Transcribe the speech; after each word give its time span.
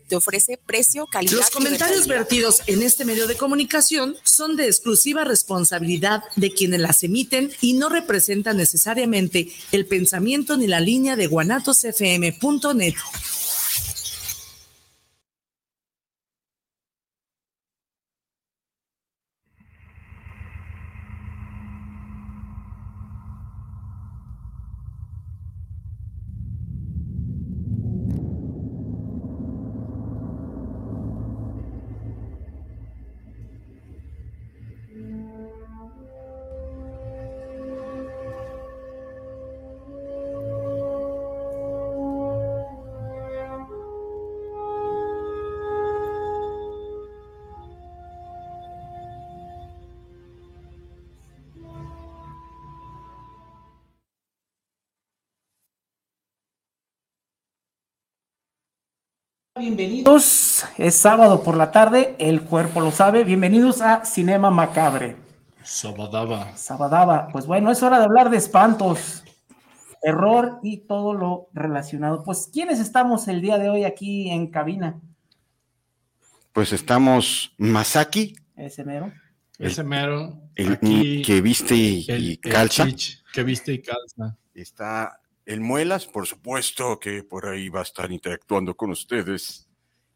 Te 0.00 0.16
ofrece 0.16 0.58
precio, 0.58 1.06
calidad. 1.06 1.32
Los 1.32 1.50
comentarios 1.50 2.06
vertidos 2.06 2.62
en 2.66 2.82
este 2.82 3.04
medio 3.04 3.26
de 3.26 3.36
comunicación 3.36 4.16
son 4.22 4.56
de 4.56 4.66
exclusiva 4.66 5.24
responsabilidad 5.24 6.22
de 6.36 6.52
quienes 6.52 6.80
las 6.80 7.02
emiten 7.02 7.52
y 7.60 7.74
no 7.74 7.88
representan 7.88 8.56
necesariamente 8.56 9.48
el 9.72 9.86
pensamiento 9.86 10.56
ni 10.56 10.66
la 10.66 10.80
línea 10.80 11.16
de 11.16 11.26
guanatosfm.net. 11.26 12.94
Bienvenidos, 59.68 60.66
es 60.76 60.94
sábado 60.94 61.42
por 61.42 61.56
la 61.56 61.70
tarde, 61.72 62.16
el 62.18 62.42
cuerpo 62.42 62.82
lo 62.82 62.90
sabe. 62.90 63.24
Bienvenidos 63.24 63.80
a 63.80 64.04
Cinema 64.04 64.50
Macabre. 64.50 65.16
Sabadaba. 65.62 66.54
Sabadaba. 66.54 67.28
Pues 67.28 67.46
bueno, 67.46 67.70
es 67.70 67.82
hora 67.82 67.96
de 67.98 68.04
hablar 68.04 68.28
de 68.28 68.36
espantos, 68.36 69.24
terror 70.02 70.58
y 70.62 70.80
todo 70.86 71.14
lo 71.14 71.48
relacionado. 71.54 72.22
Pues, 72.24 72.50
¿quiénes 72.52 72.78
estamos 72.78 73.26
el 73.26 73.40
día 73.40 73.56
de 73.56 73.70
hoy 73.70 73.84
aquí 73.84 74.28
en 74.28 74.48
cabina? 74.50 75.00
Pues 76.52 76.74
estamos 76.74 77.54
Masaki. 77.56 78.36
Ese 78.56 78.84
mero. 78.84 79.14
Ese 79.58 79.82
mero. 79.82 80.42
El 80.56 80.74
aquí, 80.74 81.22
que 81.22 81.40
viste 81.40 81.74
y, 81.74 82.04
el- 82.10 82.22
y 82.22 82.30
el 82.32 82.52
calza. 82.52 82.84
Chich, 82.84 83.24
que 83.32 83.42
viste 83.42 83.72
y 83.72 83.80
calza. 83.80 84.36
Está 84.52 85.20
el 85.46 85.60
Muelas, 85.60 86.06
por 86.06 86.26
supuesto, 86.26 86.98
que 86.98 87.22
por 87.22 87.46
ahí 87.46 87.68
va 87.68 87.80
a 87.80 87.84
estar 87.84 88.10
interactuando 88.10 88.76
con 88.76 88.90
ustedes. 88.90 89.68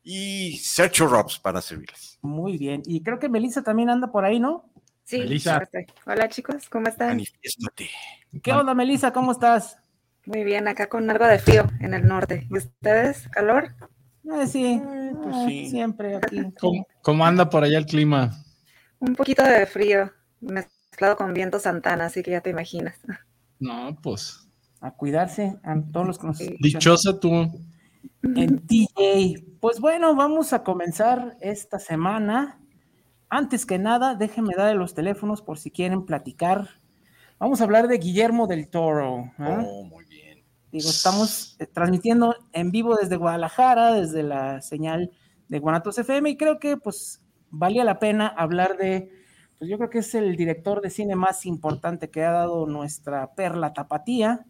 Y 0.03 0.57
Sergio 0.59 1.07
Robs 1.07 1.39
para 1.39 1.61
servirles. 1.61 2.19
Muy 2.23 2.57
bien. 2.57 2.83
Y 2.87 3.03
creo 3.03 3.19
que 3.19 3.29
Melissa 3.29 3.63
también 3.63 3.91
anda 3.91 4.11
por 4.11 4.25
ahí, 4.25 4.41
¿no? 4.41 4.73
Sí, 5.05 5.19
Melissa. 5.19 5.69
Hola 6.07 6.29
chicos, 6.29 6.69
¿cómo 6.69 6.89
están? 6.89 7.09
Manifiéstate. 7.09 7.91
¿Qué 8.43 8.53
onda, 8.53 8.75
Melissa? 8.75 9.13
¿Cómo 9.13 9.33
estás? 9.33 9.79
Muy 10.25 10.45
bien, 10.45 10.69
acá 10.69 10.89
con 10.89 11.09
algo 11.11 11.27
de 11.27 11.39
frío 11.39 11.67
en 11.81 11.95
el 11.95 12.07
norte. 12.07 12.47
¿Y 12.51 12.59
ustedes? 12.59 13.29
¿Calor? 13.29 13.75
Eh, 14.25 14.47
sí, 14.47 14.81
pues 15.23 15.37
eh, 15.37 15.45
sí. 15.47 15.71
siempre 15.71 16.17
aquí. 16.17 16.43
¿Cómo, 16.61 16.87
cómo 17.03 17.25
anda 17.25 17.49
por 17.49 17.65
allá 17.65 17.79
el 17.79 17.87
clima? 17.87 18.45
Un 18.99 19.15
poquito 19.15 19.43
de 19.43 19.65
frío 19.67 20.13
mezclado 20.41 21.17
con 21.17 21.33
viento 21.33 21.59
santana, 21.59 22.07
así 22.07 22.23
que 22.23 22.33
ya 22.33 22.41
te 22.41 22.51
imaginas. 22.51 22.99
No, 23.59 23.99
pues. 24.03 24.48
A 24.81 24.93
cuidarse 24.93 25.57
a 25.63 25.81
todos 25.93 26.07
los 26.07 26.19
que 26.19 26.27
nos. 26.27 26.39
Dichosa 26.61 27.19
tú. 27.19 27.31
en 28.23 28.67
DJ. 28.67 29.45
Pues 29.61 29.81
bueno, 29.81 30.15
vamos 30.15 30.53
a 30.53 30.63
comenzar 30.63 31.37
esta 31.41 31.79
semana. 31.79 32.61
Antes 33.29 33.67
que 33.67 33.79
nada, 33.79 34.15
déjenme 34.15 34.55
dar 34.57 34.75
los 34.77 34.95
teléfonos 34.95 35.43
por 35.43 35.59
si 35.59 35.71
quieren 35.71 36.07
platicar. 36.07 36.69
Vamos 37.39 37.61
a 37.61 37.65
hablar 37.65 37.89
de 37.89 37.99
Guillermo 37.99 38.47
del 38.47 38.69
Toro. 38.69 39.33
¿ah? 39.39 39.63
Oh, 39.65 39.85
muy 39.85 40.05
bien. 40.07 40.45
Digo, 40.73 40.89
estamos 40.89 41.57
eh, 41.59 41.67
transmitiendo 41.67 42.35
en 42.53 42.71
vivo 42.71 42.97
desde 42.97 43.17
Guadalajara, 43.17 43.93
desde 43.93 44.23
la 44.23 44.61
señal 44.61 45.11
de 45.49 45.59
Guanatos 45.59 45.99
FM, 45.99 46.31
y 46.31 46.37
creo 46.37 46.59
que 46.59 46.77
pues 46.77 47.23
valía 47.51 47.85
la 47.85 47.99
pena 47.99 48.27
hablar 48.27 48.77
de, 48.77 49.11
pues 49.59 49.71
yo 49.71 49.79
creo 49.79 49.89
que 49.89 49.99
es 49.99 50.15
el 50.15 50.37
director 50.37 50.81
de 50.83 50.91
cine 50.91 51.17
más 51.17 51.47
importante 51.47 52.11
que 52.11 52.25
ha 52.25 52.33
dado 52.33 52.67
nuestra 52.67 53.35
perla 53.35 53.73
tapatía. 53.73 54.47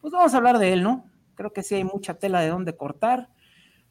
Pues 0.00 0.12
vamos 0.12 0.32
a 0.34 0.36
hablar 0.38 0.58
de 0.58 0.72
él, 0.72 0.82
¿no? 0.82 1.04
Creo 1.34 1.52
que 1.52 1.62
sí 1.62 1.74
hay 1.74 1.84
mucha 1.84 2.14
tela 2.14 2.40
de 2.40 2.48
dónde 2.48 2.76
cortar, 2.76 3.28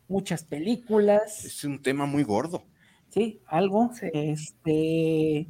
muchas 0.08 0.44
películas, 0.44 1.46
Es 1.46 1.64
un 1.64 1.82
tema 1.82 2.06
muy 2.06 2.24
gordo. 2.24 2.64
sí, 3.10 3.42
algo, 3.48 3.92
Sí. 3.94 4.08
este, 4.14 5.48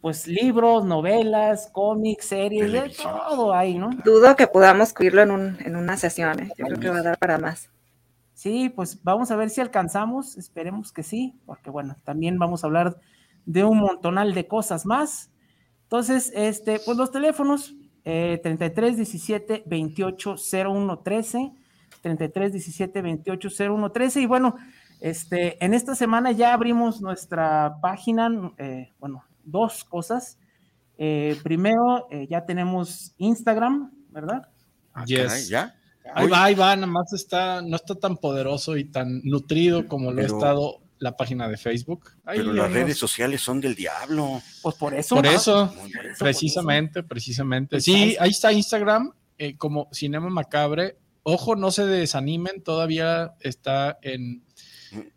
pues 0.00 0.26
libros, 0.26 0.84
novelas, 0.84 1.68
cómics, 1.72 2.26
series, 2.26 2.72
de 2.72 2.90
todo 2.90 3.52
hay, 3.52 3.78
¿no? 3.78 3.90
Dudo 4.04 4.34
que 4.36 4.46
podamos 4.46 4.92
cubrirlo 4.92 5.22
en, 5.22 5.30
un, 5.30 5.56
en 5.60 5.76
una 5.76 5.96
sesión, 5.96 6.40
¿eh? 6.40 6.50
Yo 6.56 6.64
creo 6.66 6.80
que 6.80 6.88
va 6.88 6.98
a 6.98 7.02
dar 7.02 7.18
para 7.18 7.38
más. 7.38 7.70
Sí, 8.32 8.70
pues 8.70 9.02
vamos 9.02 9.30
a 9.30 9.36
ver 9.36 9.50
si 9.50 9.60
alcanzamos, 9.60 10.38
esperemos 10.38 10.92
que 10.92 11.02
sí, 11.02 11.34
porque 11.44 11.68
bueno, 11.68 11.96
también 12.04 12.38
vamos 12.38 12.64
a 12.64 12.68
hablar 12.68 12.98
de 13.44 13.64
un 13.64 13.78
montonal 13.78 14.32
de 14.32 14.46
cosas 14.48 14.86
más. 14.86 15.30
Entonces, 15.82 16.32
este, 16.34 16.80
pues 16.86 16.96
los 16.96 17.10
teléfonos, 17.10 17.74
eh, 18.04 18.38
33 18.42 18.96
17 18.96 19.62
28 19.66 20.36
01 20.52 20.98
13, 21.00 21.52
33 22.02 22.52
17 22.52 23.02
28 23.02 23.48
01 23.70 23.92
13, 23.92 24.20
y 24.22 24.26
bueno, 24.26 24.56
este, 25.00 25.62
en 25.64 25.74
esta 25.74 25.94
semana 25.94 26.32
ya 26.32 26.52
abrimos 26.54 27.00
nuestra 27.00 27.76
página, 27.80 28.52
eh, 28.58 28.92
bueno, 28.98 29.24
dos 29.44 29.84
cosas. 29.84 30.38
Eh, 30.98 31.36
primero, 31.42 32.06
eh, 32.10 32.26
ya 32.28 32.44
tenemos 32.44 33.14
Instagram, 33.16 33.90
¿verdad? 34.10 34.48
Ah, 34.92 35.04
Yes. 35.06 35.26
caray, 35.28 35.44
¿Ya? 35.46 35.74
Ahí 36.14 36.28
va, 36.28 36.44
ahí 36.44 36.54
va, 36.54 36.74
nada 36.76 36.86
más 36.86 37.12
está, 37.12 37.62
no 37.62 37.76
está 37.76 37.94
tan 37.94 38.16
poderoso 38.16 38.76
y 38.76 38.84
tan 38.84 39.20
nutrido 39.24 39.86
como 39.86 40.10
lo 40.12 40.20
ha 40.20 40.24
Pero- 40.24 40.34
estado 40.36 40.80
la 41.00 41.16
página 41.16 41.48
de 41.48 41.56
Facebook. 41.56 42.10
Pero 42.24 42.52
las 42.52 42.70
redes 42.70 42.96
sociales 42.96 43.40
son 43.40 43.60
del 43.60 43.74
diablo. 43.74 44.40
Pues 44.62 44.76
por 44.76 44.94
eso. 44.94 45.16
Por 45.16 45.24
¿no? 45.24 45.30
eso, 45.32 45.74
precisamente, 46.18 47.02
precisamente. 47.02 47.70
Pues 47.76 47.84
Sí, 47.84 48.16
ahí- 48.20 48.30
está 48.30 48.52
Instagram 48.52 49.12
eh, 49.38 49.56
como 49.56 49.88
Cinema 49.92 50.28
Macabre. 50.30 50.96
Ojo, 51.22 51.56
no 51.56 51.70
se 51.70 51.84
desanimen, 51.86 52.62
todavía 52.62 53.32
está 53.40 53.98
en, 54.02 54.42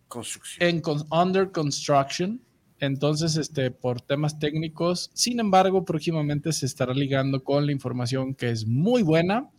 Construcción. 0.07 0.69
en 0.69 0.81
con- 0.81 1.05
under 1.11 1.51
construction. 1.51 2.41
Entonces, 2.79 3.38
este, 3.38 3.71
por 3.71 4.01
temas 4.01 4.39
técnicos, 4.39 5.09
sin 5.13 5.39
embargo, 5.39 5.85
próximamente 5.85 6.51
se 6.51 6.65
estará 6.65 6.94
ligando 6.94 7.41
con 7.44 7.65
la 7.65 7.71
información 7.71 8.35
que 8.35 8.50
es 8.50 8.67
muy 8.67 9.03
buena 9.03 9.50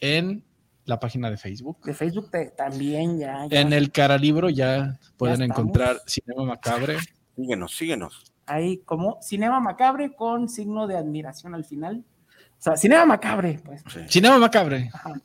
en 0.00 0.42
la 0.86 0.98
página 0.98 1.30
de 1.30 1.36
Facebook. 1.36 1.82
De 1.84 1.92
Facebook 1.94 2.30
te- 2.30 2.50
también 2.50 3.18
ya. 3.18 3.46
ya. 3.48 3.60
En 3.60 3.72
el 3.72 3.92
Caralibro 3.92 4.48
ya 4.48 4.98
pueden 5.16 5.42
encontrar 5.42 5.98
Cinema 6.06 6.44
Macabre. 6.44 6.96
Síguenos, 7.36 7.76
síguenos. 7.76 8.32
Ahí 8.46 8.78
como 8.78 9.18
Cinema 9.20 9.60
Macabre 9.60 10.14
con 10.14 10.48
signo 10.48 10.86
de 10.86 10.96
admiración 10.96 11.54
al 11.54 11.64
final. 11.64 12.04
O 12.58 12.62
sea, 12.62 12.76
Cinema 12.76 13.04
Macabre, 13.04 13.60
pues. 13.64 13.82
Sí. 13.92 14.00
Cinema 14.08 14.38
Macabre. 14.38 14.88
Ajá. 14.94 15.20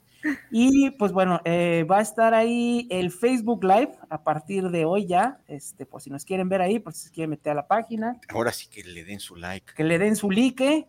Y 0.52 0.92
pues 0.92 1.12
bueno, 1.14 1.40
eh, 1.46 1.84
va 1.90 1.98
a 1.98 2.02
estar 2.02 2.34
ahí 2.36 2.88
el 2.92 3.10
Facebook 3.10 3.64
Live 3.64 3.94
a 4.10 4.24
partir 4.24 4.70
de 4.70 4.86
hoy 4.86 5.08
ya. 5.08 5.40
Este, 5.48 5.86
por 5.88 6.00
si 6.02 6.10
nos 6.12 6.26
quieren 6.26 6.48
ver 6.50 6.62
ahí, 6.62 6.78
por 6.78 6.94
si 6.94 7.06
se 7.08 7.12
quieren 7.12 7.32
meter 7.32 7.54
a 7.54 7.56
la 7.56 7.68
página, 7.68 8.20
Ahora 8.30 8.52
sí 8.52 8.68
que 8.70 8.84
le 8.84 9.04
den 9.04 9.20
su 9.20 9.36
like. 9.36 9.74
que 9.76 9.84
le 9.84 9.98
den 9.98 10.16
su 10.16 10.30
like, 10.30 10.88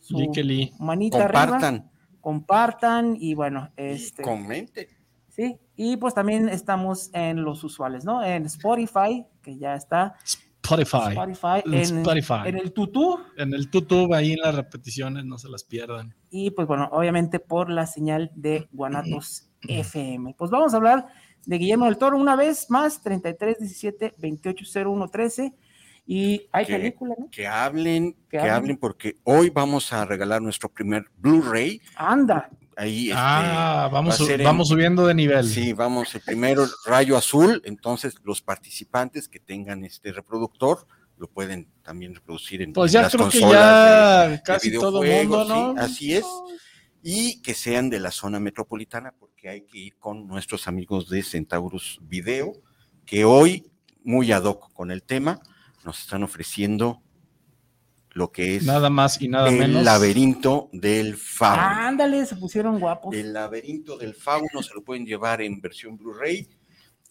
su 0.00 0.18
Likely. 0.18 0.72
manita 0.78 1.24
arriba, 1.24 1.84
Compartan. 2.26 3.16
y 3.20 3.34
bueno, 3.34 3.70
este. 3.76 4.22
Y 4.22 4.24
comenten. 4.24 4.88
Sí, 5.28 5.60
y 5.76 5.96
pues 5.96 6.12
también 6.12 6.48
estamos 6.48 7.08
en 7.12 7.44
los 7.44 7.62
usuales, 7.62 8.04
¿no? 8.04 8.24
En 8.24 8.46
Spotify, 8.46 9.24
que 9.40 9.56
ya 9.56 9.76
está. 9.76 10.16
Spotify. 10.24 11.12
Spotify, 11.12 11.62
en, 11.66 11.98
Spotify. 11.98 12.34
en 12.46 12.56
el 12.56 12.72
Tutú. 12.72 13.20
En 13.36 13.54
el 13.54 13.70
YouTube, 13.70 14.12
ahí 14.12 14.32
en 14.32 14.40
las 14.40 14.56
repeticiones, 14.56 15.24
no 15.24 15.38
se 15.38 15.48
las 15.48 15.62
pierdan. 15.62 16.16
y 16.28 16.50
pues 16.50 16.66
bueno, 16.66 16.88
obviamente 16.90 17.38
por 17.38 17.70
la 17.70 17.86
señal 17.86 18.32
de 18.34 18.66
Guanatos 18.72 19.48
FM. 19.68 20.34
Pues 20.36 20.50
vamos 20.50 20.74
a 20.74 20.78
hablar 20.78 21.06
de 21.44 21.58
Guillermo 21.58 21.84
del 21.84 21.96
Toro 21.96 22.18
una 22.18 22.34
vez 22.34 22.68
más, 22.70 23.02
33 23.02 23.60
17 23.60 24.14
28 24.18 24.64
01 24.84 25.08
13 25.10 25.54
y 26.06 26.46
hay 26.52 26.64
Que- 26.66 26.72
película, 26.76 27.14
¿no? 27.18 27.28
Que 27.30 27.46
hablen, 27.46 28.12
Que 28.12 28.18
que, 28.30 28.38
hablen. 28.38 28.54
hablen, 28.54 28.76
porque 28.78 29.16
hoy 29.24 29.50
vamos 29.50 29.92
a 29.92 30.04
regalar 30.04 30.40
nuestro 30.40 30.68
primer 30.68 31.06
Blu-ray. 31.16 31.80
Anda, 31.96 32.48
Ahí 32.78 33.08
este, 33.08 33.14
ah, 33.18 33.88
vamos, 33.90 34.10
va 34.10 34.14
a 34.14 34.18
su- 34.18 34.26
ser 34.26 34.40
en- 34.42 34.44
vamos 34.44 34.68
subiendo 34.68 35.06
de 35.06 35.14
nivel. 35.14 35.48
Sí, 35.48 35.72
vamos, 35.72 36.14
el 36.14 36.20
primero 36.20 36.66
rayo 36.84 37.16
azul, 37.16 37.62
entonces 37.64 38.16
los 38.22 38.42
participantes 38.42 39.28
que 39.28 39.40
tengan 39.40 39.82
este 39.82 40.12
reproductor 40.12 40.86
lo 41.16 41.26
pueden 41.28 41.68
también 41.82 42.14
reproducir 42.14 42.60
en, 42.60 42.74
Pues 42.74 42.90
en 42.90 43.00
ya 43.00 43.02
las 43.02 43.12
creo 43.12 43.28
que 43.30 43.40
consolas 43.40 43.62
ya 43.62 44.22
de- 44.24 44.30
de 44.32 44.42
casi 44.42 44.72
todo 44.74 45.00
videojuegos, 45.00 45.48
mundo, 45.48 45.72
¿no? 45.74 45.86
sí, 45.86 45.92
así 45.92 46.14
es. 46.16 46.26
Y 47.02 47.40
que 47.40 47.54
sean 47.54 47.88
de 47.88 47.98
la 47.98 48.10
zona 48.10 48.38
metropolitana, 48.40 49.14
porque 49.18 49.48
hay 49.48 49.62
que 49.62 49.78
ir 49.78 49.96
con 49.96 50.26
nuestros 50.26 50.68
amigos 50.68 51.08
de 51.08 51.22
Centaurus 51.22 51.98
Video 52.02 52.52
que 53.06 53.24
hoy, 53.24 53.70
muy 54.04 54.32
ad 54.32 54.44
hoc 54.44 54.70
con 54.74 54.90
el 54.90 55.02
tema, 55.02 55.40
nos 55.86 56.00
están 56.00 56.22
ofreciendo 56.24 57.00
lo 58.10 58.32
que 58.32 58.56
es 58.56 58.64
Nada 58.64 58.90
más 58.90 59.20
y 59.20 59.28
nada 59.28 59.48
el 59.50 59.58
menos. 59.58 59.84
laberinto 59.84 60.68
del 60.72 61.16
fauno. 61.16 61.62
Ándale, 61.62 62.24
se 62.26 62.36
pusieron 62.36 62.78
guapos. 62.80 63.14
El 63.14 63.32
laberinto 63.32 63.96
del 63.96 64.14
fauno 64.14 64.62
se 64.62 64.74
lo 64.74 64.82
pueden 64.82 65.06
llevar 65.06 65.40
en 65.42 65.60
versión 65.60 65.96
Blu-ray. 65.96 66.48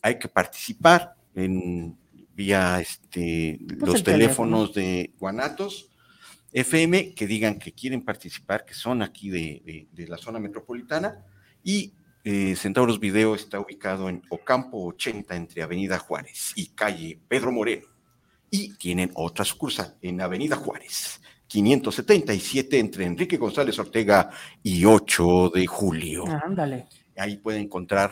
Hay 0.01 0.19
que 0.19 0.27
participar 0.27 1.15
en 1.35 1.97
vía 2.33 2.79
este, 2.81 3.59
Pues 3.67 3.79
los 3.81 3.95
el 3.97 4.03
teléfonos 4.03 4.73
de 4.73 5.13
Guanatos 5.19 5.89
FM 6.51 7.13
que 7.13 7.27
digan 7.27 7.59
que 7.59 7.71
quieren 7.73 8.03
participar, 8.03 8.65
que 8.65 8.73
son 8.73 9.01
aquí 9.01 9.29
de, 9.29 9.61
de- 9.65 9.87
de 9.91 10.07
la 10.07 10.17
zona 10.17 10.39
metropolitana. 10.39 11.23
Y 11.63 11.93
eh, 12.23 12.55
Centauros 12.55 12.99
Video 12.99 13.35
está 13.35 13.59
ubicado 13.59 14.09
en 14.09 14.23
Ocampo 14.29 14.83
80 14.87 15.35
entre 15.35 15.61
Avenida 15.61 15.99
Juárez 15.99 16.53
y 16.55 16.67
calle 16.69 17.19
Pedro 17.27 17.51
Moreno. 17.51 17.85
Y 18.55 18.73
tienen 18.77 19.11
otra 19.15 19.43
sucursal 19.45 19.95
en 20.01 20.21
Avenida 20.21 20.55
Juárez, 20.55 21.21
577 21.47 22.79
entre 22.79 23.05
Enrique 23.05 23.37
González 23.37 23.77
Ortega 23.79 24.29
y 24.63 24.85
8 24.85 25.51
de 25.53 25.65
julio. 25.67 26.25
Ándale. 26.43 26.87
Ahí 27.17 27.37
puede 27.37 27.59
encontrar 27.59 28.11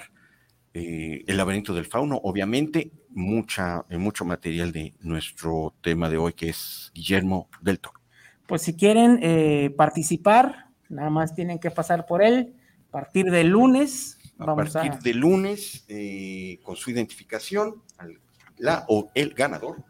eh, 0.74 1.24
el 1.28 1.38
laberinto 1.38 1.74
del 1.74 1.86
fauno, 1.86 2.20
obviamente, 2.24 2.92
mucha, 3.10 3.86
eh, 3.90 3.98
mucho 3.98 4.26
material 4.26 4.72
de 4.72 4.94
nuestro 5.02 5.74
tema 5.82 6.10
de 6.10 6.18
hoy, 6.18 6.34
que 6.34 6.50
es 6.50 6.92
Guillermo 6.94 7.48
del 7.62 7.80
Toro. 7.80 8.00
Pues 8.48 8.64
si 8.64 8.76
quieren 8.76 9.20
eh, 9.22 9.74
participar, 9.78 10.68
nada 10.90 11.10
más 11.10 11.34
tienen 11.36 11.60
que 11.60 11.72
pasar 11.72 12.06
por 12.06 12.24
él. 12.24 12.56
A 12.90 12.92
partir 12.92 13.26
del 13.32 13.48
lunes, 13.50 14.18
A 14.38 14.46
vamos 14.46 14.72
partir 14.74 14.92
a. 14.92 14.98
de 14.98 15.14
lunes, 15.14 15.86
eh, 15.88 16.60
con 16.64 16.76
su 16.76 16.92
identificación, 16.92 17.82
al- 17.98 18.20
la 18.58 18.86
o 18.88 19.10
el 19.16 19.34
ganador, 19.34 19.84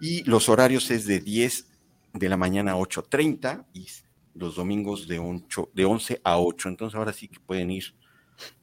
y 0.00 0.22
los 0.24 0.48
horarios 0.48 0.90
es 0.90 1.06
de 1.06 1.20
10 1.20 1.68
de 2.14 2.28
la 2.28 2.36
mañana 2.36 2.72
a 2.72 2.76
8.30 2.76 3.66
y 3.74 3.86
los 4.34 4.56
domingos 4.56 5.08
de, 5.08 5.18
8, 5.18 5.70
de 5.74 5.84
11 5.84 6.20
a 6.24 6.38
8. 6.38 6.68
Entonces 6.68 6.96
ahora 6.96 7.12
sí 7.12 7.28
que 7.28 7.40
pueden 7.40 7.70
ir 7.70 7.84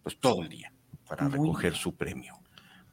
pues 0.03 0.17
todo 0.19 0.41
el 0.41 0.49
día 0.49 0.71
para 1.07 1.27
Muy 1.29 1.33
recoger 1.33 1.75
su 1.75 1.95
premio. 1.95 2.33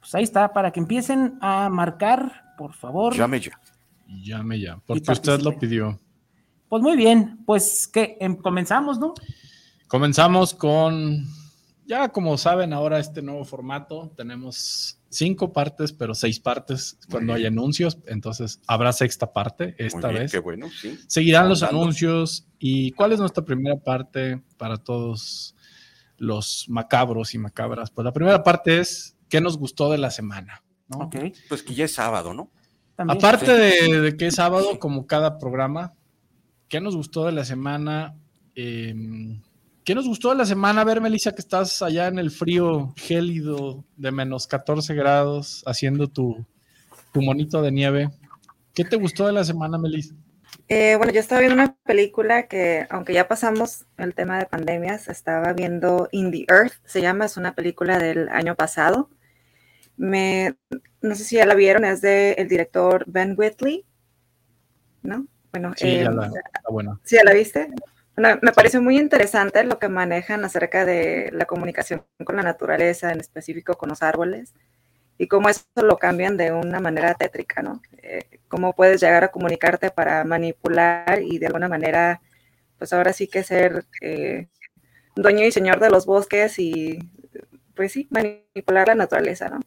Pues 0.00 0.15
ahí 0.15 0.25
está, 0.25 0.53
para 0.53 0.73
que 0.73 0.81
empiecen 0.81 1.39
a 1.41 1.69
marcar, 1.69 2.55
por 2.59 2.75
favor. 2.75 3.15
Llame 3.15 3.41
ya. 3.41 3.61
Llame 4.09 4.61
ya, 4.61 4.79
porque 4.85 5.12
usted 5.12 5.41
lo 5.41 5.56
pidió. 5.59 5.99
Pues 6.69 6.83
muy 6.83 6.97
bien, 6.97 7.39
pues 7.47 7.87
que 7.87 8.17
em, 8.21 8.37
comenzamos, 8.37 8.99
¿no? 8.99 9.15
Comenzamos 9.87 10.55
con, 10.55 11.25
ya 11.87 12.09
como 12.09 12.37
saben 12.37 12.73
ahora 12.73 12.99
este 12.99 13.23
nuevo 13.23 13.44
formato, 13.44 14.11
tenemos 14.17 14.99
cinco 15.12 15.53
partes, 15.53 15.93
pero 15.93 16.14
seis 16.14 16.41
partes 16.41 16.99
cuando 17.11 17.35
hay 17.35 17.47
anuncios, 17.47 17.99
entonces 18.06 18.61
habrá 18.67 18.93
sexta 18.93 19.32
parte 19.32 19.75
esta 19.79 19.99
Muy 19.99 20.11
bien, 20.11 20.23
vez. 20.23 20.32
Qué 20.32 20.38
bueno, 20.38 20.69
sí. 20.70 20.99
Seguirán 21.06 21.49
los 21.49 21.62
anuncios 21.62 22.49
y 22.59 22.93
cuál 22.93 23.12
es 23.12 23.20
nuestra 23.20 23.44
primera 23.44 23.76
parte 23.76 24.43
para 24.56 24.79
todos 24.79 25.55
los 26.17 26.67
macabros 26.69 27.35
y 27.35 27.38
macabras. 27.38 27.91
Pues 27.91 28.05
la 28.05 28.12
primera 28.12 28.43
parte 28.43 28.81
es 28.81 29.17
qué 29.29 29.41
nos 29.41 29.59
gustó 29.59 29.91
de 29.91 29.99
la 29.99 30.11
semana. 30.11 30.62
¿no? 30.88 31.06
Ok. 31.06 31.17
Pues 31.49 31.62
que 31.62 31.75
ya 31.75 31.85
es 31.85 31.94
sábado, 31.94 32.35
¿no? 32.35 32.50
También. 32.97 33.19
Aparte 33.19 33.53
de, 33.53 34.00
de 34.00 34.17
que 34.17 34.26
es 34.26 34.35
sábado, 34.35 34.79
como 34.79 35.06
cada 35.06 35.38
programa, 35.38 35.93
¿qué 36.69 36.81
nos 36.81 36.97
gustó 36.97 37.26
de 37.26 37.32
la 37.32 37.44
semana? 37.44 38.17
Eh, 38.55 38.94
¿Qué 39.84 39.94
nos 39.94 40.06
gustó 40.06 40.31
de 40.31 40.37
la 40.37 40.46
semana? 40.46 40.82
A 40.82 40.84
ver, 40.84 41.00
Melissa, 41.00 41.32
que 41.32 41.40
estás 41.40 41.82
allá 41.82 42.06
en 42.06 42.19
el 42.19 42.31
frío 42.31 42.94
gélido 42.96 43.84
de 43.96 44.12
menos 44.12 44.46
14 44.46 44.94
grados 44.94 45.64
haciendo 45.67 46.06
tu, 46.06 46.46
tu 47.12 47.20
monito 47.20 47.61
de 47.62 47.73
nieve. 47.73 48.08
¿Qué 48.75 48.84
te 48.84 48.96
gustó 48.96 49.26
de 49.26 49.32
la 49.32 49.44
semana, 49.44 49.79
Melissa? 49.79 50.14
Eh, 50.69 50.94
bueno, 50.96 51.12
yo 51.12 51.20
estaba 51.20 51.40
viendo 51.40 51.61
una 51.61 51.75
película 51.84 52.46
que, 52.46 52.87
aunque 52.90 53.12
ya 53.12 53.26
pasamos 53.26 53.84
el 53.99 54.14
tema 54.14 54.38
de 54.38 54.46
pandemias, 54.46 55.08
estaba 55.08 55.52
viendo 55.52 56.08
In 56.12 56.31
the 56.31 56.44
Earth, 56.49 56.75
se 56.84 57.00
llama, 57.00 57.25
es 57.25 57.37
una 57.37 57.55
película 57.55 57.99
del 57.99 58.29
año 58.29 58.55
pasado. 58.55 59.11
Me, 59.96 60.56
no 61.00 61.14
sé 61.14 61.25
si 61.25 61.37
ya 61.37 61.46
la 61.46 61.55
vieron, 61.55 61.84
es 61.84 62.00
del 62.00 62.34
el 62.38 62.49
director 62.49 63.05
Ben 63.06 63.34
Whitley, 63.37 63.84
¿no? 65.02 65.26
Bueno, 65.52 65.75
Sí, 65.76 65.88
eh, 65.88 66.05
ya 66.05 66.11
la, 66.11 66.31
buena. 66.70 67.00
¿sí 67.02 67.17
ya 67.17 67.25
la 67.25 67.34
viste? 67.34 67.69
Me 68.17 68.53
pareció 68.55 68.82
muy 68.82 68.99
interesante 68.99 69.64
lo 69.64 69.79
que 69.79 69.88
manejan 69.88 70.44
acerca 70.44 70.85
de 70.85 71.31
la 71.32 71.47
comunicación 71.47 72.05
con 72.25 72.37
la 72.37 72.43
naturaleza, 72.43 73.11
en 73.11 73.20
específico 73.20 73.75
con 73.75 73.88
los 73.88 74.03
árboles, 74.03 74.55
y 75.17 75.29
cómo 75.29 75.49
eso 75.49 75.62
lo 75.76 75.97
cambian 75.97 76.37
de 76.37 76.53
una 76.53 76.81
manera 76.81 77.14
tétrica, 77.14 77.62
¿no? 77.62 77.81
Eh, 78.03 78.41
cómo 78.49 78.75
puedes 78.75 79.00
llegar 79.00 79.25
a 79.25 79.31
comunicarte 79.31 79.91
para 79.91 80.25
manipular 80.25 81.23
y 81.23 81.38
de 81.38 81.47
alguna 81.47 81.69
manera, 81.69 82.20
pues 82.76 82.93
ahora 82.93 83.12
sí 83.12 83.29
que 83.29 83.43
ser 83.43 83.87
eh, 84.00 84.49
dueño 85.17 85.44
y 85.44 85.53
señor 85.53 85.81
de 85.81 85.91
los 85.91 86.05
bosques 86.05 86.58
y, 86.58 86.99
pues 87.75 87.93
sí, 87.93 88.08
manipular 88.11 88.88
la 88.88 88.94
naturaleza, 88.94 89.49
¿no? 89.49 89.61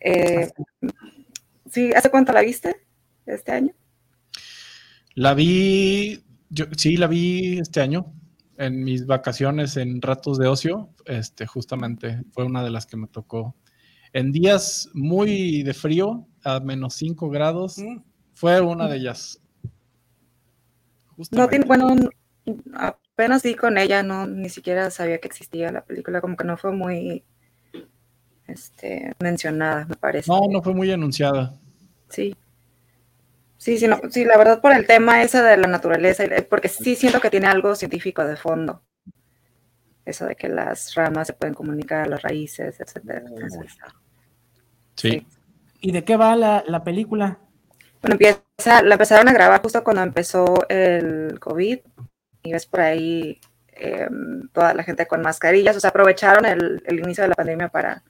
Eh, 0.00 0.50
sí, 1.70 1.92
¿hace 1.94 2.10
cuánto 2.10 2.32
la 2.32 2.40
viste? 2.40 2.80
¿Este 3.26 3.52
año? 3.52 3.74
La 5.14 5.34
vi, 5.34 6.24
yo, 6.50 6.66
sí, 6.76 6.96
la 6.96 7.06
vi 7.06 7.58
este 7.58 7.80
año 7.80 8.12
en 8.58 8.84
mis 8.84 9.06
vacaciones, 9.06 9.76
en 9.76 10.02
ratos 10.02 10.38
de 10.38 10.46
ocio. 10.48 10.90
Este, 11.06 11.46
justamente 11.46 12.22
fue 12.32 12.44
una 12.44 12.62
de 12.62 12.70
las 12.70 12.86
que 12.86 12.96
me 12.96 13.06
tocó. 13.06 13.56
En 14.12 14.32
días 14.32 14.88
muy 14.92 15.62
de 15.62 15.72
frío, 15.72 16.26
a 16.44 16.60
menos 16.60 16.94
5 16.94 17.30
grados, 17.30 17.78
Mm. 17.78 18.02
fue 18.34 18.60
una 18.60 18.88
de 18.88 18.96
ellas. 18.96 19.40
No 21.30 21.48
tiene, 21.48 21.64
bueno, 21.66 21.94
apenas 22.74 23.42
di 23.42 23.54
con 23.54 23.78
ella, 23.78 24.02
no, 24.02 24.26
ni 24.26 24.48
siquiera 24.48 24.90
sabía 24.90 25.18
que 25.18 25.28
existía 25.28 25.70
la 25.70 25.84
película, 25.84 26.20
como 26.20 26.36
que 26.36 26.44
no 26.44 26.56
fue 26.56 26.72
muy 26.72 27.24
este, 28.46 29.12
mencionada, 29.20 29.86
me 29.86 29.96
parece. 29.96 30.30
No, 30.30 30.40
no 30.50 30.62
fue 30.62 30.74
muy 30.74 30.90
anunciada. 30.90 31.58
Sí. 32.08 32.34
Sí, 33.60 33.76
sí, 33.76 33.86
no, 33.86 34.00
sí, 34.08 34.24
la 34.24 34.38
verdad 34.38 34.62
por 34.62 34.72
el 34.72 34.86
tema 34.86 35.22
ese 35.22 35.42
de 35.42 35.58
la 35.58 35.68
naturaleza, 35.68 36.24
y- 36.24 36.40
porque 36.48 36.68
sí 36.68 36.96
siento 36.96 37.20
que 37.20 37.28
tiene 37.28 37.46
algo 37.46 37.74
científico 37.74 38.24
de 38.24 38.36
fondo. 38.36 38.80
Eso 40.06 40.24
de 40.24 40.34
que 40.34 40.48
las 40.48 40.94
ramas 40.94 41.26
se 41.26 41.34
pueden 41.34 41.52
comunicar, 41.52 42.08
las 42.08 42.22
raíces, 42.22 42.80
etcétera. 42.80 43.22
Entonces, 43.26 43.76
Sí. 44.96 45.10
Sí. 45.10 45.26
¿Y 45.82 45.92
de 45.92 46.04
qué 46.04 46.16
va 46.16 46.36
la, 46.36 46.64
la 46.66 46.82
película? 46.82 47.38
Bueno, 48.00 48.14
empieza, 48.14 48.80
la 48.82 48.94
empezaron 48.94 49.28
a 49.28 49.32
grabar 49.34 49.60
justo 49.60 49.84
cuando 49.84 50.02
empezó 50.04 50.66
el 50.70 51.38
COVID 51.38 51.80
y 52.42 52.52
ves 52.52 52.64
por 52.64 52.80
ahí 52.80 53.38
em, 53.74 54.48
toda 54.54 54.72
la 54.72 54.84
gente 54.84 55.06
con 55.06 55.20
mascarillas, 55.20 55.76
o 55.76 55.80
sea, 55.80 55.90
aprovecharon 55.90 56.46
el, 56.46 56.82
el 56.86 56.98
inicio 56.98 57.24
de 57.24 57.28
la 57.28 57.34
pandemia 57.34 57.68
para, 57.68 58.02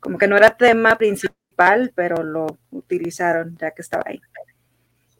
como 0.00 0.18
que 0.18 0.26
no 0.26 0.36
era 0.36 0.56
tema 0.56 0.98
principal, 0.98 1.92
pero 1.94 2.24
lo 2.24 2.58
utilizaron 2.72 3.56
ya 3.58 3.70
que 3.70 3.82
estaba 3.82 4.02
ahí. 4.06 4.20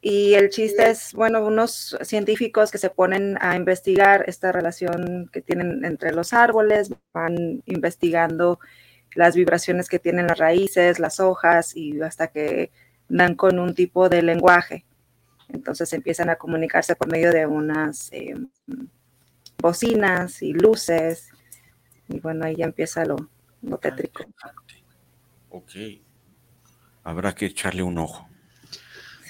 Y 0.09 0.35
el 0.35 0.49
chiste 0.51 0.89
es, 0.89 1.11
bueno, 1.11 1.45
unos 1.45 1.97
científicos 2.01 2.71
que 2.71 2.77
se 2.77 2.89
ponen 2.89 3.37
a 3.41 3.57
investigar 3.57 4.23
esta 4.25 4.53
relación 4.53 5.29
que 5.33 5.41
tienen 5.41 5.83
entre 5.83 6.13
los 6.13 6.31
árboles, 6.31 6.93
van 7.11 7.61
investigando 7.65 8.57
las 9.15 9.35
vibraciones 9.35 9.89
que 9.89 9.99
tienen 9.99 10.27
las 10.27 10.37
raíces, 10.37 10.99
las 10.99 11.19
hojas, 11.19 11.75
y 11.75 11.99
hasta 11.99 12.27
que 12.27 12.71
dan 13.09 13.35
con 13.35 13.59
un 13.59 13.75
tipo 13.75 14.07
de 14.07 14.21
lenguaje. 14.21 14.85
Entonces 15.49 15.91
empiezan 15.91 16.29
a 16.29 16.37
comunicarse 16.37 16.95
por 16.95 17.11
medio 17.11 17.33
de 17.33 17.45
unas 17.45 18.09
eh, 18.13 18.33
bocinas 19.57 20.41
y 20.41 20.53
luces. 20.53 21.31
Y 22.07 22.21
bueno, 22.21 22.45
ahí 22.45 22.55
ya 22.55 22.63
empieza 22.63 23.03
lo, 23.03 23.17
lo 23.61 23.77
tétrico. 23.77 24.23
Ok. 25.49 25.71
Habrá 27.03 27.35
que 27.35 27.47
echarle 27.47 27.83
un 27.83 27.97
ojo. 27.97 28.26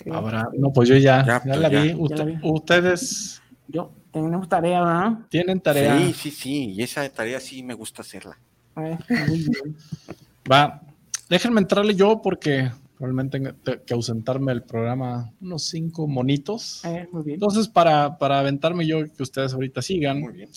Sí. 0.08 0.16
Habrá, 0.16 0.50
no, 0.58 0.72
pues 0.72 0.88
yo 0.90 0.96
ya, 0.96 1.26
Ya, 1.26 1.26
ya, 1.26 1.42
pues 1.44 1.60
la 1.60 1.70
ya. 1.70 1.82
vi. 1.82 1.90
Ya 1.90 1.98
Usted- 1.98 2.18
la 2.18 2.24
vi. 2.26 2.38
Ustedes 2.44 3.42
Yo, 3.68 3.92
tenemos 4.12 4.48
tarea, 4.48 4.80
¿verdad? 4.84 5.20
tienen 5.30 5.60
tarea. 5.60 5.98
Sí, 6.00 6.14
sí, 6.14 6.32
sí. 6.32 6.72
Y 6.72 6.82
esa 6.84 7.08
tarea 7.10 7.40
sí 7.40 7.62
me 7.64 7.74
gusta 7.74 8.02
hacerla. 8.02 8.38
Eh, 8.78 8.98
muy 9.28 9.38
bien. 9.40 9.76
Va, 10.52 10.82
déjenme 11.30 11.60
entrarle 11.60 11.94
yo 11.96 12.22
porque 12.22 12.72
probablemente 12.96 13.40
tenga 13.40 13.56
que 13.86 13.94
ausentarme 13.94 14.54
del 14.54 14.64
programa 14.64 15.32
unos 15.42 15.64
cinco 15.66 16.08
monitos. 16.08 16.84
Eh, 16.86 17.08
muy 17.12 17.24
bien. 17.24 17.36
Entonces, 17.36 17.68
para, 17.68 18.18
para 18.18 18.40
aventarme 18.40 18.88
yo, 18.88 19.00
que 19.14 19.24
ustedes 19.24 19.54
ahorita 19.54 19.82
sigan. 19.82 20.22
Muy 20.22 20.34
bien. 20.34 20.50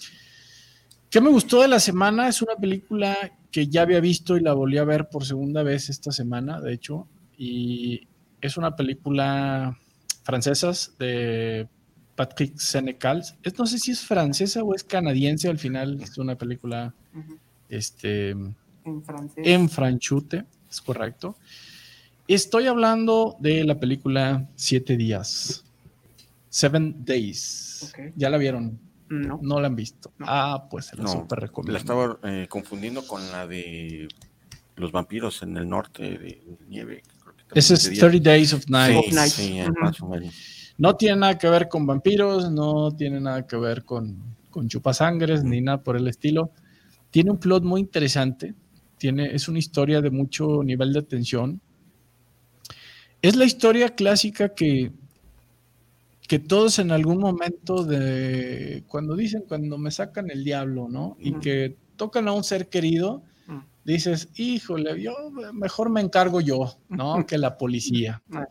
¿Qué 1.11 1.21
me 1.21 1.29
gustó 1.31 1.61
de 1.63 1.69
la 1.69 1.81
semana? 1.81 2.29
Es 2.29 2.41
una 2.41 2.55
película 2.55 3.17
que 3.51 3.67
ya 3.67 3.83
había 3.83 3.99
visto 4.01 4.37
y 4.37 4.41
la 4.41 4.53
volví 4.53 4.79
a 4.79 4.85
ver 4.85 5.09
por 5.09 5.25
segunda 5.25 5.65
vez 5.65 5.91
esta 5.91 6.13
semana, 6.13 6.61
de 6.61 6.73
hecho. 6.73 7.09
Y 7.37 8.07
es 8.41 8.57
una 8.57 8.77
película 8.77 9.79
francesa 10.23 10.73
de 10.99 11.69
Patrick 12.17 12.57
Senecal. 12.59 13.23
Es, 13.43 13.59
no 13.59 13.67
sé 13.67 13.79
si 13.79 13.93
es 13.93 14.01
francesa 14.01 14.63
o 14.63 14.75
es 14.75 14.85
canadiense 14.85 15.49
al 15.49 15.59
final. 15.59 16.01
Es 16.03 16.19
una 16.19 16.37
película 16.37 16.95
este, 17.69 18.31
En 18.31 19.03
francés. 19.05 19.45
en 19.47 19.69
franchute. 19.69 20.45
es 20.71 20.81
correcto. 20.81 21.37
Estoy 22.29 22.67
hablando 22.67 23.37
de 23.41 23.65
la 23.65 23.79
película 23.81 24.49
Siete 24.55 24.97
Días. 24.97 25.65
Seven 26.49 27.05
Days. 27.05 27.93
¿Ya 28.17 28.31
la 28.31 28.39
vieron? 28.39 28.79
No. 29.09 29.41
No 29.43 29.61
la 29.61 29.67
han 29.67 29.75
visto. 29.77 30.13
No. 30.19 30.27
Ah, 30.29 30.69
pues 30.71 30.87
se 30.87 30.97
la 30.97 31.03
No, 31.05 31.09
súper 31.11 31.39
La 31.41 31.47
recomiendo. 31.47 31.79
estaba 31.79 32.19
eh, 32.23 32.47
confundiendo 32.49 33.05
con 33.07 33.29
la 33.33 33.47
de 33.47 34.07
los 34.77 34.93
vampiros 34.93 35.43
en 35.43 35.57
el 35.57 35.69
norte 35.69 36.03
de 36.19 36.43
nieve. 36.69 37.03
Ese 37.55 37.75
es 37.75 37.83
sería- 37.83 38.01
30 38.01 38.31
Days 38.31 38.53
of 38.55 38.69
Night. 38.69 38.97
Sí, 39.05 39.11
sí. 39.31 39.61
No 40.79 40.97
tiene 40.97 41.17
nada 41.17 41.37
que 41.39 41.49
ver 41.49 41.69
con 41.69 41.87
vampiros, 41.87 42.51
no 42.51 42.91
tiene 42.97 43.21
nada 43.21 43.47
que 43.47 43.57
ver 43.57 43.85
con, 43.85 44.17
con 44.51 44.69
chupasangres 44.69 45.45
ni 45.45 45.61
nada 45.61 45.83
por 45.83 45.97
el 45.97 46.09
estilo. 46.09 46.53
Tiene 47.11 47.31
un 47.33 47.39
plot 47.39 47.65
muy 47.65 47.81
interesante. 47.81 48.55
Tiene, 48.97 49.35
es 49.35 49.49
una 49.49 49.59
historia 49.59 50.01
de 50.01 50.11
mucho 50.11 50.63
nivel 50.63 50.93
de 50.93 51.03
tensión. 51.03 51.61
Es 53.23 53.37
la 53.37 53.45
historia 53.45 53.91
clásica 53.95 54.55
que, 54.55 54.93
que 56.27 56.39
todos 56.39 56.79
en 56.79 56.91
algún 56.93 57.19
momento 57.19 57.85
de 57.85 58.85
cuando 58.87 59.17
dicen 59.17 59.45
cuando 59.47 59.77
me 59.77 59.91
sacan 59.91 60.31
el 60.31 60.45
diablo, 60.45 60.89
¿no? 60.89 61.17
Y 61.21 61.35
que 61.35 61.77
tocan 61.97 62.29
a 62.29 62.33
un 62.33 62.45
ser 62.45 62.69
querido. 62.69 63.23
Dices, 63.93 64.29
híjole, 64.37 65.01
yo 65.01 65.13
mejor 65.53 65.91
me 65.91 66.01
encargo 66.01 66.41
yo, 66.41 66.79
¿no? 66.89 67.25
Que 67.27 67.39
la 67.39 67.57
policía. 67.57 68.23
Ah. 68.33 68.47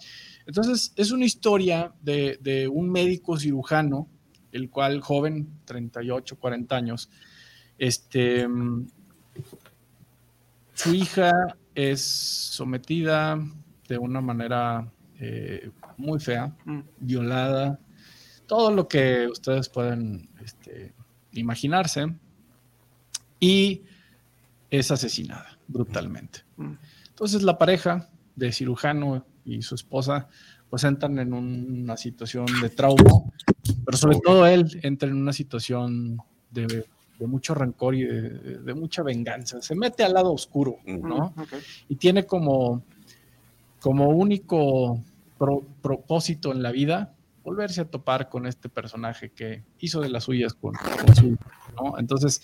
Entonces, 0.45 0.93
es 0.95 1.11
una 1.11 1.25
historia 1.25 1.93
de, 2.01 2.37
de 2.41 2.67
un 2.67 2.89
médico 2.89 3.37
cirujano, 3.37 4.07
el 4.51 4.69
cual 4.69 5.01
joven, 5.01 5.47
38, 5.65 6.37
40 6.39 6.75
años, 6.75 7.09
este, 7.77 8.47
su 10.73 10.93
hija 10.93 11.31
es 11.75 12.01
sometida 12.01 13.37
de 13.87 13.97
una 13.97 14.21
manera 14.21 14.91
eh, 15.19 15.69
muy 15.97 16.19
fea, 16.19 16.55
Mm. 16.65 16.79
violada, 16.99 17.79
todo 18.47 18.71
lo 18.71 18.87
que 18.87 19.27
ustedes 19.27 19.69
pueden 19.69 20.29
este, 20.43 20.93
imaginarse, 21.33 22.07
y 23.39 23.83
es 24.69 24.91
asesinada 24.91 25.57
brutalmente. 25.67 26.41
Mm. 26.57 26.73
Entonces 27.09 27.43
la 27.43 27.57
pareja 27.57 28.09
de 28.35 28.51
cirujano 28.51 29.25
y 29.45 29.61
su 29.61 29.75
esposa 29.75 30.27
pues 30.69 30.83
entran 30.83 31.17
en 31.19 31.33
una 31.33 31.97
situación 31.97 32.45
de 32.61 32.69
trauma, 32.69 33.23
pero 33.85 33.97
sobre 33.97 34.19
todo 34.23 34.45
él 34.45 34.79
entra 34.83 35.09
en 35.09 35.15
una 35.15 35.33
situación 35.33 36.21
de, 36.51 36.85
de 37.17 37.27
mucho 37.27 37.55
rencor 37.55 37.95
y 37.95 38.03
de, 38.03 38.29
de 38.59 38.73
mucha 38.75 39.01
venganza. 39.01 39.61
Se 39.63 39.73
mete 39.73 40.03
al 40.03 40.13
lado 40.13 40.31
oscuro, 40.31 40.77
¿no? 40.85 41.33
Mm, 41.35 41.41
ok. 41.41 41.53
Y 41.89 41.95
tiene 41.95 42.27
como, 42.27 42.83
como 43.79 44.09
único 44.09 45.01
pro- 45.39 45.65
propósito 45.81 46.51
en 46.51 46.61
la 46.61 46.71
vida 46.71 47.15
volverse 47.43 47.81
a 47.81 47.85
topar 47.85 48.29
con 48.29 48.45
este 48.45 48.69
personaje 48.69 49.31
que 49.31 49.63
hizo 49.79 50.01
de 50.01 50.09
las 50.09 50.25
suyas 50.25 50.53
con, 50.53 50.73
con 50.75 51.15
su 51.15 51.25
hijo, 51.29 51.43
¿no? 51.81 51.97
Entonces, 51.97 52.43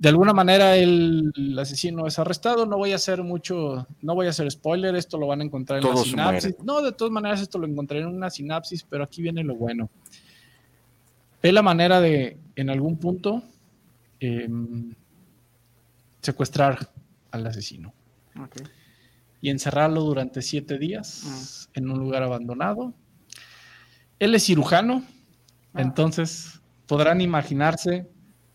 de 0.00 0.08
alguna 0.08 0.32
manera 0.32 0.76
el, 0.76 1.30
asesino 1.60 2.06
es 2.06 2.18
arrestado. 2.18 2.64
No 2.64 2.78
voy 2.78 2.92
a 2.92 2.96
hacer 2.96 3.22
mucho, 3.22 3.86
no 4.00 4.14
voy 4.14 4.26
a 4.26 4.30
hacer 4.30 4.50
spoiler, 4.50 4.96
esto 4.96 5.18
lo 5.18 5.26
van 5.26 5.42
a 5.42 5.44
encontrar 5.44 5.84
en 5.84 5.88
la 5.88 5.96
sinapsis. 5.96 6.56
mueren. 6.58 6.66
No, 6.66 6.82
de 6.82 6.92
todas 6.92 7.12
maneras 7.12 7.40
esto 7.40 7.58
lo 7.58 7.66
encontraré 7.66 8.02
en 8.02 8.08
una 8.08 8.30
sinapsis, 8.30 8.82
pero 8.82 9.04
aquí 9.04 9.20
viene 9.20 9.44
lo 9.44 9.54
bueno. 9.54 9.90
Ve 11.42 11.52
la 11.52 11.62
manera 11.62 12.00
de, 12.00 12.38
en 12.56 12.70
algún 12.70 12.96
punto, 12.96 13.42
em, 14.20 14.94
secuestrar 16.22 16.90
al 17.30 17.46
asesino 17.46 17.92
y 19.40 19.50
encerrarlo 19.50 20.02
durante 20.02 20.42
siete 20.42 20.78
días 20.78 21.68
en 21.74 21.90
un 21.90 21.98
lugar 21.98 22.22
abandonado. 22.22 22.92
Él 24.18 24.34
es 24.34 24.44
cirujano, 24.44 25.04
Ah. 25.74 25.82
entonces 25.82 26.60
podrán 26.86 27.20
imaginarse 27.20 28.08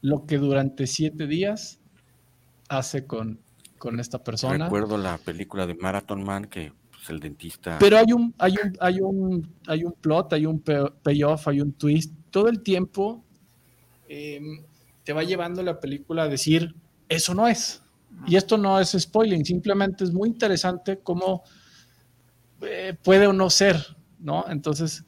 lo 0.06 0.26
que 0.28 0.38
durante 0.38 0.86
siete 0.86 1.26
días 1.26 1.80
hace 2.70 3.08
con, 3.08 3.40
con 3.80 4.00
esta 4.00 4.24
persona. 4.24 4.66
Recuerdo 4.66 5.00
la 5.00 5.18
película 5.18 5.66
de 5.66 5.74
Marathon 5.74 6.24
Man 6.24 6.46
que 6.46 6.74
pues, 6.92 7.10
el 7.10 7.20
dentista. 7.20 7.80
Pero 7.80 7.98
hay 7.98 8.14
un, 8.14 8.34
hay 8.38 8.54
un, 8.64 8.78
hay 8.80 9.00
un, 9.02 9.56
hay 9.66 9.84
un 9.84 9.94
plot, 9.94 10.34
hay 10.34 10.46
un 10.46 10.60
pay- 10.60 10.92
payoff, 11.02 11.48
hay 11.48 11.62
un 11.62 11.74
twist. 11.74 12.14
Todo 12.30 12.50
el 12.50 12.62
tiempo 12.62 13.26
eh, 14.08 14.40
te 15.04 15.12
va 15.12 15.24
llevando 15.24 15.64
la 15.64 15.80
película 15.80 16.24
a 16.24 16.28
decir, 16.28 16.76
eso 17.10 17.34
no 17.34 17.48
es. 17.48 17.82
Y 18.28 18.36
esto 18.36 18.58
no 18.58 18.80
es 18.80 18.92
spoiling, 18.92 19.44
simplemente 19.44 20.04
es 20.04 20.14
muy 20.14 20.30
interesante 20.30 21.00
cómo 21.00 21.44
eh, 22.62 22.96
puede 23.04 23.26
o 23.28 23.34
no 23.34 23.50
ser, 23.50 23.76
¿no? 24.20 24.46
Entonces, 24.48 25.04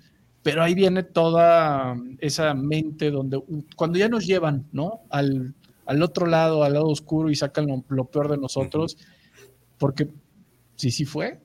pero 0.47 0.63
ahí 0.63 0.73
viene 0.75 1.03
toda 1.03 1.97
esa 2.19 2.53
mente 2.53 3.11
donde 3.11 3.37
cuando 3.75 3.99
ya 3.99 4.07
nos 4.07 4.25
llevan, 4.25 4.65
¿no? 4.71 5.01
Al, 5.09 5.53
al 5.85 6.01
otro 6.01 6.25
lado, 6.25 6.63
al 6.63 6.71
lado 6.71 6.85
oscuro 6.87 7.29
y 7.29 7.35
sacan 7.35 7.67
lo, 7.67 7.83
lo 7.89 8.05
peor 8.05 8.31
de 8.31 8.37
nosotros, 8.37 8.97
porque 9.77 10.07
si 10.77 10.89
sí 10.89 11.03
fue, 11.03 11.41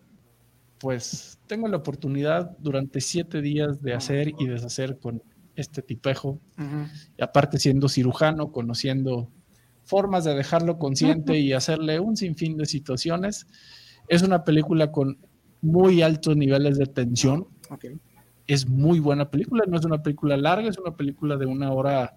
pues 0.79 1.37
tengo 1.49 1.67
la 1.67 1.79
oportunidad 1.79 2.57
durante 2.61 3.01
siete 3.01 3.43
días 3.43 3.83
de 3.83 3.93
hacer 3.93 4.35
y 4.39 4.47
deshacer 4.47 5.01
con 5.01 5.21
este 5.57 5.83
tipejo, 5.83 6.39
Ujú. 6.57 6.87
y 7.19 7.23
aparte 7.25 7.59
siendo 7.59 7.89
cirujano, 7.89 8.53
conociendo 8.53 9.29
formas 9.85 10.23
de 10.23 10.37
dejarlo 10.37 10.79
consciente 10.79 11.41
y 11.41 11.53
hacerle 11.55 11.99
un 11.99 12.17
sinfín 12.17 12.57
de 12.57 12.67
situaciones. 12.67 13.49
Es 14.07 14.23
una 14.23 14.45
película 14.45 14.93
con 14.93 15.19
muy 15.61 16.03
altos 16.03 16.37
niveles 16.37 16.79
de 16.79 16.87
tensión, 16.87 17.49
Ok. 17.69 17.87
Es 18.47 18.69
muy 18.69 19.01
buena 19.01 19.31
película, 19.31 19.65
no 19.67 19.79
es 19.79 19.85
una 19.85 20.03
película 20.03 20.37
larga, 20.37 20.69
es 20.69 20.79
una 20.79 20.97
película 20.97 21.37
de 21.37 21.47
una 21.47 21.73
hora 21.73 22.15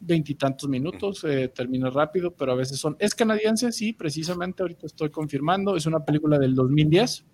veintitantos 0.00 0.68
minutos, 0.68 1.24
eh, 1.24 1.48
termina 1.48 1.90
rápido, 1.90 2.34
pero 2.34 2.52
a 2.52 2.54
veces 2.54 2.78
son... 2.78 2.96
¿Es 2.98 3.14
canadiense? 3.14 3.70
Sí, 3.72 3.92
precisamente, 3.92 4.62
ahorita 4.62 4.86
estoy 4.86 5.10
confirmando, 5.10 5.76
es 5.76 5.86
una 5.86 6.04
película 6.04 6.38
del 6.38 6.54
2010. 6.54 7.24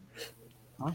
Ah. 0.80 0.94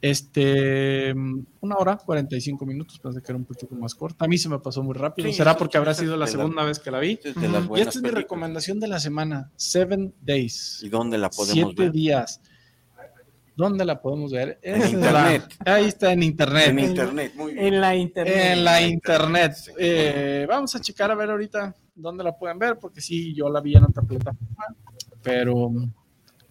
Este, 0.00 1.14
una 1.60 1.76
hora, 1.76 1.96
45 1.96 2.66
minutos, 2.66 2.98
pensé 2.98 3.22
que 3.22 3.30
era 3.30 3.36
un 3.36 3.44
poquito 3.44 3.72
más 3.76 3.94
corta. 3.94 4.24
A 4.24 4.28
mí 4.28 4.36
se 4.36 4.48
me 4.48 4.58
pasó 4.58 4.82
muy 4.82 4.94
rápido. 4.94 5.28
Sí, 5.28 5.34
¿Será 5.34 5.56
porque 5.56 5.78
habrá 5.78 5.94
sido 5.94 6.16
la 6.16 6.26
segunda 6.26 6.64
vez 6.64 6.80
que 6.80 6.90
la 6.90 6.98
vi? 6.98 7.20
Y 7.76 7.80
esta 7.80 7.90
es 7.90 8.02
mi 8.02 8.10
recomendación 8.10 8.80
de 8.80 8.88
la 8.88 8.98
semana, 8.98 9.52
Seven 9.54 10.12
Days. 10.20 10.80
¿Y 10.82 10.88
dónde 10.88 11.18
la 11.18 11.30
podemos 11.30 11.54
Siete 11.54 11.82
ver? 11.84 11.92
días. 11.92 12.40
¿Dónde 13.54 13.84
la 13.84 14.00
podemos 14.00 14.32
ver? 14.32 14.58
En 14.62 14.80
es 14.82 14.92
la- 14.94 15.34
internet. 15.34 15.56
ahí 15.66 15.84
está 15.86 16.12
en 16.12 16.22
internet. 16.22 16.68
En 16.68 16.78
internet, 16.78 17.32
muy 17.36 17.52
bien. 17.54 17.66
En 17.66 17.80
la 17.80 17.94
internet. 17.94 18.36
En 18.36 18.64
la 18.64 18.80
internet. 18.82 19.52
sí. 19.54 19.70
Eh, 19.78 20.46
vamos 20.48 20.74
a 20.74 20.80
checar 20.80 21.10
a 21.10 21.14
ver 21.14 21.30
ahorita 21.30 21.74
dónde 21.94 22.24
la 22.24 22.36
pueden 22.36 22.58
ver, 22.58 22.78
porque 22.78 23.00
sí, 23.00 23.34
yo 23.34 23.50
la 23.50 23.60
vi 23.60 23.76
en 23.76 23.84
otra 23.84 24.02
plataforma, 24.02 24.66
pero 25.22 25.70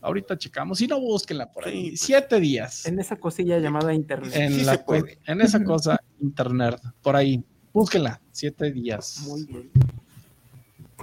ahorita 0.01 0.38
checamos. 0.38 0.77
Si 0.77 0.86
no, 0.88 1.00
búsquenla 1.00 1.51
por 1.51 1.65
ahí. 1.67 1.74
Sí, 1.84 1.89
pues. 1.89 2.00
Siete 2.01 2.39
días 2.39 2.86
En 2.86 3.00
esa 3.00 3.15
cosilla 3.15 3.58
llamada 3.58 3.93
internet. 3.93 4.31
en, 4.36 4.53
sí 4.53 4.63
la 4.63 4.74
se 4.74 4.77
puede. 4.79 5.17
en 5.25 5.41
esa 5.41 5.63
cosa, 5.63 6.00
internet, 6.20 6.79
por 7.01 7.15
ahí. 7.15 7.43
Búsquenla. 7.74 8.22
Siete 8.31 8.72
días. 8.72 9.24
Muy 9.27 9.46
bien. 9.46 9.72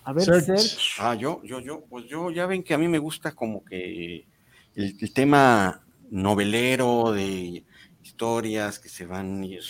A 0.05 0.13
ver, 0.13 0.25
Search. 0.25 0.79
Ah, 1.01 1.15
yo, 1.15 1.43
yo, 1.45 1.61
yo, 1.61 1.85
pues 1.91 2.07
yo, 2.09 2.31
ya 2.31 2.47
ven 2.47 2.63
que 2.63 2.73
a 2.73 2.79
mí 2.79 2.87
me 2.89 2.99
gusta 2.99 3.33
como 3.33 3.65
que 3.65 4.27
el, 4.75 4.97
el 5.01 5.13
tema 5.13 5.85
novelero 6.11 7.13
de 7.13 7.65
historias 8.03 8.79
que 8.79 8.89
se 8.89 9.07
van 9.07 9.45
ir, 9.45 9.63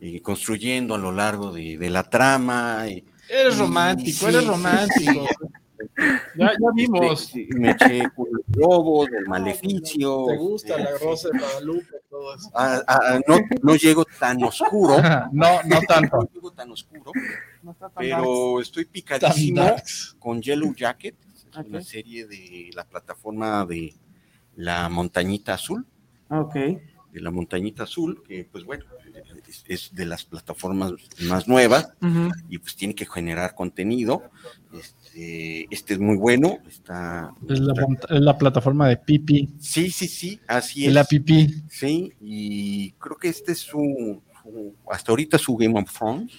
eh, 0.00 0.20
construyendo 0.22 0.94
a 0.94 0.98
lo 0.98 1.12
largo 1.12 1.52
de, 1.52 1.76
de 1.78 1.90
la 1.90 2.08
trama. 2.08 2.86
y- 2.88 3.04
Eres 3.28 3.58
romántico, 3.58 4.18
Sí, 4.20 4.24
eres 4.26 4.40
sí, 4.42 4.46
romántico. 4.48 5.28
Ya, 6.34 6.50
ya 6.52 6.68
vimos. 6.74 7.22
este, 7.22 7.46
me 7.50 7.70
eché 7.70 8.08
con 8.16 8.26
los 8.32 8.42
lobos, 8.56 9.08
del 9.10 9.26
maleficio. 9.26 10.24
Te 10.26 10.36
gusta 10.36 10.74
eh, 10.76 10.82
la 10.82 10.98
rosa 10.98 11.28
de 11.28 11.38
Guadalupe, 11.38 11.96
todo 12.10 12.34
eso. 12.34 12.50
ah, 12.54 12.82
ah, 12.86 13.20
no, 13.28 13.38
no 13.62 13.76
llego 13.76 14.04
tan 14.18 14.42
oscuro, 14.42 14.96
No, 15.32 15.62
no 15.64 15.80
tanto. 15.88 16.16
no 16.16 16.28
llego 16.32 16.50
tan 16.52 16.70
oscuro, 16.72 17.12
No 17.62 17.70
está 17.72 17.90
tan 17.90 17.94
pero 17.96 18.60
estoy 18.60 18.86
picadísimo 18.86 19.76
con 20.18 20.40
Yellow 20.42 20.74
Jacket, 20.74 21.16
es 21.34 21.46
Ok. 21.56 21.66
una 21.66 21.80
serie 21.80 22.26
de 22.26 22.70
la 22.74 22.84
plataforma 22.84 23.64
de 23.64 23.94
la 24.58 24.88
montañita 24.88 25.54
azul. 25.54 25.86
darks. 26.28 26.46
Ok. 26.48 26.54
de 27.12 27.20
la 27.22 27.30
montañita 27.30 27.84
azul, 27.84 28.22
que 28.26 28.44
pues 28.44 28.64
bueno, 28.64 28.84
es, 29.48 29.64
es 29.66 29.94
de 29.94 30.04
las 30.04 30.24
plataformas 30.26 30.92
más 31.22 31.48
nuevas 31.48 31.88
y 32.50 32.58
pues 32.58 32.76
tiene 32.76 32.94
que 32.94 33.06
generar 33.06 33.54
contenido. 33.54 34.30
Este, 34.74 35.66
este 35.74 35.94
es 35.94 36.00
muy 36.00 36.16
bueno, 36.18 36.58
está... 36.68 37.32
Es 37.48 37.60
la, 37.60 37.72
es 38.10 38.20
la 38.20 38.36
plataforma 38.36 38.86
de 38.88 38.98
Pipi. 38.98 39.48
Sí, 39.58 39.90
sí, 39.90 40.06
sí, 40.06 40.38
así 40.46 40.86
es. 40.86 40.92
la 40.92 41.04
Pipi. 41.04 41.62
Sí, 41.70 42.12
y 42.20 42.92
creo 42.92 43.16
que 43.16 43.28
este 43.28 43.52
es 43.52 43.58
su, 43.60 44.20
su- 44.42 44.74
hasta 44.90 45.10
ahorita 45.12 45.38
su 45.38 45.56
Game 45.56 45.80
of 45.80 45.90
Thrones. 45.90 46.32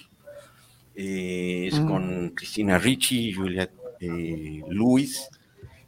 Eh, 0.94 1.68
es 1.72 1.80
Mm. 1.80 1.86
con 1.88 2.28
Cristina 2.30 2.78
Ricci, 2.78 3.32
Julia 3.32 3.68
eh, 4.00 4.62
Lewis. 4.68 5.28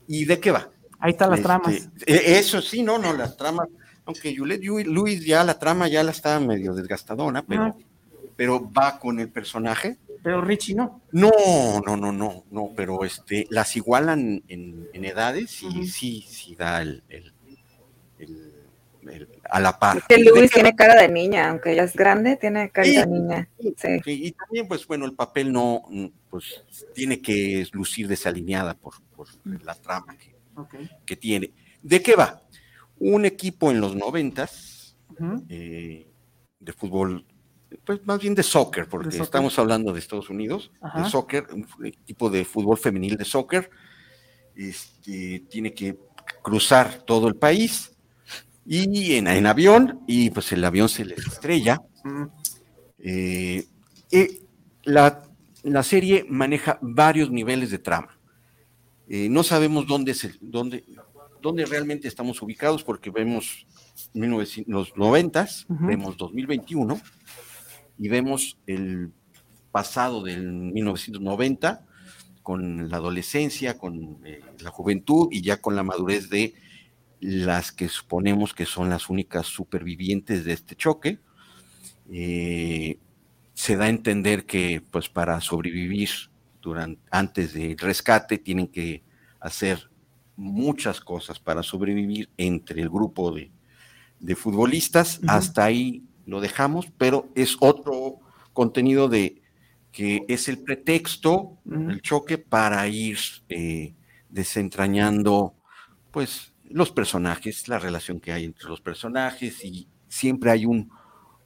¿Y 0.08 0.24
de 0.24 0.40
qué 0.40 0.50
va? 0.50 0.68
Ahí 1.02 1.10
están 1.12 1.30
las 1.30 1.40
Este, 1.40 1.46
tramas. 1.48 1.88
e- 2.06 2.38
Eso 2.38 2.62
sí, 2.62 2.82
no, 2.82 2.96
no, 2.98 3.12
las 3.12 3.36
tramas, 3.36 3.66
aunque 4.04 4.34
Juliette 4.36 4.62
Lewis 4.86 5.24
ya 5.24 5.42
la 5.44 5.58
trama 5.58 5.88
ya 5.88 6.02
la 6.04 6.12
está 6.12 6.38
medio 6.38 6.74
desgastadona, 6.74 7.42
pero, 7.42 7.62
Ajá. 7.64 7.74
pero 8.36 8.70
va 8.72 8.98
con 8.98 9.18
el 9.18 9.28
personaje. 9.28 9.98
Pero 10.22 10.40
Richie 10.40 10.76
no. 10.76 11.02
No, 11.10 11.30
no, 11.84 11.96
no, 11.96 12.12
no, 12.12 12.44
no, 12.50 12.70
pero 12.76 13.04
este, 13.04 13.46
las 13.50 13.74
igualan 13.76 14.44
en, 14.46 14.88
en 14.92 15.04
edades 15.04 15.60
y 15.64 15.88
sí, 15.88 16.24
sí 16.28 16.54
da 16.54 16.80
el, 16.82 17.02
el- 17.08 17.34
el- 18.20 18.52
el- 19.10 19.28
a 19.50 19.58
la 19.58 19.76
par. 19.80 19.96
Es 19.98 20.04
que 20.04 20.16
¿De 20.18 20.30
Luis 20.30 20.52
tiene 20.52 20.76
cara 20.76 20.94
de 21.02 21.08
niña, 21.08 21.50
aunque 21.50 21.72
ella 21.72 21.82
es 21.82 21.94
grande, 21.94 22.36
tiene 22.36 22.70
carita 22.70 23.00
de 23.00 23.06
niña. 23.08 23.48
Sí. 23.58 23.74
Sí, 24.04 24.26
y 24.26 24.30
también, 24.30 24.68
pues 24.68 24.86
bueno, 24.86 25.04
el 25.06 25.14
papel 25.14 25.52
no, 25.52 25.82
pues 26.30 26.62
tiene 26.94 27.20
que 27.20 27.66
lucir 27.72 28.06
desalineada 28.06 28.74
por, 28.74 28.94
por 29.16 29.26
la 29.64 29.74
trama 29.74 30.16
que, 30.16 30.31
Ok. 30.56 30.74
que 31.06 31.16
tiene. 31.16 31.52
¿De 31.82 32.02
qué 32.02 32.14
va? 32.16 32.42
Un 32.98 33.24
equipo 33.24 33.70
en 33.70 33.80
los 33.80 33.94
noventas 33.96 34.96
Ujú. 35.10 35.44
eh, 35.48 36.06
de 36.60 36.72
fútbol, 36.72 37.26
pues 37.84 38.04
más 38.06 38.20
bien 38.20 38.34
de 38.34 38.42
soccer, 38.42 38.88
porque 38.88 39.06
De 39.06 39.12
soccer. 39.12 39.24
estamos 39.24 39.58
hablando 39.58 39.92
de 39.92 39.98
Estados 39.98 40.30
Unidos, 40.30 40.70
Ajá. 40.80 41.02
de 41.02 41.10
soccer, 41.10 41.46
un 41.52 41.66
equipo 41.86 42.30
de 42.30 42.44
fútbol 42.44 42.78
femenil 42.78 43.16
de 43.16 43.24
soccer, 43.24 43.70
este, 44.54 45.44
tiene 45.50 45.72
que 45.74 45.98
cruzar 46.42 47.02
todo 47.04 47.26
el 47.28 47.34
país 47.36 47.92
y 48.64 49.14
en, 49.14 49.26
en 49.26 49.46
avión, 49.46 50.00
y 50.06 50.30
pues 50.30 50.52
el 50.52 50.64
avión 50.64 50.88
se 50.88 51.04
les 51.04 51.26
estrella. 51.26 51.80
Eh, 52.98 53.64
eh, 54.12 54.40
la, 54.84 55.22
la 55.64 55.82
serie 55.82 56.24
maneja 56.28 56.78
varios 56.80 57.30
niveles 57.30 57.70
de 57.70 57.78
trama. 57.78 58.11
Eh, 59.08 59.28
no 59.28 59.42
sabemos 59.42 59.86
dónde, 59.86 60.12
es 60.12 60.24
el- 60.24 60.38
dónde, 60.40 60.84
dónde 61.40 61.66
realmente 61.66 62.08
estamos 62.08 62.40
ubicados 62.42 62.84
porque 62.84 63.10
vemos 63.10 63.66
1900 64.14 64.66
los 64.68 64.96
90, 64.96 65.46
Ujú. 65.68 65.86
vemos 65.86 66.16
2021 66.16 67.00
y 67.98 68.08
vemos 68.08 68.58
el 68.66 69.10
pasado 69.70 70.22
del 70.22 70.50
1990 70.52 71.84
con 72.42 72.88
la 72.90 72.96
adolescencia, 72.96 73.78
con 73.78 74.18
eh, 74.24 74.40
la 74.60 74.70
juventud 74.70 75.28
y 75.30 75.42
ya 75.42 75.60
con 75.60 75.76
la 75.76 75.82
madurez 75.82 76.28
de 76.28 76.54
las 77.20 77.70
que 77.70 77.88
suponemos 77.88 78.52
que 78.54 78.66
son 78.66 78.90
las 78.90 79.08
únicas 79.08 79.46
supervivientes 79.46 80.44
de 80.44 80.52
este 80.52 80.74
choque. 80.74 81.18
Eh, 82.10 82.98
se 83.54 83.76
da 83.76 83.84
a 83.84 83.88
entender 83.90 84.44
que 84.44 84.82
pues 84.90 85.08
para 85.08 85.40
sobrevivir 85.40 86.08
durante, 86.62 87.02
antes 87.10 87.52
del 87.52 87.76
rescate 87.76 88.38
tienen 88.38 88.68
que 88.68 89.02
hacer 89.40 89.90
muchas 90.36 91.00
cosas 91.00 91.38
para 91.38 91.62
sobrevivir 91.62 92.30
entre 92.38 92.80
el 92.80 92.88
grupo 92.88 93.32
de, 93.32 93.50
de 94.18 94.36
futbolistas. 94.36 95.20
Hasta 95.26 95.64
ahí 95.64 96.04
lo 96.24 96.40
dejamos, 96.40 96.86
pero 96.96 97.28
es 97.34 97.56
otro 97.60 98.20
contenido 98.52 99.08
de 99.08 99.42
que 99.90 100.24
es 100.28 100.48
el 100.48 100.58
pretexto, 100.58 101.58
el 101.66 102.00
choque 102.00 102.38
para 102.38 102.88
ir 102.88 103.18
eh, 103.50 103.94
desentrañando 104.30 105.54
pues 106.10 106.54
los 106.64 106.90
personajes, 106.90 107.68
la 107.68 107.78
relación 107.78 108.18
que 108.18 108.32
hay 108.32 108.44
entre 108.44 108.68
los 108.68 108.80
personajes 108.80 109.62
y 109.62 109.88
siempre 110.08 110.50
hay 110.50 110.64
un, 110.64 110.90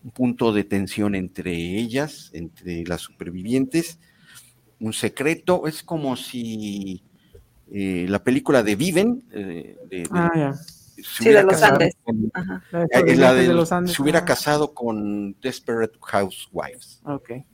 un 0.04 0.10
punto 0.12 0.52
de 0.52 0.62
tensión 0.62 1.16
entre 1.16 1.52
ellas, 1.52 2.30
entre 2.32 2.84
las 2.84 3.00
supervivientes, 3.00 3.98
un 4.80 4.92
secreto, 4.92 5.66
es 5.66 5.82
como 5.82 6.16
si 6.16 7.02
eh, 7.72 8.06
la 8.08 8.22
película 8.22 8.62
de 8.62 8.76
Viven, 8.76 9.24
eh, 9.32 9.76
de, 9.90 9.96
de- 9.98 10.08
Ah, 10.12 10.30
ya. 10.36 10.52
se 10.54 11.02
Sí, 11.02 11.24
hubiera 11.24 11.40
de 11.40 11.44
los 11.46 11.54
casado 11.54 11.72
Andes. 11.74 11.96
con- 12.04 12.30
Ajá. 12.32 12.62
La 12.70 12.78
de 12.80 12.86
la 12.86 12.88
Sobrevivientes 12.98 13.36
de- 13.42 13.48
de 13.48 13.54
los 13.54 13.72
Andes. 13.72 13.92
se 13.94 14.02
hubiera 14.02 14.18
Ah, 14.20 14.24
casado 14.24 14.72
con 14.74 15.38
Desperate 15.40 15.98
Housewives. 16.00 17.02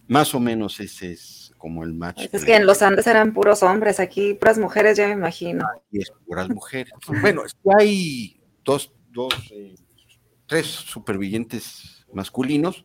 Más 0.06 0.35
o 0.35 0.40
menos 0.40 0.78
ese 0.80 1.12
es 1.12 1.52
como 1.58 1.82
el 1.85 1.92
match. 1.94 2.28
Es 2.32 2.44
que 2.44 2.54
en 2.56 2.66
los 2.66 2.82
Andes 2.82 3.06
eran 3.06 3.32
puros 3.32 3.62
hombres, 3.62 3.98
aquí 4.00 4.35
puras 4.35 4.58
mujeres, 4.58 4.96
ya 4.96 5.06
me 5.08 5.14
imagino. 5.14 5.66
y 5.90 6.00
es 6.02 6.12
puras 6.26 6.48
mujeres. 6.54 6.92
Bueno, 7.20 7.44
es 7.44 7.54
que 7.54 7.70
hay 7.78 8.40
dos, 8.64 8.92
dos, 9.12 9.35
eh, 9.52 9.74
tres 10.46 10.66
supervivientes 10.66 12.04
masculinos, 12.12 12.85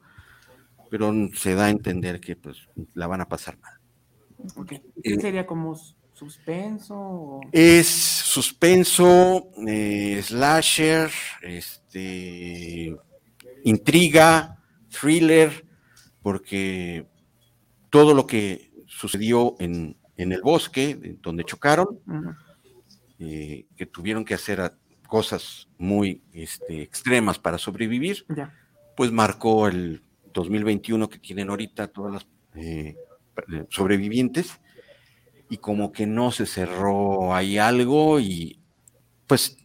pero 0.89 1.13
se 1.36 1.54
da 1.56 1.65
a 1.65 1.69
entender 1.69 2.19
que 2.21 2.36
pues 2.36 2.58
la 2.93 3.08
van 3.08 3.21
a 3.21 3.28
pasar 3.28 3.58
mal. 3.60 3.73
Ok. 4.56 4.67
¿Qué 4.67 4.82
Eh, 5.04 5.19
sería 5.19 5.45
como 5.45 5.76
suspenso? 6.13 7.41
Es 7.52 7.88
suspenso, 7.88 9.50
eh, 9.67 10.21
slasher, 10.23 11.10
este, 11.41 12.95
intriga, 13.63 14.58
thriller, 14.89 15.65
porque 16.21 17.08
todo 17.89 18.13
lo 18.13 18.26
que 18.28 18.71
sucedió 18.88 19.56
en, 19.60 19.97
en 20.17 20.32
el 20.32 20.41
bosque, 20.41 21.17
donde 21.21 21.43
chocaron, 21.43 22.00
eh, 23.19 23.65
que 23.76 23.86
tuvieron 23.86 24.23
que 24.26 24.34
hacer 24.34 24.62
a- 24.62 24.78
cosas 25.08 25.67
muy 25.78 26.21
este, 26.34 26.82
extremas 26.82 27.39
para 27.39 27.58
sobrevivir, 27.58 28.26
Ya. 28.36 28.54
pues 28.95 29.12
marcó 29.12 29.67
el 29.69 30.04
2021 30.34 31.08
que 31.10 31.17
tienen 31.17 31.50
ahorita 31.50 31.88
todas 31.88 32.13
las 32.13 32.28
eh, 32.56 32.95
sobrevivientes 33.69 34.60
y 35.50 35.58
como 35.58 35.91
que 35.91 36.06
no 36.06 36.32
se 36.32 36.45
cerró 36.45 37.34
ahí 37.34 37.58
algo 37.58 38.19
y 38.19 38.60
pues 39.28 39.58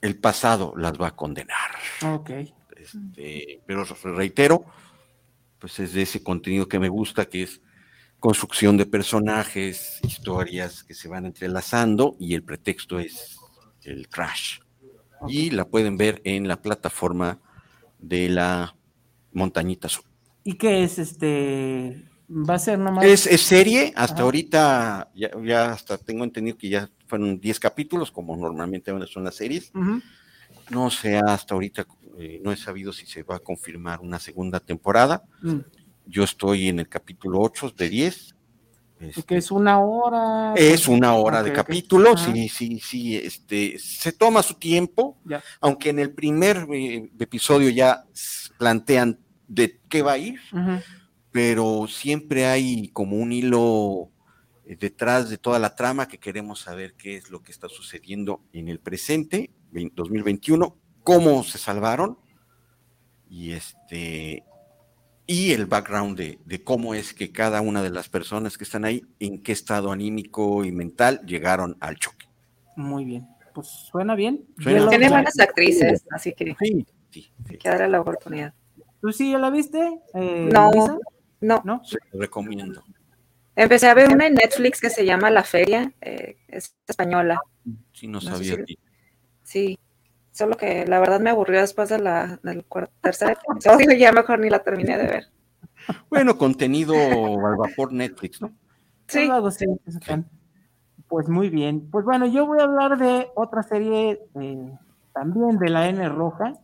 el 0.00 0.18
pasado 0.18 0.74
las 0.76 0.92
va 1.00 1.08
a 1.08 1.16
condenar. 1.16 1.70
Ok. 2.04 2.30
Este, 2.76 3.62
pero 3.66 3.84
reitero, 3.84 4.64
pues 5.58 5.78
es 5.78 5.92
de 5.92 6.02
ese 6.02 6.22
contenido 6.22 6.68
que 6.68 6.78
me 6.78 6.88
gusta, 6.88 7.26
que 7.26 7.42
es 7.42 7.60
construcción 8.18 8.76
de 8.76 8.86
personajes, 8.86 10.00
historias 10.02 10.82
que 10.82 10.94
se 10.94 11.08
van 11.08 11.26
entrelazando 11.26 12.16
y 12.18 12.34
el 12.34 12.42
pretexto 12.42 12.98
es 12.98 13.36
el 13.84 14.08
crash. 14.08 14.60
Y 15.28 15.50
la 15.50 15.66
pueden 15.66 15.96
ver 15.96 16.20
en 16.24 16.48
la 16.48 16.60
plataforma 16.60 17.40
de 17.98 18.28
la 18.28 18.76
Montañita 19.32 19.86
Azul. 19.86 20.04
¿Y 20.42 20.54
qué 20.54 20.82
es 20.82 20.98
este? 20.98 22.11
Va 22.34 22.54
a 22.54 22.58
ser 22.58 22.78
nomás. 22.78 23.04
Es, 23.04 23.26
es 23.26 23.42
serie, 23.42 23.92
hasta 23.94 24.14
Ajá. 24.14 24.22
ahorita 24.22 25.10
ya, 25.14 25.30
ya 25.44 25.72
hasta 25.72 25.98
tengo 25.98 26.24
entendido 26.24 26.56
que 26.56 26.68
ya 26.70 26.88
fueron 27.06 27.38
10 27.38 27.60
capítulos, 27.60 28.10
como 28.10 28.34
normalmente 28.36 28.90
son 29.06 29.24
las 29.24 29.34
series. 29.34 29.70
No 30.70 30.90
sé, 30.90 31.18
hasta 31.18 31.54
ahorita 31.54 31.86
eh, 32.18 32.40
no 32.42 32.52
he 32.52 32.56
sabido 32.56 32.92
si 32.92 33.04
se 33.04 33.22
va 33.22 33.36
a 33.36 33.40
confirmar 33.40 34.00
una 34.00 34.18
segunda 34.18 34.60
temporada. 34.60 35.22
Mm. 35.42 35.58
Yo 36.06 36.24
estoy 36.24 36.68
en 36.68 36.78
el 36.78 36.88
capítulo 36.88 37.40
8 37.40 37.72
de 37.76 37.88
10. 37.88 38.34
¿Y 39.00 39.06
Este, 39.06 39.22
que 39.24 39.36
es 39.36 39.50
una 39.50 39.80
hora? 39.80 40.54
es 40.56 40.86
una 40.88 41.14
hora 41.14 41.42
de 41.42 41.52
capítulo, 41.52 42.12
Ajá. 42.14 42.32
sí, 42.32 42.48
sí, 42.48 42.80
sí, 42.80 43.16
este, 43.16 43.76
se 43.78 44.12
toma 44.12 44.42
su 44.42 44.54
tiempo, 44.54 45.18
Ya. 45.24 45.42
aunque 45.60 45.90
en 45.90 45.98
el 45.98 46.12
primer 46.12 46.66
eh, 46.72 47.10
episodio 47.18 47.68
ya 47.70 48.04
plantean 48.58 49.18
de 49.48 49.80
qué 49.88 50.02
va 50.02 50.12
a 50.12 50.18
ir, 50.18 50.38
Ujú. 50.52 50.80
Pero 51.32 51.86
siempre 51.88 52.46
hay 52.46 52.88
como 52.88 53.16
un 53.16 53.32
hilo 53.32 54.10
eh, 54.66 54.76
detrás 54.78 55.30
de 55.30 55.38
toda 55.38 55.58
la 55.58 55.74
trama 55.74 56.06
que 56.06 56.18
queremos 56.18 56.60
saber 56.60 56.94
qué 56.94 57.16
es 57.16 57.30
lo 57.30 57.42
que 57.42 57.50
está 57.52 57.68
sucediendo 57.68 58.42
en 58.52 58.68
el 58.68 58.78
presente, 58.78 59.50
vein- 59.72 59.92
2021, 59.94 60.76
cómo 61.02 61.42
se 61.42 61.58
salvaron 61.58 62.18
y 63.28 63.52
este 63.52 64.44
y 65.26 65.52
el 65.52 65.66
background 65.66 66.18
de, 66.18 66.38
de 66.44 66.62
cómo 66.62 66.94
es 66.94 67.14
que 67.14 67.32
cada 67.32 67.60
una 67.60 67.82
de 67.82 67.90
las 67.90 68.08
personas 68.08 68.58
que 68.58 68.64
están 68.64 68.84
ahí, 68.84 69.02
en 69.20 69.42
qué 69.42 69.52
estado 69.52 69.90
anímico 69.92 70.64
y 70.64 70.72
mental 70.72 71.20
llegaron 71.24 71.76
al 71.80 71.96
choque. 71.96 72.26
Muy 72.76 73.04
bien. 73.04 73.26
Pues 73.54 73.68
suena 73.68 74.14
bien. 74.14 74.44
Suena 74.58 74.88
Tiene 74.88 75.08
buenas 75.08 75.38
actrices, 75.38 76.04
así 76.10 76.32
que 76.32 76.56
Sí, 76.58 76.84
sí, 77.10 77.20
sí, 77.22 77.32
hay 77.50 77.56
que 77.58 77.68
darle 77.68 77.88
la 77.88 78.00
oportunidad. 78.00 78.52
¿Tú 79.00 79.12
sí 79.12 79.30
ya 79.30 79.38
la 79.38 79.50
viste? 79.50 79.78
Eh, 80.14 80.50
No. 80.52 80.70
No, 81.42 81.60
¿No? 81.64 81.84
se 81.84 81.98
lo 82.12 82.20
recomiendo. 82.20 82.82
empecé 83.56 83.88
a 83.88 83.94
ver 83.94 84.08
una 84.10 84.26
en 84.26 84.34
Netflix 84.34 84.80
que 84.80 84.88
se 84.90 85.04
llama 85.04 85.28
La 85.30 85.42
Feria, 85.44 85.92
eh, 86.00 86.38
es 86.48 86.74
española. 86.88 87.40
Sí, 87.92 88.06
no 88.06 88.14
No 88.14 88.20
sé 88.20 88.30
sabía. 88.54 88.64
si- 88.66 88.78
Sí, 89.42 89.78
solo 90.30 90.56
que 90.56 90.86
la 90.86 91.00
verdad 91.00 91.20
me 91.20 91.30
aburrió 91.30 91.60
después 91.60 91.88
de 91.88 91.98
la, 91.98 92.38
del 92.42 92.64
tercer 93.00 93.36
episodio 93.50 93.92
y 93.92 93.98
ya 93.98 94.12
mejor 94.12 94.38
ni 94.38 94.48
la 94.48 94.62
terminé 94.62 94.96
de 94.96 95.06
ver. 95.06 95.24
Bueno, 96.08 96.38
contenido 96.38 96.94
al 96.94 97.56
vapor 97.56 97.92
Netflix, 97.92 98.40
¿no? 98.40 98.52
Sí, 99.08 99.28
Pues 101.08 101.28
muy 101.28 101.50
bien. 101.50 101.90
Pues 101.90 102.04
bueno, 102.04 102.26
yo 102.26 102.46
voy 102.46 102.60
a 102.60 102.64
hablar 102.64 102.96
de 102.98 103.28
otra 103.34 103.62
serie 103.64 104.20
eh, 104.40 104.72
también 105.12 105.58
de 105.58 105.68
la 105.68 105.88
N 105.88 106.08
roja, 106.08 106.54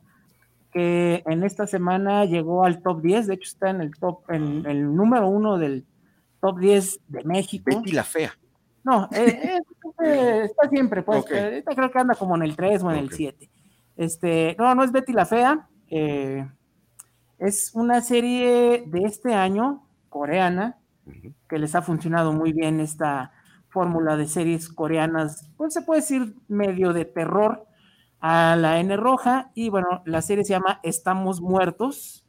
que 0.73 1.23
en 1.27 1.45
esta 1.45 1.67
semana 1.67 2.25
llegó 2.25 2.65
al 2.65 2.83
top 2.83 3.03
10, 3.03 3.27
de 3.27 3.35
hecho 3.35 3.49
está 3.49 3.71
en 3.71 3.81
el 3.81 3.93
top, 3.97 4.31
en 4.31 4.67
el 4.67 4.95
número 4.95 5.29
uno 5.29 5.59
del 5.59 5.87
top 6.41 6.59
10 6.59 7.01
de 7.09 7.25
México. 7.25 7.65
Betty 7.67 7.93
la 7.93 8.05
fea. 8.05 8.33
No, 8.85 9.09
eh, 9.13 9.41
eh, 9.43 9.61
Eh, 10.05 10.43
está 10.45 10.69
siempre, 10.69 11.03
pues. 11.03 11.25
creo 11.25 11.91
que 11.91 11.99
anda 11.99 12.15
como 12.15 12.37
en 12.37 12.43
el 12.43 12.57
3 12.57 12.83
o 12.83 12.91
en 12.91 12.99
el 12.99 13.11
7. 13.11 13.51
Este, 13.97 14.55
no, 14.59 14.75
no 14.75 14.85
es 14.85 14.93
Betty 14.93 15.13
la 15.13 15.27
Fea. 15.27 15.69
Eh, 15.91 16.47
es 17.39 17.73
una 17.75 18.01
serie 18.01 18.85
de 18.87 19.03
este 19.05 19.35
año, 19.35 19.87
coreana, 20.09 20.79
que 21.49 21.59
les 21.59 21.75
ha 21.75 21.83
funcionado 21.83 22.33
muy 22.33 22.53
bien 22.53 22.81
esta 22.81 23.33
fórmula 23.69 24.17
de 24.17 24.27
series 24.27 24.69
coreanas, 24.69 25.51
pues 25.57 25.75
se 25.75 25.83
puede 25.83 26.01
decir 26.01 26.35
medio 26.49 26.93
de 26.93 27.05
terror 27.05 27.67
a 28.21 28.57
la 28.57 28.81
N 28.81 28.97
roja. 28.97 29.51
Y 29.55 29.69
bueno, 29.69 30.03
la 30.05 30.23
serie 30.23 30.45
se 30.45 30.53
llama 30.53 30.81
Estamos 30.83 31.41
Muertos 31.41 32.25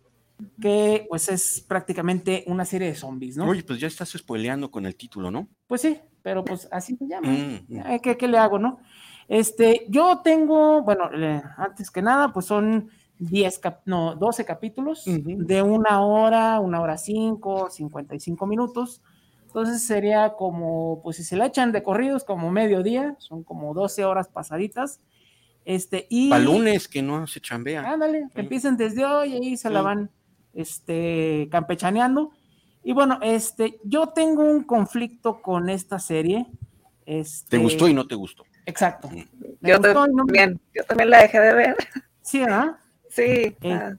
que 0.61 1.05
pues 1.09 1.29
es 1.29 1.65
prácticamente 1.67 2.43
una 2.47 2.65
serie 2.65 2.87
de 2.87 2.95
zombies, 2.95 3.37
¿no? 3.37 3.47
Oye, 3.47 3.63
pues 3.63 3.79
ya 3.79 3.87
estás 3.87 4.09
spoileando 4.09 4.71
con 4.71 4.85
el 4.85 4.95
título, 4.95 5.31
¿no? 5.31 5.47
Pues 5.67 5.81
sí, 5.81 5.99
pero 6.21 6.43
pues 6.43 6.67
así 6.71 6.95
se 6.95 7.07
llama. 7.07 7.27
Mm, 7.27 7.65
mm. 7.67 7.79
Eh, 7.87 8.01
¿Qué, 8.17 8.27
le 8.27 8.37
hago, 8.37 8.57
no? 8.59 8.79
Este, 9.27 9.85
yo 9.89 10.21
tengo, 10.23 10.81
bueno, 10.83 11.09
antes 11.57 11.91
que 11.91 12.01
nada, 12.01 12.31
pues 12.31 12.45
son 12.45 12.89
10, 13.19 13.61
no, 13.85 14.15
12 14.15 14.45
capítulos 14.45 15.03
de 15.05 15.61
una 15.61 16.01
hora, 16.01 16.59
una 16.59 16.81
hora 16.81 16.97
cinco, 16.97 17.69
55 17.69 18.47
minutos. 18.47 19.01
Entonces 19.45 19.83
sería 19.83 20.35
como, 20.35 21.01
pues 21.03 21.17
si 21.17 21.23
se 21.23 21.35
la 21.35 21.47
echan 21.47 21.71
de 21.71 21.83
corridos, 21.83 22.23
como 22.23 22.51
mediodía, 22.51 23.15
son 23.19 23.43
como 23.43 23.73
12 23.73 24.05
horas 24.05 24.29
pasaditas. 24.29 25.01
Este, 25.69 26.07
y. 26.09 26.31
Para 26.31 26.43
lunes 26.43 26.87
que 26.87 27.03
no 27.03 27.27
se 27.27 27.39
chambean. 27.39 27.85
Ándale, 27.85 28.27
que 28.33 28.41
empiecen 28.41 28.75
desde 28.75 29.05
hoy 29.05 29.33
y 29.33 29.35
ahí 29.35 29.55
se 29.55 29.69
la 29.69 29.83
van 29.83 30.09
este, 30.55 31.47
campechaneando. 31.51 32.31
Y 32.83 32.93
bueno, 32.93 33.19
este, 33.21 33.79
yo 33.83 34.07
tengo 34.07 34.41
un 34.41 34.63
conflicto 34.63 35.43
con 35.43 35.69
esta 35.69 35.99
serie. 35.99 36.47
Este, 37.05 37.57
¿Te 37.57 37.57
gustó 37.59 37.87
y 37.87 37.93
no 37.93 38.07
te 38.07 38.15
gustó? 38.15 38.45
Exacto. 38.65 39.11
Yo, 39.61 39.79
también, 39.79 40.59
yo 40.73 40.83
también 40.85 41.11
la 41.11 41.21
dejé 41.21 41.39
de 41.39 41.53
ver. 41.53 41.75
Sí, 42.23 42.41
¿ah? 42.41 42.79
Sí. 43.09 43.55
Eh, 43.61 43.95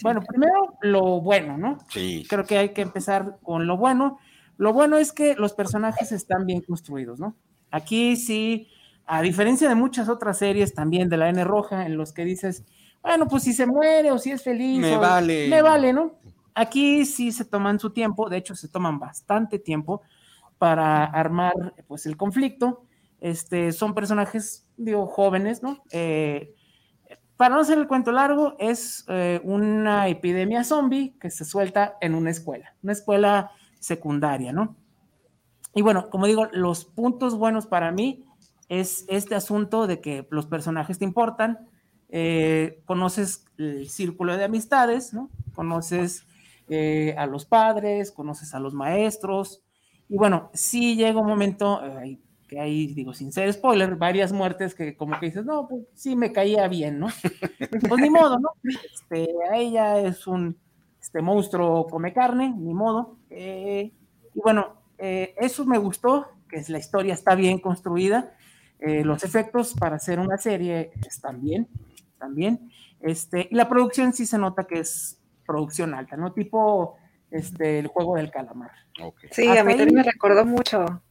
bueno, 0.00 0.22
primero 0.22 0.78
lo 0.80 1.20
bueno, 1.20 1.58
¿no? 1.58 1.78
Sí. 1.90 2.24
Creo 2.28 2.44
que 2.44 2.58
hay 2.58 2.68
que 2.68 2.82
empezar 2.82 3.38
con 3.42 3.66
lo 3.66 3.76
bueno. 3.76 4.20
Lo 4.58 4.72
bueno 4.72 4.96
es 4.96 5.10
que 5.10 5.34
los 5.34 5.54
personajes 5.54 6.12
están 6.12 6.46
bien 6.46 6.60
construidos, 6.60 7.18
¿no? 7.18 7.34
Aquí 7.72 8.14
sí, 8.14 8.68
a 9.06 9.22
diferencia 9.22 9.68
de 9.68 9.74
muchas 9.74 10.08
otras 10.08 10.38
series 10.38 10.74
también 10.74 11.08
de 11.08 11.16
la 11.16 11.28
N 11.28 11.42
roja, 11.44 11.86
en 11.86 11.96
los 11.96 12.12
que 12.12 12.24
dices, 12.24 12.64
bueno, 13.02 13.26
pues 13.26 13.42
si 13.42 13.52
se 13.52 13.66
muere 13.66 14.10
o 14.12 14.18
si 14.18 14.30
es 14.30 14.42
feliz. 14.42 14.78
Me 14.78 14.96
vale. 14.96 15.48
Me 15.48 15.62
vale, 15.62 15.92
¿no? 15.92 16.14
Aquí 16.54 17.04
sí 17.04 17.32
se 17.32 17.44
toman 17.44 17.80
su 17.80 17.90
tiempo, 17.90 18.28
de 18.28 18.36
hecho 18.36 18.54
se 18.54 18.68
toman 18.68 18.98
bastante 18.98 19.58
tiempo 19.58 20.02
para 20.58 21.04
armar 21.04 21.74
pues 21.88 22.06
el 22.06 22.16
conflicto. 22.16 22.84
Este, 23.20 23.72
son 23.72 23.94
personajes, 23.94 24.66
digo, 24.76 25.06
jóvenes, 25.06 25.62
¿no? 25.62 25.82
Eh, 25.90 26.54
para 27.36 27.54
no 27.54 27.60
hacer 27.62 27.78
el 27.78 27.88
cuento 27.88 28.12
largo, 28.12 28.54
es 28.58 29.04
eh, 29.08 29.40
una 29.44 30.08
epidemia 30.08 30.62
zombie 30.62 31.16
que 31.18 31.30
se 31.30 31.44
suelta 31.44 31.96
en 32.00 32.14
una 32.14 32.30
escuela, 32.30 32.76
una 32.82 32.92
escuela 32.92 33.50
secundaria, 33.80 34.52
¿no? 34.52 34.76
Y 35.74 35.82
bueno, 35.82 36.10
como 36.10 36.26
digo, 36.26 36.46
los 36.52 36.84
puntos 36.84 37.36
buenos 37.36 37.66
para 37.66 37.90
mí 37.90 38.24
es 38.80 39.04
este 39.08 39.34
asunto 39.34 39.86
de 39.86 40.00
que 40.00 40.26
los 40.30 40.46
personajes 40.46 40.98
te 40.98 41.04
importan, 41.04 41.68
eh, 42.08 42.80
conoces 42.86 43.44
el 43.58 43.90
círculo 43.90 44.34
de 44.34 44.44
amistades, 44.44 45.12
¿no? 45.12 45.28
Conoces 45.54 46.24
eh, 46.68 47.14
a 47.18 47.26
los 47.26 47.44
padres, 47.44 48.10
conoces 48.10 48.54
a 48.54 48.60
los 48.60 48.72
maestros, 48.72 49.62
y 50.08 50.16
bueno, 50.16 50.50
sí 50.54 50.96
llega 50.96 51.20
un 51.20 51.26
momento, 51.26 51.84
eh, 51.84 52.18
que 52.48 52.60
hay, 52.60 52.94
digo, 52.94 53.12
sin 53.12 53.30
ser 53.30 53.52
spoiler, 53.52 53.96
varias 53.96 54.32
muertes 54.32 54.74
que 54.74 54.96
como 54.96 55.20
que 55.20 55.26
dices, 55.26 55.44
no, 55.44 55.68
pues 55.68 55.82
sí 55.94 56.16
me 56.16 56.32
caía 56.32 56.66
bien, 56.66 56.98
¿no? 56.98 57.08
pues 57.88 58.00
ni 58.00 58.08
modo, 58.08 58.38
¿no? 58.38 58.52
Este, 58.94 59.28
a 59.50 59.58
ella 59.58 59.98
es 59.98 60.26
un 60.26 60.56
este 60.98 61.20
monstruo 61.20 61.86
come 61.88 62.14
carne, 62.14 62.54
ni 62.56 62.72
modo. 62.72 63.18
y 63.28 63.92
bueno, 64.34 64.76
eso 64.96 65.66
me 65.66 65.76
gustó, 65.76 66.28
que 66.48 66.56
es, 66.56 66.70
la 66.70 66.78
historia 66.78 67.12
está 67.12 67.34
bien 67.34 67.58
construida, 67.58 68.32
los 69.04 69.22
efectos 69.24 69.74
para 69.78 69.96
hacer 69.96 70.18
una 70.18 70.38
serie 70.38 70.92
están 71.06 71.40
bien, 71.40 71.68
también. 72.18 72.70
Este, 73.00 73.48
y 73.50 73.54
la 73.54 73.68
producción 73.68 74.12
sí 74.12 74.26
se 74.26 74.38
nota 74.38 74.64
que 74.64 74.80
es 74.80 75.20
producción 75.46 75.94
alta, 75.94 76.16
¿no? 76.16 76.32
Tipo 76.32 76.96
este, 77.30 77.78
el 77.78 77.88
juego 77.88 78.16
del 78.16 78.30
calamar. 78.30 78.70
Sí, 79.30 79.46
a 79.48 79.64
mí 79.64 79.76
también 79.76 79.94
me 79.94 80.02
recordó 80.02 80.44
mucho. 80.44 81.02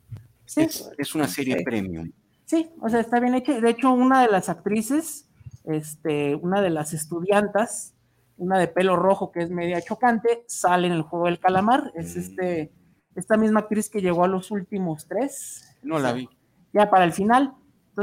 Sí. 0.45 0.67
Es, 0.97 1.15
una 1.15 1.27
serie 1.27 1.63
premium. 1.63 2.11
Sí, 2.45 2.69
o 2.81 2.89
sea, 2.89 2.99
está 2.99 3.19
bien 3.19 3.35
hecha. 3.35 3.59
De 3.59 3.69
hecho, 3.69 3.91
una 3.91 4.21
de 4.21 4.29
las 4.29 4.49
actrices, 4.49 5.29
este, 5.65 6.35
una 6.35 6.61
de 6.61 6.69
las 6.69 6.93
estudiantas, 6.93 7.93
una 8.37 8.57
de 8.57 8.67
pelo 8.67 8.95
rojo 8.95 9.31
que 9.31 9.41
es 9.41 9.49
media 9.49 9.81
chocante, 9.81 10.43
sale 10.47 10.87
en 10.87 10.93
el 10.93 11.01
juego 11.03 11.25
del 11.25 11.39
calamar. 11.39 11.91
Es 11.95 12.15
mm. 12.15 12.19
este, 12.19 12.71
esta 13.15 13.37
misma 13.37 13.61
actriz 13.61 13.89
que 13.89 14.01
llegó 14.01 14.23
a 14.23 14.27
los 14.27 14.51
últimos 14.51 15.07
tres. 15.07 15.75
No 15.83 15.99
la 15.99 16.13
vi. 16.13 16.29
Ya 16.73 16.89
para 16.89 17.05
el 17.05 17.13
final. 17.13 17.53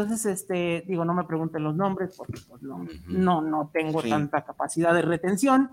Entonces, 0.00 0.26
este, 0.26 0.84
digo, 0.86 1.04
no 1.04 1.12
me 1.12 1.24
pregunten 1.24 1.64
los 1.64 1.74
nombres 1.74 2.14
porque 2.16 2.40
pues, 2.48 2.62
no, 2.62 2.86
no, 3.08 3.42
no 3.42 3.70
tengo 3.72 4.02
tanta 4.02 4.42
capacidad 4.42 4.94
de 4.94 5.02
retención, 5.02 5.70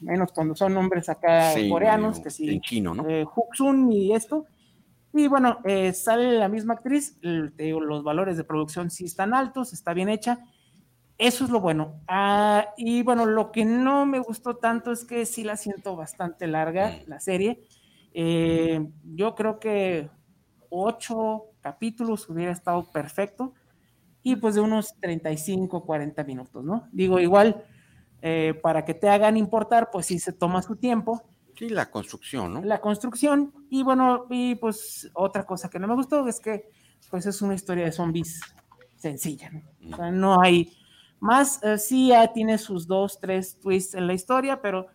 menos 0.00 0.32
cuando 0.32 0.54
son 0.54 0.74
nombres 0.74 1.08
acá 1.08 1.54
coreanos, 1.68 2.20
que 2.20 2.30
sí. 2.30 2.50
En 2.50 2.60
chino, 2.60 2.94
¿no? 2.94 3.08
Eh, 3.08 3.24
Huxun 3.24 3.90
y 3.90 4.14
esto. 4.14 4.46
Y 5.14 5.28
bueno, 5.28 5.60
eh, 5.64 5.92
sale 5.92 6.32
la 6.32 6.48
misma 6.48 6.74
actriz, 6.74 7.18
te 7.20 7.62
digo, 7.62 7.80
los 7.80 8.02
valores 8.04 8.36
de 8.36 8.44
producción 8.44 8.90
sí 8.90 9.06
están 9.06 9.32
altos, 9.32 9.72
está 9.72 9.94
bien 9.94 10.08
hecha. 10.08 10.40
Eso 11.16 11.44
es 11.44 11.50
lo 11.50 11.60
bueno. 11.60 12.02
Ah, 12.08 12.66
y 12.76 13.02
bueno, 13.02 13.24
lo 13.24 13.52
que 13.52 13.64
no 13.64 14.04
me 14.04 14.18
gustó 14.18 14.56
tanto 14.56 14.92
es 14.92 15.04
que 15.04 15.24
sí 15.24 15.44
la 15.44 15.56
siento 15.56 15.96
bastante 15.96 16.46
larga, 16.48 16.88
mm. 16.88 17.08
la 17.08 17.20
serie. 17.20 17.62
Eh, 18.12 18.86
yo 19.14 19.34
creo 19.34 19.58
que 19.58 20.10
ocho 20.68 21.53
capítulos 21.64 22.28
hubiera 22.28 22.52
estado 22.52 22.84
perfecto 22.92 23.54
y 24.22 24.36
pues 24.36 24.54
de 24.54 24.60
unos 24.60 24.94
35, 25.00 25.82
40 25.82 26.22
minutos, 26.24 26.62
¿no? 26.62 26.86
Digo, 26.92 27.18
igual, 27.18 27.64
eh, 28.20 28.52
para 28.62 28.84
que 28.84 28.92
te 28.92 29.08
hagan 29.08 29.38
importar, 29.38 29.88
pues 29.90 30.04
sí 30.04 30.18
se 30.18 30.34
toma 30.34 30.60
su 30.60 30.76
tiempo. 30.76 31.22
Sí, 31.56 31.70
la 31.70 31.90
construcción, 31.90 32.52
¿no? 32.52 32.62
La 32.62 32.82
construcción, 32.82 33.54
y 33.70 33.82
bueno, 33.82 34.26
y 34.28 34.56
pues 34.56 35.10
otra 35.14 35.46
cosa 35.46 35.70
que 35.70 35.78
no 35.78 35.88
me 35.88 35.94
gustó 35.94 36.28
es 36.28 36.38
que 36.38 36.68
pues 37.10 37.24
es 37.24 37.40
una 37.40 37.54
historia 37.54 37.84
de 37.86 37.92
zombies 37.92 38.40
sencilla, 38.96 39.50
¿no? 39.50 39.62
O 39.90 39.96
sea, 39.96 40.10
no 40.10 40.42
hay 40.42 40.70
más, 41.20 41.62
eh, 41.62 41.78
sí 41.78 42.08
ya 42.08 42.30
tiene 42.30 42.58
sus 42.58 42.86
dos, 42.86 43.18
tres 43.18 43.58
twists 43.58 43.94
en 43.94 44.06
la 44.06 44.12
historia, 44.12 44.60
pero 44.60 44.86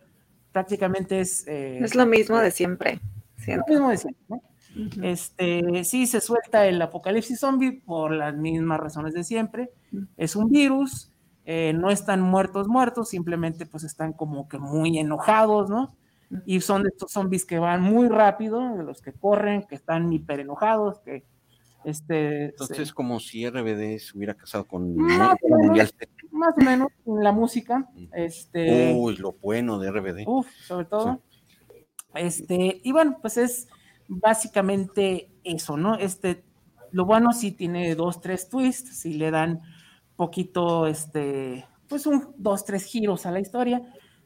prácticamente 0.51 1.19
es... 1.21 1.47
Eh, 1.47 1.79
es 1.81 1.95
lo 1.95 2.05
mismo 2.05 2.37
de 2.37 2.51
siempre. 2.51 2.99
Lo 3.47 3.63
mismo 3.67 3.89
de 3.89 3.97
siempre, 3.97 4.23
¿no? 4.27 4.48
Este, 5.01 5.83
sí, 5.83 6.07
se 6.07 6.21
suelta 6.21 6.67
el 6.67 6.81
apocalipsis 6.81 7.39
zombie 7.39 7.81
por 7.85 8.11
las 8.11 8.35
mismas 8.35 8.79
razones 8.79 9.13
de 9.13 9.23
siempre. 9.23 9.71
Es 10.17 10.35
un 10.35 10.49
virus, 10.49 11.11
eh, 11.45 11.73
no 11.73 11.89
están 11.89 12.21
muertos 12.21 12.67
muertos, 12.67 13.09
simplemente 13.09 13.65
pues 13.65 13.83
están 13.83 14.13
como 14.13 14.47
que 14.47 14.59
muy 14.59 14.97
enojados, 14.99 15.69
¿no? 15.69 15.95
Y 16.45 16.61
son 16.61 16.83
de 16.83 16.89
estos 16.89 17.11
zombies 17.11 17.43
que 17.45 17.57
van 17.57 17.81
muy 17.81 18.07
rápido, 18.07 18.77
de 18.77 18.83
los 18.83 19.01
que 19.01 19.13
corren, 19.13 19.63
que 19.63 19.75
están 19.75 20.13
hiper 20.13 20.41
enojados, 20.41 20.99
que 20.99 21.23
este... 21.83 22.45
Entonces 22.45 22.93
como 22.93 23.19
si 23.19 23.49
RBD 23.49 23.97
se 23.97 24.15
hubiera 24.15 24.35
casado 24.35 24.67
con 24.67 24.95
más, 24.95 25.37
o 25.41 25.57
menos, 25.57 25.93
más 26.31 26.53
o 26.55 26.61
menos 26.61 26.89
en 27.05 27.23
la 27.23 27.31
música. 27.31 27.89
Este, 28.13 28.93
Uy, 28.95 29.15
lo 29.17 29.33
bueno 29.33 29.79
de 29.79 29.89
RBD. 29.89 30.27
Uf, 30.27 30.47
sobre 30.67 30.85
todo. 30.85 31.19
Este, 32.13 32.81
y 32.83 32.91
bueno, 32.91 33.17
pues 33.21 33.37
es 33.37 33.67
básicamente 34.09 35.31
eso, 35.43 35.77
¿no? 35.77 35.95
Este, 35.95 36.43
lo 36.91 37.05
bueno 37.05 37.31
sí 37.31 37.51
tiene 37.53 37.95
dos, 37.95 38.19
tres 38.19 38.49
twists, 38.49 38.99
si 38.99 39.13
le 39.13 39.31
dan 39.31 39.61
poquito, 40.15 40.87
este, 40.87 41.65
pues 41.87 42.05
un 42.07 42.33
dos, 42.37 42.65
tres 42.65 42.83
giros 42.83 43.25
a 43.25 43.31
la 43.31 43.39
historia, 43.39 43.81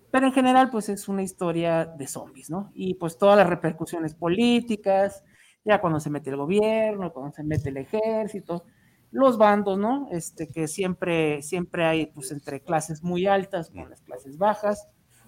pero 0.10 0.28
en 0.28 0.34
general, 0.34 0.70
pues 0.72 0.90
es 0.90 1.08
una 1.08 1.22
historia 1.22 1.86
de 1.86 2.08
zombies, 2.08 2.50
¿no? 2.50 2.72
Y 2.74 2.96
pues 2.96 3.18
todas 3.18 3.38
las 3.38 3.48
repercusiones 3.48 4.16
políticas, 4.16 5.24
ya 5.66 5.82
cuando 5.82 6.00
se 6.00 6.10
mete 6.10 6.30
el 6.30 6.38
gobierno, 6.38 7.12
cuando 7.12 7.34
se 7.34 7.44
mete 7.44 7.70
el 7.70 7.78
ejército, 7.78 8.64
los 9.12 9.38
bandos, 9.38 9.78
¿no? 9.78 10.08
Este, 10.12 10.48
que 10.48 10.68
siempre, 10.68 11.42
siempre 11.42 11.86
hay, 11.86 12.08
pues, 12.08 12.32
entre 12.32 12.62
clases 12.62 13.04
muy 13.04 13.28
altas 13.28 13.70
con 13.70 13.90
las 13.90 14.02
clases 14.02 14.38
bajas, 14.38 14.88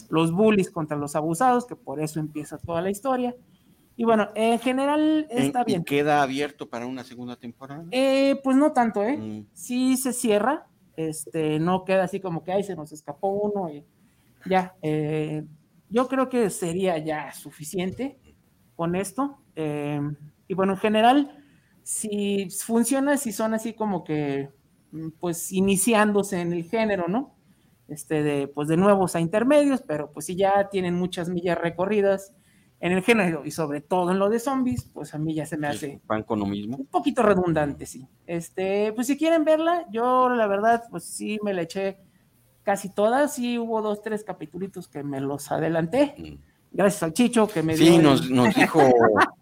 los 0.10 0.32
bullies 0.32 0.72
contra 0.72 0.98
los 0.98 1.16
abusados, 1.16 1.66
que 1.66 1.76
por 1.76 2.00
eso 2.00 2.20
empieza 2.20 2.58
toda 2.58 2.82
la 2.82 2.90
historia, 2.90 3.36
y 3.98 4.04
bueno, 4.04 4.30
en 4.36 4.60
general 4.60 5.28
está 5.30 5.64
bien. 5.64 5.84
¿Queda 5.84 6.22
abierto 6.22 6.70
para 6.70 6.86
una 6.86 7.04
segunda 7.04 7.38
temporada? 7.38 7.86
Eh, 7.92 8.40
pues 8.44 8.58
no 8.58 8.74
tanto, 8.74 9.04
¿eh? 9.04 9.18
Mm. 9.18 9.48
Sí 9.54 9.96
se 9.96 10.12
cierra, 10.12 10.68
este, 10.98 11.60
no 11.60 11.86
queda 11.86 12.04
así 12.04 12.20
como 12.20 12.44
que, 12.44 12.52
ahí 12.52 12.64
se 12.64 12.76
nos 12.76 12.92
escapó 12.92 13.30
uno 13.30 13.70
y 13.70 13.86
ya. 14.46 14.76
Eh, 14.82 15.44
yo 15.90 16.08
creo 16.10 16.28
que 16.28 16.50
sería 16.50 16.98
ya 16.98 17.32
suficiente 17.32 18.20
con 18.76 18.96
esto. 18.96 19.38
Eh, 19.56 20.02
y 20.48 20.54
bueno, 20.54 20.74
en 20.74 20.80
general, 20.80 21.44
si 21.84 22.50
funciona, 22.50 23.16
si 23.16 23.32
son 23.32 23.54
así 23.54 23.74
como 23.74 24.04
que, 24.04 24.50
mm, 24.92 25.10
pues, 25.20 25.54
iniciándose 25.54 26.42
en 26.42 26.52
el 26.52 26.66
género, 26.66 27.08
¿no? 27.08 27.34
Este, 27.88 28.24
de, 28.24 28.48
pues, 28.50 28.68
de 28.68 28.76
nuevos 28.76 29.16
a 29.16 29.22
intermedios, 29.22 29.82
pero 29.88 30.12
pues 30.12 30.26
si 30.26 30.36
ya 30.36 30.70
tienen 30.70 30.96
muchas 30.96 31.30
millas 31.30 31.58
recorridas 31.58 32.34
en 32.80 32.92
el 32.92 33.02
género 33.04 33.46
y 33.46 33.52
sobre 33.52 33.82
todo 33.82 34.12
en 34.12 34.20
lo 34.20 34.30
de 34.30 34.40
zombies, 34.40 34.84
pues 34.94 35.14
a 35.14 35.18
mí 35.18 35.34
ya 35.34 35.46
se 35.46 35.58
me 35.58 35.68
hace 35.68 36.02
Van 36.06 36.24
con 36.24 36.40
lo 36.40 36.46
mismo. 36.46 36.78
un 36.78 36.86
poquito 36.88 37.24
redundante, 37.24 37.86
sí. 37.86 38.08
Este, 38.28 38.92
pues 38.94 39.08
si 39.08 39.18
quieren 39.18 39.44
verla, 39.46 39.86
yo 39.92 40.30
la 40.30 40.46
verdad, 40.48 40.84
pues 40.92 41.04
sí 41.06 41.40
me 41.44 41.54
la 41.54 41.62
eché 41.64 41.98
casi 42.64 42.90
todas, 42.94 43.34
sí 43.36 43.58
hubo 43.58 43.82
dos, 43.82 44.02
tres 44.02 44.24
capítulos 44.24 44.88
que 44.88 45.04
me 45.04 45.20
los 45.22 45.52
adelanté, 45.52 46.16
Mm. 46.18 46.34
gracias 46.72 47.04
al 47.04 47.14
Chicho 47.14 47.48
que 47.48 47.64
me 47.64 47.76
dio 47.76 47.86
Sí, 47.88 47.96
el- 47.96 48.04
nos, 48.04 48.30
nos 48.30 48.54
dijo. 48.56 48.82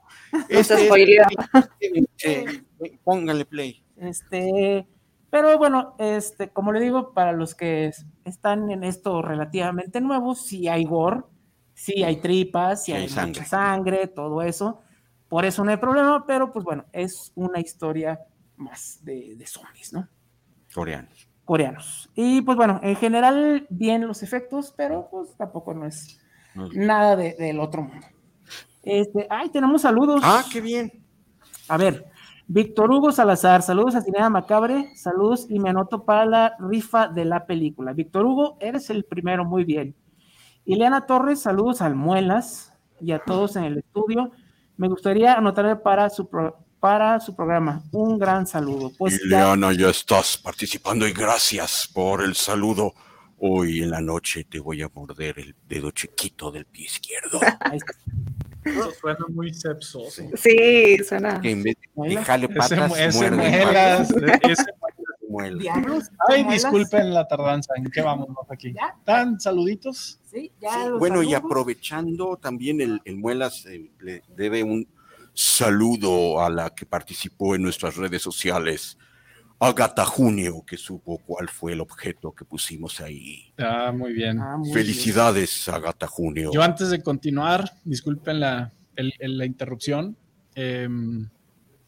No 0.50 0.64
se 0.64 0.86
spoileó. 0.88 1.24
eh, 2.24 2.46
póngale 3.04 3.46
play. 3.46 3.84
Este, 3.98 4.88
pero 5.30 5.58
bueno, 5.58 5.96
este, 6.00 6.50
como 6.50 6.72
le 6.72 6.80
digo, 6.80 7.14
para 7.14 7.32
los 7.34 7.54
que 7.56 7.88
es- 7.88 8.06
están 8.26 8.72
en 8.72 8.84
esto 8.84 9.22
relativamente 9.22 10.02
nuevos, 10.02 10.46
sí 10.46 10.68
hay 10.68 10.86
gore, 10.86 11.22
sí 11.86 12.04
hay 12.04 12.18
tripas, 12.18 12.84
sí 12.86 12.94
hay 12.94 13.04
hay 13.04 13.10
sangre. 13.10 14.08
todo 14.08 14.42
eso. 14.42 14.82
Por 15.28 15.46
eso 15.46 15.64
no 15.64 15.72
hay 15.72 15.78
problema, 15.78 16.26
pero 16.26 16.52
pues 16.52 16.64
bueno, 16.64 16.86
es 16.94 17.32
una 17.36 17.60
historia 17.60 18.20
más 18.56 19.00
de, 19.04 19.36
de 19.36 19.46
zombies, 19.48 19.92
¿no? 19.94 20.08
Coreanos. 20.74 21.28
Coreanos. 21.46 22.10
Y 22.16 22.42
pues 22.42 22.56
bueno, 22.56 22.80
en 22.84 22.96
general, 22.96 23.66
bien 23.70 24.08
los 24.08 24.24
efectos, 24.24 24.74
pero 24.78 25.08
pues 25.12 25.36
tampoco 25.36 25.74
no 25.74 25.86
es 25.86 26.20
nada 26.74 27.16
de- 27.16 27.34
del 27.34 27.60
otro 27.60 27.82
mundo. 27.82 28.06
Este, 28.84 29.28
ay, 29.30 29.50
tenemos 29.50 29.82
saludos. 29.82 30.22
Ah, 30.24 30.44
qué 30.52 30.62
bien. 30.62 30.92
A 31.68 31.78
ver, 31.78 32.06
Víctor 32.48 32.92
Hugo 32.92 33.12
Salazar, 33.12 33.62
saludos 33.62 33.96
a 33.96 34.02
Cinea 34.02 34.30
Macabre, 34.30 34.96
saludos 34.96 35.48
y 35.50 35.60
me 35.60 35.70
anoto 35.70 36.04
para 36.06 36.26
la 36.26 36.56
rifa 36.60 37.08
de 37.08 37.26
la 37.26 37.46
película. 37.46 37.94
Víctor 37.94 38.26
Hugo, 38.26 38.58
eres 38.60 38.90
el 38.90 39.04
primero, 39.06 39.46
muy 39.46 39.64
bien. 39.64 39.96
Ileana 40.66 41.06
Torres, 41.06 41.42
saludos 41.42 41.82
al 41.82 41.96
Muelas 41.96 42.74
y 43.02 43.12
a 43.12 43.20
todos 43.20 43.56
en 43.56 43.66
el 43.66 43.78
estudio. 43.80 44.32
Me 44.78 44.88
gustaría 44.88 45.34
anotarle 45.34 45.76
para 45.76 46.10
su, 46.10 46.28
pro- 46.30 46.58
para 46.80 47.20
su 47.20 47.36
programa. 47.36 47.84
Un 47.92 48.18
gran 48.18 48.48
saludo. 48.48 48.92
Pues 48.98 49.22
Ileana, 49.24 49.74
ya 49.74 49.90
estás 49.90 50.38
participando 50.38 51.08
y 51.08 51.12
gracias 51.14 51.90
por 51.94 52.24
el 52.24 52.36
saludo. 52.36 52.94
Hoy 53.46 53.82
en 53.84 53.92
la 53.92 54.00
noche 54.00 54.46
te 54.46 54.60
voy 54.60 54.82
a 54.82 54.90
morder 54.94 55.38
el 55.40 55.54
dedo 55.68 55.92
chiquito 55.92 56.50
del 56.50 56.66
pie 56.66 56.86
izquierdo. 56.86 57.42
Eso 58.64 58.92
suena 59.02 59.26
muy 59.28 59.54
sepsoso. 59.54 60.22
Sí, 60.38 60.98
suena. 61.06 61.42
Que 61.42 61.52
en 61.52 61.64
vez 61.64 61.76
de 61.76 61.90
Muelas. 61.94 62.26
jale 62.26 62.46
Ese, 62.46 62.54
patas, 62.56 62.98
ese 62.98 63.18
muerde 63.32 63.36
muelas, 63.36 64.14
patas, 64.14 64.40
ese 64.44 64.66
muela. 65.34 65.58
Diablos, 65.62 66.04
Ay, 66.30 66.44
disculpen 66.46 67.14
la 67.14 67.28
tardanza. 67.28 67.74
¿En 67.76 67.90
qué 67.92 68.02
vamos 68.02 68.30
aquí? 68.50 68.74
¿Ya? 68.74 68.96
¿Dan 69.06 69.40
saluditos? 69.40 70.20
Sí, 70.32 70.52
ya 70.62 70.72
Sí, 70.74 70.90
los 70.90 71.00
bueno, 71.00 71.22
y 71.24 71.34
aprovechando 71.34 72.38
también 72.38 72.80
el, 72.82 73.02
el 73.06 73.18
Muelas 73.18 73.66
eh, 73.66 73.92
le 74.00 74.24
debe 74.36 74.64
un 74.64 74.88
saludo 75.34 76.42
a 76.44 76.50
la 76.50 76.70
que 76.70 76.86
participó 76.86 77.56
en 77.56 77.64
nuestras 77.64 77.96
redes 77.98 78.22
sociales, 78.22 78.98
Agata 79.60 80.06
Junio, 80.06 80.64
que 80.68 80.78
supo 80.78 81.20
cuál 81.26 81.48
fue 81.50 81.74
el 81.74 81.82
objeto 81.82 82.32
que 82.34 82.44
pusimos 82.46 83.00
ahí. 83.02 83.54
Ah, 83.58 83.92
muy 83.96 84.14
bien. 84.14 84.40
Ah, 84.40 84.58
muy 84.58 84.66
bien. 84.66 84.74
Felicidades, 84.78 85.70
Agata 85.70 86.06
Junio. 86.08 86.52
Yo 86.54 86.62
antes 86.62 86.90
de 86.90 87.02
continuar, 87.02 87.72
disculpen 87.86 88.40
la, 88.42 88.72
el- 88.96 89.14
el- 89.20 89.38
la 89.38 89.46
interrupción, 89.46 90.18
em, 90.56 91.30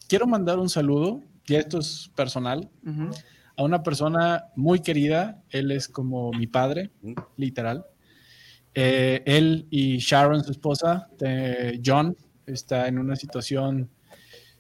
quiero 0.07 0.25
mandar 0.25 0.57
un 0.59 0.69
saludo, 0.69 1.21
y 1.47 1.55
esto 1.55 1.77
es 1.79 2.09
personal, 2.15 2.69
Ujú. 2.85 3.09
A 3.57 3.63
una 3.63 3.83
persona 3.83 4.45
muy 4.55 4.79
querida, 4.81 5.43
él 5.49 5.71
es 5.71 5.87
como 5.87 6.31
mi 6.31 6.47
padre, 6.47 6.91
Mm. 7.01 7.13
literal. 7.37 7.85
Eh, 8.73 9.23
él 9.25 9.67
y 9.69 9.97
Sharon, 9.97 10.43
su 10.43 10.51
esposa, 10.51 11.07
eh, 11.21 11.79
John, 11.83 12.15
está 12.45 12.87
en 12.87 12.99
una 12.99 13.15
situación 13.15 13.89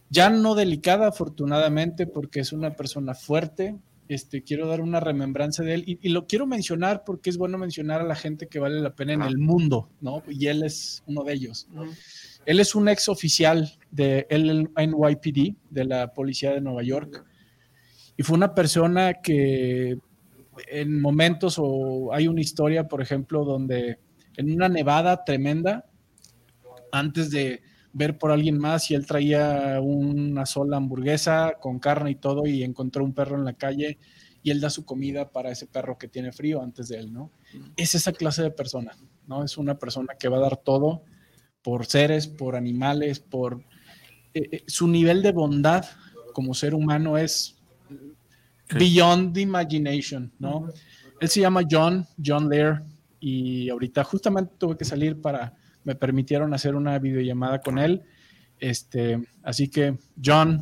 ya 0.09 0.29
no 0.29 0.55
delicada, 0.55 1.07
afortunadamente, 1.07 2.07
porque 2.07 2.39
es 2.39 2.53
una 2.53 2.75
persona 2.75 3.13
fuerte. 3.15 3.75
Este, 4.07 4.43
quiero 4.43 4.67
dar 4.67 4.81
una 4.81 4.99
remembranza 4.99 5.63
de 5.63 5.73
él 5.73 5.83
y, 5.87 5.97
y 6.01 6.09
lo 6.09 6.27
quiero 6.27 6.45
mencionar 6.45 7.03
porque 7.03 7.31
es 7.31 7.37
bueno 7.37 7.57
mencionar 7.57 8.01
a 8.01 8.03
la 8.05 8.15
gente 8.15 8.47
que 8.47 8.59
vale 8.59 8.79
la 8.79 8.95
pena 8.95 9.13
en 9.13 9.23
el 9.23 9.39
mundo, 9.39 9.89
¿no? 9.99 10.21
Y 10.29 10.45
él 10.45 10.61
es 10.63 11.03
uno 11.07 11.23
de 11.23 11.33
ellos. 11.33 11.67
Él 12.45 12.59
es 12.59 12.75
un 12.75 12.87
ex 12.87 13.09
oficial 13.09 13.71
de 13.89 14.27
el 14.29 14.69
NYPD, 14.77 15.55
de 15.71 15.85
la 15.85 16.13
Policía 16.13 16.51
de 16.53 16.61
Nueva 16.61 16.83
York, 16.83 17.25
y 18.17 18.23
fue 18.23 18.37
una 18.37 18.53
persona 18.53 19.15
que 19.15 19.97
en 20.67 21.01
momentos, 21.01 21.55
o 21.57 22.13
hay 22.13 22.27
una 22.27 22.41
historia, 22.41 22.87
por 22.87 23.01
ejemplo, 23.01 23.43
donde 23.43 23.99
en 24.37 24.51
una 24.51 24.69
nevada 24.69 25.23
tremenda, 25.23 25.85
antes 26.91 27.29
de 27.29 27.61
ver 27.91 28.17
por 28.17 28.31
alguien 28.31 28.57
más, 28.57 28.89
y 28.91 28.95
él 28.95 29.05
traía 29.05 29.79
una 29.81 30.45
sola 30.45 30.77
hamburguesa 30.77 31.53
con 31.59 31.79
carne 31.79 32.11
y 32.11 32.15
todo, 32.15 32.45
y 32.45 32.63
encontró 32.63 33.03
un 33.03 33.13
perro 33.13 33.37
en 33.37 33.45
la 33.45 33.53
calle, 33.53 33.97
y 34.43 34.51
él 34.51 34.61
da 34.61 34.69
su 34.69 34.85
comida 34.85 35.31
para 35.31 35.51
ese 35.51 35.65
perro 35.65 35.97
que 35.97 36.07
tiene 36.07 36.31
frío 36.31 36.61
antes 36.61 36.89
de 36.89 36.99
él, 36.99 37.11
¿no? 37.11 37.31
Es 37.75 37.95
esa 37.95 38.11
clase 38.11 38.43
de 38.43 38.51
persona, 38.51 38.91
¿no? 39.27 39.43
Es 39.43 39.57
una 39.57 39.77
persona 39.79 40.15
que 40.19 40.29
va 40.29 40.37
a 40.37 40.41
dar 40.41 40.57
todo 40.57 41.03
por 41.63 41.87
seres, 41.87 42.27
por 42.27 42.55
animales, 42.55 43.19
por 43.19 43.63
eh, 44.35 44.49
eh, 44.51 44.63
su 44.67 44.87
nivel 44.87 45.23
de 45.23 45.31
bondad 45.31 45.85
como 46.33 46.53
ser 46.53 46.75
humano 46.75 47.17
es 47.17 47.55
beyond 48.73 49.33
the 49.33 49.41
imagination, 49.41 50.31
¿no? 50.39 50.67
Él 51.19 51.29
se 51.29 51.41
llama 51.41 51.61
John, 51.69 52.05
John 52.23 52.49
Lear, 52.49 52.83
y 53.19 53.69
ahorita 53.69 54.03
justamente 54.03 54.53
tuve 54.57 54.77
que 54.77 54.85
salir 54.85 55.21
para, 55.21 55.53
me 55.83 55.95
permitieron 55.95 56.53
hacer 56.53 56.75
una 56.75 56.99
videollamada 56.99 57.61
con 57.61 57.77
él. 57.77 58.03
Este, 58.59 59.21
así 59.43 59.69
que, 59.69 59.97
John, 60.23 60.61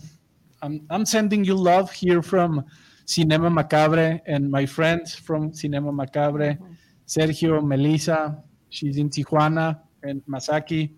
I'm, 0.62 0.86
I'm 0.90 1.06
sending 1.06 1.44
you 1.44 1.56
love 1.56 1.92
here 1.92 2.22
from 2.22 2.64
Cinema 3.06 3.50
Macabre 3.50 4.22
and 4.28 4.50
my 4.50 4.66
friends 4.66 5.16
from 5.16 5.54
Cinema 5.54 5.92
Macabre, 5.92 6.58
Sergio, 7.06 7.62
Melissa, 7.62 8.42
she's 8.70 8.98
in 8.98 9.10
Tijuana, 9.10 9.80
and 10.04 10.22
Masaki, 10.26 10.94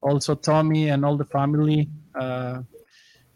also 0.00 0.34
Tommy 0.34 0.90
and 0.90 1.04
all 1.04 1.16
the 1.16 1.24
family. 1.24 1.88
Uh, 2.18 2.62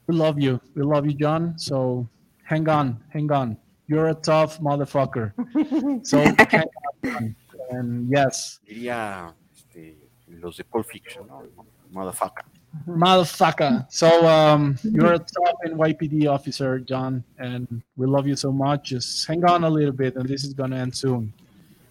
we 0.07 0.14
love 0.14 0.40
you. 0.40 0.61
We 0.74 0.83
love 0.83 1.07
you, 1.07 1.14
John. 1.14 1.59
So 1.59 2.09
hang 2.46 2.68
on, 2.68 3.00
hang 3.11 3.30
on. 3.30 3.56
You're 3.88 4.09
a 4.09 4.14
tough 4.14 4.61
motherfucker. 4.61 5.32
So 6.06 6.18
hang 6.18 6.64
on, 7.04 7.37
And 7.70 8.09
yes, 8.09 8.61
Diría 8.66 9.35
este, 9.54 9.96
los 10.28 10.56
de 10.56 10.64
Pulp 10.64 10.87
Fiction, 10.87 11.26
¿no? 11.26 11.42
Motherfucker. 11.92 12.44
motherfucker. 12.87 13.87
So 13.90 14.26
um, 14.26 14.78
you're 14.82 15.14
a 15.14 15.18
top 15.18 15.56
NYPD 15.64 16.28
officer, 16.28 16.78
John, 16.80 17.24
and 17.38 17.82
we 17.96 18.06
love 18.06 18.26
you 18.26 18.37
so 18.37 18.52
much. 18.52 18.90
Just 18.90 19.26
hang 19.26 19.44
on 19.44 19.64
a 19.64 19.70
little 19.70 19.92
bit, 19.92 20.16
and 20.16 20.28
this 20.28 20.44
is 20.44 20.52
gonna 20.54 20.76
end 20.76 20.94
soon. 20.94 21.32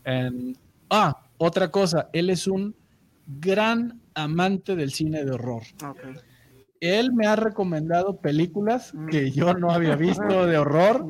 And 0.06 0.58
ah, 0.92 1.14
otra 1.40 1.72
cosa, 1.72 2.10
él 2.14 2.30
es 2.30 2.48
un 2.48 2.74
gran 3.40 4.00
amante 4.16 4.76
del 4.76 4.92
cine 4.92 5.26
de 5.26 5.32
horror. 5.32 5.64
Ok. 5.84 6.00
Él 6.90 7.14
me 7.14 7.28
ha 7.28 7.36
recomendado 7.36 8.18
películas 8.18 8.94
que 9.10 9.32
yo 9.32 9.54
no 9.54 9.72
había 9.72 9.96
visto 9.96 10.46
de 10.48 10.58
horror, 10.58 11.06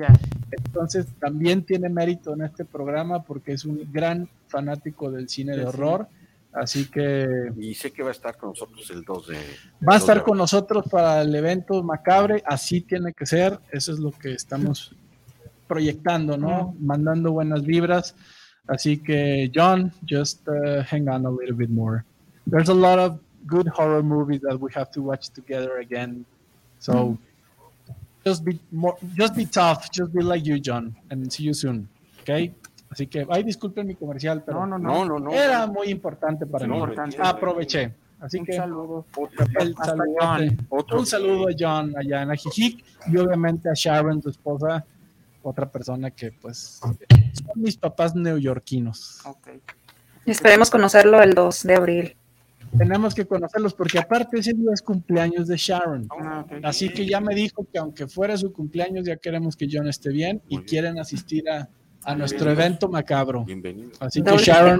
entonces 0.52 1.08
también 1.20 1.64
tiene 1.64 1.90
mérito 1.90 2.34
en 2.34 2.42
este 2.42 2.66
programa 2.66 3.24
porque 3.24 3.54
es 3.54 3.66
un 3.66 3.88
gran 3.92 4.30
fanático 4.48 5.12
del 5.12 5.30
cine 5.30 5.56
de 5.56 5.66
horror. 5.66 6.08
Así 6.54 6.86
que 6.86 7.52
Y 7.58 7.74
sé 7.74 7.92
que 7.92 8.02
va 8.02 8.10
a 8.10 8.14
estar 8.14 8.38
con 8.38 8.50
nosotros 8.50 8.90
el 8.90 9.04
2 9.04 9.28
de. 9.28 9.36
va 9.36 9.40
a 9.40 9.42
el 9.42 9.86
2 9.86 9.96
estar 9.98 10.18
de 10.18 10.24
con 10.24 10.38
nosotros 10.38 10.86
para 10.90 11.22
el 11.22 11.36
evento 11.36 11.84
macabre, 11.84 12.42
así 12.46 12.80
tiene 12.82 13.12
que 13.12 13.26
ser, 13.26 13.60
eso 13.72 13.92
es 13.92 14.00
lo 14.00 14.12
que 14.12 14.34
estamos 14.34 14.96
proyectando, 15.68 16.38
¿no? 16.38 16.76
Mandando 16.80 17.32
buenas 17.32 17.64
vibras. 17.64 18.16
Así 18.68 18.98
que, 18.98 19.52
John, 19.54 19.92
just 20.10 20.48
uh, 20.48 20.82
hang 20.90 21.08
on 21.08 21.26
a 21.26 21.30
little 21.30 21.56
bit 21.56 21.70
more. 21.70 22.04
There's 22.48 22.70
a 22.70 22.74
lot 22.74 23.00
of 23.00 23.20
good 23.48 23.68
horror 23.68 24.04
movies 24.04 24.42
that 24.42 24.58
we 24.60 24.72
have 24.74 24.90
to 24.92 25.02
watch 25.02 25.30
together 25.30 25.78
again. 25.80 26.26
So 26.80 27.18
just 28.26 28.44
be 28.44 28.60
more, 28.72 28.96
just 29.16 29.36
be 29.36 29.46
tough, 29.46 29.90
just 29.92 30.12
be 30.14 30.22
like 30.22 30.46
you, 30.46 30.60
John, 30.60 30.96
and 31.10 31.32
see 31.32 31.44
you 31.44 31.54
soon. 31.54 31.88
Okay? 32.22 32.54
Así 32.92 33.08
que, 33.08 33.26
ay, 33.30 33.44
disculpen 33.44 33.88
mi 33.88 33.96
comercial, 33.96 34.42
pero 34.44 34.60
No, 34.60 34.66
no, 34.66 34.78
no. 34.78 34.90
No, 34.90 35.06
no, 35.06 35.20
no. 35.20 35.32
era 35.34 35.68
muy 35.68 35.90
importante 35.90 36.46
para 36.46 36.68
mí. 36.68 36.74
importante. 36.76 37.18
Aproveché. 37.20 37.94
Así 38.20 38.40
Un 38.40 38.46
que 38.46 38.54
saludo. 38.54 39.06
el. 39.60 39.76
John. 40.20 40.68
Otro 40.70 41.00
Un 41.00 41.06
saludo 41.06 41.50
a 41.50 41.52
John 41.58 41.94
allá 41.98 42.22
en 42.22 42.32
Ajijic 42.32 42.84
y 43.08 43.18
obviamente 43.18 43.70
a 43.70 43.74
Sharon, 43.76 44.22
su 44.22 44.30
esposa, 44.30 44.86
otra 45.44 45.70
persona 45.70 46.10
que 46.12 46.32
pues 46.32 46.80
son 46.82 46.98
mis 47.56 47.76
papás 47.78 48.16
neoyorquinos. 48.16 49.22
Ok. 49.26 49.48
Esperemos 50.26 50.70
conocerlo 50.72 51.22
el 51.22 51.34
2 51.34 51.64
de 51.64 51.76
abril. 51.76 52.16
Tenemos 52.78 53.14
que 53.16 53.26
conocerlos 53.26 53.74
porque 53.74 54.00
aparte 54.00 54.40
ese 54.40 54.54
día 54.54 54.72
es 54.74 54.82
cumpleaños 54.82 55.48
de 55.48 55.58
Sharon. 55.58 56.08
Ah. 56.22 56.46
Así 56.64 56.90
que 56.90 57.06
ya 57.06 57.20
me 57.22 57.34
dijo 57.36 57.66
que 57.72 57.80
aunque 57.80 58.08
fuera 58.08 58.38
su 58.38 58.52
cumpleaños, 58.52 59.06
ya 59.06 59.18
queremos 59.18 59.56
que 59.56 59.68
John 59.72 59.88
esté 59.88 60.10
bien 60.10 60.42
y 60.48 60.58
bien. 60.58 60.68
quieren 60.68 61.00
asistir 61.00 61.50
a, 61.50 61.68
a 62.04 62.16
nuestro 62.16 62.52
evento 62.52 62.88
macabro. 62.90 63.44
Bienvenido. 63.46 63.92
Así 64.00 64.22
que. 64.22 64.38
Sharon, 64.38 64.80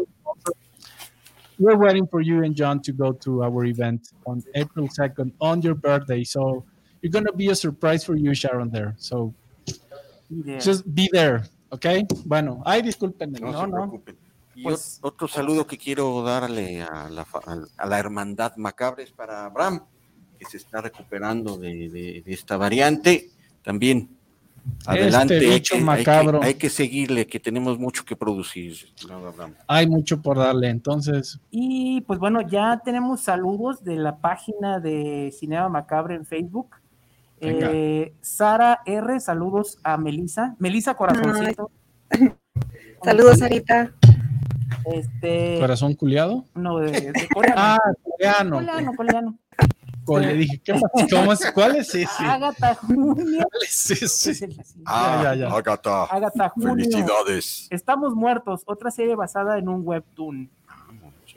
we're 1.58 1.78
waiting 1.78 2.08
for 2.08 2.22
you 2.22 2.44
and 2.44 2.56
John 2.56 2.82
to 2.82 2.92
go 2.94 3.14
to 3.14 3.44
our 3.44 3.66
event 3.66 4.10
on 4.26 4.44
April 4.54 4.88
2nd 4.88 5.32
on 5.40 5.62
your 5.62 5.76
birthday. 5.76 6.24
So 6.24 6.64
you're 7.02 7.12
going 7.12 7.26
to 7.26 7.34
be 7.34 7.50
a 7.50 7.56
surprise 7.56 8.04
for 8.06 8.16
you, 8.16 8.34
Sharon, 8.34 8.70
there. 8.72 8.94
So 8.98 9.34
just 10.60 10.84
be 10.94 11.08
there, 11.12 11.44
¿ok? 11.72 11.86
Bueno, 12.26 12.62
ay, 12.66 12.82
disculpen. 12.82 13.32
No, 13.34 13.52
No, 13.52 13.62
se 13.62 13.68
no. 13.68 14.02
Y 14.56 14.64
Pues- 14.64 15.00
ot- 15.02 15.08
otro 15.08 15.28
saludo 15.28 15.68
que 15.68 15.78
quiero 15.78 16.22
darle 16.24 16.82
a 16.82 17.10
la, 17.10 17.28
a 17.78 17.86
la 17.86 18.00
hermandad 18.00 18.56
macabre 18.56 19.04
es 19.04 19.12
para 19.12 19.46
Abraham, 19.46 19.82
que 20.40 20.46
se 20.46 20.58
está 20.58 20.82
recuperando 20.82 21.58
de, 21.58 21.90
de- 21.90 22.24
de 22.26 22.34
esta 22.34 22.56
variante. 22.58 23.30
También 23.64 24.10
adelante, 24.86 25.36
hay, 25.38 25.46
bicho 25.48 25.74
que, 25.74 25.76
hay 25.76 25.80
que- 25.82 25.86
macabro. 25.86 26.40
hay 26.42 26.54
que 26.56 26.70
seguirle, 26.70 27.28
que 27.28 27.40
tenemos 27.40 27.78
mucho 27.78 28.06
que 28.06 28.16
producir. 28.16 28.76
Abraham. 29.12 29.54
Hay 29.68 29.88
mucho 29.88 30.22
por 30.22 30.38
darle, 30.38 30.70
entonces, 30.70 31.40
Y 31.52 32.02
pues 32.02 32.18
bueno, 32.20 32.42
ya 32.42 32.82
tenemos 32.84 33.22
saludos 33.22 33.84
de 33.84 33.98
la 33.98 34.18
página 34.18 34.80
de 34.80 35.34
Cinema 35.38 35.68
Macabre 35.70 36.16
en 36.16 36.26
Facebook. 36.26 36.76
Eh, 37.42 38.14
Sara 38.22 38.80
R, 38.86 39.20
saludos 39.20 39.78
a 39.84 39.98
Melisa. 39.98 40.56
Melisa 40.60 40.94
Corazoncito. 40.96 41.70
Saludos, 43.04 43.38
Sarita. 43.40 43.94
Este, 44.86 45.58
corazón 45.60 45.94
culiado. 45.96 46.46
no, 46.54 46.78
de, 46.80 46.92
de 47.12 47.28
coreano. 47.34 47.56
Ah, 47.62 47.78
coreano. 48.04 48.56
coreano, 48.58 48.92
coreano. 48.96 49.40
Co- 50.04 50.20
Le 50.20 50.34
dije, 50.36 50.62
¿qué 50.64 50.74
pasó? 50.74 51.08
¿Cómo 51.10 51.34
es? 51.34 51.52
¿Cuál 51.52 51.76
es 51.78 51.96
ese? 51.96 52.06
Agatha 52.24 52.76
Junio. 52.76 53.44
¿Cuál 53.50 53.64
es 53.64 53.92
ese? 53.92 54.50
Ah, 54.86 55.22
ya, 55.24 55.36
ya. 55.36 55.48
Agatha, 55.48 56.04
Agatha 56.04 56.50
Junio. 56.50 56.76
felicidades. 56.76 57.68
Estamos 57.72 58.14
muertos, 58.14 58.62
otra 58.68 58.92
serie 58.92 59.16
basada 59.16 59.58
en 59.58 59.68
un 59.68 59.82
webtoon. 59.84 60.50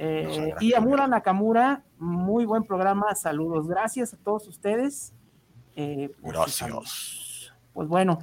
Eh, 0.01 0.53
y 0.61 0.75
Amura 0.75 1.07
Nakamura, 1.09 1.83
muy 1.99 2.45
buen 2.45 2.63
programa, 2.65 3.15
saludos, 3.15 3.67
gracias 3.67 4.15
a 4.15 4.17
todos 4.19 4.47
ustedes. 4.47 5.13
Eh, 5.75 6.11
sus 6.23 6.31
Gracias. 6.33 7.53
Pues 7.73 7.89
bueno, 7.89 8.19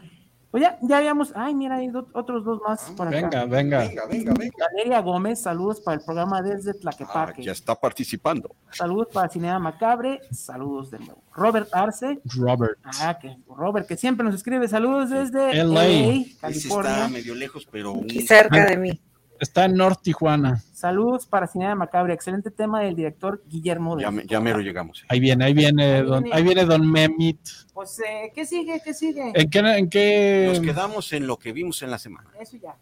pues 0.56 0.64
ya, 0.64 0.78
ya 0.82 0.98
habíamos, 1.00 1.34
ay, 1.36 1.54
mira, 1.54 1.76
hay 1.76 1.90
do- 1.90 2.08
otros 2.14 2.46
dos 2.46 2.62
más 2.66 2.90
por 2.96 3.10
acá. 3.10 3.18
Venga, 3.18 3.44
venga. 3.46 3.80
Venga, 3.80 4.06
venga, 4.08 4.34
venga. 4.40 4.54
Valeria 4.72 5.02
Gómez, 5.02 5.42
saludos 5.42 5.82
para 5.82 5.98
el 5.98 6.04
programa 6.06 6.42
desde 6.42 6.72
Ah, 6.72 6.76
Tlaquepaque. 6.80 7.44
ya 7.44 7.52
está 7.52 7.76
participando. 7.76 8.56
Saludos 8.72 9.10
para 9.12 9.28
Cinema 9.28 9.60
Macabre, 9.60 10.22
saludos 10.32 10.92
de 10.92 11.00
nuevo. 11.00 11.22
Robert 11.34 11.68
Arce, 11.74 12.20
Robert. 12.38 12.78
ah, 13.02 13.18
que 13.22 13.36
Robert, 13.50 13.86
que 13.86 13.98
siempre 13.98 14.24
nos 14.26 14.34
escribe, 14.36 14.66
saludos 14.70 15.10
desde 15.10 15.54
LA. 15.62 15.84
LA, 15.84 15.84
Ese 15.90 16.22
está 16.22 16.40
California. 16.48 17.08
medio 17.10 17.36
lejos, 17.36 17.68
pero 17.70 17.94
Aquí 18.02 18.22
cerca 18.22 18.66
de 18.66 18.78
mí. 18.78 19.02
Está 19.40 19.66
en 19.66 19.74
North 19.76 20.02
Tijuana. 20.02 20.62
Saludos 20.74 21.26
para 21.26 21.48
Cinema 21.48 21.76
Macabre, 21.76 22.14
excelente 22.14 22.52
tema 22.52 22.82
del 22.82 22.96
director 22.96 23.44
Guillermo. 23.48 24.00
ya, 24.00 24.08
del 24.08 24.16
me- 24.16 24.26
ya 24.26 24.40
mero 24.40 24.60
llegamos. 24.60 25.04
Ahí 25.10 25.20
viene, 25.20 25.46
ahí 25.46 25.54
viene, 25.54 25.84
Ahí 25.96 26.04
don, 26.04 26.24
viene. 26.24 26.38
ahí 26.38 26.44
viene 26.44 26.66
Don 26.66 26.90
Memit. 26.90 27.40
Pues, 27.74 28.00
eh, 28.00 28.32
¿qué 28.34 28.46
sigue? 28.46 28.82
¿Qué 28.84 28.94
sigue? 28.94 29.32
¿En 29.34 29.50
qué, 29.50 29.60
en 29.60 29.90
qué 29.90 30.46
Nos 30.50 30.60
quedamos 30.62 31.12
en 31.14 31.28
lo 31.28 31.38
que 31.38 31.52
vimos 31.52 31.82
en 31.84 31.92
la 31.92 31.98
semana. 32.00 32.30
Eso 32.40 32.58
ya. 32.58 32.76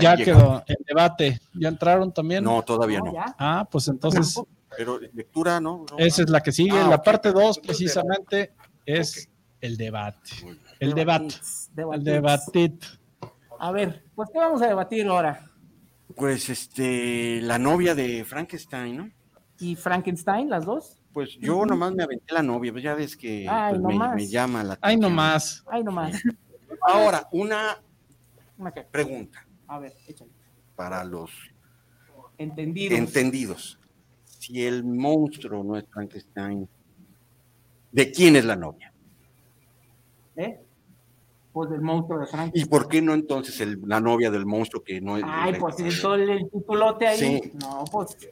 Ya 0.00 0.16
quedó 0.18 0.62
el 0.66 0.76
debate? 0.86 1.40
¿Ya 1.54 1.68
entraron 1.68 2.12
también? 2.12 2.44
No, 2.44 2.62
todavía 2.62 2.98
no. 3.00 3.12
ya. 3.14 3.34
Ah, 3.38 3.66
pues 3.70 3.88
entonces 3.88 4.38
Pero 4.76 4.98
lectura, 5.14 5.58
¿no? 5.58 5.86
¿No? 5.90 5.96
esa 5.98 6.22
es 6.22 6.28
la 6.28 6.42
que 6.42 6.52
sigue. 6.52 6.78
Ah, 6.78 6.88
la 6.88 7.00
parte 7.02 7.32
2 7.32 7.40
perfecto. 7.58 7.66
precisamente 7.66 8.52
es 8.84 9.30
el 9.62 9.78
debate. 9.78 10.18
El 10.78 10.92
debate. 10.92 11.34
El 11.94 12.04
debate. 12.04 12.74
A 13.58 13.72
ver, 13.72 14.04
pues, 14.14 14.28
¿qué 14.32 14.38
vamos 14.38 14.62
a 14.62 14.66
debatir 14.68 15.06
ahora? 15.06 15.50
Pues 16.14 16.48
este, 16.48 17.40
la 17.42 17.58
novia 17.58 17.94
de 17.94 18.24
Frankenstein, 18.24 18.96
¿no? 18.96 19.10
¿Y 19.58 19.74
Frankenstein, 19.76 20.48
las 20.48 20.64
dos? 20.64 21.02
Pues 21.12 21.36
yo 21.40 21.64
nomás 21.64 21.94
me 21.94 22.02
aventé 22.02 22.34
la 22.34 22.42
novia, 22.42 22.72
pues 22.72 22.84
ya 22.84 22.94
ves 22.94 23.16
que 23.16 23.46
Ay, 23.48 23.72
pues, 23.74 23.82
me, 23.82 23.92
nomás. 23.94 24.14
me 24.14 24.26
llama 24.26 24.62
la 24.64 24.78
Ay, 24.82 24.96
nomás. 24.98 25.64
Ay, 25.66 25.82
nomás. 25.82 26.22
Ahora, 26.82 27.26
una 27.32 27.78
pregunta 28.90 29.46
A 29.66 29.78
ver, 29.78 29.94
échale. 30.06 30.30
para 30.74 31.02
los 31.04 31.30
Entendido. 32.38 32.94
entendidos. 32.96 33.78
Si 34.24 34.62
el 34.64 34.84
monstruo 34.84 35.64
no 35.64 35.76
es 35.78 35.84
Frankenstein, 35.90 36.68
¿de 37.92 38.12
quién 38.12 38.36
es 38.36 38.44
la 38.44 38.56
novia? 38.56 38.92
¿Eh? 40.36 40.65
Pues 41.56 41.70
del 41.70 41.80
monstruo 41.80 42.18
de 42.18 42.26
¿Y 42.26 42.28
Frankenstein. 42.28 42.68
por 42.68 42.86
qué 42.86 43.00
no 43.00 43.14
entonces 43.14 43.58
el- 43.62 43.80
la 43.86 43.98
novia 43.98 44.30
del 44.30 44.44
monstruo 44.44 44.84
que 44.84 45.00
no 45.00 45.16
es... 45.16 45.24
Ay, 45.26 45.54
pues 45.58 45.76
si 45.76 46.02
todo 46.02 46.14
el, 46.16 46.28
el 46.28 46.50
titulote 46.50 47.06
ahí. 47.06 47.16
Sí. 47.18 47.52
No, 47.58 47.82
pues 47.90 48.14
sí, 48.20 48.28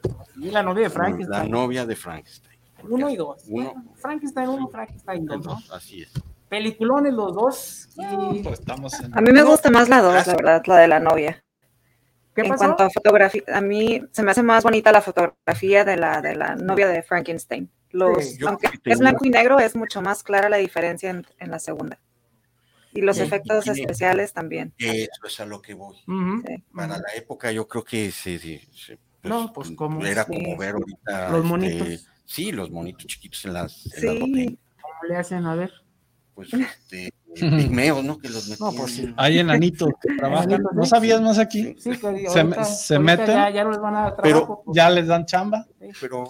la 0.51 0.61
novia 0.61 0.83
de 0.83 0.89
La 0.89 0.93
Frankenstein. 0.93 1.49
novia 1.51 1.85
de 1.87 1.95
Frankenstein. 1.95 2.59
Uno 2.87 3.09
y 3.09 3.15
dos. 3.15 3.43
Uno. 3.49 3.73
Frankenstein 3.95 4.47
uno, 4.47 4.67
Frankenstein 4.69 5.25
dos, 5.25 5.43
¿no? 5.43 5.57
Así 5.73 6.03
es. 6.03 6.11
Peliculones 6.49 7.13
los 7.15 7.33
dos. 7.33 7.89
Y- 7.97 8.43
Pues 8.43 8.59
estamos 8.59 8.93
en- 8.99 9.17
A 9.17 9.21
mí 9.21 9.31
me 9.31 9.41
gusta 9.41 9.71
más 9.71 9.89
la 9.89 10.03
dos, 10.03 10.27
la 10.27 10.35
verdad, 10.35 10.61
la 10.67 10.77
de 10.77 10.87
la 10.87 10.99
novia. 10.99 11.43
¿Qué 12.35 12.41
en 12.41 12.49
pasó? 12.49 12.59
cuanto 12.65 12.83
a 12.83 12.91
fotografía, 12.91 13.41
a 13.55 13.61
mí 13.61 14.03
se 14.11 14.21
me 14.21 14.29
hace 14.29 14.43
más 14.43 14.63
bonita 14.63 14.91
la 14.91 15.01
fotografía 15.01 15.83
de 15.83 15.97
la, 15.97 16.21
de 16.21 16.35
la 16.35 16.53
novia 16.55 16.87
de 16.87 17.01
Frankenstein. 17.01 17.71
Los, 17.89 18.23
Sí, 18.23 18.45
aunque 18.45 18.67
es 18.83 18.99
blanco 18.99 19.25
y 19.25 19.31
negro, 19.31 19.57
es 19.57 19.75
mucho 19.75 20.03
más 20.03 20.21
clara 20.21 20.47
la 20.47 20.57
diferencia 20.57 21.09
en, 21.09 21.25
en 21.39 21.49
la 21.49 21.57
segunda. 21.57 21.97
Y 22.95 23.01
los 23.01 23.17
Sí, 23.17 23.23
efectos 23.23 23.65
tiene- 23.65 23.81
especiales 23.81 24.33
también. 24.33 24.73
Eso 24.77 25.27
es 25.27 25.39
a 25.41 25.45
lo 25.45 25.61
que 25.61 25.73
voy. 25.73 25.95
Sí. 25.97 26.63
Para 26.73 26.97
la 26.97 27.13
época 27.15 27.51
yo 27.51 27.67
creo 27.67 27.83
que 27.83 28.09
se, 28.11 28.39
se- 28.39 28.61
se- 28.73 28.97
No, 29.23 29.51
pues, 29.53 29.71
como- 29.71 30.05
era 30.05 30.23
sí. 30.23 30.31
como 30.33 30.57
ver 30.57 30.75
ahorita 30.75 31.29
Los 31.29 31.37
este, 31.39 31.47
monitos. 31.49 32.07
sí, 32.25 32.51
los 32.51 32.71
monitos 32.71 33.05
chiquitos 33.05 33.43
en 33.45 33.53
las, 33.53 33.85
en 33.85 33.91
las 33.91 34.13
Sí, 34.15 34.19
botellas. 34.21 34.53
¿Cómo 34.81 34.93
le 35.09 35.15
hacen? 35.17 35.45
A 35.45 35.55
ver. 35.55 35.71
Pues 36.33 36.53
este 36.53 37.11
pigmeos, 37.33 38.01
¿no? 38.03 38.17
Que 38.17 38.29
los 38.29 38.59
No, 38.61 38.71
pues 38.71 38.91
sí. 38.95 39.13
Hay 39.17 39.39
enanitos 39.39 39.89
que 40.01 40.15
trabajan. 40.15 40.63
¿No 40.73 40.85
sabías 40.85 41.19
más 41.21 41.37
aquí? 41.37 41.75
Sí, 41.77 41.93
Se- 41.95 42.05
ahorita- 42.07 42.63
se 42.63 42.95
ahorita 42.95 42.99
meten, 42.99 43.35
Ya, 43.35 43.49
ya 43.49 43.63
no 43.65 43.71
les 43.71 43.79
van 43.81 43.95
a 43.95 44.01
dar 44.03 44.15
pero 44.23 44.37
trabajo. 44.39 44.61
pues. 44.65 44.75
¿Ya 44.77 44.89
les 44.89 45.07
dan 45.07 45.25
chamba? 45.25 45.65
Pero 45.99 46.25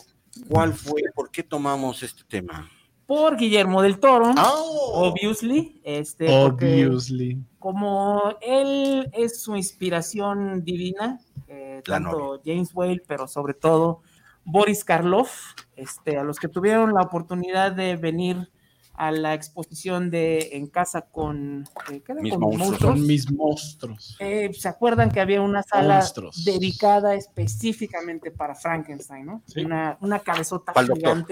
¿cuál 0.49 0.73
fue? 0.73 1.01
¿Por 1.13 1.29
qué 1.29 1.43
tomamos 1.43 2.01
este 2.01 2.23
tema? 2.27 2.69
Por 3.05 3.37
Guillermo 3.37 3.81
del 3.81 3.99
Toro. 3.99 4.33
Ah, 4.35 4.51
Obviously, 4.93 5.79
este, 5.83 6.25
porque 6.25 6.85
Obviously. 6.87 7.37
como 7.59 8.33
él 8.41 9.09
es 9.13 9.41
su 9.41 9.55
inspiración 9.55 10.63
divina, 10.63 11.19
eh, 11.47 11.81
tanto 11.85 12.41
James 12.43 12.71
Whale, 12.73 13.03
pero 13.07 13.27
sobre 13.27 13.53
todo 13.53 14.01
Boris 14.43 14.83
Karloff, 14.83 15.53
este, 15.75 16.17
a 16.17 16.23
los 16.23 16.39
que 16.39 16.47
tuvieron 16.47 16.93
la 16.93 17.01
oportunidad 17.01 17.71
de 17.73 17.95
venir 17.95 18.49
a 18.97 19.11
la 19.11 19.33
exposición 19.33 20.09
de 20.09 20.51
En 20.53 20.67
casa 20.67 21.01
con, 21.01 21.67
eh, 21.91 22.01
¿qué 22.05 22.13
era? 22.13 22.21
Mis 22.21 22.33
Con 22.33 22.41
monstruos. 22.41 22.79
Son 22.79 23.05
mis 23.05 23.29
monstruos. 23.31 24.15
Eh, 24.19 24.51
¿Se 24.53 24.69
acuerdan 24.69 25.11
que 25.11 25.19
había 25.19 25.41
una 25.41 25.63
sala 25.63 25.95
Monstruos. 25.95 26.45
dedicada 26.45 27.13
específicamente 27.15 28.31
para 28.31 28.55
Frankenstein, 28.55 29.25
¿no? 29.25 29.41
Sí. 29.47 29.65
Una, 29.65 29.97
una 29.99 30.19
cabezota 30.19 30.71
doctor. 30.81 31.25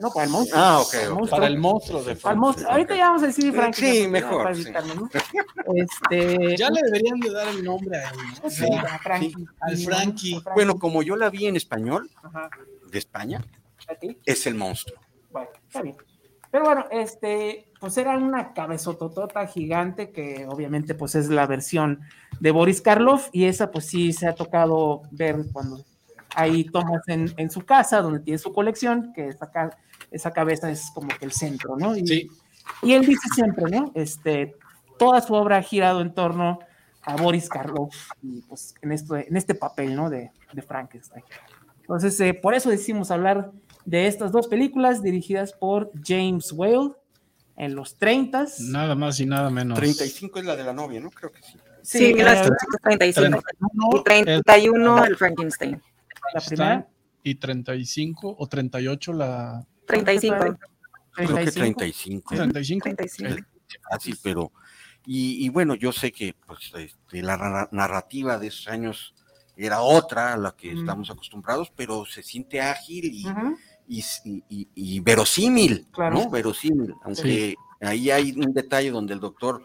No, 0.00 0.10
para 0.10 0.24
el 0.24 0.30
monstruo. 0.30 0.60
Ah, 0.62 0.80
ok, 0.80 0.90
Para 0.92 1.02
el 1.04 1.10
monstruo. 1.12 1.30
Para 1.30 1.46
el 1.46 1.58
monstruo 1.58 2.02
de 2.02 2.16
Para 2.16 2.32
el 2.34 2.40
monstruo. 2.40 2.70
Ahorita 2.70 2.96
ya 2.96 3.06
vamos 3.08 3.22
a 3.22 3.26
decir 3.26 3.44
Sí, 3.44 3.52
Frankenstein. 3.52 4.04
porque 4.04 4.10
mejor, 4.10 4.42
para 4.42 4.54
sí. 4.54 4.64
¿no? 4.96 5.10
Este, 5.74 6.56
Ya 6.56 6.70
le 6.70 6.80
deberían 6.82 7.20
de 7.20 7.30
dar 7.30 7.48
el 7.48 7.64
nombre 7.64 7.98
a 7.98 8.10
él. 8.10 8.16
¿no? 8.16 8.40
pues 8.42 8.54
sí, 8.54 8.64
a 8.72 8.98
Frankie. 8.98 9.34
al 9.60 9.76
Frankie. 9.78 10.42
Bueno, 10.54 10.78
como 10.78 11.02
yo 11.02 11.16
la 11.16 11.30
vi 11.30 11.46
en 11.46 11.56
español 11.56 12.10
Ajá. 12.22 12.48
de 12.90 12.98
España, 12.98 13.44
es 14.24 14.46
el 14.46 14.54
monstruo. 14.54 14.98
Bueno, 15.30 15.48
está 15.66 15.82
bien. 15.82 15.96
Pero 16.50 16.64
bueno, 16.66 16.86
este, 16.92 17.72
pues 17.80 17.98
era 17.98 18.16
una 18.16 18.52
cabezototota 18.54 19.46
gigante 19.48 20.12
que 20.12 20.46
obviamente 20.48 20.94
pues 20.94 21.16
es 21.16 21.28
la 21.28 21.46
versión 21.46 22.00
de 22.38 22.50
Boris 22.52 22.80
Karloff 22.80 23.28
y 23.32 23.46
esa 23.46 23.70
pues 23.72 23.86
sí 23.86 24.12
se 24.12 24.28
ha 24.28 24.34
tocado 24.36 25.02
ver 25.10 25.36
cuando 25.52 25.84
hay 26.34 26.64
tomas 26.64 27.02
en, 27.08 27.32
en 27.36 27.50
su 27.50 27.64
casa 27.64 28.00
donde 28.00 28.20
tiene 28.20 28.38
su 28.38 28.52
colección, 28.52 29.12
que 29.14 29.28
esa, 29.28 29.50
esa 30.10 30.30
cabeza 30.32 30.70
es 30.70 30.90
como 30.92 31.08
que 31.08 31.24
el 31.24 31.32
centro, 31.32 31.76
¿no? 31.76 31.96
Y, 31.96 32.06
Sí, 32.06 32.30
y 32.82 32.92
él 32.92 33.04
dice 33.04 33.28
siempre, 33.34 33.64
¿no? 33.70 33.92
Este, 33.94 34.56
toda 34.98 35.20
su 35.20 35.34
obra 35.34 35.58
ha 35.58 35.62
girado 35.62 36.00
en 36.00 36.14
torno 36.14 36.58
a 37.02 37.16
Boris 37.16 37.48
Karloff 37.48 38.10
y 38.22 38.40
pues 38.42 38.74
en, 38.80 38.92
esto, 38.92 39.16
en 39.16 39.36
este 39.36 39.54
papel, 39.54 39.94
¿no? 39.94 40.10
De, 40.10 40.30
de 40.52 40.62
Frankenstein. 40.62 41.24
Entonces, 41.80 42.18
eh, 42.20 42.34
por 42.34 42.54
eso 42.54 42.70
decidimos 42.70 43.10
hablar 43.10 43.52
de 43.84 44.06
estas 44.06 44.32
dos 44.32 44.48
películas 44.48 45.02
dirigidas 45.02 45.52
por 45.52 45.90
James 46.02 46.50
Whale 46.52 46.92
en 47.56 47.74
los 47.74 47.96
30 47.96 48.46
nada 48.70 48.94
más 48.94 49.20
y 49.20 49.26
nada 49.26 49.50
menos. 49.50 49.78
35 49.78 50.38
es 50.38 50.44
la 50.44 50.56
de 50.56 50.64
la 50.64 50.72
novia, 50.72 51.00
¿no? 51.00 51.10
Creo 51.10 51.30
que 51.30 51.42
sí. 51.42 51.58
sí, 51.82 52.06
eh, 52.06 52.14
1935. 52.14 53.42
31 53.62 53.90
Y 53.92 54.02
31 54.02 55.04
el 55.04 55.16
Frankenstein. 55.16 55.82
La 56.32 56.40
primera. 56.40 56.88
y 57.22 57.34
35 57.34 58.36
o 58.38 58.46
38 58.46 59.12
la... 59.12 59.66
35. 59.86 60.36
Creo 61.12 61.28
que 61.28 61.50
35. 61.50 62.34
35. 62.34 62.34
35. 62.34 62.84
35. 62.96 63.46
Fácil, 63.90 64.18
pero. 64.22 64.52
Y, 65.06 65.44
y 65.44 65.48
bueno, 65.50 65.74
yo 65.74 65.92
sé 65.92 66.10
que 66.12 66.34
pues, 66.46 66.72
este, 66.76 67.22
la 67.22 67.36
narra- 67.36 67.68
narrativa 67.72 68.38
de 68.38 68.46
esos 68.48 68.68
años 68.68 69.14
era 69.56 69.80
otra 69.82 70.32
a 70.32 70.36
la 70.36 70.52
que 70.56 70.74
Mm. 70.74 70.78
estamos 70.78 71.10
acostumbrados, 71.10 71.70
pero 71.76 72.04
se 72.06 72.22
siente 72.22 72.60
ágil 72.60 73.04
y, 73.12 73.26
Ujú. 73.28 73.56
y, 73.86 74.02
y- 74.48 74.68
y 74.74 75.00
verosímil, 75.00 75.86
Claro. 75.92 76.14
¿no? 76.16 76.30
Verosímil, 76.30 76.94
aunque 77.04 77.54
ahí 77.80 78.10
hay 78.10 78.32
un 78.32 78.52
detalle 78.54 78.90
donde 78.90 79.12
el 79.14 79.20
doctor 79.20 79.64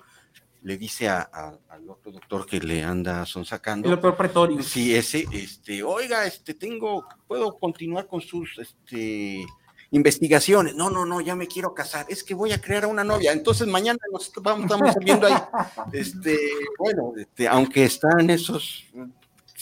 le 0.62 0.78
dice 0.78 1.08
a- 1.08 1.30
a- 1.32 1.58
al 1.70 1.90
otro 1.90 2.12
doctor 2.12 2.46
que 2.46 2.60
le 2.60 2.84
anda 2.84 3.22
El 3.22 3.26
sonsacando, 3.28 3.90
doctor 3.90 4.16
Pretorius. 4.18 4.66
sí, 4.68 4.94
ese, 4.96 5.26
este, 5.32 5.84
oiga, 5.84 6.26
este, 6.26 6.54
tengo, 6.54 7.06
puedo 7.28 7.58
continuar 7.58 8.08
con 8.08 8.20
sus, 8.22 8.58
este, 8.60 9.46
investigaciones. 9.92 10.76
No, 10.76 10.90
no, 10.90 11.06
no, 11.06 11.20
ya 11.22 11.36
me 11.36 11.48
quiero 11.48 11.74
casar. 11.74 12.06
Es 12.10 12.24
que 12.24 12.34
voy 12.36 12.52
a 12.52 12.62
crear 12.62 12.84
a 12.84 12.88
una 12.88 13.04
novia. 13.04 13.32
Entonces 13.32 13.68
mañana 13.68 13.98
nos 14.12 14.32
vamos, 14.42 14.66
estamos 14.66 14.94
viendo 15.04 15.26
ahí. 15.28 15.34
Este, 15.94 16.38
bueno, 16.78 17.14
este, 17.18 17.48
aunque 17.48 17.86
están 17.86 18.30
esos, 18.30 18.84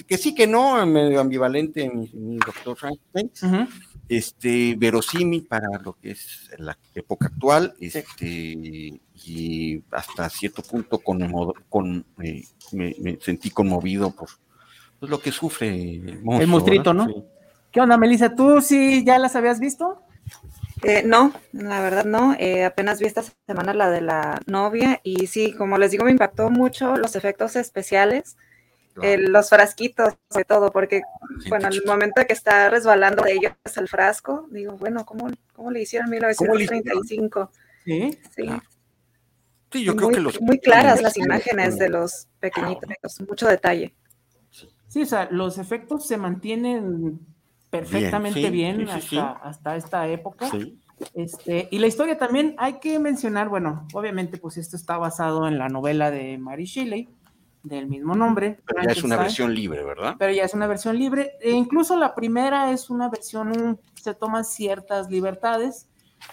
que 0.07 0.17
sí 0.17 0.35
que 0.35 0.45
no, 0.45 0.85
medio 0.85 1.19
ambivalente 1.21 1.89
mi, 1.89 2.09
mi 2.13 2.37
doctor 2.37 2.75
Frankenstein, 2.77 3.31
Ujú. 3.63 3.71
Este, 4.09 4.75
verosímil 4.77 5.45
para 5.45 5.67
lo 5.83 5.93
que 5.93 6.11
es 6.11 6.49
la 6.57 6.77
época 6.95 7.27
actual, 7.27 7.75
este, 7.79 8.99
y 9.25 9.83
hasta 9.91 10.29
cierto 10.29 10.61
punto 10.61 10.99
conmo- 10.99 11.53
con, 11.69 12.05
eh, 12.23 12.43
me, 12.71 12.95
me 12.99 13.17
sentí 13.21 13.49
conmovido 13.49 14.11
por 14.11 14.29
pues, 14.99 15.09
lo 15.09 15.19
que 15.19 15.31
sufre 15.31 15.67
el 15.69 16.21
monstruo. 16.21 16.41
El 16.41 16.47
monstruito. 16.47 16.93
¿no? 16.93 17.05
Sí. 17.07 17.15
¿Qué 17.71 17.81
onda, 17.81 17.97
Melissa? 17.97 18.33
¿Tú 18.33 18.61
sí 18.61 19.03
ya 19.05 19.19
las 19.19 19.35
habías 19.35 19.59
visto? 19.59 20.01
Eh, 20.83 21.03
no, 21.05 21.33
la 21.53 21.81
verdad 21.81 22.05
no. 22.05 22.35
Eh, 22.39 22.63
apenas 22.63 22.99
vi 22.99 23.07
esta 23.07 23.23
semana 23.47 23.73
la 23.73 23.89
de 23.89 24.01
la 24.01 24.39
novia 24.45 25.01
y 25.03 25.27
sí, 25.27 25.53
como 25.53 25.77
les 25.77 25.91
digo, 25.91 26.05
me 26.05 26.11
impactó 26.11 26.49
mucho 26.49 26.95
los 26.95 27.15
efectos 27.15 27.55
especiales, 27.55 28.37
Claro. 28.97 29.09
eh, 29.09 29.17
los 29.17 29.49
frasquitos, 29.49 30.13
sobre 30.29 30.45
todo, 30.45 30.71
porque 30.71 31.01
Gente 31.29 31.49
bueno, 31.49 31.67
al 31.67 31.73
chiquita. 31.73 31.91
momento 31.91 32.21
de 32.21 32.27
que 32.27 32.33
está 32.33 32.69
resbalando 32.69 33.23
de 33.23 33.33
ellos 33.33 33.53
el 33.75 33.87
frasco, 33.87 34.47
digo, 34.51 34.73
bueno, 34.77 35.05
¿cómo, 35.05 35.29
cómo 35.53 35.71
le 35.71 35.81
hicieron 35.81 36.13
en 36.13 36.19
¿Cómo 36.35 36.55
le 36.55 36.63
hicieron? 36.63 36.83
1935? 36.83 37.51
Sí. 37.85 38.19
Sí, 38.35 38.43
Claro. 38.43 38.61
Sí, 39.71 39.83
yo 39.83 39.93
muy, 39.93 39.97
creo 39.99 40.11
que 40.11 40.19
los 40.21 40.41
muy 40.41 40.59
claras 40.59 41.01
las 41.01 41.17
imágenes 41.17 41.77
de 41.77 41.89
los 41.89 42.27
pequeñitos, 42.39 43.21
mucho 43.27 43.47
detalle. 43.47 43.93
Sí, 44.87 45.01
o 45.01 45.05
sea, 45.05 45.27
los 45.29 45.57
efectos 45.57 46.07
se 46.07 46.17
mantienen 46.17 47.19
perfectamente 47.69 48.41
sí, 48.41 48.49
bien, 48.49 48.77
sí, 48.77 48.83
hasta, 48.89 48.99
sí. 49.01 49.19
hasta 49.43 49.75
esta 49.75 50.07
época. 50.07 50.49
Sí, 50.49 50.79
Este, 51.13 51.67
y 51.69 51.79
la 51.79 51.87
historia 51.87 52.17
también 52.17 52.55
hay 52.57 52.79
que 52.79 52.97
mencionar, 52.97 53.49
bueno, 53.49 53.85
obviamente, 53.93 54.37
pues 54.37 54.57
esto 54.57 54.75
está 54.77 54.97
basado 54.97 55.47
en 55.47 55.57
la 55.59 55.67
novela 55.69 56.09
de 56.11 56.37
Mary 56.37 56.65
Shelley, 56.65 57.09
del 57.67 57.87
mismo 57.87 58.15
nombre. 58.15 58.59
pero 58.65 58.83
ya 58.83 58.91
es 58.91 59.03
una 59.03 59.17
versión 59.17 59.53
libre, 59.53 59.83
¿verdad? 59.83 60.15
Pero 60.17 60.31
ya 60.33 60.43
es 60.45 60.53
una 60.53 60.67
versión 60.67 60.97
libre. 60.97 61.31
E 61.41 61.51
incluso 61.51 61.95
la 61.97 62.13
primera 62.15 62.71
es 62.71 62.89
una 62.89 63.09
versión, 63.09 63.79
se 63.95 64.13
toman 64.13 64.45
ciertas 64.45 65.09
libertades. 65.09 65.87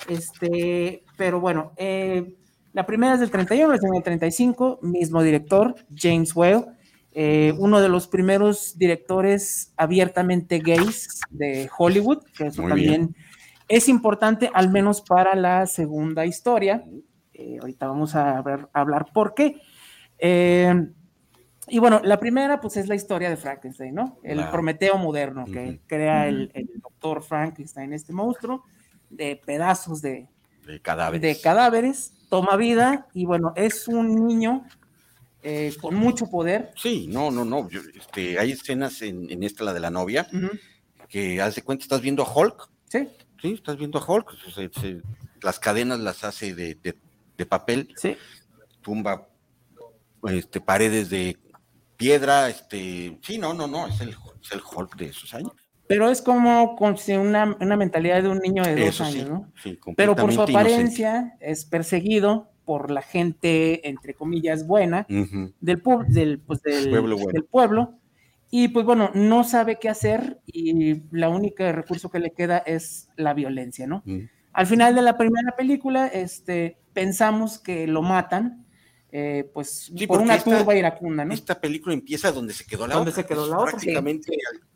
Este, 0.09 1.03
pero 1.17 1.41
bueno, 1.41 1.73
eh, 1.77 2.35
la 2.73 2.87
primera 2.87 3.15
es 3.15 3.21
del 3.21 3.31
31, 3.31 3.73
la 3.73 3.79
segunda 3.79 3.97
del 3.99 4.05
35, 4.05 4.79
mismo 4.83 5.23
director, 5.23 5.75
James 5.95 6.35
Whale, 6.35 6.67
eh, 7.13 7.55
uno 7.59 7.81
de 7.81 7.89
los 7.89 8.09
primeros 8.09 8.77
directores 8.79 9.73
abiertamente 9.77 10.59
gays 10.59 11.21
de 11.31 11.71
Hollywood, 11.77 12.25
que 12.37 12.47
eso 12.49 12.63
Muy 12.63 12.71
también 12.71 13.15
es 13.69 13.89
importante, 13.89 14.51
al 14.53 14.71
menos 14.71 15.01
para 15.01 15.35
la 15.35 15.67
segunda 15.67 16.27
historia. 16.27 16.85
Eh, 17.33 17.59
ahorita 17.61 17.87
vamos 17.87 18.15
a, 18.15 18.43
ver- 18.43 18.69
a 18.73 18.81
hablar 18.81 19.07
por 19.13 19.35
qué. 19.35 19.61
Eh, 20.19 20.75
y 21.69 21.79
bueno, 21.79 22.01
la 22.05 22.19
primera, 22.21 22.61
pues 22.61 22.77
es 22.77 22.89
la 22.89 22.95
historia 22.95 23.31
de 23.31 23.37
Frankenstein, 23.37 23.95
¿no? 23.95 24.19
El. 24.23 24.49
Prometeo 24.51 24.99
moderno 24.99 25.45
que 25.47 25.81
crea 25.87 26.29
el, 26.29 26.51
el 26.55 26.69
doctor 26.81 27.23
Frankenstein, 27.23 27.93
este 27.93 28.13
monstruo, 28.13 28.65
de 29.11 29.41
pedazos 29.45 30.03
de, 30.03 30.29
De 30.67 30.81
cadáveres. 30.81 31.23
de 31.23 31.41
cadáveres, 31.41 32.13
toma 32.29 32.57
vida 32.57 33.07
y 33.15 33.25
bueno, 33.27 33.53
es 33.57 33.87
un 33.89 34.27
niño 34.27 34.65
eh, 35.43 35.75
con 35.81 35.95
mucho 35.95 36.27
poder. 36.31 36.73
Sí, 36.77 37.07
no, 37.09 37.31
no, 37.31 37.45
no. 37.45 37.69
yo, 37.69 37.81
este, 37.95 38.39
hay 38.39 38.53
escenas 38.53 39.03
en, 39.03 39.31
en 39.31 39.43
esta, 39.43 39.63
la 39.65 39.73
de 39.73 39.81
la 39.81 39.91
novia, 39.91 40.27
Ujú, 40.33 40.49
que 41.09 41.41
haz 41.41 41.55
de 41.55 41.63
cuenta, 41.63 41.83
estás 41.85 42.01
viendo 42.01 42.23
a 42.23 42.33
Hulk, 42.35 42.69
Sí, 42.89 43.09
sí, 43.41 43.53
estás 43.53 43.77
viendo 43.77 43.99
a 43.99 44.05
Hulk, 44.11 44.31
se- 44.55 44.71
se- 44.81 45.03
las 45.43 45.59
cadenas 45.59 46.01
las 46.01 46.25
hace 46.25 46.55
de, 46.55 46.75
de- 46.77 46.97
de 47.37 47.47
papel, 47.47 47.93
sí. 47.97 48.17
tumba 48.81 49.29
este, 50.25 50.61
paredes 50.61 51.11
de 51.11 51.37
piedra, 52.05 52.51
este, 52.51 53.19
sí, 53.23 53.39
no, 53.39 53.55
no, 53.55 53.67
no, 53.67 53.87
es 53.87 53.99
el, 54.03 54.11
es 54.11 54.53
el 54.53 54.61
Hulk 54.61 54.97
de 54.97 55.07
esos 55.07 55.33
años. 55.33 55.53
Pero 55.87 56.11
es 56.11 56.21
como 56.21 56.77
con 56.77 56.97
una, 57.19 57.57
una 57.61 57.77
mentalidad 57.77 58.23
de 58.23 58.29
un 58.29 58.39
niño 58.39 58.63
de 58.63 58.77
dos 58.77 58.89
Eso 58.89 59.05
sí, 59.07 59.21
años, 59.21 59.31
¿no? 59.31 59.53
sí, 59.63 59.79
Pero 59.97 60.15
por 60.15 60.33
su 60.33 60.43
apariencia 60.43 61.37
es 61.41 61.65
perseguido 61.65 62.51
por 62.67 62.91
la 62.91 63.01
gente, 63.03 63.89
entre 63.89 64.15
comillas, 64.15 64.67
buena, 64.67 65.07
inocente. 65.09 65.37
Ujú. 65.37 65.55
del, 65.61 65.83
pub- 65.83 66.07
del, 66.07 66.41
pues, 66.41 66.61
del, 66.63 66.91
Pueblo 66.91 67.17
bueno. 67.17 67.33
del 67.33 67.45
pueblo. 67.45 67.99
Y 68.51 68.69
pues 68.69 68.87
bueno, 68.87 69.11
no 69.15 69.43
sabe 69.43 69.79
qué 69.81 69.89
hacer 69.89 70.39
y 70.47 71.03
la 71.11 71.29
única 71.29 71.73
recurso 71.73 72.11
que 72.11 72.19
le 72.21 72.33
queda 72.33 72.59
es 72.59 73.09
la 73.17 73.35
violencia, 73.35 73.87
¿no? 73.87 74.03
Ujú. 74.07 74.29
Al 74.53 74.67
final 74.67 74.95
de 74.95 75.03
la 75.03 75.17
primera 75.19 75.57
película, 75.57 76.07
este, 76.07 76.79
pensamos 76.93 77.59
que 77.59 77.87
lo 77.89 78.03
matan, 78.03 78.64
eh, 79.17 79.49
pues 79.55 79.93
Sí, 79.97 80.09
por 80.09 80.21
una 80.21 80.35
esta- 80.35 80.59
turba 80.59 80.75
iracunda, 80.75 81.25
¿no? 81.25 81.33
Esta 81.33 81.61
película 81.61 81.95
empieza 81.95 82.33
donde 82.33 82.53
se 82.53 82.65
quedó 82.67 82.89
la 82.89 82.97
Donde 82.97 83.11
otra. 83.11 83.23
se 83.23 83.29
quedó 83.29 83.45
es 83.45 83.49
la 83.51 83.59
otra, 83.61 83.71
Prácticamente 83.71 84.33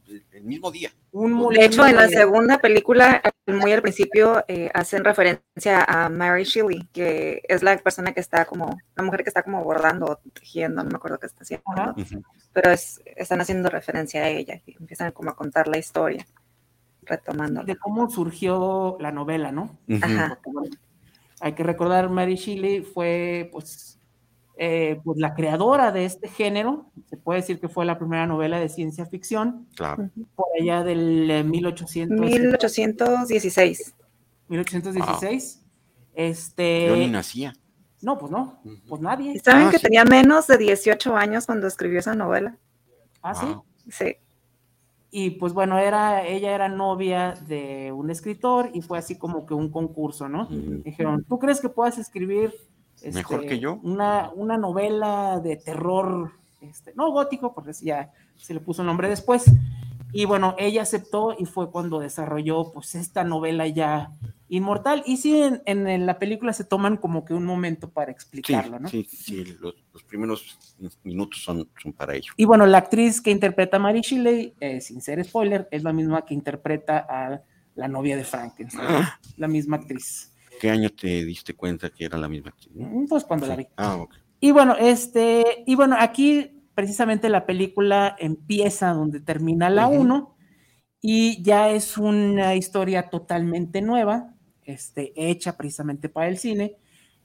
el, 0.06 0.24
el 0.30 0.44
mismo 0.44 0.70
día. 0.70 0.92
Un 1.10 1.48
De 1.48 1.64
hecho, 1.64 1.84
en 1.84 1.96
la 1.96 2.06
segunda 2.06 2.58
película, 2.58 3.20
muy 3.48 3.72
al 3.72 3.82
principio, 3.82 4.44
eh, 4.46 4.70
hacen 4.72 5.02
referencia 5.02 5.82
a 5.82 6.08
Mary 6.08 6.44
Shelley, 6.44 6.86
que 6.92 7.42
es 7.48 7.64
la 7.64 7.76
persona 7.78 8.12
que 8.14 8.20
está 8.20 8.44
como, 8.44 8.78
la 8.94 9.02
mujer 9.02 9.24
que 9.24 9.30
está 9.30 9.42
como 9.42 9.64
bordando 9.64 10.06
o 10.06 10.16
tejiendo, 10.32 10.84
no 10.84 10.90
me 10.90 10.96
acuerdo 10.96 11.18
qué 11.18 11.26
está 11.26 11.42
haciendo, 11.42 11.64
Ajá. 11.74 11.96
Pero 12.52 12.70
es, 12.70 13.00
están 13.16 13.40
haciendo 13.40 13.68
referencia 13.70 14.22
a 14.22 14.28
ella 14.28 14.62
y 14.66 14.76
empiezan 14.78 15.10
como 15.10 15.30
a 15.30 15.34
contar 15.34 15.66
la 15.66 15.78
historia, 15.78 16.24
retomándola. 17.02 17.66
de 17.66 17.76
cómo 17.76 18.08
surgió 18.08 18.96
la 19.00 19.10
novela, 19.10 19.50
¿no? 19.50 19.78
Ajá. 20.00 20.38
Hay 21.40 21.54
que 21.54 21.64
recordar, 21.64 22.08
Mary 22.08 22.36
Shelley 22.36 22.82
fue, 22.82 23.48
pues, 23.52 23.97
eh, 24.60 25.00
pues, 25.04 25.18
la 25.18 25.34
creadora 25.34 25.92
de 25.92 26.04
este 26.04 26.28
género. 26.28 26.90
Se 27.08 27.16
puede 27.16 27.40
decir 27.40 27.60
que 27.60 27.68
fue 27.68 27.84
la 27.86 27.96
primera 27.98 28.26
novela 28.26 28.58
de 28.58 28.68
ciencia 28.68 29.06
ficción, 29.06 29.66
Claro. 29.76 30.10
por 30.34 30.46
allá 30.60 30.82
del 30.82 31.30
eh, 31.30 31.44
1800, 31.44 32.18
1816. 32.18 33.94
1816. 34.48 35.60
Yo 35.60 35.66
ni 36.16 36.24
Este, 36.30 37.08
nacía. 37.08 37.52
no, 38.02 38.18
pues 38.18 38.32
no, 38.32 38.60
pues 38.88 39.00
nadie. 39.00 39.32
¿Y 39.34 39.38
saben 39.38 39.68
Ah, 39.68 39.70
que 39.70 39.78
sí. 39.78 39.84
tenía 39.84 40.04
menos 40.04 40.46
de 40.48 40.58
18 40.58 41.16
años 41.16 41.46
cuando 41.46 41.66
escribió 41.66 42.00
esa 42.00 42.14
novela? 42.14 42.58
Ah, 43.22 43.34
sí. 43.34 43.46
Wow. 43.46 43.64
Sí. 43.90 44.16
Y 45.10 45.30
pues 45.30 45.52
bueno, 45.54 45.78
era, 45.78 46.26
ella 46.26 46.54
era 46.54 46.68
novia 46.68 47.34
de 47.46 47.92
un 47.92 48.10
escritor 48.10 48.70
y 48.74 48.82
fue 48.82 48.98
así 48.98 49.16
como 49.16 49.46
que 49.46 49.54
un 49.54 49.70
concurso, 49.70 50.28
¿no? 50.28 50.46
Dijeron, 50.50 51.24
¿tú 51.24 51.38
crees 51.38 51.60
que 51.60 51.68
puedas 51.70 51.96
escribir 51.98 52.52
Mejor 53.12 53.40
este, 53.40 53.48
que 53.54 53.58
yo. 53.60 53.78
Una, 53.82 54.30
una 54.34 54.56
novela 54.56 55.40
de 55.42 55.56
terror, 55.56 56.32
este, 56.60 56.92
no 56.94 57.10
gótico, 57.10 57.54
porque 57.54 57.72
ya 57.82 58.12
se 58.36 58.54
le 58.54 58.60
puso 58.60 58.82
el 58.82 58.86
nombre 58.86 59.08
después. 59.08 59.44
Y 60.12 60.24
bueno, 60.24 60.54
ella 60.58 60.82
aceptó 60.82 61.34
y 61.38 61.44
fue 61.44 61.70
cuando 61.70 62.00
desarrolló 62.00 62.72
pues 62.72 62.94
esta 62.94 63.24
novela 63.24 63.66
ya 63.66 64.10
inmortal. 64.48 65.02
Y 65.04 65.18
sí, 65.18 65.38
en, 65.42 65.60
en 65.86 66.06
la 66.06 66.18
película 66.18 66.54
se 66.54 66.64
toman 66.64 66.96
como 66.96 67.26
que 67.26 67.34
un 67.34 67.44
momento 67.44 67.90
para 67.90 68.06
Sí, 68.10 68.12
explicarlo, 68.14 68.78
¿no? 68.78 68.88
sí, 68.88 69.04
sí, 69.04 69.44
los, 69.60 69.74
los 69.92 70.02
primeros 70.04 70.58
minutos 71.04 71.42
son, 71.42 71.68
son 71.82 71.92
para 71.92 72.14
ello. 72.14 72.32
Y 72.38 72.46
bueno, 72.46 72.64
la 72.64 72.78
actriz 72.78 73.20
que 73.20 73.30
interpreta 73.30 73.76
a 73.76 73.80
Mary 73.80 74.00
Shelley, 74.00 74.54
eh, 74.60 74.80
sin 74.80 75.02
ser 75.02 75.22
spoiler, 75.24 75.68
es 75.70 75.82
la 75.82 75.92
misma 75.92 76.24
que 76.24 76.32
interpreta 76.32 77.04
a 77.06 77.42
la 77.74 77.88
novia 77.88 78.16
de 78.16 78.24
Frankenstein, 78.24 78.86
Ah. 78.88 79.20
la 79.36 79.46
misma 79.46 79.76
actriz. 79.76 80.32
¿Qué 80.60 80.70
año 80.70 80.90
te 80.90 81.24
diste 81.24 81.54
cuenta 81.54 81.90
que 81.90 82.04
era 82.04 82.18
la 82.18 82.28
misma 82.28 82.50
actriz? 82.50 82.72
Mm, 82.74 83.06
Pues 83.06 83.24
cuando 83.24 83.46
la 83.46 83.56
vi. 83.56 83.66
Ah, 83.76 83.96
ok. 83.96 84.14
Y 84.40 84.50
bueno, 84.52 84.76
este, 84.78 85.64
y 85.66 85.74
bueno, 85.74 85.96
aquí 85.98 86.62
precisamente 86.74 87.28
la 87.28 87.44
película 87.44 88.14
empieza 88.18 88.90
donde 88.92 89.20
termina 89.20 89.68
la 89.68 89.88
Ujú. 89.88 90.00
1 90.02 90.36
y 91.00 91.42
ya 91.42 91.70
es 91.70 91.98
una 91.98 92.54
historia 92.54 93.08
totalmente 93.10 93.82
nueva, 93.82 94.34
este, 94.62 95.12
hecha 95.16 95.56
precisamente 95.56 96.08
para 96.08 96.28
el 96.28 96.38
cine 96.38 96.76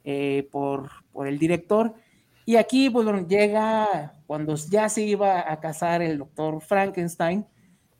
eh, 0.03 0.47
por, 0.51 0.89
por 1.11 1.27
el 1.27 1.37
director. 1.39 1.93
Y 2.45 2.55
aquí, 2.57 2.89
pues, 2.89 3.05
bueno, 3.05 3.27
llega 3.27 4.13
cuando 4.27 4.55
ya 4.55 4.89
se 4.89 5.03
iba 5.03 5.51
a 5.51 5.59
casar 5.59 6.01
el 6.01 6.17
doctor 6.17 6.61
Frankenstein, 6.61 7.45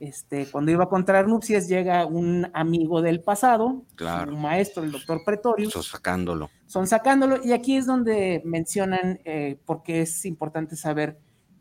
este, 0.07 0.47
cuando 0.51 0.71
iba 0.71 0.83
a 0.85 0.89
contraer 0.89 1.27
nupcias, 1.27 1.67
llega 1.67 2.05
un 2.05 2.49
amigo 2.53 3.01
del 3.01 3.21
pasado, 3.21 3.83
Claro. 3.95 4.33
un 4.33 4.41
maestro, 4.41 4.83
el 4.83 4.91
doctor 4.91 5.21
Pretorius, 5.25 5.69
Eso 5.69 5.83
sacándolo. 5.83 6.49
son 6.65 6.87
sacándolo, 6.87 7.39
y 7.43 7.53
aquí 7.53 7.77
es 7.77 7.85
donde 7.85 8.41
mencionan 8.45 9.19
eh, 9.25 9.57
por 9.65 9.83
qué 9.83 10.01
es 10.01 10.25
importante 10.25 10.75
saber 10.75 11.17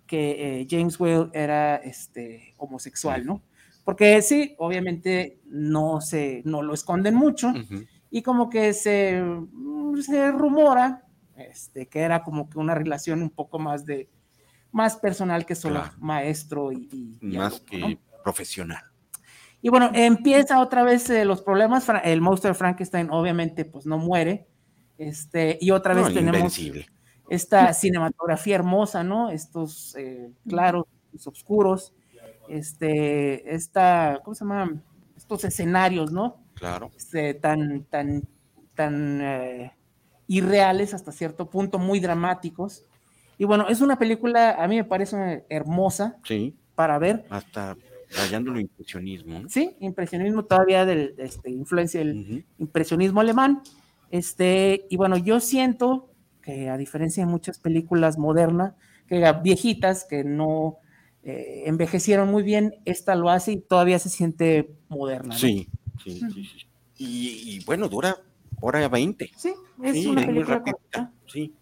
que 0.06 0.60
eh, 0.62 0.66
James 0.68 0.98
Whale 0.98 1.30
era 1.32 1.76
este, 1.76 2.54
homosexual, 2.58 3.24
¿no? 3.24 3.42
Porque 3.84 4.20
sí, 4.22 4.54
obviamente 4.58 5.38
no, 5.46 6.00
se, 6.00 6.42
no 6.44 6.62
lo 6.62 6.74
esconden 6.74 7.14
mucho, 7.14 7.52
y 8.10 8.22
como 8.22 8.50
que 8.50 8.72
se, 8.74 9.20
mm, 9.22 9.96
se 10.02 10.30
rumora 10.32 11.04
este, 11.36 11.86
que 11.86 12.00
era 12.00 12.22
como 12.22 12.48
que 12.50 12.58
una 12.58 12.74
relación 12.74 13.22
un 13.22 13.30
poco 13.30 13.58
más 13.58 13.84
de 13.86 14.08
más 14.70 14.96
personal 14.96 15.44
que 15.44 15.54
solo 15.54 15.80
Claro. 15.80 15.94
maestro 15.98 16.72
y, 16.72 16.88
y- 16.92 17.18
y 17.20 17.36
Más 17.36 17.60
que 17.60 17.78
¿no? 17.78 17.86
Profesional. 18.22 18.82
Y 19.60 19.68
bueno, 19.68 19.90
empieza 19.94 20.60
otra 20.60 20.82
vez 20.82 21.08
eh, 21.10 21.24
los 21.24 21.42
problemas. 21.42 21.86
El 22.04 22.20
monstruo 22.20 22.52
de 22.52 22.58
Frankenstein, 22.58 23.08
obviamente, 23.10 23.64
pues 23.64 23.86
no 23.86 23.98
muere. 23.98 24.48
Este, 24.98 25.58
y 25.60 25.70
otra 25.70 25.94
vez 25.94 26.06
No, 26.08 26.12
tenemos 26.12 26.36
invencible. 26.38 26.86
esta 27.28 27.72
cinematografía 27.72 28.56
hermosa, 28.56 29.04
¿no? 29.04 29.30
Estos 29.30 29.94
eh, 29.96 30.30
claros, 30.48 30.84
los 31.12 31.26
oscuros, 31.26 31.94
este, 32.48 33.54
esta, 33.54 34.20
¿cómo 34.24 34.34
se 34.34 34.44
llama? 34.44 34.82
Estos 35.16 35.44
escenarios, 35.44 36.12
¿no? 36.12 36.36
Claro. 36.54 36.90
Este, 36.96 37.34
tan, 37.34 37.84
tan, 37.84 38.22
tan 38.74 39.20
eh, 39.20 39.72
irreales 40.26 40.94
hasta 40.94 41.12
cierto 41.12 41.48
punto, 41.50 41.78
muy 41.78 42.00
dramáticos. 42.00 42.84
Y 43.38 43.44
bueno, 43.44 43.68
es 43.68 43.80
una 43.80 43.98
película, 43.98 44.52
a 44.62 44.68
mí 44.68 44.76
me 44.76 44.84
parece 44.84 45.44
hermosa 45.48 46.16
Sí. 46.24 46.56
para 46.74 46.98
ver. 46.98 47.24
Hasta 47.30 47.76
rayándolo 48.16 48.60
impresionismo. 48.60 49.40
¿no? 49.40 49.48
Sí, 49.48 49.76
impresionismo 49.80 50.44
todavía 50.44 50.84
del 50.84 51.14
este, 51.18 51.50
influencia 51.50 52.00
del 52.00 52.44
impresionismo 52.58 53.20
alemán. 53.20 53.62
Este, 54.10 54.86
y 54.90 54.96
bueno, 54.96 55.16
yo 55.16 55.40
siento 55.40 56.10
que 56.42 56.68
a 56.68 56.76
diferencia 56.76 57.24
de 57.24 57.30
muchas 57.30 57.58
películas 57.58 58.18
modernas, 58.18 58.74
que 59.06 59.32
viejitas, 59.42 60.04
que 60.04 60.24
no 60.24 60.78
eh, 61.22 61.64
envejecieron 61.66 62.30
muy 62.30 62.42
bien, 62.42 62.74
esta 62.84 63.14
lo 63.14 63.30
hace 63.30 63.52
y 63.52 63.56
todavía 63.60 63.98
se 63.98 64.08
siente 64.08 64.74
moderna. 64.88 65.34
¿no? 65.34 65.38
Sí, 65.38 65.68
sí, 66.02 66.20
sí, 66.34 66.44
sí. 66.44 66.66
Y, 66.98 67.56
y 67.56 67.64
bueno, 67.64 67.88
dura 67.88 68.16
hora 68.60 68.88
20. 68.88 69.30
Sí, 69.36 69.52
es 69.82 69.92
Sí, 69.94 70.06
una 70.06 70.20
es 70.22 70.26
muy 70.26 70.34
película 70.34 70.62
corta. 70.62 71.12
Sí. 71.26 71.54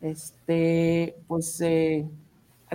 Este, 0.00 1.16
pues 1.26 1.60
eh, 1.60 2.06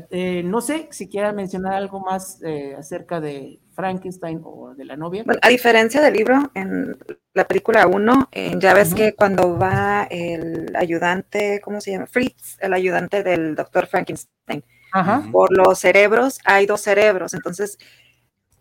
eh, 0.09 0.43
no 0.43 0.61
sé 0.61 0.87
si 0.91 1.07
quiera 1.07 1.31
mencionar 1.31 1.73
algo 1.73 1.99
más 1.99 2.41
eh, 2.43 2.75
acerca 2.77 3.19
de 3.19 3.59
Frankenstein 3.73 4.41
o 4.43 4.73
de 4.75 4.85
la 4.85 4.95
novia. 4.95 5.23
Bueno, 5.25 5.39
a 5.43 5.49
diferencia 5.49 6.01
del 6.01 6.13
libro, 6.13 6.51
en 6.53 6.97
la 7.33 7.45
película 7.45 7.87
1, 7.87 8.29
ya 8.59 8.73
ves 8.73 8.93
que 8.93 9.13
cuando 9.13 9.57
va 9.57 10.07
el 10.09 10.75
ayudante, 10.75 11.61
¿cómo 11.63 11.81
se 11.81 11.91
llama? 11.91 12.07
Fritz, 12.07 12.57
el 12.59 12.73
ayudante 12.73 13.23
del 13.23 13.55
doctor 13.55 13.87
Frankenstein, 13.87 14.63
por 15.31 15.55
los 15.55 15.79
cerebros, 15.79 16.39
hay 16.45 16.65
dos 16.65 16.81
cerebros, 16.81 17.33
entonces 17.33 17.77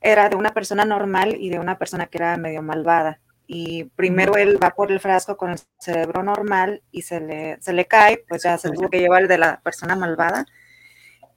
era 0.03 0.29
de 0.29 0.37
una 0.37 0.53
persona 0.53 0.85
normal 0.85 1.37
y 1.39 1.51
de 1.51 1.59
una 1.59 1.79
persona 1.79 2.07
que 2.07 2.19
era 2.19 2.37
medio 2.37 2.63
malvada. 2.63 3.21
Y 3.47 3.85
primero 3.97 4.37
él 4.37 4.63
va 4.63 4.71
por 4.71 4.91
el 4.91 5.01
frasco 5.01 5.37
con 5.37 5.51
el 5.51 5.59
cerebro 5.79 6.23
normal 6.23 6.83
y 6.91 7.03
se 7.03 7.21
le, 7.21 7.61
se 7.61 7.73
le 7.73 7.87
cae, 7.87 8.25
pues 8.29 8.43
ya 8.43 8.57
se 8.59 8.71
tuvo 8.71 8.89
que 8.89 9.01
llevar 9.01 9.23
el 9.23 9.29
de 9.29 9.39
la 9.39 9.61
persona 9.61 9.95
malvada. 9.95 10.47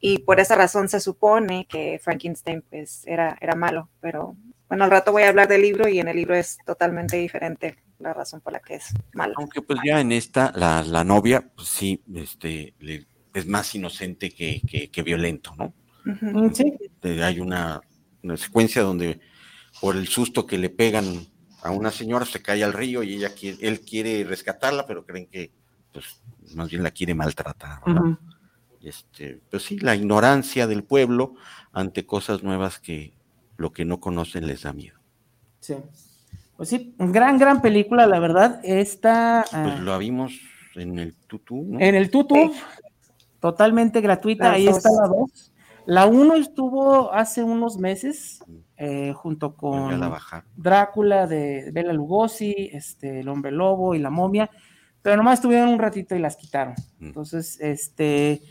Y 0.07 0.19
por 0.19 0.39
esa 0.39 0.55
razón 0.55 0.87
se 0.87 0.99
supone 0.99 1.65
que 1.67 1.99
Frankenstein 2.03 2.61
pues 2.69 3.05
era, 3.07 3.37
era 3.41 3.55
malo. 3.55 3.89
Pero 4.01 4.35
bueno, 4.69 4.83
al 4.83 4.91
rato 4.91 5.11
voy 5.11 5.23
a 5.23 5.29
hablar 5.29 5.47
del 5.47 5.61
libro 5.63 5.87
y 5.87 5.99
en 5.99 6.07
el 6.07 6.15
libro 6.15 6.35
es 6.35 6.57
totalmente 6.65 7.17
diferente 7.17 7.77
la 7.99 8.13
razón 8.13 8.41
por 8.41 8.53
la 8.53 8.59
que 8.59 8.75
es 8.75 8.93
malo. 9.13 9.33
Aunque 9.37 9.61
pues 9.61 9.79
ya 9.83 9.99
en 10.01 10.11
esta, 10.11 10.51
la, 10.55 10.83
la 10.83 11.03
novia, 11.03 11.49
pues 11.55 11.69
sí, 11.69 12.03
este, 12.13 12.73
le- 12.79 13.07
es 13.33 13.47
más 13.47 13.73
inocente 13.73 14.29
que, 14.29 14.61
que- 14.61 14.89
que 14.91 15.01
violento, 15.03 15.53
¿no? 15.57 15.73
Sí, 16.53 16.71
Eh, 17.01 17.23
Hay 17.23 17.39
una, 17.39 17.81
una 18.21 18.37
secuencia 18.37 18.83
donde 18.83 19.19
por 19.81 19.95
el 19.95 20.07
susto 20.07 20.45
que 20.45 20.57
le 20.59 20.69
pegan 20.69 21.05
a 21.63 21.71
una 21.71 21.89
señora 21.89 22.25
se 22.25 22.41
cae 22.43 22.63
al 22.63 22.73
río 22.73 23.01
y 23.01 23.15
ella 23.15 23.33
quiere, 23.33 23.57
él 23.67 23.81
quiere 23.81 24.23
rescatarla, 24.23 24.85
pero 24.85 25.03
creen 25.03 25.25
que 25.27 25.51
pues 25.91 26.21
más 26.53 26.69
bien 26.69 26.83
la 26.83 26.91
quiere 26.91 27.15
maltratar. 27.15 27.79
¿verdad? 27.85 28.01
Este, 28.85 29.41
pues 29.49 29.63
sí, 29.63 29.79
la 29.79 29.95
ignorancia 29.95 30.67
del 30.67 30.83
pueblo 30.83 31.33
ante 31.71 32.05
cosas 32.05 32.43
nuevas 32.43 32.79
que 32.79 33.13
lo 33.57 33.73
que 33.73 33.83
no 33.83 33.99
conocen 33.99 34.45
les 34.45 34.61
da 34.61 34.73
miedo. 34.73 34.99
Sí. 35.59 35.75
Pues 36.55 36.69
sí, 36.69 36.93
gran, 36.99 37.39
gran 37.39 37.61
película, 37.61 38.05
la 38.05 38.19
verdad. 38.19 38.61
Esta 38.63 39.43
Pues 39.49 39.53
ah, 39.53 39.79
lo 39.81 39.97
vimos 39.97 40.39
en 40.75 40.99
el 40.99 41.15
tutú, 41.15 41.65
¿no? 41.67 41.79
en 41.79 41.95
el 41.95 42.11
tutu, 42.11 42.53
totalmente 43.39 44.01
gratuita, 44.01 44.45
Las 44.45 44.53
ahí 44.53 44.65
dos. 44.65 44.77
está 44.77 44.89
la 44.91 45.07
2. 45.07 45.51
La 45.87 46.05
1 46.05 46.35
estuvo 46.35 47.11
hace 47.11 47.43
unos 47.43 47.77
meses, 47.77 48.43
eh, 48.77 49.13
junto 49.13 49.49
la 49.49 49.55
con. 49.55 50.43
Drácula 50.55 51.27
de 51.27 51.71
Bela 51.71 51.93
Lugosi, 51.93 52.69
este, 52.71 53.21
El 53.21 53.29
Hombre 53.29 53.51
Lobo 53.51 53.95
y 53.95 53.99
La 53.99 54.09
Momia, 54.09 54.49
pero 55.01 55.17
nomás 55.17 55.39
estuvieron 55.39 55.69
un 55.69 55.79
ratito 55.79 56.15
y 56.15 56.19
las 56.19 56.35
quitaron. 56.35 56.75
Mm. 56.99 57.07
Entonces, 57.07 57.59
este, 57.59 58.41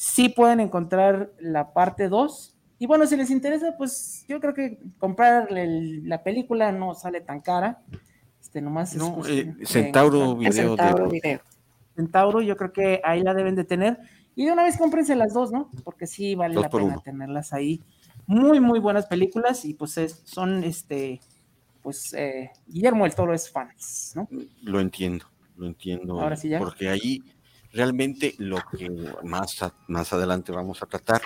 sí 0.00 0.28
pueden 0.28 0.60
encontrar 0.60 1.32
la 1.40 1.72
parte 1.72 2.08
2. 2.08 2.54
Y 2.78 2.86
bueno, 2.86 3.04
si 3.08 3.16
les 3.16 3.30
interesa, 3.30 3.74
pues 3.76 4.24
yo 4.28 4.38
creo 4.38 4.54
que 4.54 4.78
comprar 4.98 5.48
el- 5.58 6.08
la 6.08 6.22
película 6.22 6.70
no 6.70 6.94
sale 6.94 7.20
tan 7.20 7.40
cara. 7.40 7.82
Este, 8.40 8.60
nomás 8.62 8.92
es 8.92 8.98
No, 8.98 9.14
cuestión 9.16 9.58
eh, 9.60 9.66
Centauro 9.66 10.36
video 10.36 10.52
Centauro 10.52 11.04
de 11.08 11.20
Video. 11.20 11.40
Centauro, 11.96 12.40
yo 12.42 12.56
creo 12.56 12.72
que 12.72 13.00
ahí 13.02 13.22
la 13.22 13.34
deben 13.34 13.56
de 13.56 13.64
tener. 13.64 13.98
Y 14.36 14.44
de 14.46 14.52
una 14.52 14.62
vez 14.62 14.76
cómprense 14.78 15.16
las 15.16 15.34
dos, 15.34 15.50
¿no? 15.50 15.68
Porque 15.82 16.06
sí 16.06 16.36
vale 16.36 16.54
Dos 16.54 16.62
la 16.62 16.70
pena 16.70 16.84
uno. 16.84 17.00
tenerlas 17.04 17.52
ahí. 17.52 17.82
Muy, 18.28 18.60
muy 18.60 18.78
buenas 18.78 19.06
películas 19.06 19.64
y 19.64 19.74
pues 19.74 19.98
es- 19.98 20.22
son, 20.24 20.62
este, 20.62 21.20
pues 21.82 22.14
eh, 22.14 22.52
Guillermo 22.68 23.04
el 23.04 23.16
Toro 23.16 23.34
es 23.34 23.50
fans, 23.50 24.12
¿no? 24.14 24.28
Lo 24.62 24.78
entiendo, 24.78 25.26
lo 25.56 25.66
entiendo. 25.66 26.20
Ahora 26.20 26.36
sí 26.36 26.48
ya. 26.50 26.60
Porque 26.60 26.88
ahí 26.88 27.20
realmente 27.72 28.34
lo 28.38 28.58
que 28.76 28.90
más, 29.24 29.62
a- 29.62 29.74
más 29.88 30.12
adelante 30.12 30.52
vamos 30.52 30.82
a 30.82 30.86
tratar, 30.86 31.20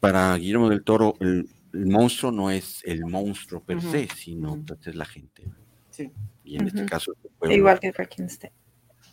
para 0.00 0.36
Guillermo 0.36 0.68
del 0.68 0.84
Toro, 0.84 1.14
el, 1.20 1.48
el 1.72 1.86
monstruo 1.86 2.30
no 2.32 2.50
es 2.50 2.82
el 2.84 3.04
monstruo 3.06 3.60
per 3.62 3.80
se, 3.80 4.08
sino 4.08 4.62
pues, 4.66 4.86
es 4.86 4.94
la 4.94 5.04
gente. 5.04 5.44
Sí. 5.90 6.12
Y 6.44 6.56
en 6.56 6.66
este 6.68 6.80
Ujú. 6.80 6.88
caso, 6.88 7.12
el 7.24 7.30
pueblo, 7.30 7.56
Igual 7.56 7.80
que 7.80 7.92
Frankenstein. 7.92 8.52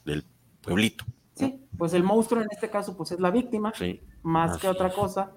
del 0.05 0.25
pueblito. 0.61 1.05
Sí, 1.35 1.61
pues 1.77 1.93
el 1.93 2.03
monstruo 2.03 2.41
en 2.41 2.47
este 2.51 2.69
caso 2.69 2.95
pues 2.95 3.11
es 3.11 3.19
la 3.19 3.31
víctima, 3.31 3.73
Sí. 3.75 4.01
más 4.21 4.51
así 4.51 4.61
que 4.61 4.67
otra 4.67 4.91
cosa, 4.93 5.31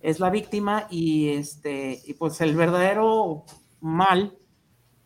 es 0.00 0.20
la 0.20 0.30
víctima 0.30 0.86
y 0.90 1.28
este, 1.30 2.00
y 2.06 2.14
pues 2.14 2.40
el 2.40 2.54
verdadero 2.56 3.44
mal 3.80 4.38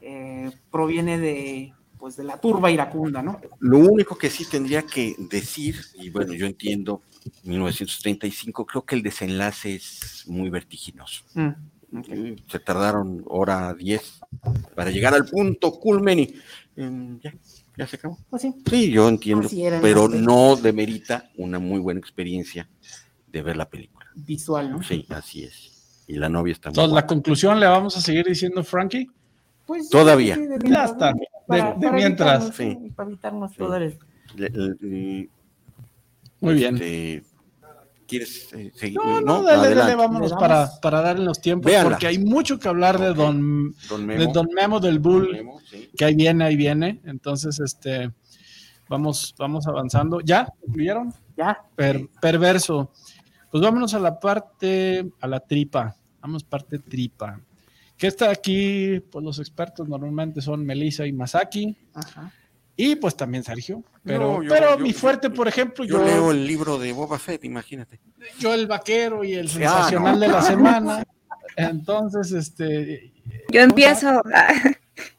eh, 0.01 0.51
proviene 0.71 1.19
de, 1.19 1.73
pues 1.99 2.17
de 2.17 2.25
la 2.25 2.39
turba 2.41 2.71
iracunda, 2.71 3.23
¿no? 3.23 3.41
Lo 3.61 3.79
único 3.79 4.17
que 4.17 4.31
sí 4.31 4.45
tendría 4.45 4.83
que 4.83 5.15
decir, 5.19 5.77
y 5.95 6.11
bueno, 6.11 6.33
yo 6.33 6.47
entiendo, 6.47 7.03
1935, 7.45 8.67
creo 8.67 8.85
que 8.85 8.95
el 8.95 9.03
desenlace 9.03 9.75
es 9.75 10.25
muy 10.27 10.49
vertiginoso. 10.51 11.25
Mm, 11.35 11.99
ok. 11.99 12.07
Se 12.49 12.59
tardaron 12.61 13.23
hora 13.27 13.75
10 13.75 14.21
para 14.75 14.91
llegar 14.91 15.15
al 15.15 15.27
punto 15.27 15.73
culmen 15.79 16.19
y 16.21 16.35
mm, 16.77 17.19
ya, 17.21 17.35
ya 17.77 17.87
se 17.87 17.97
acabó. 17.97 18.19
Pues 18.31 18.43
sí, 18.43 18.55
Sí, 18.69 18.91
yo 18.91 19.09
entiendo, 19.09 19.49
pero 19.83 20.09
no 20.09 20.57
demerita 20.57 21.31
una 21.37 21.59
muy 21.59 21.81
buena 21.81 22.01
experiencia 22.01 22.69
de 23.27 23.43
ver 23.43 23.57
la 23.57 23.69
película. 23.69 24.07
visual, 24.15 24.71
¿no? 24.71 24.83
Sí, 24.83 25.05
así 25.11 25.45
es. 25.45 26.05
Y 26.07 26.15
la 26.15 26.29
novia 26.31 26.53
está 26.53 26.71
muy 26.71 26.73
Entonces, 26.75 26.95
la 26.95 27.07
conclusión 27.07 27.61
le 27.61 27.67
vamos 27.67 27.97
a 27.97 28.01
seguir 28.01 28.25
diciendo 28.25 28.65
Frankie. 28.65 29.11
Pues, 29.67 29.91
Todavía. 29.91 30.37
sí, 30.37 30.43
Ya 30.65 30.85
está, 30.87 31.13
de- 31.57 31.75
de 31.87 31.93
mientras. 31.93 32.43
evitarnos, 32.45 32.57
Sí. 32.57 32.79
sí, 32.85 32.91
para 32.91 33.09
evitarnos 33.09 33.51
Sí. 33.53 33.57
todo 33.59 33.77
el... 33.77 33.99
Le- 34.37 34.51
le- 34.51 35.29
Muy 36.41 36.55
bien. 36.55 36.75
este, 36.77 37.23
¿Quieres 38.07 38.49
eh, 38.55 38.73
seguir? 38.75 38.97
No, 38.97 39.21
no, 39.21 39.43
dale, 39.43 39.57
dale, 39.59 39.67
adelante. 39.69 39.95
vámonos 39.97 40.33
para, 40.33 40.71
para 40.81 41.03
darle 41.03 41.25
los 41.27 41.41
tiempos, 41.43 41.71
Véanla. 41.71 41.91
porque 41.91 42.07
hay 42.07 42.19
mucho 42.19 42.59
que 42.59 42.67
hablar 42.67 42.99
de. 42.99 43.13
Don, 43.13 43.75
Don 43.89 44.07
de 44.07 44.17
Memo. 44.17 44.33
Don 44.33 44.49
Memo 44.55 44.81
del 44.81 44.99
Bull, 44.99 45.25
Don 45.27 45.33
Memo, 45.33 45.61
sí. 45.71 45.91
que 45.95 46.05
ahí 46.07 46.15
viene, 46.15 46.45
ahí 46.45 46.57
viene. 46.57 47.03
Entonces, 47.05 47.61
este, 47.61 48.11
vamos, 48.89 49.35
vamos 49.39 49.67
avanzando. 49.67 50.21
¿Ya? 50.23 50.51
¿Concluyeron? 50.63 51.13
Ya, 51.37 51.63
Per- 51.77 52.09
perverso. 52.19 52.91
Pues 53.51 53.63
vámonos 53.63 53.93
a 53.93 53.99
la 54.01 54.19
parte, 54.19 55.11
a 55.21 55.27
la 55.27 55.41
tripa. 55.41 55.95
Vamos 56.23 56.45
parte 56.45 56.79
tripa. 56.79 57.39
Que 57.99 58.07
está 58.07 58.31
aquí, 58.31 59.01
pues 59.11 59.23
los 59.25 59.39
expertos 59.41 59.87
normalmente 59.89 60.41
son 60.41 60.65
Melissa 60.65 61.05
y 61.07 61.13
Masaki. 61.13 61.77
ajá. 61.95 62.33
Y 62.81 62.95
pues 62.95 63.17
también 63.17 63.43
Sergio. 63.43 63.83
Pero, 64.05 64.35
No, 64.39 64.43
yo- 64.45 64.49
pero 64.51 64.77
yo- 64.77 64.79
mi 64.85 64.93
yo- 64.93 64.99
fuerte, 65.01 65.31
por 65.31 65.49
ejemplo, 65.49 65.85
Yo 65.85 65.99
yo, 65.99 66.05
leo 66.05 66.31
el 66.31 66.47
libro 66.47 66.79
de 66.79 66.93
Boba 66.93 67.19
Fett, 67.19 67.45
imagínate. 67.45 67.99
yo 68.39 68.55
el 68.55 68.69
vaquero 68.69 69.25
y 69.25 69.33
el 69.35 69.47
Ah, 69.47 69.51
sensacional 69.51 70.15
no, 70.15 70.21
de 70.21 70.29
la 70.29 70.43
semana. 70.43 71.05
Entonces, 71.57 72.31
este. 72.31 73.13
Yo 73.51 73.61
empiezo. 73.63 74.23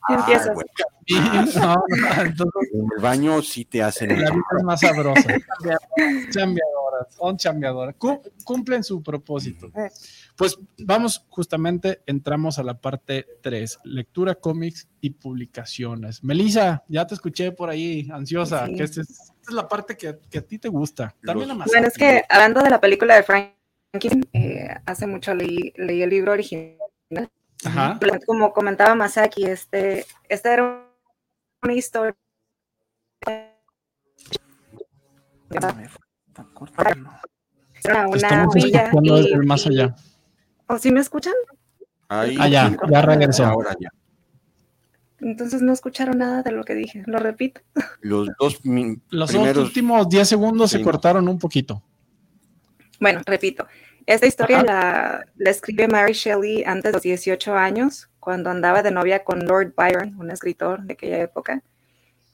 Yo 0.09 0.15
Ah, 0.15 0.15
empiezo. 0.19 0.53
bueno, 0.53 0.69
y- 1.05 1.13
no, 1.15 1.83
no, 1.87 2.21
entonces 2.21 2.69
en 2.73 2.87
el 2.95 3.01
baño 3.01 3.41
sí 3.41 3.63
te 3.65 3.81
hacen 3.83 4.09
la 4.09 4.29
vida 4.31 4.41
es 4.57 4.63
más 4.63 4.79
sabrosa. 4.79 5.23
Chambeadoras, 6.31 7.13
son 7.17 7.37
chambeadoras. 7.37 7.95
Cum- 7.97 8.19
cumplen 8.43 8.83
su 8.83 9.01
propósito. 9.01 9.69
Pues 10.39 10.57
vamos, 10.77 11.25
justamente 11.27 12.01
entramos 12.05 12.59
a 12.59 12.63
la 12.63 12.79
parte 12.79 13.27
3, 13.41 13.79
lectura, 13.83 14.35
cómics 14.35 14.87
y 15.01 15.09
publicaciones. 15.09 16.23
Melissa, 16.23 16.85
ya 16.87 17.05
te 17.05 17.13
escuché 17.15 17.51
por 17.51 17.69
ahí, 17.69 18.07
ansiosa, 18.09 18.65
Sí. 18.67 18.75
que 18.75 18.83
esta 18.83 19.01
es, 19.01 19.09
esta 19.09 19.33
es 19.49 19.53
la 19.53 19.67
parte 19.67 19.97
que, 19.97 20.17
que 20.31 20.37
a 20.37 20.41
ti 20.41 20.57
te 20.57 20.69
gusta. 20.69 21.13
También 21.25 21.49
Los- 21.49 21.55
a 21.55 21.59
Masaki. 21.59 21.71
Bueno, 21.75 21.87
es 21.89 21.97
que 21.97 22.23
hablando 22.29 22.61
de 22.63 22.69
la 22.69 22.79
película 22.79 23.15
de 23.17 23.23
Frankenstein, 23.23 24.29
eh, 24.31 24.69
hace 24.85 25.07
mucho 25.07 25.33
leí, 25.33 25.73
leí 25.75 26.03
el 26.03 26.09
libro 26.09 26.31
original. 26.31 26.77
Ajá. 27.65 27.99
Como 28.25 28.53
comentaba 28.53 28.95
Masaki, 28.95 29.43
este, 29.43 30.05
esta 30.29 30.53
era 30.53 30.87
una 31.61 31.73
historia. 31.73 32.15
Una 35.49 35.59
estamos 38.15 38.55
villa. 38.55 38.89
y- 38.93 39.45
más 39.45 39.67
allá. 39.67 39.93
¿O 40.69 40.77
sí 40.77 40.91
me 40.91 40.99
escuchan? 40.99 41.33
Ahí, 42.07 42.37
Ah, 42.39 42.47
ya, 42.47 42.77
ya 42.89 43.01
regresó. 43.01 43.45
Ahora 43.45 43.75
ya. 43.79 43.89
Entonces 45.19 45.61
no 45.61 45.73
escucharon 45.73 46.19
nada 46.19 46.43
de 46.43 46.51
lo 46.51 46.63
que 46.63 46.75
dije. 46.75 47.03
Lo 47.05 47.19
repito. 47.19 47.61
Los 48.01 48.29
dos 48.39 48.59
Los 48.63 49.01
dos 49.09 49.31
primeros. 49.31 49.63
últimos 49.65 50.07
10 50.07 50.29
segundos 50.29 50.71
se 50.71 50.81
cortaron 50.81 51.27
un 51.27 51.37
poquito. 51.39 51.83
Bueno, 52.99 53.21
repito. 53.25 53.67
Esta 54.05 54.27
historia 54.27 54.63
la, 54.63 55.25
la 55.35 55.49
escribe 55.49 55.87
Mary 55.87 56.13
Shelley 56.13 56.63
antes 56.63 56.83
de 56.85 56.91
los 56.93 57.01
18 57.03 57.53
años, 57.55 58.09
cuando 58.19 58.49
andaba 58.49 58.81
de 58.81 58.91
novia 58.91 59.23
con 59.23 59.45
Lord 59.45 59.73
Byron, 59.75 60.15
un 60.19 60.31
escritor 60.31 60.83
de 60.83 60.93
aquella 60.93 61.17
época. 61.19 61.61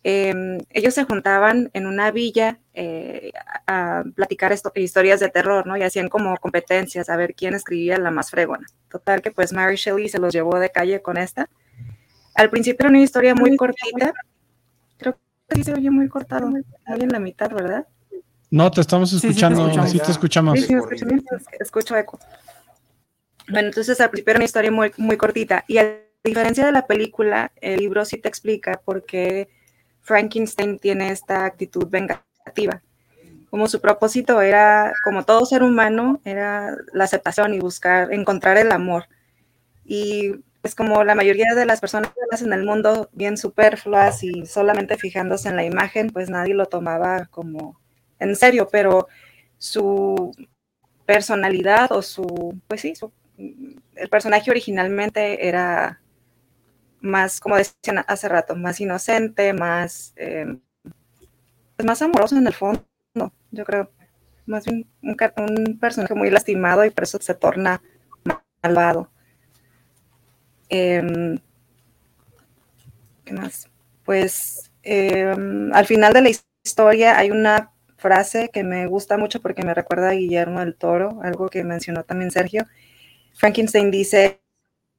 Eh, 0.08 0.60
ellos 0.70 0.94
se 0.94 1.04
juntaban 1.04 1.72
en 1.74 1.88
una 1.88 2.12
villa 2.12 2.60
eh, 2.76 3.32
a, 3.66 4.04
platicar 4.14 4.52
esto- 4.52 4.72
historias 4.76 5.20
de 5.20 5.30
terror, 5.30 5.66
¿no? 5.66 5.76
Y 5.78 5.82
hacían 5.82 6.10
como 6.10 6.38
competencias 6.38 7.10
a 7.10 7.18
ver 7.18 7.34
quién 7.34 7.56
escribía 7.56 7.98
la 7.98 8.12
más 8.12 8.30
fregona. 8.30 8.68
Total 8.88 9.24
que 9.24 9.32
pues 9.32 9.52
Mary 9.52 9.78
Shelley 9.78 10.08
se 10.08 10.20
los 10.20 10.32
llevó 10.32 10.60
de 10.60 10.70
calle 10.70 11.02
con 11.02 11.18
esta. 11.18 11.50
Al 12.36 12.52
principio 12.52 12.84
era 12.84 12.90
una 12.90 13.02
historia 13.02 13.34
muy 13.34 13.58
cortita. 13.58 14.14
Creo 15.00 15.18
que 15.50 15.56
sí 15.56 15.64
se 15.64 15.74
oye 15.74 15.90
muy 15.90 16.08
cortado, 16.08 16.46
muy 16.50 16.64
en 16.86 17.10
la 17.10 17.20
mitad, 17.20 17.50
¿verdad? 17.50 17.88
No, 18.52 18.70
te 18.70 18.82
estamos 18.82 19.10
sí 19.10 19.20
te 19.20 19.30
escuchando, 19.30 19.66
sí 19.88 19.98
te 19.98 20.12
escuchamos. 20.12 20.12
escuchamos. 20.12 20.60
Sí, 20.60 20.66
sí, 20.68 20.76
me 20.76 20.82
escucho 20.82 21.06
bien, 21.08 21.26
es 21.36 21.48
que 21.48 21.58
escucho 21.62 21.98
eco. 21.98 22.20
Bueno, 23.50 23.70
entonces 23.70 24.00
al 24.00 24.12
principio 24.12 24.34
era 24.34 24.38
una 24.38 24.46
historia 24.46 24.70
muy, 24.70 24.92
muy 24.98 25.18
cortita. 25.18 25.66
Y 25.68 25.80
a 25.80 25.98
diferencia 26.24 26.64
de 26.64 26.74
la 26.74 26.86
película, 26.86 27.52
el 27.60 27.80
libro 27.80 28.06
sí 28.06 28.18
te 28.20 28.30
explica 28.30 28.80
por 28.86 29.04
qué 29.04 29.50
Frankenstein 30.06 30.78
tiene 30.78 31.10
esta 31.10 31.46
actitud 31.46 31.88
vengativa. 31.90 32.82
Como 33.50 33.68
su 33.68 33.82
propósito 33.82 34.40
era, 34.42 34.94
como 35.04 35.24
todo 35.24 35.46
ser 35.46 35.64
humano, 35.64 36.22
era 36.26 36.78
la 36.94 37.06
aceptación 37.06 37.56
y 37.56 37.60
buscar, 37.60 38.14
encontrar 38.14 38.58
el 38.58 38.72
amor. 38.72 39.08
Y 39.84 40.36
pues 40.62 40.76
como 40.76 41.04
la 41.04 41.16
mayoría 41.16 41.56
de 41.56 41.66
las 41.66 41.80
personas 41.80 42.12
en 42.42 42.54
el 42.54 42.64
mundo 42.64 43.10
bien 43.14 43.38
superfluas 43.38 44.24
y 44.24 44.46
solamente 44.46 44.98
fijándose 44.98 45.50
en 45.50 45.56
la 45.56 45.66
imagen, 45.66 46.12
pues 46.12 46.30
nadie 46.30 46.54
lo 46.54 46.68
tomaba 46.68 47.26
como 47.26 47.80
en 48.20 48.36
serio, 48.36 48.70
pero 48.72 49.08
su 49.58 50.32
personalidad 51.06 51.92
o 51.92 52.02
su, 52.04 52.60
pues 52.68 52.82
sí, 52.82 52.94
el 53.38 54.10
personaje 54.10 54.52
originalmente 54.52 55.48
era 55.48 56.00
más, 57.06 57.40
como 57.40 57.56
decían 57.56 58.04
hace 58.08 58.28
rato, 58.28 58.56
más 58.56 58.80
inocente, 58.82 59.54
más, 59.54 60.14
eh, 60.18 60.58
pues 61.76 61.86
más 61.86 62.02
amoroso 62.02 62.38
en 62.38 62.48
el 62.48 62.54
fondo, 62.54 62.86
yo 63.52 63.66
creo. 63.66 63.92
Más 64.46 64.66
bien 64.66 64.88
un, 65.02 65.80
personaje 65.80 66.14
muy 66.14 66.30
lastimado 66.30 66.86
y 66.86 66.92
por 66.92 67.04
eso 67.04 67.18
se 67.20 67.34
torna 67.34 67.82
malvado. 68.62 69.10
Em, 70.70 71.40
¿Qué 73.24 73.34
más? 73.34 73.70
Pues 74.04 74.72
em, 74.84 75.74
al 75.74 75.86
final 75.86 76.14
de 76.14 76.22
la 76.22 76.30
historia 76.64 77.18
hay 77.18 77.32
una 77.32 77.72
frase 77.98 78.50
que 78.54 78.64
me 78.64 78.86
gusta 78.88 79.18
mucho 79.18 79.42
porque 79.42 79.64
me 79.64 79.74
recuerda 79.74 80.10
a 80.10 80.14
Guillermo 80.14 80.60
del 80.60 80.76
Toro, 80.76 81.20
algo 81.24 81.50
que 81.50 81.64
mencionó 81.64 82.04
también 82.04 82.32
Sergio. 82.32 82.66
Frankenstein 83.34 83.90
dice, 83.92 84.42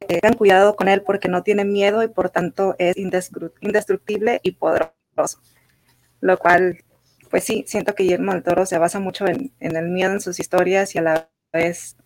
tengan 0.06 0.34
cuidado 0.34 0.76
con 0.76 0.88
él 0.88 1.02
porque 1.02 1.28
no 1.28 1.42
tiene 1.42 1.64
miedo 1.64 2.02
y 2.02 2.08
por 2.08 2.30
tanto 2.30 2.74
es 2.78 2.96
indestru- 2.96 3.52
indestructible 3.60 4.40
y 4.42 4.52
poderoso. 4.52 5.40
Lo 6.20 6.38
cual, 6.38 6.78
pues 7.30 7.44
sí, 7.44 7.64
siento 7.66 7.94
que 7.94 8.04
Guillermo 8.04 8.32
del 8.32 8.42
Toro 8.42 8.66
se 8.66 8.78
basa 8.78 9.00
mucho 9.00 9.26
en, 9.26 9.52
en 9.60 9.76
el 9.76 9.88
miedo 9.88 10.12
en 10.12 10.20
sus 10.20 10.40
historias 10.40 10.94
y 10.94 10.98
a 10.98 11.02
la 11.02 11.30
vez 11.52 11.96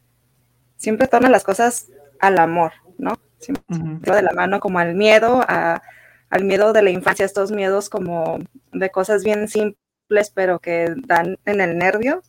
siempre 0.76 1.08
torna 1.08 1.28
las 1.30 1.44
cosas 1.44 1.88
al 2.20 2.38
amor, 2.38 2.72
¿no? 2.98 3.14
Siempre 3.38 4.14
de 4.16 4.22
la 4.22 4.32
mano 4.32 4.60
como 4.60 4.78
al 4.78 4.94
miedo, 4.94 5.42
a- 5.48 5.82
al 6.30 6.44
miedo 6.44 6.72
de 6.72 6.82
la 6.82 6.90
infancia, 6.90 7.24
estos 7.26 7.50
miedos 7.52 7.88
como 7.90 8.38
de 8.72 8.90
cosas 8.90 9.24
bien 9.24 9.48
simples, 9.48 10.30
pero 10.34 10.60
que 10.60 10.94
dan 11.06 11.38
en 11.44 11.60
el 11.60 11.76
nervio 11.78 12.22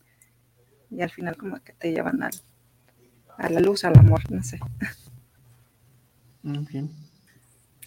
y 0.92 1.02
al 1.02 1.10
final 1.12 1.38
como 1.38 1.62
que 1.64 1.74
te 1.74 1.92
llevan 1.92 2.24
al, 2.24 2.32
a 3.38 3.50
la 3.50 3.60
luz, 3.60 3.84
al 3.86 3.98
amor, 3.98 4.22
no 4.32 4.44
sé. 4.44 4.60
Muy 6.44 6.66
bien. 6.66 6.90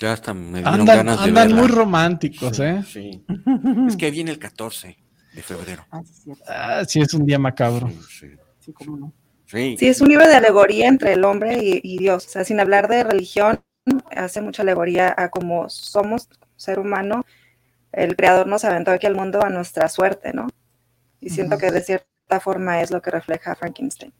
Ya 0.00 0.12
hasta 0.12 0.34
me 0.34 0.58
dieron 0.58 0.80
Andan, 0.80 0.96
ganas 0.96 1.18
de 1.18 1.24
andan 1.24 1.48
verla. 1.48 1.62
muy 1.62 1.68
románticos, 1.68 2.58
¿eh? 2.60 2.82
Sí. 2.86 3.24
Es 3.88 3.96
que 3.96 4.10
viene 4.10 4.30
el 4.32 4.38
14 4.38 4.96
de 5.34 5.42
febrero. 5.42 5.86
Ah, 5.90 6.02
sí, 6.04 6.10
es 6.12 6.22
cierto. 6.24 6.44
Ah, 6.48 6.84
sí, 6.86 7.00
es 7.00 7.14
un 7.14 7.26
día 7.26 7.38
macabro. 7.38 7.88
Sí, 7.88 7.98
sí. 8.08 8.26
Sí, 8.60 8.72
cómo 8.72 8.96
no. 8.96 9.12
Sí. 9.46 9.76
Sí, 9.78 9.86
es 9.86 10.00
un 10.00 10.08
libro 10.08 10.26
de 10.26 10.34
alegoría 10.34 10.88
entre 10.88 11.12
el 11.12 11.24
hombre 11.24 11.58
y, 11.62 11.80
y 11.82 11.98
Dios, 11.98 12.26
o 12.26 12.28
sea, 12.30 12.44
sin 12.44 12.60
hablar 12.60 12.88
de 12.88 13.04
religión, 13.04 13.60
hace 14.10 14.40
mucha 14.40 14.62
alegoría 14.62 15.14
a 15.16 15.28
cómo 15.28 15.68
somos 15.68 16.28
ser 16.56 16.78
humano, 16.78 17.24
el 17.92 18.16
creador 18.16 18.46
nos 18.46 18.64
aventó 18.64 18.90
aquí 18.90 19.06
al 19.06 19.14
mundo 19.14 19.44
a 19.44 19.50
nuestra 19.50 19.88
suerte, 19.88 20.32
¿no? 20.32 20.48
Y 21.20 21.30
siento 21.30 21.58
que 21.58 21.70
de 21.70 21.80
cierta 21.82 22.40
forma 22.40 22.80
es 22.80 22.90
lo 22.90 23.00
que 23.00 23.10
refleja 23.10 23.54
Frankenstein. 23.54 24.12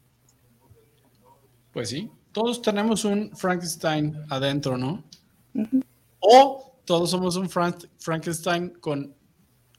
Pues 1.73 1.89
sí, 1.89 2.11
todos 2.35 2.61
tenemos 2.61 3.05
un 3.07 3.31
Frankenstein 3.35 4.15
adentro, 4.29 4.77
¿no? 4.77 5.03
O 6.21 6.77
todos 6.85 7.11
somos 7.11 7.37
un 7.37 7.49
Frank- 7.49 7.87
Frankenstein 7.99 8.71
con, 8.81 9.15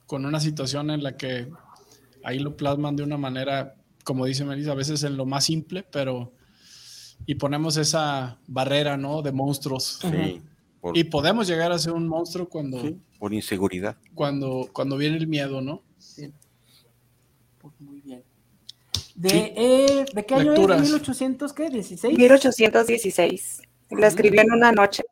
con 0.07 0.25
una 0.25 0.39
situación 0.39 0.89
en 0.89 1.03
la 1.03 1.15
que 1.17 1.51
ahí 2.23 2.39
lo 2.39 2.55
plasman 2.57 2.95
de 2.95 3.03
una 3.03 3.17
manera, 3.17 3.75
como 4.03 4.25
dice 4.25 4.43
Melissa, 4.45 4.71
a 4.71 4.75
veces 4.75 5.03
en 5.03 5.17
lo 5.17 5.25
más 5.25 5.43
simple, 5.45 5.85
pero 5.91 6.31
y 7.27 7.35
ponemos 7.35 7.77
esa 7.77 8.39
barrera, 8.47 8.97
¿no? 8.97 9.21
De 9.21 9.31
monstruos. 9.31 9.99
Sí. 10.01 10.41
Por, 10.81 10.97
Y 10.97 11.03
podemos 11.03 11.47
llegar 11.47 11.71
a 11.71 11.79
ser 11.79 11.93
un 11.93 12.07
monstruo 12.07 12.47
cuando, 12.47 12.79
sí, 12.81 12.97
por 13.19 13.33
inseguridad. 13.33 13.97
cuando, 14.13 14.69
cuando 14.71 14.97
viene 14.97 15.17
el 15.17 15.27
miedo, 15.27 15.59
¿no? 15.61 15.81
Muy 17.79 17.94
bien. 17.94 17.94
¿De, 19.15 19.29
Sí. 19.29 19.35
eh, 19.55 20.05
¿de 20.13 20.25
qué 20.25 20.35
año 20.35 20.51
Lecturas. 20.51 20.81
es? 20.81 20.91
¿1800 20.93 21.53
qué? 21.53 21.69
¿16? 21.69 22.17
1816. 22.17 23.61
Lo 23.91 24.05
escribió 24.05 24.41
en 24.41 24.51
una 24.51 24.71
noche. 24.71 25.03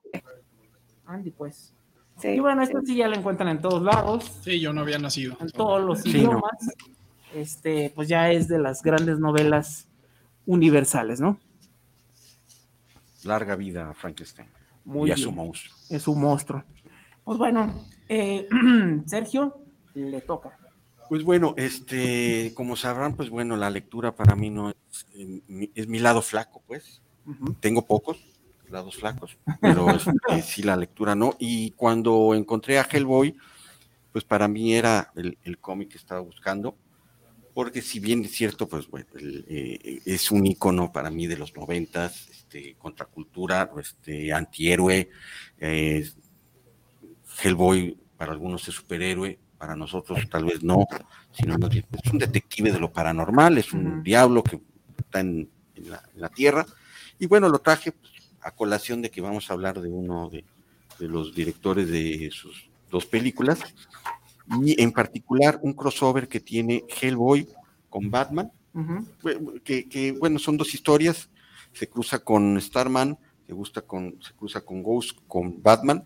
Andy, 1.05 1.31
pues. 1.31 1.73
Sí, 2.19 2.27
Y 2.29 2.39
bueno, 2.39 2.61
esto 2.63 2.79
sí. 2.85 2.95
ya 2.95 3.07
lo 3.07 3.15
encuentran 3.15 3.49
en 3.49 3.61
todos 3.61 3.81
lados, 3.81 4.39
Sí, 4.43 4.59
yo 4.59 4.71
no 4.73 4.81
había 4.81 4.99
nacido. 4.99 5.35
en 5.39 5.49
todos 5.49 5.81
los 5.83 6.01
Sí, 6.01 6.11
no. 6.13 6.17
idiomas. 6.19 6.51
Este, 7.33 7.91
pues 7.95 8.07
ya 8.07 8.29
es 8.31 8.47
de 8.47 8.59
las 8.59 8.81
grandes 8.83 9.19
novelas 9.19 9.87
universales, 10.45 11.19
¿no? 11.19 11.39
Larga 13.23 13.55
vida 13.55 13.89
a 13.89 13.93
Frankenstein. 13.93 14.47
Muy 14.85 15.09
y 15.09 15.11
a 15.11 15.15
bien. 15.15 15.25
su 15.25 15.31
monstruo. 15.31 15.75
Es 15.89 16.07
un 16.07 16.19
monstruo. 16.21 16.63
Pues 17.23 17.37
bueno, 17.37 17.85
eh, 18.09 18.47
Sergio, 19.05 19.61
le 19.93 20.21
toca. 20.21 20.57
Pues 21.13 21.21
bueno, 21.23 21.53
este, 21.57 22.53
como 22.55 22.75
sabrán, 22.75 23.15
pues 23.15 23.29
bueno, 23.29 23.55
la 23.55 23.69
lectura 23.69 24.15
para 24.15 24.35
mí 24.35 24.49
no 24.49 24.71
es, 24.71 25.05
eh, 25.13 25.41
mi- 25.47 25.69
es 25.75 25.87
mi 25.87 25.99
lado 25.99 26.23
flaco, 26.23 26.63
pues. 26.65 27.03
Tengo 27.59 27.85
pocos 27.85 28.17
lados 28.67 28.95
flacos, 28.95 29.37
pero 29.61 29.91
este, 29.91 30.41
sí 30.41 30.63
la 30.63 30.75
lectura 30.75 31.13
no. 31.13 31.35
Y 31.37 31.69
cuando 31.73 32.33
encontré 32.33 32.79
a 32.79 32.87
Hellboy, 32.91 33.35
pues 34.11 34.23
para 34.23 34.47
mí 34.47 34.73
era 34.73 35.11
el, 35.15 35.37
el 35.43 35.59
cómic 35.59 35.89
que 35.89 35.99
estaba 35.99 36.19
buscando, 36.19 36.75
porque 37.53 37.83
si 37.83 37.99
bien 37.99 38.25
es 38.25 38.31
cierto, 38.31 38.67
pues 38.67 38.87
bueno, 38.87 39.05
el, 39.13 39.45
eh, 39.47 40.01
es 40.05 40.31
un 40.31 40.47
icono 40.47 40.91
para 40.91 41.11
mí 41.11 41.27
de 41.27 41.37
los 41.37 41.55
noventas, 41.55 42.27
este, 42.29 42.73
contracultura, 42.79 43.69
este, 43.79 44.33
antihéroe, 44.33 45.11
eh, 45.59 46.09
Hellboy 47.43 47.99
para 48.17 48.31
algunos 48.31 48.67
es 48.67 48.73
superhéroe, 48.73 49.37
para 49.63 49.77
nosotros 49.77 50.19
tal 50.29 50.43
vez 50.43 50.61
no, 50.61 50.85
sino 51.31 51.57
más 51.57 51.69
bien 51.69 51.85
es 51.89 52.11
un 52.11 52.19
detective 52.19 52.69
de 52.69 52.81
lo 52.81 52.91
paranormal, 52.91 53.57
es 53.57 53.71
un 53.71 54.03
diablo 54.03 54.43
que 54.43 54.59
está 54.97 55.21
en, 55.21 55.49
en 55.75 55.89
la, 55.89 56.03
en 56.13 56.19
la 56.19 56.27
tierra. 56.27 56.65
Y 57.17 57.27
bueno, 57.27 57.47
lo 57.47 57.59
traje 57.59 57.93
pues, 57.93 58.11
a 58.41 58.51
colación 58.51 59.01
de 59.01 59.09
que 59.09 59.21
vamos 59.21 59.49
a 59.49 59.53
hablar 59.53 59.79
de 59.79 59.87
uno 59.87 60.29
de, 60.29 60.43
de 60.99 61.07
los 61.07 61.33
directores 61.33 61.87
de 61.89 62.29
sus 62.33 62.69
dos 62.91 63.05
películas, 63.05 63.59
y 64.61 64.81
en 64.81 64.91
particular 64.91 65.57
un 65.61 65.71
crossover 65.71 66.27
que 66.27 66.41
tiene 66.41 66.83
Hellboy 66.99 67.47
con 67.89 68.11
Batman, 68.11 68.51
que, 69.63 70.13
bueno, 70.19 70.39
son 70.39 70.57
dos 70.57 70.73
historias, 70.73 71.29
se 71.71 71.87
cruza 71.87 72.19
con 72.19 72.59
Starman, 72.59 73.17
se, 73.47 73.53
gusta 73.53 73.81
con, 73.81 74.17
se 74.21 74.33
cruza 74.33 74.59
con 74.59 74.83
Ghost, 74.83 75.19
con 75.25 75.63
Batman, 75.63 76.03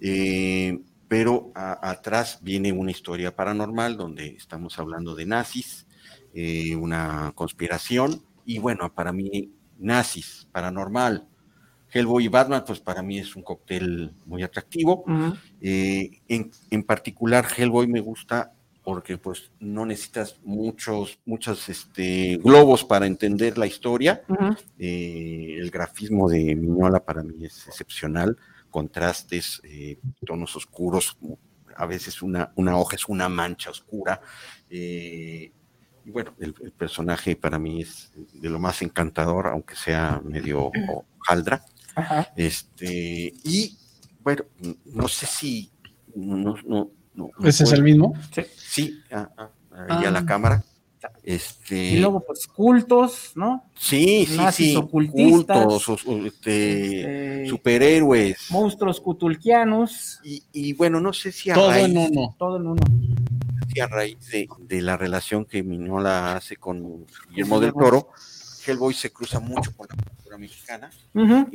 eh, 0.00 0.80
pero 1.08 1.52
a- 1.54 1.90
atrás 1.90 2.38
viene 2.42 2.72
una 2.72 2.90
historia 2.90 3.34
paranormal 3.34 3.96
donde 3.96 4.26
estamos 4.28 4.78
hablando 4.78 5.14
de 5.14 5.26
nazis, 5.26 5.86
eh, 6.34 6.74
una 6.76 7.32
conspiración, 7.34 8.22
y 8.44 8.58
bueno, 8.58 8.92
para 8.94 9.12
mí, 9.12 9.52
nazis, 9.78 10.48
paranormal, 10.52 11.26
Hellboy 11.92 12.24
y 12.24 12.28
Batman, 12.28 12.64
pues 12.66 12.80
para 12.80 13.02
mí 13.02 13.18
es 13.18 13.36
un 13.36 13.42
cóctel 13.42 14.12
muy 14.26 14.42
atractivo. 14.42 15.04
Eh, 15.60 16.20
en, 16.28 16.50
en 16.70 16.82
particular, 16.82 17.46
Hellboy 17.56 17.86
me 17.86 18.00
gusta 18.00 18.52
porque 18.82 19.18
pues 19.18 19.50
no 19.60 19.84
necesitas 19.86 20.38
muchos, 20.44 21.18
muchos 21.24 21.68
este, 21.68 22.36
globos 22.42 22.84
para 22.84 23.06
entender 23.06 23.56
la 23.58 23.66
historia. 23.66 24.22
Eh, 24.78 25.56
el 25.58 25.70
grafismo 25.70 26.28
de 26.28 26.54
Miñola 26.54 27.00
para 27.04 27.22
mí 27.22 27.44
es 27.44 27.66
excepcional, 27.66 28.36
contrastes, 28.70 29.60
eh, 29.64 29.98
tonos 30.24 30.54
oscuros, 30.56 31.16
a 31.76 31.86
veces 31.86 32.22
una, 32.22 32.52
una 32.56 32.76
hoja 32.78 32.96
es 32.96 33.06
una 33.08 33.28
mancha 33.28 33.70
oscura. 33.70 34.20
eh, 34.70 35.52
y 36.04 36.10
bueno, 36.12 36.34
el, 36.38 36.54
el 36.62 36.70
personaje 36.70 37.34
para 37.34 37.58
mí 37.58 37.82
es 37.82 38.12
de 38.34 38.48
lo 38.48 38.60
más 38.60 38.80
encantador, 38.80 39.48
aunque 39.48 39.74
sea 39.74 40.20
medio 40.24 40.70
jaldra. 41.18 41.64
Ajá. 41.96 42.28
Este, 42.36 43.32
y 43.42 43.76
bueno, 44.20 44.44
no 44.84 45.08
sé 45.08 45.26
si. 45.26 45.72
No, 46.14 46.54
no, 46.64 46.90
no, 47.14 47.30
¿Ese 47.44 47.64
es 47.64 47.72
el 47.72 47.82
mismo? 47.82 48.14
Sí, 48.56 49.00
ah, 49.10 49.28
ah, 49.36 49.50
ahí 49.88 50.04
a 50.04 50.08
Ah. 50.08 50.10
la 50.12 50.24
cámara. 50.24 50.64
Este, 51.22 51.76
Y 51.92 51.98
luego, 51.98 52.20
pues, 52.20 52.46
cultos, 52.46 53.32
¿no? 53.34 53.64
sí, 53.74 54.26
sí, 54.28 54.36
nazis 54.36 54.70
sí. 54.70 54.76
ocultistas, 54.76 55.64
cultos, 55.84 56.04
este, 56.26 57.40
Este, 57.42 57.48
superhéroes. 57.48 58.50
monstruos 58.50 59.00
cutulquianos, 59.00 60.20
Y, 60.24 60.42
y 60.52 60.72
bueno, 60.72 61.00
no 61.00 61.12
sé 61.12 61.32
si 61.32 61.50
a 61.50 61.54
Todo 61.54 61.70
raíz, 61.70 61.84
en 61.86 61.98
uno. 61.98 62.34
todo 62.38 62.56
en 62.56 62.66
uno. 62.66 62.82
si 63.72 63.80
a 63.80 63.86
raíz 63.86 64.18
de, 64.30 64.48
de 64.60 64.82
la 64.82 64.96
relación 64.96 65.44
que 65.44 65.62
Miñola 65.62 66.36
hace 66.36 66.56
con 66.56 67.06
Guillermo 67.30 67.60
del. 67.60 67.72
Toro, 67.72 68.08
Hellboy 68.66 68.94
se 68.94 69.12
cruza 69.12 69.38
mucho 69.38 69.76
con 69.76 69.86
la 69.88 69.96
cultura 70.02 70.38
mexicana. 70.38 70.90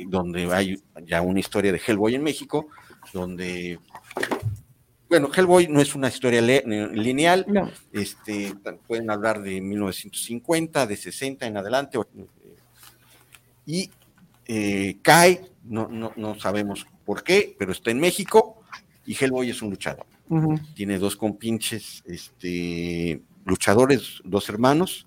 Donde 0.08 0.52
hay 0.52 0.82
ya 1.06 1.20
una 1.20 1.40
historia 1.40 1.72
de 1.72 1.80
Hellboy 1.86 2.14
en 2.14 2.22
México, 2.22 2.68
donde, 3.12 3.78
bueno, 5.12 5.28
Hellboy 5.30 5.68
no 5.68 5.82
es 5.82 5.94
una 5.94 6.08
historia 6.08 6.40
lineal, 6.40 7.44
No. 7.46 7.70
este, 7.92 8.54
pueden 8.86 9.10
hablar 9.10 9.42
de 9.42 9.60
1950, 9.60 10.86
de 10.86 10.96
60 10.96 11.46
en 11.46 11.58
adelante, 11.58 11.98
y 13.66 13.90
eh, 14.46 14.96
cae, 15.02 15.50
no, 15.64 15.86
no, 15.88 16.14
no 16.16 16.40
sabemos 16.40 16.86
por 17.04 17.22
qué, 17.22 17.54
pero 17.58 17.72
está 17.72 17.90
en 17.90 18.00
México, 18.00 18.62
y 19.04 19.14
Hellboy 19.14 19.50
es 19.50 19.60
un 19.60 19.68
luchador. 19.68 20.06
Tiene 20.74 20.98
dos 20.98 21.14
compinches 21.16 22.02
este, 22.06 23.20
luchadores, 23.44 24.22
dos 24.24 24.48
hermanos, 24.48 25.06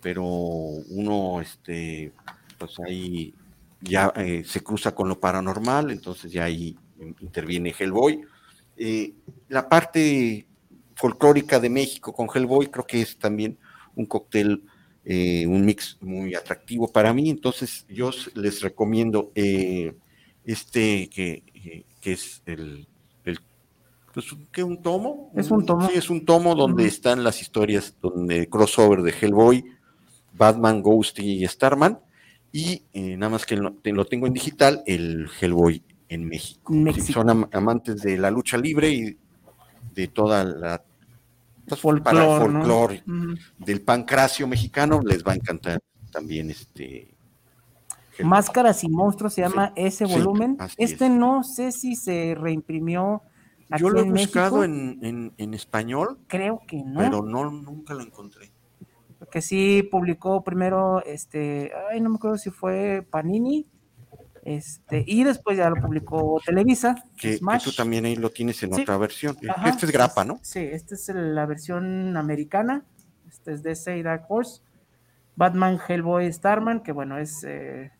pero 0.00 0.24
uno, 0.24 1.42
este, 1.42 2.12
pues 2.56 2.80
ahí 2.80 3.34
ya 3.82 4.10
eh, 4.16 4.42
se 4.46 4.62
cruza 4.62 4.94
con 4.94 5.06
lo 5.10 5.20
paranormal, 5.20 5.90
entonces 5.90 6.32
ya 6.32 6.44
ahí 6.44 6.78
interviene 7.20 7.74
Hellboy. 7.78 8.22
Eh, 8.76 9.14
la 9.48 9.68
parte 9.68 10.46
folclórica 10.96 11.60
de 11.60 11.70
México 11.70 12.12
con 12.12 12.28
Hellboy 12.32 12.68
creo 12.68 12.86
que 12.86 13.02
es 13.02 13.16
también 13.18 13.58
un 13.94 14.06
cóctel, 14.06 14.64
eh, 15.04 15.46
un 15.46 15.64
mix 15.64 15.96
muy 16.00 16.34
atractivo 16.34 16.88
para 16.88 17.12
mí, 17.12 17.30
entonces 17.30 17.86
yo 17.88 18.10
les 18.34 18.62
recomiendo 18.62 19.30
eh, 19.34 19.94
este 20.44 21.08
que, 21.08 21.42
que 22.00 22.12
es 22.12 22.42
el, 22.46 22.86
el 23.24 23.38
pues, 24.12 24.26
¿qué, 24.52 24.62
un 24.62 24.82
tomo? 24.82 25.32
Es 25.34 25.50
un 25.50 25.64
tomo. 25.64 25.88
Sí, 25.88 25.94
es 25.96 26.10
un 26.10 26.24
tomo 26.24 26.54
donde 26.54 26.86
están 26.86 27.24
las 27.24 27.40
historias, 27.40 27.96
donde 28.00 28.48
crossover 28.48 29.02
de 29.02 29.12
Hellboy, 29.12 29.64
Batman, 30.32 30.82
Ghost 30.82 31.18
y 31.20 31.46
Starman, 31.46 32.00
y 32.52 32.82
eh, 32.92 33.16
nada 33.16 33.30
más 33.30 33.46
que 33.46 33.56
lo 33.56 34.04
tengo 34.06 34.26
en 34.26 34.32
digital, 34.32 34.82
el 34.86 35.28
Hellboy 35.40 35.82
en 36.14 36.24
México. 36.26 36.72
En 36.72 36.78
Si 36.78 36.84
México. 36.84 37.12
son 37.20 37.30
am- 37.30 37.48
amantes 37.52 38.02
de 38.02 38.16
la 38.16 38.30
lucha 38.30 38.56
libre 38.56 38.90
y 38.90 39.16
de 39.94 40.08
toda 40.08 40.44
la 40.44 40.82
pues, 41.66 41.80
Folclor, 41.80 42.02
para 42.02 42.24
¿no? 42.26 42.40
folclore 42.40 43.02
Ujú. 43.06 43.34
del 43.58 43.80
pancracio 43.82 44.46
mexicano, 44.46 45.00
les 45.02 45.24
va 45.24 45.32
a 45.32 45.36
encantar 45.36 45.80
también 46.10 46.50
este. 46.50 47.10
Máscaras 48.22 48.84
y 48.84 48.88
monstruos 48.88 49.34
se 49.34 49.40
llama 49.40 49.72
ese 49.74 50.04
volumen. 50.04 50.56
Este 50.76 51.06
es. 51.06 51.10
no 51.10 51.42
sé 51.42 51.72
si 51.72 51.96
se 51.96 52.36
reimprimió 52.38 53.22
aquí 53.70 53.82
Yo 53.82 53.90
lo 53.90 53.98
he 54.00 54.02
en 54.04 54.12
buscado 54.12 54.58
México. 54.58 54.64
en, 54.64 54.98
en- 55.04 55.32
en 55.36 55.54
español, 55.54 56.18
Creo 56.28 56.60
que 56.66 56.76
no. 56.84 57.00
pero 57.00 57.22
no 57.22 57.50
nunca 57.50 57.92
lo 57.94 58.02
encontré. 58.02 58.52
Porque 59.18 59.40
sí 59.40 59.82
publicó 59.90 60.44
primero, 60.44 61.02
este, 61.04 61.72
ay, 61.90 62.00
no 62.00 62.10
me 62.10 62.16
acuerdo 62.16 62.36
si 62.36 62.50
fue 62.50 63.04
Panini, 63.10 63.66
este, 64.46 65.02
y 65.06 65.24
después 65.24 65.56
ya 65.56 65.70
lo 65.70 65.76
publicó 65.76 66.40
Televisa, 66.44 66.94
Que, 67.16 67.38
que 67.40 67.58
tú 67.64 67.72
también 67.72 68.04
ahí 68.04 68.14
lo 68.16 68.30
tienes 68.30 68.62
en 68.62 68.74
Sí. 68.74 68.82
otra 68.82 68.96
versión. 68.98 69.36
Ajá. 69.48 69.68
Este 69.70 69.86
es 69.86 69.92
grapa, 69.92 70.24
¿no? 70.24 70.38
Sí, 70.42 70.58
esta 70.60 70.94
es 70.94 71.08
la 71.14 71.46
versión 71.46 72.16
americana, 72.16 72.84
este 73.28 73.52
es 73.54 73.62
de 73.62 73.70
DC 73.70 73.96
y 73.98 74.02
Dark 74.02 74.26
Horse, 74.28 74.60
Batman, 75.36 75.78
Hellboy, 75.88 76.30
Starman, 76.32 76.80
que 76.80 76.92
bueno, 76.92 77.18
es, 77.18 77.42
eh, 77.44 77.90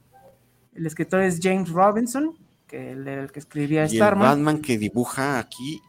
el 0.75 0.87
escritor 0.87 1.23
es 1.23 1.41
James 1.43 1.71
Robinson, 1.71 2.37
que 2.67 2.93
el, 2.93 3.09
el 3.09 3.33
que 3.33 3.39
escribía 3.41 3.83
Y 3.83 3.85
el 3.85 3.97
Starman, 3.97 4.29
Batman 4.29 4.61
que 4.61 4.77
dibuja 4.79 5.39
aquí, 5.39 5.81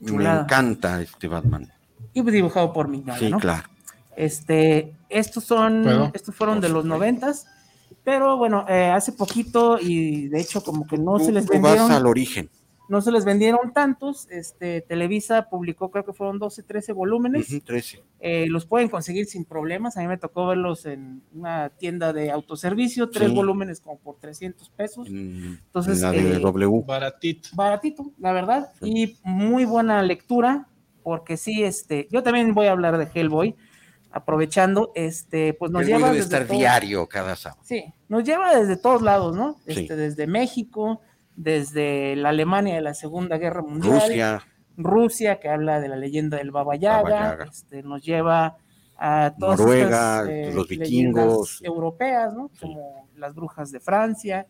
me 0.00 0.24
encanta 0.24 1.00
este 1.00 1.28
Batman. 1.28 1.72
y 2.12 2.22
dibujado 2.22 2.72
por 2.72 2.88
Mignola, 2.88 3.18
Sí, 3.18 3.30
¿no? 3.30 3.38
claro. 3.38 3.68
Este, 4.16 4.92
estos 5.08 5.44
son, 5.44 5.82
¿Puedo? 5.84 6.10
estos 6.12 6.34
fueron 6.34 6.60
de 6.60 6.68
los 6.68 6.84
noventas, 6.84 7.46
pero 8.04 8.36
bueno, 8.36 8.64
eh, 8.68 8.90
hace 8.90 9.12
poquito 9.12 9.78
y 9.80 10.28
de 10.28 10.40
hecho 10.40 10.62
como 10.62 10.86
que 10.86 10.98
no 10.98 11.18
Tú- 11.18 11.24
se 11.26 11.32
les 11.32 11.46
vas 11.46 11.52
vendieron, 11.60 11.90
al 11.92 12.06
origen. 12.06 12.50
no 12.88 13.00
se 13.00 13.10
les 13.12 13.24
vendieron 13.24 13.72
tantos, 13.72 14.28
este, 14.30 14.80
Televisa 14.82 15.48
publicó 15.48 15.90
creo 15.90 16.04
que 16.04 16.12
fueron 16.12 16.38
12, 16.38 16.62
13 16.62 16.92
volúmenes, 16.92 17.48
Ujú, 17.50 17.60
13. 17.60 18.02
eh, 18.20 18.46
los 18.48 18.66
pueden 18.66 18.88
conseguir 18.88 19.26
sin 19.26 19.44
problemas, 19.44 19.96
a 19.96 20.00
mí 20.00 20.08
me 20.08 20.18
tocó 20.18 20.46
verlos 20.48 20.84
en 20.84 21.22
una 21.34 21.70
tienda 21.70 22.12
de 22.12 22.30
autoservicio, 22.30 23.08
tres 23.08 23.30
Sí. 23.30 23.34
volúmenes 23.34 23.80
como 23.80 23.98
por 23.98 24.16
300 24.16 24.68
pesos, 24.70 25.08
En, 25.08 25.58
Entonces, 25.66 25.96
en 25.98 26.02
la 26.02 26.10
de 26.12 26.36
eh, 26.36 26.38
W. 26.40 26.82
Baratito. 26.86 27.48
baratito, 27.54 28.10
la 28.18 28.32
verdad, 28.32 28.70
Sí. 28.82 28.92
y 28.92 29.18
muy 29.24 29.64
buena 29.64 30.02
lectura, 30.02 30.66
porque 31.02 31.36
sí, 31.36 31.64
este, 31.64 32.08
yo 32.12 32.22
también 32.22 32.52
voy 32.54 32.66
a 32.66 32.72
hablar 32.72 32.98
de 32.98 33.08
Hellboy, 33.12 33.56
aprovechando, 34.12 34.92
este, 34.94 35.54
pues 35.54 35.70
nos 35.72 35.86
lleva 35.86 35.98
debe 36.08 36.10
desde 36.18 36.24
estar 36.24 36.46
todo- 36.46 36.58
diario 36.58 37.08
cada 37.08 37.34
sábado. 37.36 37.62
Sí, 37.64 37.92
nos 38.08 38.24
lleva 38.24 38.54
desde 38.54 38.76
todos 38.76 39.02
lados, 39.02 39.34
¿no? 39.34 39.54
Sí. 39.66 39.80
Este, 39.82 39.96
Desde 39.96 40.26
México, 40.26 41.00
desde 41.34 42.14
la 42.16 42.28
Alemania 42.28 42.74
de 42.74 42.82
la 42.82 42.94
Segunda 42.94 43.38
Guerra 43.38 43.62
Mundial, 43.62 44.00
Rusia, 44.00 44.42
Rusia, 44.76 45.40
que 45.40 45.48
habla 45.48 45.80
de 45.80 45.88
la 45.88 45.96
leyenda 45.96 46.36
del 46.36 46.50
Baba 46.50 46.76
Yaga, 46.76 47.02
Baba 47.02 47.10
Yaga. 47.38 47.44
este, 47.50 47.82
nos 47.82 48.02
lleva 48.02 48.56
a 48.96 49.34
todas 49.38 49.58
Noruega, 49.58 50.20
estas, 50.22 50.28
eh, 50.28 50.50
los 50.54 50.68
vikingos. 50.68 51.60
europeas, 51.62 52.32
¿no? 52.34 52.50
Sí. 52.52 52.60
Como 52.60 53.08
las 53.16 53.34
brujas 53.34 53.72
de 53.72 53.80
Francia, 53.80 54.46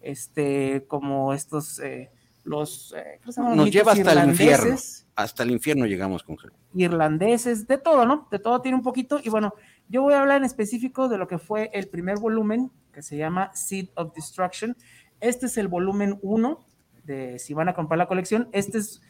este, 0.00 0.84
como 0.86 1.32
estos, 1.32 1.78
eh, 1.80 2.10
los, 2.44 2.94
eh. 2.96 3.18
Nos 3.54 3.70
lleva 3.70 3.92
hasta 3.92 4.12
el 4.12 4.28
infierno. 4.30 4.76
Hasta 5.16 5.42
el 5.42 5.50
infierno 5.50 5.86
llegamos 5.86 6.22
con 6.22 6.36
irlandeses, 6.74 7.66
de 7.66 7.78
todo, 7.78 8.04
¿no? 8.04 8.28
De 8.30 8.38
todo 8.38 8.60
tiene 8.60 8.76
un 8.76 8.82
poquito. 8.82 9.18
Y 9.22 9.30
bueno, 9.30 9.54
yo 9.88 10.02
voy 10.02 10.12
a 10.12 10.20
hablar 10.20 10.36
en 10.36 10.44
específico 10.44 11.08
de 11.08 11.16
lo 11.16 11.26
que 11.26 11.38
fue 11.38 11.70
el 11.72 11.88
primer 11.88 12.18
volumen, 12.18 12.70
que 12.92 13.00
se 13.00 13.16
llama 13.16 13.50
Seed 13.54 13.88
of 13.94 14.14
Destruction. 14.14 14.76
Este 15.20 15.46
es 15.46 15.56
el 15.56 15.68
volumen 15.68 16.18
1 16.20 16.60
de 17.04 17.38
si 17.38 17.54
van 17.54 17.70
a 17.70 17.74
comprar 17.74 17.96
la 17.96 18.08
colección. 18.08 18.48
Este 18.52 18.76
es 18.78 19.00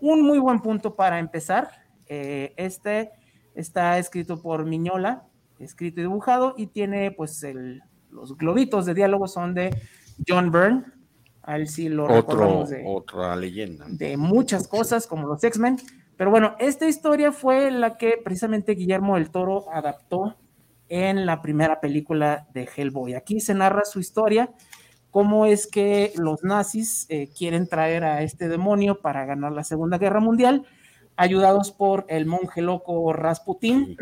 un 0.00 0.22
muy 0.22 0.40
buen 0.40 0.60
punto 0.60 0.96
para 0.96 1.20
empezar. 1.20 1.70
Eh, 2.08 2.54
este 2.56 3.12
está 3.54 3.98
escrito 3.98 4.42
por 4.42 4.64
Miñola, 4.64 5.28
escrito 5.60 6.00
y 6.00 6.04
dibujado, 6.04 6.54
y 6.56 6.66
tiene 6.66 7.12
pues 7.12 7.40
el, 7.44 7.82
los 8.10 8.36
globitos 8.36 8.84
de 8.84 8.94
diálogo 8.94 9.28
son 9.28 9.54
de 9.54 9.70
John 10.26 10.50
Byrne. 10.50 10.84
A 11.42 11.56
él 11.56 11.68
sí 11.68 11.88
lo 11.88 12.04
Otro, 12.04 12.64
de, 12.66 12.84
otra 12.86 13.34
leyenda. 13.36 13.86
de 13.88 14.16
muchas 14.16 14.68
cosas 14.68 15.06
como 15.06 15.26
los 15.26 15.42
X-Men. 15.42 15.78
Pero 16.16 16.30
bueno, 16.30 16.54
esta 16.58 16.86
historia 16.86 17.32
fue 17.32 17.70
la 17.70 17.96
que 17.96 18.20
precisamente 18.22 18.74
Guillermo 18.74 19.16
del 19.16 19.30
Toro 19.30 19.64
adaptó 19.72 20.36
en 20.88 21.26
la 21.26 21.42
primera 21.42 21.80
película 21.80 22.46
de 22.52 22.68
Hellboy. 22.76 23.14
Aquí 23.14 23.40
se 23.40 23.54
narra 23.54 23.84
su 23.84 23.98
historia, 23.98 24.52
cómo 25.10 25.46
es 25.46 25.66
que 25.66 26.12
los 26.16 26.44
nazis 26.44 27.06
eh, 27.08 27.30
quieren 27.36 27.66
traer 27.66 28.04
a 28.04 28.22
este 28.22 28.48
demonio 28.48 29.00
para 29.00 29.24
ganar 29.24 29.52
la 29.52 29.64
Segunda 29.64 29.98
Guerra 29.98 30.20
Mundial, 30.20 30.66
ayudados 31.16 31.72
por 31.72 32.04
el 32.08 32.26
monje 32.26 32.60
loco 32.60 33.12
Rasputín. 33.12 33.96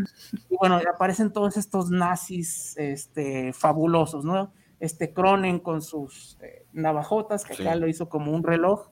Y 0.50 0.56
bueno, 0.56 0.80
aparecen 0.92 1.32
todos 1.32 1.56
estos 1.56 1.90
nazis 1.90 2.76
este, 2.76 3.52
fabulosos, 3.52 4.24
¿no? 4.24 4.52
Este 4.80 5.12
Cronen 5.12 5.60
con 5.60 5.82
sus 5.82 6.36
eh, 6.40 6.64
navajotas, 6.72 7.44
que 7.44 7.52
acá 7.52 7.74
Sí. 7.74 7.78
lo 7.80 7.86
hizo 7.86 8.08
como 8.08 8.32
un 8.32 8.42
reloj. 8.42 8.88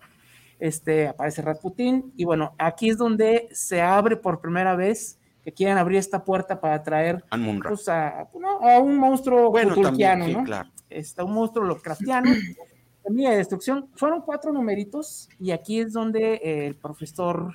Este, 0.60 1.08
aparece 1.08 1.42
Rasputín. 1.42 2.12
Y 2.16 2.24
bueno, 2.24 2.54
aquí 2.58 2.90
es 2.90 2.98
donde 2.98 3.48
se 3.52 3.80
abre 3.80 4.16
por 4.16 4.40
primera 4.40 4.76
vez 4.76 5.18
que 5.42 5.52
quieren 5.52 5.78
abrir 5.78 5.98
esta 5.98 6.24
puerta 6.24 6.60
para 6.60 6.82
traer 6.82 7.24
pues, 7.62 7.88
a, 7.88 8.28
no, 8.38 8.58
a 8.60 8.78
un 8.80 8.98
monstruo 8.98 9.50
Bueno, 9.50 9.74
también, 9.80 10.22
sí, 10.24 10.32
¿no? 10.34 10.44
claro. 10.44 10.68
Está 10.90 11.24
un 11.24 11.32
monstruo 11.32 11.64
Lovecraftiano. 11.64 12.30
Semilla 13.04 13.30
de 13.30 13.36
destrucción. 13.38 13.88
Fueron 13.94 14.20
cuatro 14.20 14.52
numeritos 14.52 15.30
y 15.40 15.52
aquí 15.52 15.80
es 15.80 15.92
donde 15.94 16.34
eh, 16.34 16.66
el 16.66 16.74
profesor 16.74 17.54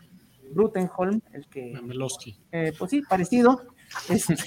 Rutenholm, 0.55 1.21
el 1.33 1.47
que, 1.47 1.73
eh, 2.51 2.73
pues 2.77 2.91
sí, 2.91 3.01
parecido, 3.07 3.61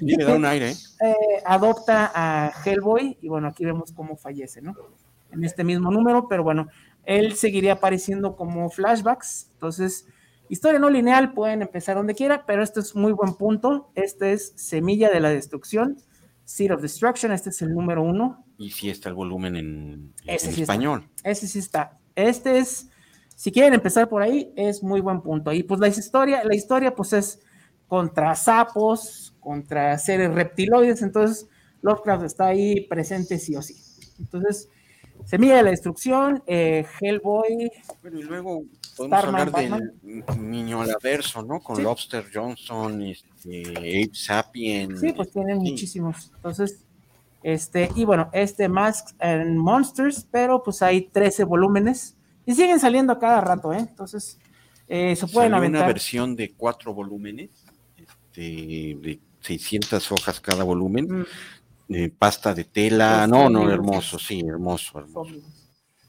le 0.00 0.24
da 0.24 0.34
un 0.34 0.44
aire, 0.44 0.70
¿eh? 0.70 1.14
adopta 1.44 2.10
a 2.14 2.52
Hellboy 2.64 3.18
y 3.20 3.28
bueno, 3.28 3.48
aquí 3.48 3.64
vemos 3.64 3.92
cómo 3.92 4.16
fallece, 4.16 4.60
¿no? 4.62 4.74
En 5.32 5.44
este 5.44 5.64
mismo 5.64 5.90
número, 5.90 6.28
pero 6.28 6.42
bueno, 6.42 6.68
él 7.04 7.34
seguiría 7.34 7.74
apareciendo 7.74 8.36
como 8.36 8.68
flashbacks, 8.70 9.48
entonces, 9.52 10.06
historia 10.48 10.78
no 10.78 10.90
lineal, 10.90 11.32
pueden 11.32 11.62
empezar 11.62 11.96
donde 11.96 12.14
quiera, 12.14 12.44
pero 12.46 12.62
este 12.62 12.80
es 12.80 12.94
muy 12.94 13.12
buen 13.12 13.34
punto, 13.34 13.90
este 13.94 14.32
es 14.32 14.52
Semilla 14.56 15.10
de 15.10 15.20
la 15.20 15.30
Destrucción, 15.30 15.96
Seed 16.44 16.72
of 16.72 16.82
Destruction, 16.82 17.32
este 17.32 17.50
es 17.50 17.62
el 17.62 17.74
número 17.74 18.02
uno, 18.02 18.44
Y 18.58 18.70
sí 18.70 18.88
está 18.88 19.08
el 19.08 19.14
volumen 19.14 19.56
en, 19.56 20.14
Ese 20.26 20.48
en 20.48 20.54
sí 20.54 20.62
está. 20.62 20.72
español. 20.72 21.08
ese 21.24 21.46
sí 21.48 21.58
está, 21.58 21.98
este 22.14 22.58
es, 22.58 22.88
si 23.34 23.52
quieren 23.52 23.74
empezar 23.74 24.08
por 24.08 24.22
ahí, 24.22 24.52
es 24.56 24.82
muy 24.82 25.00
buen 25.00 25.20
punto, 25.20 25.52
y 25.52 25.62
pues 25.62 25.80
la 25.80 25.88
historia, 25.88 26.42
la 26.44 26.54
historia 26.54 26.94
pues 26.94 27.12
es 27.12 27.40
contra 27.88 28.34
sapos, 28.34 29.25
contra 29.46 29.96
seres 29.96 30.34
reptiloides, 30.34 31.02
entonces 31.02 31.46
Lovecraft 31.82 32.24
está 32.24 32.46
ahí 32.48 32.80
presente 32.88 33.38
sí 33.38 33.54
o 33.54 33.62
sí. 33.62 33.76
Entonces, 34.18 34.68
Semilla 35.24 35.56
de 35.56 35.62
la 35.62 35.70
Destrucción, 35.70 36.42
eh, 36.48 36.84
Hellboy, 37.00 37.70
Pero 38.02 38.18
y 38.18 38.22
luego 38.24 38.64
podemos 38.96 39.18
Starman, 39.20 39.40
hablar 39.48 39.92
del 40.02 40.50
niño 40.50 40.82
al 40.82 40.90
averso, 40.90 41.42
¿no? 41.44 41.60
Con 41.60 41.76
Sí. 41.76 41.82
Lobster 41.82 42.24
Johnson, 42.32 43.00
este, 43.02 43.62
Abe 43.76 44.10
Sapien. 44.12 44.98
sí, 44.98 45.12
pues 45.12 45.30
tienen 45.30 45.60
Sí. 45.60 45.70
muchísimos. 45.70 46.32
Entonces, 46.34 46.80
este, 47.44 47.88
y 47.94 48.04
bueno, 48.04 48.28
este 48.32 48.68
Masks 48.68 49.14
and 49.20 49.56
Monsters, 49.58 50.26
pero 50.30 50.62
pues 50.64 50.82
hay 50.82 51.02
13 51.02 51.44
volúmenes 51.44 52.16
y 52.44 52.54
siguen 52.54 52.80
saliendo 52.80 53.12
a 53.12 53.18
cada 53.20 53.40
rato, 53.40 53.72
¿eh? 53.72 53.78
Entonces, 53.78 54.38
eh, 54.88 55.14
se 55.14 55.26
pueden 55.28 55.54
aventar. 55.54 55.82
una 55.82 55.86
versión 55.86 56.34
de 56.36 56.52
cuatro 56.52 56.92
volúmenes, 56.94 57.50
este, 57.96 58.96
de 59.00 59.20
600 59.46 60.12
hojas 60.12 60.40
cada 60.40 60.64
volumen, 60.64 61.06
Mm, 61.08 61.24
de 61.88 62.10
pasta 62.10 62.52
de 62.54 62.64
tela. 62.64 63.26
No, 63.26 63.48
no, 63.48 63.70
hermoso, 63.70 64.18
sí, 64.18 64.40
hermoso, 64.46 64.98
hermoso. 64.98 65.34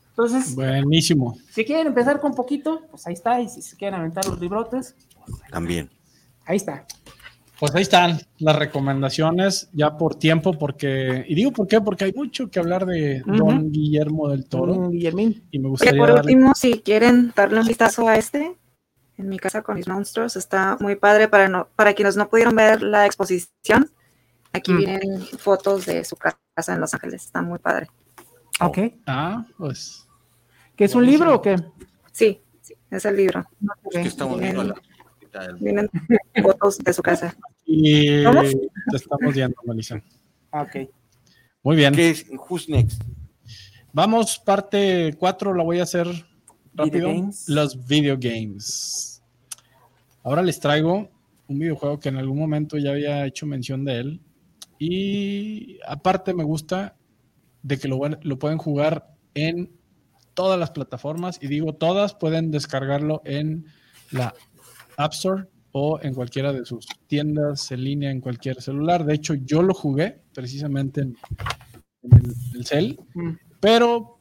Entonces, 0.09 0.55
Buenísimo. 0.55 1.37
si 1.51 1.63
quieren 1.63 1.87
empezar 1.87 2.19
con 2.19 2.33
poquito, 2.33 2.81
pues 2.89 3.05
ahí 3.05 3.13
está. 3.13 3.39
Y 3.39 3.47
si 3.49 3.61
se 3.61 3.75
quieren 3.77 3.99
aventar 3.99 4.25
los 4.25 4.39
librotes, 4.39 4.95
También. 5.51 5.89
ahí 6.45 6.57
está. 6.57 6.85
Pues 7.59 7.73
ahí 7.75 7.81
están 7.83 8.19
las 8.39 8.55
recomendaciones, 8.55 9.69
ya 9.73 9.97
por 9.97 10.15
tiempo, 10.15 10.53
porque, 10.57 11.25
y 11.27 11.33
digo 11.35 11.51
por 11.51 11.67
qué, 11.67 11.81
porque 11.81 12.05
hay 12.05 12.13
mucho 12.13 12.49
que 12.51 12.59
hablar 12.59 12.85
de. 12.85 13.21
Don 13.25 13.71
Guillermo 13.71 14.29
del 14.29 14.45
Toro, 14.45 14.89
Guillermín. 14.89 15.43
y 15.51 15.57
me 15.59 15.65
Oye, 15.65 15.69
gustaría 15.71 15.99
por 15.99 16.09
darle 16.13 16.33
último, 16.33 16.53
si 16.55 16.79
quieren 16.81 17.33
darle 17.35 17.59
un 17.59 17.67
vistazo 17.67 18.07
a 18.07 18.15
este, 18.15 18.55
en 19.17 19.29
mi 19.29 19.39
casa 19.39 19.61
con 19.61 19.75
mis 19.75 19.87
monstruos, 19.87 20.35
está 20.35 20.77
muy 20.79 20.95
padre 20.95 21.27
para, 21.27 21.47
no, 21.49 21.67
para 21.75 21.93
quienes 21.93 22.15
no 22.15 22.29
pudieron 22.29 22.55
ver 22.55 22.81
la 22.81 23.05
exposición. 23.05 23.89
Aquí 24.53 24.71
Mm. 24.73 24.77
vienen 24.77 25.21
fotos 25.21 25.85
de 25.85 26.03
su 26.05 26.15
casa 26.15 26.37
en 26.73 26.79
Los 26.79 26.93
Ángeles, 26.93 27.25
está 27.25 27.41
muy 27.41 27.59
padre. 27.59 27.87
Ok. 28.61 28.77
Ah, 29.05 29.45
pues. 29.57 30.07
¿Que 30.75 30.85
es 30.85 30.95
un 30.95 31.05
libro 31.05 31.35
o 31.35 31.41
qué? 31.41 31.55
Sí, 32.11 32.41
sí, 32.61 32.75
es 32.89 33.05
el 33.05 33.15
libro. 33.17 33.43
Es 33.91 34.01
que 34.01 34.07
estamos 34.07 34.39
viendo 34.39 34.63
la. 34.63 34.75
Vienen 35.59 35.89
fotos 36.41 36.77
de 36.79 36.93
su 36.93 37.01
casa. 37.03 37.35
Y 37.65 38.23
¿Cómo? 38.23 38.41
te 38.41 38.95
estamos 38.97 39.33
viendo, 39.33 39.55
Melissa. 39.65 40.01
Ah, 40.51 40.61
Ok. 40.63 40.89
Muy 41.63 41.75
bien. 41.75 41.93
¿Qué 41.93 42.11
es? 42.11 42.25
Who's 42.49 42.69
next? 42.69 43.01
Vamos, 43.91 44.39
parte 44.39 45.15
4, 45.19 45.53
la 45.53 45.63
voy 45.63 45.79
a 45.79 45.83
hacer 45.83 46.07
rápido. 46.77 47.09
games. 47.09 47.49
Los 47.49 47.87
video 47.87 48.17
games. 48.19 49.21
Ahora 50.23 50.41
les 50.41 50.59
traigo 50.59 51.09
un 51.47 51.59
videojuego 51.59 51.99
que 51.99 52.09
en 52.09 52.17
algún 52.17 52.37
momento 52.37 52.77
ya 52.77 52.91
había 52.91 53.25
hecho 53.25 53.45
mención 53.45 53.85
de 53.85 53.99
él. 53.99 54.21
Y 54.79 55.79
aparte 55.87 56.33
me 56.33 56.43
gusta 56.43 56.95
de 57.63 57.79
que 57.79 57.87
lo, 57.87 57.99
pueden 58.37 58.57
jugar 58.57 59.15
en 59.33 59.71
todas 60.33 60.59
las 60.59 60.71
plataformas. 60.71 61.39
Y 61.41 61.47
digo 61.47 61.73
todas, 61.73 62.13
pueden 62.13 62.51
descargarlo 62.51 63.21
en 63.25 63.65
la 64.11 64.33
App 64.97 65.13
Store 65.13 65.45
o 65.71 65.99
en 66.01 66.13
cualquiera 66.13 66.53
de 66.53 66.65
sus 66.65 66.85
tiendas 67.07 67.71
en 67.71 67.83
línea, 67.83 68.11
en 68.11 68.21
cualquier 68.21 68.61
celular. 68.61 69.05
De 69.05 69.15
hecho, 69.15 69.33
yo 69.33 69.61
lo 69.61 69.73
jugué 69.73 70.21
precisamente 70.33 71.01
en, 71.01 71.17
en 72.03 72.13
el, 72.13 72.33
el 72.55 72.65
cel, 72.65 72.99
Mm. 73.13 73.31
pero 73.59 74.19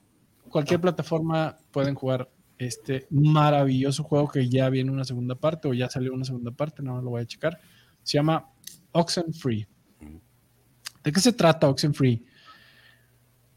cualquier 0.48 0.80
plataforma 0.80 1.56
pueden 1.70 1.94
jugar 1.94 2.30
este 2.58 3.06
maravilloso 3.10 4.02
juego 4.04 4.28
que 4.28 4.48
ya 4.48 4.68
viene 4.70 4.90
una 4.90 5.04
segunda 5.04 5.34
parte 5.34 5.68
o 5.68 5.74
ya 5.74 5.88
salió 5.90 6.12
una 6.14 6.24
segunda 6.24 6.50
parte, 6.50 6.82
no 6.82 7.00
lo 7.02 7.10
voy 7.10 7.22
a 7.22 7.26
checar. 7.26 7.58
Se 8.02 8.18
llama 8.18 8.48
Oxenfree. 8.92 9.66
¿De 11.04 11.12
qué 11.12 11.20
se 11.20 11.32
trata 11.32 11.68
Oxenfree? 11.68 12.22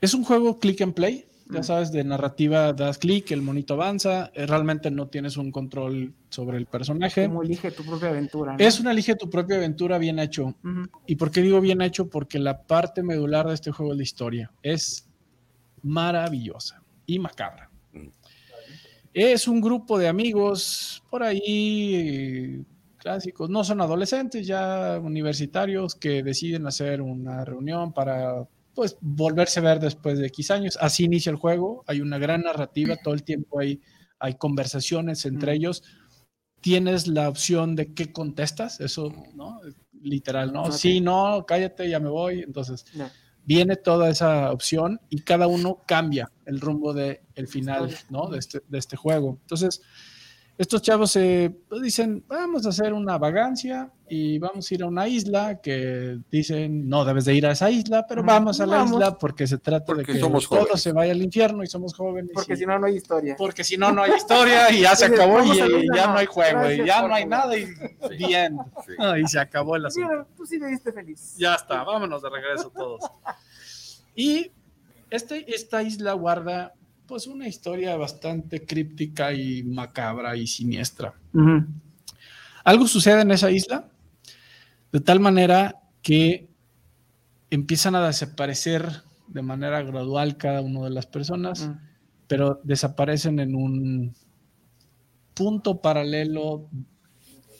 Es 0.01 0.13
un 0.13 0.23
juego 0.23 0.59
click 0.59 0.81
and 0.81 0.93
play, 0.93 1.25
ya 1.49 1.61
Mm. 1.61 1.63
sabes, 1.63 1.91
de 1.91 2.03
narrativa, 2.03 2.73
das 2.73 2.97
clic, 2.99 3.31
el 3.31 3.41
monito 3.41 3.73
avanza, 3.73 4.31
eh, 4.35 4.45
realmente 4.45 4.91
no 4.91 5.07
tienes 5.07 5.35
un 5.35 5.51
control 5.51 6.13
sobre 6.29 6.57
el 6.57 6.67
personaje. 6.67 7.25
Como 7.27 7.41
elige 7.43 7.71
tu 7.71 7.83
propia 7.83 8.09
aventura. 8.09 8.53
¿no? 8.53 8.59
Es 8.59 8.79
una 8.79 8.91
elige 8.91 9.15
tu 9.15 9.29
propia 9.29 9.57
aventura 9.57 9.97
bien 9.97 10.19
hecho. 10.19 10.55
¿Y 11.07 11.15
por 11.15 11.31
qué 11.31 11.41
digo 11.41 11.59
bien 11.59 11.81
hecho? 11.81 12.07
Porque 12.09 12.37
la 12.37 12.61
parte 12.63 13.01
medular 13.01 13.47
de 13.47 13.55
este 13.55 13.71
juego 13.71 13.93
es 13.93 13.97
la 13.97 14.03
historia. 14.03 14.51
Es 14.61 15.09
maravillosa 15.81 16.81
y 17.05 17.19
macabra. 17.19 17.68
Es 19.13 19.47
un 19.47 19.59
grupo 19.61 19.97
de 19.97 20.07
amigos 20.07 21.03
por 21.09 21.23
ahí 21.23 21.95
eh, 21.95 22.63
clásicos, 22.97 23.49
no 23.49 23.63
son 23.63 23.81
adolescentes, 23.81 24.45
ya 24.45 24.99
universitarios 25.01 25.95
que 25.95 26.21
deciden 26.21 26.67
hacer 26.67 27.01
una 27.01 27.43
reunión 27.45 27.91
para 27.93 28.47
pues 28.75 28.97
volverse 29.01 29.59
a 29.59 29.63
ver 29.63 29.79
después 29.79 30.19
de 30.19 30.27
X 30.27 30.51
años. 30.51 30.77
Así 30.79 31.05
inicia 31.05 31.31
el 31.31 31.35
juego, 31.37 31.83
hay 31.87 32.01
una 32.01 32.17
gran 32.17 32.41
narrativa, 32.41 32.95
todo 33.03 33.13
el 33.13 33.23
tiempo 33.23 33.59
hay, 33.59 33.81
hay 34.19 34.35
conversaciones 34.35 35.25
entre 35.25 35.53
Mm. 35.53 35.55
ellos. 35.55 35.83
Tienes 36.61 37.07
la 37.07 37.29
opción 37.29 37.75
de 37.75 37.93
qué 37.93 38.11
contestas, 38.11 38.79
eso, 38.79 39.13
¿no? 39.33 39.59
Literal, 40.01 40.53
¿no? 40.53 40.63
Ok. 40.63 40.71
Sí, 40.73 41.01
no, 41.01 41.45
cállate, 41.47 41.89
ya 41.89 41.99
me 41.99 42.09
voy. 42.09 42.41
Entonces. 42.41 42.85
Viene 43.49 43.77
toda 43.77 44.11
esa 44.11 44.51
opción 44.51 45.01
y 45.09 45.23
cada 45.23 45.47
uno 45.47 45.81
cambia 45.87 46.31
el 46.45 46.61
rumbo 46.61 46.93
del 46.93 47.21
el 47.33 47.47
final 47.47 47.97
¿no? 48.11 48.29
de, 48.29 48.37
este, 48.37 48.61
de 48.67 48.77
este 48.77 48.95
juego. 48.95 49.39
Entonces, 49.41 49.81
estos 50.59 50.81
chavos 50.81 51.09
se 51.11 51.55
pues, 51.69 51.81
dicen, 51.81 52.21
vamos 52.27 52.65
a 52.65 52.69
hacer 52.69 52.91
una 52.91 53.17
vagancia 53.17 53.89
y 54.09 54.39
vamos 54.39 54.69
a 54.69 54.73
ir 54.75 54.83
a 54.83 54.87
una 54.87 55.07
isla 55.07 55.61
que 55.61 56.19
dicen, 56.29 56.89
no 56.89 57.05
debes 57.05 57.23
de 57.23 57.33
ir 57.33 57.45
a 57.45 57.51
esa 57.51 57.71
isla, 57.71 58.05
pero 58.05 58.23
vamos 58.23 58.59
a 58.59 58.65
la 58.65 58.77
vamos. 58.79 58.91
isla 58.91 59.17
porque 59.17 59.47
se 59.47 59.57
trata 59.57 59.85
Porque 59.85 60.01
de 60.11 60.13
que 60.15 60.19
somos 60.19 60.49
todo 60.49 60.59
jóvenes. 60.59 60.81
se 60.81 60.91
vaya 60.91 61.13
al 61.13 61.21
infierno 61.21 61.63
y 61.63 61.67
somos 61.67 61.93
jóvenes. 61.95 62.31
Porque 62.33 62.53
y- 62.53 62.57
si 62.57 62.65
no, 62.65 62.77
no 62.77 62.87
hay 62.87 62.95
historia. 62.97 63.35
porque 63.37 63.63
si 63.63 63.77
no, 63.77 63.93
no 63.93 64.03
hay 64.03 64.11
historia 64.11 64.69
y 64.69 64.81
ya 64.81 64.97
se 64.97 65.05
acabó 65.05 65.41
y, 65.45 65.51
y 65.51 65.87
ya 65.95 66.07
no, 66.07 66.17
hay 66.17 66.25
juego 66.25 66.59
y 66.59 66.77
gracias 66.77 66.87
ya 66.87 66.99
por 66.99 67.09
no 67.09 67.15
hay 67.15 67.25
nada 67.25 67.57
y 67.57 67.65
bien. 68.17 68.57
Sí. 68.85 68.93
Ah, 68.99 69.17
y 69.17 69.25
se 69.27 69.39
acabó 69.39 69.77
el 69.77 69.85
asunto. 69.85 70.27
tú 70.35 70.45
sí 70.45 70.59
me 70.59 70.67
diste 70.67 70.91
feliz. 70.91 71.35
Ya 71.37 71.55
está, 71.55 71.85
vámonos 71.85 72.21
de 72.21 72.29
regreso 72.29 72.69
todos. 72.75 72.99
Y 74.13 74.51
este, 75.09 75.55
esta 75.55 75.81
isla 75.83 76.11
guarda 76.13 76.73
pues 77.09 77.25
una 77.25 77.47
historia 77.47 77.97
bastante 77.97 78.67
críptica 78.67 79.33
y 79.33 79.63
macabra 79.63 80.37
y 80.37 80.45
siniestra. 80.45 81.15
Algo 82.63 82.87
sucede 82.87 83.21
en 83.21 83.31
esa 83.31 83.49
isla 83.49 83.89
de 84.91 84.99
tal 84.99 85.19
manera 85.19 85.81
que 86.03 86.47
empiezan 87.49 87.95
a 87.95 88.05
desaparecer 88.05 89.01
de 89.27 89.41
manera 89.41 89.81
gradual 89.81 90.37
cada 90.37 90.61
una 90.61 90.83
de 90.83 90.91
las 90.91 91.07
personas, 91.07 91.71
pero 92.27 92.61
desaparecen 92.63 93.39
en 93.39 93.55
un 93.55 94.13
punto 95.33 95.81
paralelo 95.81 96.69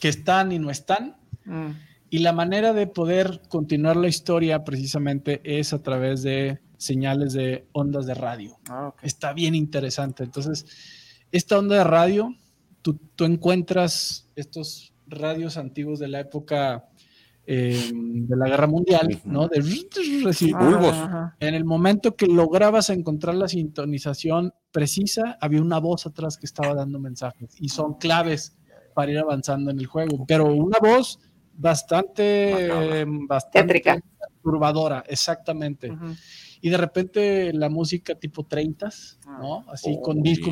que 0.00 0.10
están 0.10 0.52
y 0.52 0.60
no 0.60 0.70
están. 0.70 1.16
Y 2.08 2.20
la 2.20 2.32
manera 2.32 2.72
de 2.72 2.86
poder 2.86 3.42
continuar 3.48 3.96
la 3.96 4.06
historia 4.06 4.62
precisamente 4.62 5.40
es 5.42 5.72
a 5.72 5.82
través 5.82 6.22
de 6.22 6.60
señales 6.80 7.34
de 7.34 7.68
ondas 7.72 8.06
de 8.06 8.14
radio. 8.14 8.56
Ah, 8.68 8.94
Está 9.02 9.32
bien 9.34 9.54
interesante. 9.54 10.24
Entonces, 10.24 10.64
esta 11.30 11.58
onda 11.58 11.76
de 11.76 11.84
radio, 11.84 12.34
tú, 12.80 12.98
tú 13.14 13.24
encuentras 13.24 14.28
estos 14.34 14.94
radios 15.06 15.58
antiguos 15.58 15.98
de 15.98 16.08
la 16.08 16.20
época 16.20 16.86
eh, 17.46 17.90
de 17.92 18.36
la 18.36 18.48
Guerra 18.48 18.66
Mundial, 18.66 19.20
¿no? 19.24 19.48
De 19.48 19.60
Bulbos. 19.60 20.96
En 21.40 21.54
el 21.54 21.64
momento 21.64 22.16
que 22.16 22.26
lograbas 22.26 22.88
encontrar 22.90 23.34
la 23.34 23.48
sintonización 23.48 24.54
precisa, 24.70 25.36
había 25.40 25.60
una 25.60 25.80
voz 25.80 26.06
atrás 26.06 26.38
que 26.38 26.46
estaba 26.46 26.74
dando 26.74 26.98
mensajes 26.98 27.54
y 27.60 27.68
son 27.68 27.94
claves 27.94 28.56
para 28.94 29.12
ir 29.12 29.18
avanzando 29.18 29.70
en 29.70 29.78
el 29.80 29.86
juego. 29.86 30.24
Pero 30.26 30.46
una 30.46 30.78
voz 30.80 31.18
bastante, 31.52 33.00
eh, 33.00 33.04
bastante 33.28 33.60
Tétrica. 33.62 34.00
perturbadora, 34.18 35.04
exactamente. 35.06 35.92
Y 36.60 36.68
de 36.70 36.76
repente 36.76 37.52
la 37.52 37.68
música 37.70 38.14
tipo 38.14 38.44
30, 38.44 38.90
¿no? 39.40 39.64
Así 39.70 39.94
Oh, 39.98 40.02
con 40.02 40.22
disco. 40.22 40.50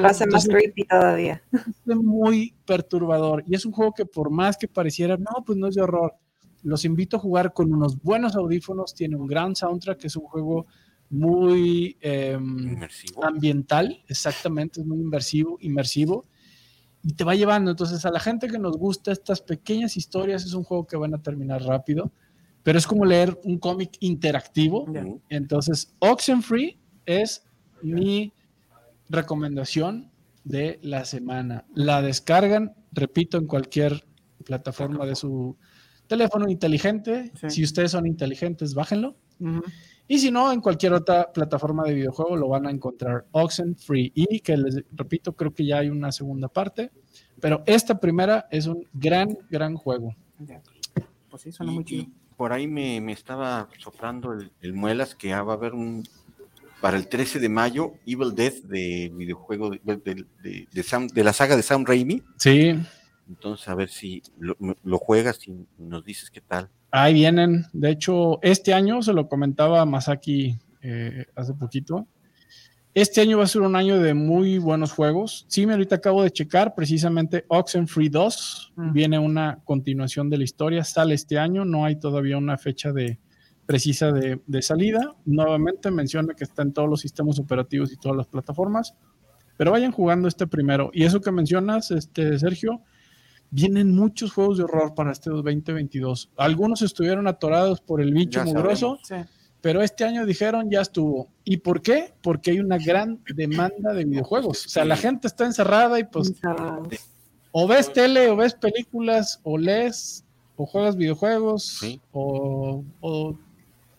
Lo 0.00 0.06
hace 0.06 0.26
más 0.26 0.46
creepy 0.48 0.84
todavía. 0.84 1.42
es 1.52 1.96
muy 1.96 2.54
perturbador. 2.64 3.44
Y 3.46 3.54
es 3.54 3.66
un 3.66 3.72
juego 3.72 3.92
que 3.92 4.06
por 4.06 4.30
más 4.30 4.56
que 4.56 4.66
pareciera, 4.68 5.16
no, 5.16 5.44
pues 5.44 5.58
no 5.58 5.66
es 5.68 5.74
de 5.74 5.82
horror. 5.82 6.14
Los 6.62 6.84
invito 6.84 7.18
a 7.18 7.20
jugar 7.20 7.52
con 7.52 7.72
unos 7.72 8.02
buenos 8.02 8.34
audífonos. 8.34 8.94
Tiene 8.94 9.16
un 9.16 9.26
gran 9.26 9.54
soundtrack. 9.54 10.04
Es 10.06 10.16
un 10.16 10.24
juego 10.24 10.66
muy 11.10 11.96
Inmersivo. 12.34 13.24
ambiental, 13.24 14.02
exactamente, 14.08 14.80
es 14.80 14.86
muy 14.86 14.98
inmersivo, 14.98 15.56
inmersivo. 15.60 16.26
Y 17.02 17.14
te 17.14 17.24
va 17.24 17.34
llevando. 17.34 17.70
Entonces, 17.70 18.04
a 18.04 18.10
la 18.10 18.20
gente 18.20 18.48
que 18.48 18.58
nos 18.58 18.76
gusta 18.76 19.12
estas 19.12 19.40
pequeñas 19.40 19.96
historias, 19.96 20.44
es 20.44 20.52
un 20.54 20.64
juego 20.64 20.86
que 20.86 20.96
van 20.96 21.14
a 21.14 21.22
terminar 21.22 21.62
rápido. 21.62 22.10
Pero 22.68 22.78
es 22.78 22.86
como 22.86 23.06
leer 23.06 23.40
un 23.44 23.56
cómic 23.58 23.96
interactivo. 24.00 24.82
Ujú. 24.82 25.22
Entonces, 25.30 25.94
Oxenfree 26.00 26.76
es 27.06 27.42
mi 27.80 28.30
recomendación 29.08 30.10
de 30.44 30.78
la 30.82 31.06
semana. 31.06 31.64
La 31.74 32.02
descargan, 32.02 32.74
repito, 32.92 33.38
en 33.38 33.46
cualquier 33.46 34.04
plataforma 34.44 35.06
de 35.06 35.14
su 35.16 35.56
teléfono 36.08 36.46
inteligente. 36.50 37.32
Sí. 37.40 37.48
Si 37.48 37.64
ustedes 37.64 37.92
son 37.92 38.06
inteligentes, 38.06 38.74
bájenlo. 38.74 39.16
Ujú. 39.40 39.62
Y 40.06 40.18
si 40.18 40.30
no, 40.30 40.52
en 40.52 40.60
cualquier 40.60 40.92
otra 40.92 41.32
plataforma 41.32 41.84
de 41.84 41.94
videojuego 41.94 42.36
lo 42.36 42.48
van 42.48 42.66
a 42.66 42.70
encontrar 42.70 43.24
Oxenfree. 43.32 44.12
Y 44.14 44.40
que 44.40 44.58
les 44.58 44.84
repito, 44.92 45.32
creo 45.34 45.54
que 45.54 45.64
ya 45.64 45.78
hay 45.78 45.88
una 45.88 46.12
segunda 46.12 46.48
parte. 46.48 46.90
Pero 47.40 47.62
esta 47.64 47.98
primera 47.98 48.46
es 48.50 48.66
un 48.66 48.86
gran, 48.92 49.38
gran 49.48 49.74
juego. 49.74 50.14
Ya. 50.40 50.60
Pues 51.30 51.40
sí, 51.40 51.50
suena 51.50 51.72
Y- 51.72 51.74
muy 51.74 51.84
chido. 51.86 52.04
Por 52.38 52.52
ahí 52.54 52.66
me, 52.66 53.00
me 53.02 53.12
estaba 53.12 53.68
soplando 53.78 54.32
el, 54.32 54.50
el 54.62 54.72
muelas 54.72 55.14
que 55.14 55.34
ah, 55.34 55.42
va 55.42 55.52
a 55.52 55.56
haber 55.56 55.74
un 55.74 56.02
para 56.80 56.96
el 56.96 57.08
13 57.08 57.40
de 57.40 57.48
mayo 57.48 57.94
Evil 58.06 58.34
Death 58.34 58.62
de 58.62 59.12
videojuego 59.14 59.70
de, 59.70 59.80
de- 59.84 60.24
de- 60.42 60.68
de 60.72 60.82
Sam- 60.84 61.08
de 61.12 61.24
la 61.24 61.32
saga 61.34 61.56
de 61.56 61.62
Sam 61.62 61.84
Raimi. 61.84 62.22
Sí, 62.36 62.78
Entonces 63.28 63.66
a 63.68 63.74
ver 63.74 63.88
si 63.90 64.22
lo, 64.38 64.56
lo 64.84 64.98
juegas 64.98 65.46
y 65.48 65.66
nos 65.76 66.04
dices 66.04 66.30
qué 66.30 66.40
tal. 66.40 66.70
Ahí 66.92 67.12
vienen. 67.12 67.66
De 67.74 67.90
hecho, 67.90 68.40
este 68.42 68.72
año 68.72 69.02
se 69.02 69.12
lo 69.12 69.28
comentaba 69.28 69.84
Masaki 69.84 70.56
eh, 70.80 71.26
hace 71.34 71.52
poquito. 71.54 72.06
Este 73.00 73.20
año 73.20 73.38
va 73.38 73.44
a 73.44 73.46
ser 73.46 73.62
un 73.62 73.76
año 73.76 74.00
de 74.00 74.12
muy 74.12 74.58
buenos 74.58 74.90
juegos. 74.90 75.44
Sí, 75.46 75.64
me 75.66 75.74
ahorita 75.74 75.94
acabo 75.94 76.24
de 76.24 76.32
checar 76.32 76.74
precisamente 76.74 77.44
Oxenfree 77.46 78.08
2. 78.08 78.72
Mm. 78.74 78.92
Viene 78.92 79.18
una 79.20 79.60
continuación 79.62 80.28
de 80.28 80.38
la 80.38 80.42
historia. 80.42 80.82
Sale 80.82 81.14
este 81.14 81.38
año. 81.38 81.64
No 81.64 81.84
hay 81.84 81.94
todavía 81.94 82.36
una 82.36 82.58
fecha 82.58 82.92
de, 82.92 83.20
precisa 83.66 84.10
de, 84.10 84.40
de 84.44 84.62
salida. 84.62 85.14
Nuevamente 85.26 85.92
menciona 85.92 86.34
que 86.34 86.42
está 86.42 86.62
en 86.62 86.72
todos 86.72 86.88
los 86.88 87.00
sistemas 87.00 87.38
operativos 87.38 87.92
y 87.92 87.96
todas 87.98 88.16
las 88.16 88.26
plataformas. 88.26 88.96
Pero 89.56 89.70
vayan 89.70 89.92
jugando 89.92 90.26
este 90.26 90.48
primero. 90.48 90.90
Y 90.92 91.04
eso 91.04 91.20
que 91.20 91.30
mencionas, 91.30 91.92
este, 91.92 92.36
Sergio, 92.36 92.82
vienen 93.52 93.94
muchos 93.94 94.32
juegos 94.32 94.58
de 94.58 94.64
horror 94.64 94.96
para 94.96 95.12
este 95.12 95.30
2022. 95.30 96.32
Algunos 96.36 96.82
estuvieron 96.82 97.28
atorados 97.28 97.80
por 97.80 98.00
el 98.00 98.12
bicho 98.12 98.44
mugroso, 98.44 98.98
Sí. 99.04 99.14
Pero 99.68 99.82
este 99.82 100.02
año 100.04 100.24
dijeron 100.24 100.70
ya 100.70 100.80
estuvo. 100.80 101.28
¿Y 101.44 101.58
por 101.58 101.82
qué? 101.82 102.14
Porque 102.22 102.52
hay 102.52 102.60
una 102.60 102.78
gran 102.78 103.20
demanda 103.34 103.92
de 103.92 104.06
videojuegos. 104.06 104.64
O 104.64 104.68
sea, 104.70 104.86
la 104.86 104.96
gente 104.96 105.26
está 105.26 105.44
encerrada 105.44 105.98
y 106.00 106.04
pues 106.04 106.32
o 107.52 107.68
ves 107.68 107.92
tele, 107.92 108.30
o 108.30 108.36
ves 108.36 108.54
películas, 108.54 109.40
o 109.42 109.58
lees, 109.58 110.24
o 110.56 110.64
juegas 110.64 110.96
videojuegos, 110.96 111.64
Sí. 111.80 112.00
o, 112.12 112.82
o- 113.02 113.36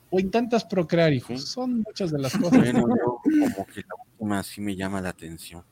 o 0.09 0.19
intentas 0.19 0.65
procrear 0.65 1.13
hijos. 1.13 1.39
Sí. 1.41 1.47
Son 1.47 1.83
muchas 1.83 2.09
de 2.09 2.17
las 2.17 2.35
cosas. 2.35 2.49
Bueno, 2.57 2.79
yo 2.89 3.19
como 3.53 3.65
que 3.67 3.81
la 3.81 3.95
última 4.13 4.41
sí 4.41 4.61
me 4.61 4.75
llama 4.75 4.99
la 5.01 5.09
atención. 5.09 5.63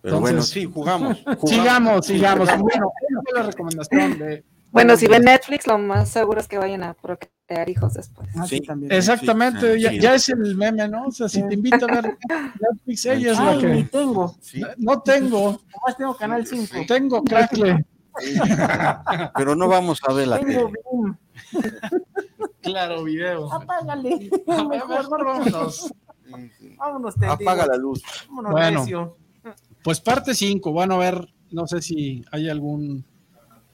Pero 0.00 0.14
bueno, 0.18 0.38
Entonces- 0.38 0.54
sí, 0.54 0.64
jugamos. 0.64 1.18
jugamos. 1.18 1.50
Sigamos, 1.50 2.06
sigamos. 2.06 2.48
Bueno, 2.58 2.90
esa 3.06 3.20
fue 3.22 3.38
la 3.38 3.42
recomendación 3.42 4.18
de... 4.18 4.44
Bueno, 4.72 4.96
si 4.96 5.06
ven 5.08 5.22
Netflix, 5.24 5.66
lo 5.66 5.78
más 5.78 6.08
seguro 6.10 6.40
es 6.40 6.46
que 6.48 6.56
vayan 6.58 6.82
a 6.84 6.94
procrear 6.94 7.68
hijos 7.68 7.94
después. 7.94 8.28
Ah, 8.36 8.46
sí, 8.46 8.56
Sí. 8.58 8.62
también. 8.62 8.92
Exactamente, 8.92 9.74
Sí, 9.74 9.80
ya, 9.82 9.90
sí. 9.90 10.00
ya 10.00 10.14
es 10.14 10.28
el 10.28 10.56
meme, 10.56 10.86
¿no? 10.88 11.06
O 11.06 11.10
sea, 11.10 11.28
si 11.28 11.42
te 11.48 11.54
invito 11.54 11.86
a 11.86 11.94
ver 12.00 12.18
Netflix, 12.60 13.06
ella 13.06 13.32
es 13.32 13.38
la 13.38 13.50
Ay, 13.50 13.62
ni 13.64 13.82
que... 13.84 13.88
tengo. 13.90 14.34
Sí, 14.40 14.62
No 14.78 15.00
tengo, 15.02 15.60
Nomás 15.74 15.96
tengo 15.96 16.16
Canal 16.16 16.46
5. 16.46 16.74
tengo 16.86 17.24
crackle. 17.24 17.84
pero 19.36 19.54
no 19.54 19.68
vamos 19.68 20.00
a 20.06 20.12
ver 20.12 20.28
la 20.28 20.38
Tengo 20.38 20.66
tele. 20.66 20.78
Boom. 20.90 21.18
Claro, 22.60 23.04
video. 23.04 23.52
Apágale. 23.52 24.30
A 24.46 24.54
ver, 24.64 24.68
Mejor 24.68 25.24
vámonos. 25.24 25.92
vámonos, 26.76 27.14
te 27.16 27.26
Apaga 27.26 27.62
digo. 27.64 27.72
la 27.74 27.78
luz. 27.78 28.02
Vámonos, 28.28 28.52
Bueno. 28.52 28.80
recio. 28.80 29.16
Pues 29.82 30.00
parte 30.00 30.34
5, 30.34 30.72
van 30.72 30.92
a 30.92 30.96
ver, 30.98 31.26
no 31.50 31.66
sé 31.66 31.80
si 31.80 32.22
hay 32.30 32.48
algún 32.50 33.04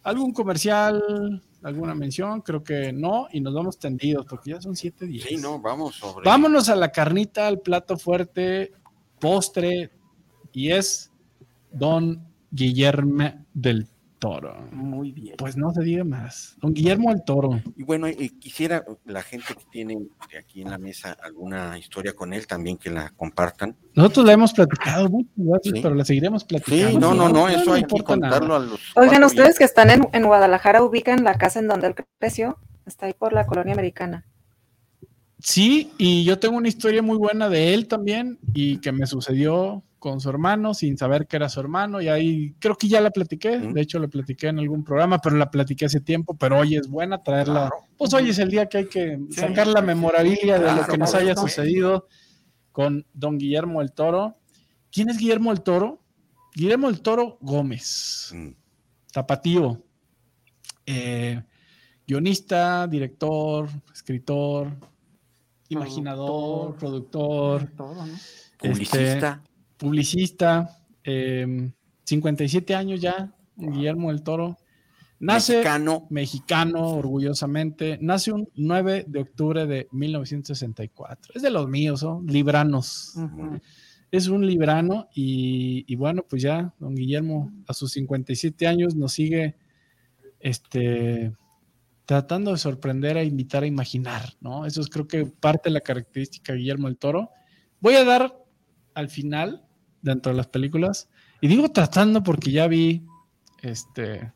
algún 0.06 0.32
comercial, 0.32 1.42
alguna 1.64 1.92
mención, 1.94 2.40
creo 2.40 2.62
que 2.62 2.92
no, 2.92 3.26
y 3.32 3.40
nos 3.40 3.52
vamos 3.52 3.76
tendidos 3.76 4.24
porque 4.24 4.50
ya 4.50 4.60
son 4.60 4.76
7 4.76 5.04
días. 5.04 5.26
Sí, 5.28 5.36
no, 5.36 5.58
vamos 5.58 5.96
sobre. 5.96 6.24
Vámonos 6.24 6.68
a 6.68 6.76
la 6.76 6.92
carnita, 6.92 7.48
al 7.48 7.60
plato 7.60 7.98
fuerte, 7.98 8.72
postre, 9.18 9.90
y 10.52 10.70
es 10.70 11.10
Don 11.72 12.24
Guillermo 12.52 13.44
del 13.52 13.88
Toro. 14.18 14.56
Muy 14.72 15.12
bien. 15.12 15.36
Pues 15.36 15.56
no 15.56 15.72
se 15.72 15.82
diga 15.82 16.04
más. 16.04 16.56
Don 16.60 16.72
Guillermo 16.72 17.10
del 17.10 17.22
Toro. 17.24 17.60
Y 17.76 17.82
bueno, 17.84 18.06
eh, 18.06 18.30
quisiera 18.40 18.84
la 19.04 19.22
gente 19.22 19.54
que 19.54 19.64
tiene 19.70 19.96
de 20.32 20.38
aquí 20.38 20.62
en 20.62 20.70
la 20.70 20.78
mesa 20.78 21.16
alguna 21.22 21.78
historia 21.78 22.14
con 22.14 22.32
él 22.32 22.46
también 22.46 22.78
que 22.78 22.90
la 22.90 23.10
compartan. 23.10 23.76
Nosotros 23.94 24.26
la 24.26 24.32
hemos 24.32 24.52
platicado 24.52 25.08
muchas 25.10 25.30
veces, 25.36 25.72
Sí. 25.74 25.80
pero 25.82 25.94
la 25.94 26.04
seguiremos 26.04 26.44
platicando. 26.44 26.90
Sí, 26.90 26.96
no, 26.96 27.14
no, 27.14 27.28
no, 27.28 27.48
eso 27.48 27.72
hay 27.74 27.84
que 27.84 27.94
nada. 27.94 28.04
contarlo 28.04 28.54
a 28.56 28.58
los. 28.60 28.80
Oigan, 28.96 29.22
ustedes 29.24 29.58
que 29.58 29.64
están 29.64 29.90
en, 29.90 30.08
en 30.12 30.24
Guadalajara 30.26 30.82
ubican 30.82 31.22
la 31.24 31.36
casa 31.38 31.58
en 31.60 31.68
donde 31.68 31.88
él 31.88 31.94
creció. 32.18 32.58
Está 32.86 33.06
ahí 33.06 33.14
por 33.14 33.32
la 33.32 33.46
colonia 33.46 33.72
americana. 33.74 34.24
Sí, 35.38 35.92
y 35.98 36.24
yo 36.24 36.38
tengo 36.38 36.56
una 36.56 36.68
historia 36.68 37.02
muy 37.02 37.18
buena 37.18 37.48
de 37.48 37.74
él 37.74 37.86
también 37.88 38.38
y 38.54 38.78
que 38.78 38.90
me 38.92 39.06
sucedió 39.06 39.82
con 39.98 40.20
su 40.20 40.28
hermano 40.28 40.74
sin 40.74 40.96
saber 40.98 41.26
que 41.26 41.36
era 41.36 41.48
su 41.48 41.58
hermano 41.60 42.00
y 42.00 42.08
ahí 42.08 42.54
creo 42.58 42.76
que 42.76 42.86
ya 42.88 43.00
la 43.00 43.10
platiqué, 43.10 43.58
Mm. 43.58 43.72
de 43.72 43.80
hecho 43.80 43.98
la 43.98 44.08
platiqué 44.08 44.48
en 44.48 44.58
algún 44.58 44.84
programa, 44.84 45.18
pero 45.18 45.36
la 45.36 45.50
platiqué 45.50 45.86
hace 45.86 46.00
tiempo, 46.00 46.36
pero 46.36 46.58
hoy 46.58 46.76
es 46.76 46.88
buena 46.88 47.22
traerla. 47.22 47.70
Pues 47.96 48.12
hoy 48.14 48.28
es 48.30 48.38
el 48.38 48.50
día 48.50 48.66
que 48.68 48.78
hay 48.78 48.86
que 48.88 49.18
Sí. 49.30 49.40
sacar 49.40 49.66
la 49.66 49.80
memorabilia 49.82 50.58
de 50.58 50.72
lo 50.74 50.86
que 50.86 50.98
nos 50.98 51.14
haya 51.14 51.34
sucedido 51.34 52.06
con 52.72 53.06
don 53.14 53.38
Guillermo 53.38 53.80
el 53.82 53.92
Toro. 53.92 54.36
¿Quién 54.92 55.08
es 55.10 55.16
Guillermo 55.18 55.50
el 55.52 55.62
Toro? 55.62 56.02
Guillermo 56.54 56.88
el 56.88 57.00
Toro 57.00 57.38
Gómez 57.40 58.30
Mm, 58.34 58.50
tapatío, 59.12 59.82
eh, 60.86 61.42
guionista, 62.06 62.86
director, 62.86 63.68
escritor, 63.92 64.68
imaginador, 65.68 66.76
productor, 66.76 67.66
Todo, 67.76 67.94
¿no? 68.06 68.14
este, 68.14 68.68
Publicista. 68.68 69.42
Publicista, 69.76 70.78
eh, 71.04 71.70
57 72.04 72.74
años 72.74 73.00
ya, 73.00 73.34
Guillermo 73.56 74.10
del 74.10 74.22
Toro. 74.22 74.56
Nace 75.18 75.54
mexicano. 75.54 76.06
mexicano, 76.10 76.88
orgullosamente. 76.90 77.98
Nace 78.00 78.32
un 78.32 78.48
9 78.54 79.06
de 79.08 79.20
octubre 79.20 79.66
de 79.66 79.88
1964. 79.90 81.32
Es 81.34 81.42
de 81.42 81.50
los 81.50 81.68
míos, 81.68 82.02
¿no? 82.02 82.22
Libranos. 82.26 83.14
Es 84.10 84.28
un 84.28 84.46
librano 84.46 85.08
y, 85.14 85.84
y 85.86 85.96
bueno, 85.96 86.24
pues 86.28 86.42
ya, 86.42 86.74
don 86.78 86.94
Guillermo, 86.94 87.50
a 87.66 87.72
sus 87.72 87.92
57 87.92 88.66
años 88.66 88.94
nos 88.94 89.12
sigue 89.12 89.56
este, 90.38 91.32
tratando 92.04 92.52
de 92.52 92.58
sorprender 92.58 93.16
e 93.16 93.24
invitar 93.24 93.64
a 93.64 93.66
imaginar, 93.66 94.34
¿no? 94.40 94.64
Eso 94.64 94.80
es 94.80 94.88
creo 94.88 95.08
que 95.08 95.26
parte 95.26 95.68
de 95.68 95.74
la 95.74 95.80
característica 95.80 96.52
de 96.52 96.60
Guillermo 96.60 96.86
del 96.86 96.98
Toro. 96.98 97.30
Voy 97.80 97.94
a 97.94 98.04
dar 98.04 98.32
al 98.94 99.08
final, 99.10 99.65
dentro 100.06 100.32
de 100.32 100.38
las 100.38 100.46
películas, 100.46 101.08
y 101.40 101.48
digo 101.48 101.70
tratando 101.70 102.22
porque 102.22 102.50
ya 102.50 102.66
vi 102.66 103.04
este, 103.62 104.32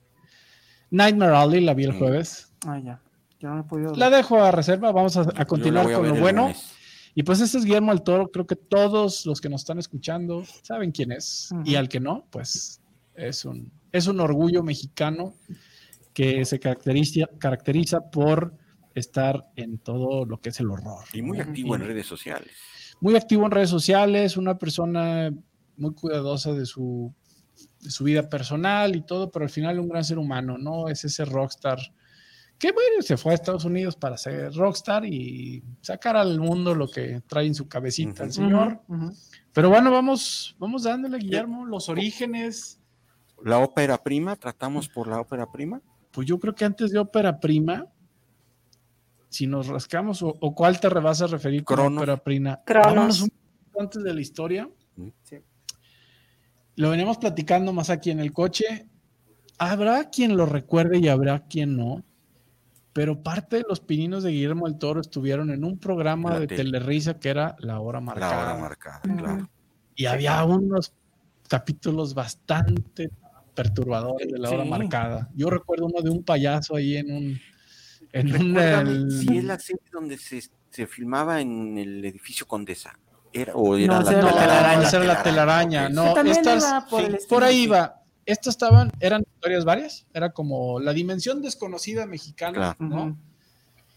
Nightmare 0.90 1.36
Alley 1.36 1.60
la 1.60 1.74
vi 1.74 1.84
el 1.84 1.92
jueves. 1.92 2.52
Ah, 2.66 2.78
ya. 2.78 3.00
Yo 3.38 3.48
no 3.48 3.60
he 3.60 3.64
podido. 3.64 3.94
La 3.94 4.10
dejo 4.10 4.42
a 4.42 4.50
reserva, 4.50 4.92
vamos 4.92 5.16
a, 5.16 5.44
continuar 5.46 5.90
a 5.90 5.94
con 5.94 6.08
lo 6.08 6.14
bueno. 6.16 6.42
lunes. 6.42 6.74
Y 7.14 7.22
pues 7.22 7.40
este 7.40 7.58
es 7.58 7.64
Guillermo 7.64 7.92
del 7.92 8.02
Toro, 8.02 8.30
creo 8.30 8.46
que 8.46 8.56
todos 8.56 9.26
los 9.26 9.40
que 9.40 9.48
nos 9.48 9.62
están 9.62 9.78
escuchando 9.78 10.44
saben 10.62 10.92
quién 10.92 11.10
es. 11.10 11.50
Y 11.64 11.74
al 11.74 11.88
que 11.88 11.98
no, 12.00 12.26
pues 12.30 12.80
es 13.14 13.44
un, 13.44 13.72
es 13.90 14.06
un 14.06 14.20
orgullo 14.20 14.62
mexicano 14.62 15.34
que 16.12 16.44
se 16.44 16.60
caracteriza, 16.60 17.26
caracteriza 17.38 18.10
por 18.10 18.54
estar 18.94 19.50
en 19.56 19.78
todo 19.78 20.24
lo 20.24 20.40
que 20.40 20.50
es 20.50 20.60
el 20.60 20.70
horror. 20.70 21.04
Y 21.12 21.22
muy 21.22 21.40
activo 21.40 21.74
en 21.74 21.82
redes 21.82 22.06
sociales. 22.06 22.52
Muy 23.00 23.16
activo 23.16 23.46
en 23.46 23.50
redes 23.50 23.70
sociales, 23.70 24.36
una 24.36 24.58
persona 24.58 25.32
muy 25.81 25.95
cuidadosa 25.95 26.53
de 26.53 26.66
su, 26.66 27.12
de 27.81 27.91
su 27.91 28.05
vida 28.05 28.28
personal 28.28 28.95
y 28.95 29.03
todo, 29.03 29.31
pero 29.31 29.45
al 29.45 29.51
final 29.51 29.81
un 29.81 29.89
gran 29.89 30.05
ser 30.05 30.18
humano, 30.18 30.59
¿no? 30.59 30.89
Es 30.89 31.05
ese 31.05 31.24
rockstar 31.24 31.78
que, 32.59 32.72
bueno, 32.72 33.01
se 33.01 33.16
fue 33.16 33.33
a 33.33 33.35
Estados 33.37 33.64
Unidos 33.64 33.97
para 33.97 34.18
ser 34.18 34.53
rockstar 34.53 35.07
y 35.07 35.64
sacar 35.81 36.18
al 36.18 36.39
mundo 36.39 36.74
lo 36.74 36.89
que 36.89 37.22
trae 37.26 37.47
en 37.47 37.55
su 37.55 37.66
cabecita 37.66 38.22
el 38.24 38.28
Ujú. 38.28 38.35
señor. 38.35 38.81
Pero 39.55 39.70
bueno, 39.70 39.91
vamos, 39.91 40.55
vamos 40.59 40.83
dándole, 40.83 41.16
Guillermo, 41.16 41.64
los 41.64 41.89
orígenes. 41.89 42.78
La 43.43 43.59
ópera 43.59 43.97
prima, 43.97 44.37
tratamos 44.37 44.91
por 44.91 45.09
la 45.09 45.18
ópera 45.20 45.51
prima. 45.51 45.81
Pues 46.11 46.26
yo 46.28 46.39
creo 46.39 46.55
que 46.55 46.66
antes 46.66 46.91
de 46.91 46.99
ópera 46.99 47.41
prima, 47.41 47.87
si 49.31 49.47
nos 49.47 49.68
rascamos, 49.68 50.22
o, 50.22 50.37
o 50.41 50.55
cuál 50.55 50.78
te 50.78 50.89
vas 50.89 51.22
a 51.22 51.28
referir 51.28 51.64
con 51.64 51.76
Cronos. 51.76 52.03
ópera 52.03 52.16
prima, 52.18 52.61
Cronos. 52.66 52.95
vámonos 52.95 53.20
un 53.22 53.31
poco 53.70 53.83
antes 53.83 54.03
de 54.03 54.12
la 54.12 54.20
historia. 54.20 54.68
Sí. 55.22 55.37
Lo 56.81 56.89
veníamos 56.91 57.18
platicando 57.18 57.72
más 57.74 57.91
aquí 57.91 58.11
en 58.11 58.20
el 58.20 58.33
coche. 58.33 58.87
Habrá 59.59 60.09
quien 60.09 60.37
lo 60.37 60.47
recuerde 60.47 60.97
y 60.99 61.09
habrá 61.09 61.41
quien 61.47 61.76
no. 61.76 62.03
Pero 62.95 63.22
parte 63.22 63.57
de 63.57 63.64
los 63.68 63.81
pininos 63.81 64.22
de 64.22 64.31
Guillermo 64.31 64.66
del 64.66 64.78
Toro 64.78 65.01
estuvieron 65.03 65.51
en 65.51 65.62
un 65.64 65.78
programa 65.78 66.31
La 66.31 66.41
de 66.41 66.47
tele. 66.47 66.72
Telerisa 66.72 67.20
que 67.20 67.28
era 67.28 67.55
La 67.59 67.81
Hora 67.81 68.01
Marcada. 68.01 68.35
La 68.35 68.43
hora 68.53 68.61
marcada, 68.61 69.01
claro. 69.03 69.51
Y 69.95 70.07
había 70.07 70.43
unos 70.45 70.95
capítulos 71.49 72.14
bastante 72.14 73.11
perturbadores 73.55 74.33
de 74.33 74.39
la 74.39 74.49
hora 74.49 74.64
Sí. 74.64 74.70
marcada. 74.70 75.28
Yo 75.35 75.51
recuerdo 75.51 75.85
uno 75.87 76.01
de 76.01 76.09
un 76.09 76.22
payaso 76.24 76.76
ahí 76.76 76.97
en 76.97 77.12
un. 77.12 77.41
En 78.12 78.35
un 78.35 78.57
el- 78.59 79.11
si 79.12 79.37
es 79.37 79.45
la 79.45 79.59
serie 79.59 79.83
donde 79.93 80.16
se, 80.16 80.43
se 80.70 80.87
filmaba 80.87 81.41
en 81.43 81.76
el 81.76 82.03
edificio 82.07 82.47
Condesa. 82.47 82.99
Era, 83.33 83.53
o 83.55 83.76
era 83.76 84.01
No, 84.01 84.03
la 84.03 84.11
era 84.11 84.20
telaraña. 84.33 84.89
era 84.89 85.05
la 85.05 85.22
telaraña. 85.22 85.89
No, 85.89 86.16
estas, 86.18 86.85
por 87.28 87.43
sí, 87.43 87.49
ahí 87.49 87.66
va. 87.66 87.97
Estas 88.26 88.55
estaban, 88.55 88.91
eran 89.01 89.22
historias 89.35 89.64
varias. 89.64 90.07
Era 90.12 90.31
como 90.31 90.81
la 90.81 90.93
dimensión 90.93 91.41
desconocida 91.43 92.07
mexicana, 92.07 92.74
Claro. 92.76 92.76
¿no? 92.81 93.18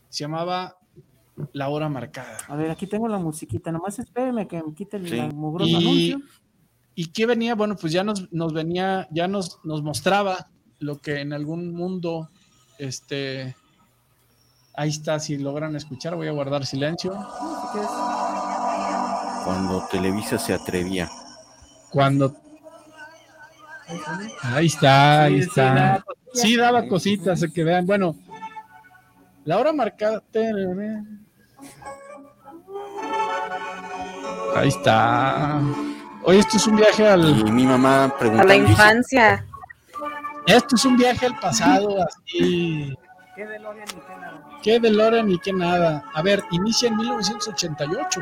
Se 0.09 0.23
llamaba 0.23 0.77
La 1.51 1.69
Hora 1.69 1.89
Marcada. 1.89 2.37
A 2.47 2.55
ver, 2.55 2.69
aquí 2.71 2.87
tengo 2.87 3.07
la 3.07 3.17
musiquita. 3.17 3.71
Nomás 3.71 3.97
espéreme 3.99 4.47
que 4.47 4.61
me 4.63 4.73
quite 4.73 4.97
el 4.97 5.09
Sí. 5.09 5.21
mugroso 5.35 5.69
Y, 5.71 5.75
anuncio. 5.75 6.21
¿Y 6.95 7.07
qué 7.07 7.25
venía? 7.25 7.55
Bueno, 7.55 7.75
pues 7.75 7.91
ya 7.91 8.03
nos, 8.03 8.31
nos 8.31 8.53
venía, 8.53 9.07
ya 9.11 9.27
nos, 9.27 9.59
nos 9.63 9.81
mostraba 9.81 10.49
lo 10.79 10.99
que 10.99 11.21
en 11.21 11.33
algún 11.33 11.73
mundo, 11.73 12.29
este, 12.77 13.55
ahí 14.75 14.89
está, 14.89 15.19
si 15.19 15.37
logran 15.37 15.75
escuchar, 15.75 16.15
voy 16.15 16.27
a 16.27 16.31
guardar 16.31 16.65
silencio. 16.67 17.13
¿Qué 17.73 17.79
es? 17.79 17.85
Cuando 19.43 19.87
Televisa 19.91 20.37
se 20.37 20.53
atrevía. 20.53 21.09
Cuando, 21.89 22.35
ahí 24.41 24.65
está, 24.67 25.23
ahí 25.23 25.35
Sí, 25.35 25.41
sí, 25.43 25.49
está. 25.49 26.03
Sí, 26.33 26.55
daba 26.57 26.87
cositas, 26.87 27.39
se 27.39 27.51
que 27.51 27.63
vean. 27.63 27.85
Bueno, 27.85 28.15
la 29.45 29.59
hora 29.59 29.71
marcada. 29.73 30.21
Ahí 34.55 34.69
está. 34.69 35.59
Oye, 36.23 36.39
esto 36.39 36.57
es 36.57 36.67
un 36.67 36.75
viaje 36.77 37.07
al. 37.07 37.47
Y 37.47 37.51
mi 37.51 37.65
mamá 37.65 38.05
A 38.05 38.17
preguntaba. 38.17 38.47
la 38.49 38.55
infancia. 38.55 39.45
Esto 40.45 40.75
es 40.75 40.85
un 40.85 40.97
viaje 40.97 41.25
al 41.25 41.39
pasado, 41.39 41.97
así. 42.03 42.93
¿Qué 43.35 43.45
DeLorean 43.47 43.87
ni 43.87 44.01
qué 44.01 44.15
nada? 44.19 44.59
¿Qué 44.61 44.79
DeLorean 44.79 45.27
ni 45.27 45.39
qué 45.39 45.53
nada? 45.53 46.03
A 46.13 46.21
ver, 46.21 46.43
inicia 46.51 46.89
en 46.89 46.97
1988 46.97 48.19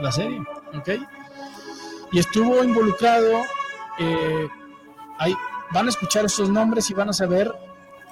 la 0.00 0.12
serie, 0.12 0.40
¿ok? 0.76 0.88
Y 2.12 2.18
estuvo 2.18 2.62
involucrado, 2.62 3.42
eh, 3.98 4.48
ahí 5.18 5.34
van 5.72 5.86
a 5.86 5.88
escuchar 5.88 6.26
estos 6.26 6.50
nombres 6.50 6.90
y 6.90 6.94
van 6.94 7.08
a 7.08 7.12
saber 7.12 7.52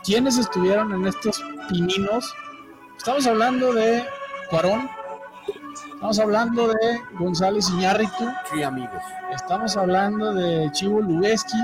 quiénes 0.03 0.39
estuvieron 0.39 0.93
en 0.95 1.07
estos 1.07 1.43
pininos. 1.69 2.35
Estamos 2.97 3.27
hablando 3.27 3.73
de 3.75 4.05
Cuarón, 4.49 4.89
estamos 5.93 6.19
hablando 6.19 6.69
de 6.69 7.01
González 7.19 7.69
Iñárritu, 7.69 8.33
Sí, 8.53 8.63
amigos. 8.63 9.03
estamos 9.35 9.77
hablando 9.77 10.33
de 10.33 10.71
Chivo 10.73 11.01
Lubeski, 11.01 11.59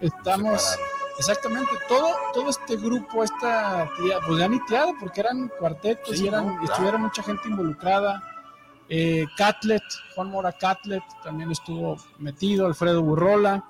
estamos... 0.00 0.78
Exactamente, 1.22 1.70
todo, 1.86 2.08
todo 2.34 2.50
este 2.50 2.76
grupo, 2.76 3.22
esta 3.22 3.88
tía, 3.96 4.18
pues 4.26 4.40
ya 4.40 4.48
ni 4.48 4.58
porque 4.98 5.20
eran 5.20 5.48
cuartetos 5.56 6.16
Sí, 6.16 6.24
y 6.24 6.28
eran, 6.28 6.46
¿no? 6.46 6.52
Claro. 6.54 6.72
estuvieron 6.72 7.02
mucha 7.02 7.22
gente 7.22 7.48
involucrada. 7.48 8.22
Eh, 8.88 9.24
Catlet, 9.36 9.84
Juan 10.16 10.30
Mora 10.30 10.50
Catlet 10.50 11.04
también 11.22 11.52
estuvo 11.52 11.96
metido, 12.18 12.66
Alfredo 12.66 13.04
Burrola, 13.04 13.64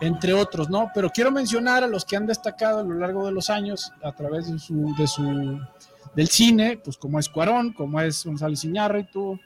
entre 0.00 0.34
otros, 0.34 0.70
¿no? 0.70 0.92
Pero 0.94 1.10
quiero 1.10 1.32
mencionar 1.32 1.82
a 1.82 1.88
los 1.88 2.04
que 2.04 2.16
han 2.16 2.26
destacado 2.26 2.78
a 2.78 2.84
lo 2.84 2.94
largo 2.94 3.26
de 3.26 3.32
los 3.32 3.50
años 3.50 3.90
a 4.02 4.12
través 4.12 4.50
de 4.50 4.60
su, 4.60 4.94
de 4.96 5.08
su 5.08 5.60
del 6.14 6.28
cine, 6.28 6.80
pues 6.82 6.96
como 6.96 7.18
es 7.18 7.28
Cuarón, 7.28 7.72
como 7.72 8.00
es 8.00 8.24
González 8.24 8.62
Iñárritu, 8.62 9.40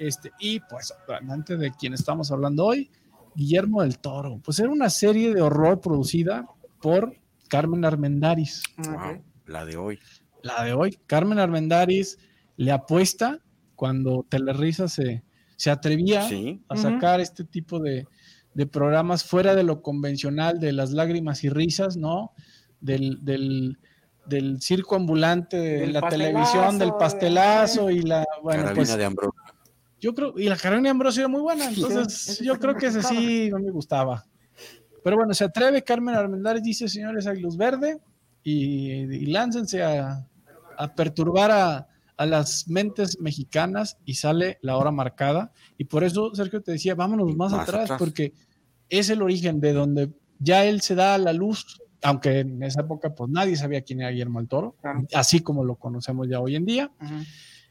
este, 0.00 0.32
y 0.40 0.58
pues 0.58 0.92
antes 1.28 1.60
de 1.60 1.70
quien 1.70 1.94
estamos 1.94 2.32
hablando 2.32 2.66
hoy, 2.66 2.90
Guillermo 3.36 3.82
del 3.82 4.00
Toro. 4.00 4.40
Pues 4.44 4.58
era 4.58 4.68
una 4.68 4.90
serie 4.90 5.32
de 5.32 5.40
horror 5.40 5.80
producida 5.80 6.44
por 6.80 7.14
Carmen 7.48 7.84
Armendáriz, 7.84 8.62
Ah, 8.78 9.12
Wow, 9.14 9.22
la 9.46 9.64
de 9.64 9.76
hoy. 9.76 9.98
la 10.42 10.64
de 10.64 10.72
hoy. 10.72 10.98
Carmen 11.06 11.38
Armendáriz 11.38 12.18
le 12.56 12.72
apuesta 12.72 13.38
cuando 13.76 14.24
Telerisa 14.28 14.88
se, 14.88 15.22
se 15.56 15.70
atrevía 15.70 16.28
Sí. 16.28 16.62
a 16.68 16.76
sacar 16.76 17.20
este 17.20 17.44
tipo 17.44 17.78
de, 17.80 18.06
de 18.54 18.66
programas 18.66 19.24
fuera 19.24 19.54
de 19.54 19.62
lo 19.62 19.82
convencional, 19.82 20.58
de 20.60 20.72
las 20.72 20.90
lágrimas 20.90 21.44
y 21.44 21.48
risas, 21.48 21.96
¿no? 21.96 22.32
Del, 22.80 23.24
del, 23.24 23.78
del 24.26 24.60
circo 24.60 24.96
ambulante, 24.96 25.56
de 25.56 25.80
Del 25.80 25.92
la 25.92 26.08
televisión, 26.08 26.78
del 26.78 26.90
de- 26.90 26.94
pastelazo 26.98 27.90
y 27.90 28.02
la, 28.02 28.24
bueno, 28.42 28.62
Carabina 28.64 28.74
pues 28.74 28.96
de 28.96 29.04
Ambrosio. 29.04 29.40
yo 30.00 30.14
creo, 30.14 30.34
y 30.38 30.48
la 30.48 30.56
de 30.56 30.88
Ambrosio 30.88 31.20
era 31.22 31.28
muy 31.28 31.40
buena, 31.40 31.68
entonces 31.68 32.38
yo 32.40 32.58
creo 32.58 32.74
que 32.76 32.86
ese 32.86 33.02
sí 33.02 33.48
no 33.50 33.58
me 33.58 33.70
gustaba. 33.70 34.24
Pero 35.04 35.16
bueno, 35.16 35.32
se 35.34 35.44
atreve 35.44 35.82
Carmen 35.82 36.14
Armendáriz, 36.14 36.62
dice, 36.62 36.88
señores, 36.88 37.26
hay 37.26 37.40
luz 37.40 37.56
verde, 37.56 37.98
y, 38.42 38.92
y 38.92 39.26
láncense 39.26 39.82
a, 39.82 40.26
a 40.76 40.94
perturbar 40.94 41.50
a, 41.50 41.88
a 42.16 42.26
las 42.26 42.66
mentes 42.68 43.20
mexicanas 43.20 43.98
y 44.04 44.14
sale 44.14 44.58
la 44.62 44.76
hora 44.76 44.90
marcada. 44.90 45.52
Y 45.76 45.84
por 45.84 46.04
eso, 46.04 46.34
Sergio, 46.34 46.62
te 46.62 46.72
decía, 46.72 46.94
vámonos 46.94 47.34
más, 47.36 47.52
Más 47.52 47.62
atrás, 47.68 47.84
atrás. 47.84 47.98
porque 47.98 48.32
es 48.88 49.10
el 49.10 49.22
origen 49.22 49.60
de 49.60 49.72
donde 49.72 50.10
ya 50.38 50.64
él 50.64 50.80
se 50.80 50.94
da 50.94 51.14
a 51.14 51.18
la 51.18 51.32
luz, 51.32 51.80
aunque 52.02 52.40
en 52.40 52.62
esa 52.62 52.80
época 52.82 53.14
pues 53.14 53.28
nadie 53.30 53.56
sabía 53.56 53.82
quién 53.82 54.00
era 54.00 54.10
Guillermo 54.10 54.40
el 54.40 54.48
Toro, 54.48 54.76
Claro. 54.80 55.04
así 55.14 55.40
como 55.40 55.64
lo 55.64 55.74
conocemos 55.76 56.28
ya 56.28 56.40
hoy 56.40 56.54
en 56.56 56.64
día 56.64 56.90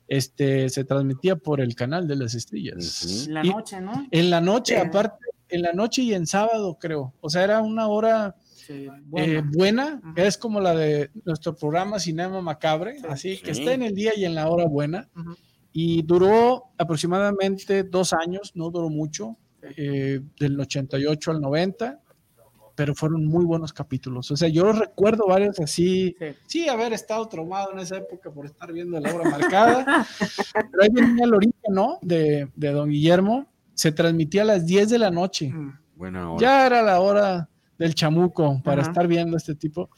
este, 0.08 0.70
se 0.70 0.84
transmitía 0.84 1.36
por 1.36 1.60
el 1.62 1.76
canal 1.76 2.08
de 2.08 2.16
las 2.18 2.34
estrellas. 2.36 3.24
Ujú. 3.26 3.32
La 3.32 3.46
Y 3.46 3.50
noche, 3.50 3.82
¿no? 3.82 4.08
en 4.12 4.30
la 4.30 4.42
noche, 4.42 4.76
Sí. 4.76 4.82
aparte, 4.88 5.26
en 5.50 5.62
la 5.62 5.74
noche 5.74 6.02
y 6.02 6.14
en 6.14 6.28
sábado, 6.28 6.78
creo. 6.80 7.14
O 7.22 7.30
sea, 7.30 7.44
era 7.44 7.62
una 7.62 7.88
hora 7.88 8.36
Sí, 8.56 8.86
eh, 8.86 8.92
bueno. 9.06 9.50
buena, 9.54 10.02
es 10.18 10.38
como 10.38 10.60
la 10.60 10.76
de 10.76 11.10
nuestro 11.24 11.56
programa 11.56 12.00
Cinema 12.00 12.42
Macabre, 12.42 12.98
así 13.10 13.38
que 13.38 13.54
Sí. 13.54 13.62
está 13.62 13.74
en 13.74 13.82
el 13.84 13.94
día 13.96 14.12
y 14.16 14.26
en 14.26 14.36
la 14.36 14.50
hora 14.50 14.66
buena. 14.66 15.10
Y 15.72 16.02
duró 16.02 16.66
aproximadamente 16.78 17.84
dos 17.84 18.12
años, 18.14 18.52
no 18.56 18.70
duró 18.72 18.90
mucho, 18.90 19.38
eh, 19.78 20.20
del 20.40 20.60
88 20.60 21.32
al 21.32 21.40
90, 21.42 22.02
pero 22.76 22.94
fueron 22.94 23.26
muy 23.26 23.46
buenos 23.46 23.74
capítulos. 23.74 24.30
O 24.32 24.38
sea, 24.38 24.50
yo 24.50 24.72
recuerdo 24.72 25.28
varios 25.28 25.60
así, 25.60 26.16
Sí. 26.20 26.26
sí, 26.46 26.70
haber 26.70 26.94
estado 26.94 27.28
traumado 27.28 27.72
en 27.72 27.80
esa 27.80 27.98
época 27.98 28.30
por 28.32 28.46
estar 28.46 28.72
viendo 28.74 29.00
la 29.00 29.14
obra 29.16 29.30
marcada. 29.30 30.06
Pero 30.72 30.84
ahí 30.84 30.90
venía 30.94 31.24
el 31.26 31.34
origen, 31.34 31.74
¿no? 31.74 32.00
De, 32.02 32.50
de 32.56 32.72
Don 32.72 32.90
Guillermo. 32.90 33.48
Se 33.78 33.92
transmitía 33.92 34.42
a 34.42 34.46
las 34.46 34.66
10 34.66 34.90
de 34.90 34.98
la 34.98 35.12
noche. 35.12 35.54
Mm. 35.54 35.80
Buena 35.96 36.32
hora. 36.32 36.42
Ya 36.42 36.66
era 36.66 36.82
la 36.82 37.00
hora 37.00 37.48
del 37.78 37.94
chamuco 37.94 38.60
para 38.64 38.82
Ajá. 38.82 38.90
estar 38.92 39.08
viendo 39.08 39.38
este 39.38 39.54
tipo. 39.56 39.90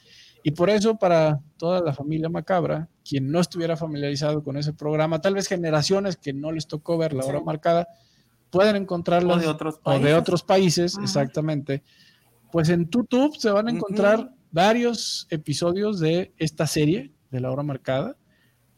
Y 0.44 0.52
por 0.52 0.70
eso, 0.70 0.98
para 0.98 1.40
toda 1.58 1.82
la 1.82 1.94
familia 1.94 2.28
macabra, 2.30 2.90
quien 3.08 3.32
no 3.32 3.40
estuviera 3.40 3.76
familiarizado 3.78 4.44
con 4.44 4.58
ese 4.58 4.74
programa, 4.74 5.20
tal 5.22 5.34
vez 5.36 5.48
generaciones 5.48 6.18
que 6.18 6.34
no 6.34 6.52
les 6.52 6.68
tocó 6.68 6.98
ver 6.98 7.14
la 7.14 7.24
Sí. 7.24 7.30
hora 7.30 7.42
marcada, 7.42 7.88
pueden 8.50 8.76
encontrarlo 8.76 9.34
O 9.36 9.38
de 9.38 9.48
otros 9.48 9.76
o 9.76 9.82
países. 9.82 10.04
de 10.06 10.14
otros 10.14 10.44
países, 10.44 10.96
Ajá. 10.96 11.04
exactamente. 11.06 11.84
Pues 12.52 12.68
en 12.70 12.90
YouTube 12.90 13.36
se 13.38 13.50
van 13.52 13.68
a 13.68 13.72
encontrar 13.72 14.34
varios 14.52 15.28
episodios 15.30 16.00
de 16.00 16.34
esta 16.38 16.68
serie 16.68 17.14
de 17.32 17.40
la 17.40 17.52
hora 17.52 17.64
marcada 17.64 18.18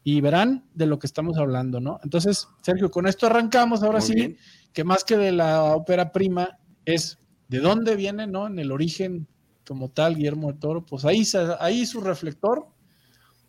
y 0.04 0.20
verán 0.20 0.66
de 0.74 0.88
lo 0.88 1.00
que 1.00 1.08
estamos 1.08 1.38
hablando, 1.38 1.80
¿no? 1.80 2.00
Entonces, 2.04 2.48
Sergio, 2.62 2.90
con 2.92 3.08
esto 3.08 3.28
arrancamos 3.28 3.82
ahora 3.84 4.00
Muy 4.00 4.08
sí, 4.08 4.14
bien. 4.16 4.38
Que 4.74 4.84
más 4.84 5.04
que 5.04 5.18
de 5.18 5.32
la 5.32 5.64
ópera 5.76 6.12
prima 6.12 6.58
es 6.86 7.20
de 7.48 7.60
dónde 7.60 7.96
viene, 7.96 8.28
¿no? 8.28 8.48
En 8.48 8.60
el 8.60 8.72
origen 8.72 9.28
como 9.68 9.90
tal, 9.90 10.16
Guillermo 10.16 10.48
del 10.52 10.60
Toro, 10.60 10.86
pues 10.86 11.06
ahí, 11.06 11.24
ahí 11.60 11.86
su 11.86 12.02
reflector 12.02 12.68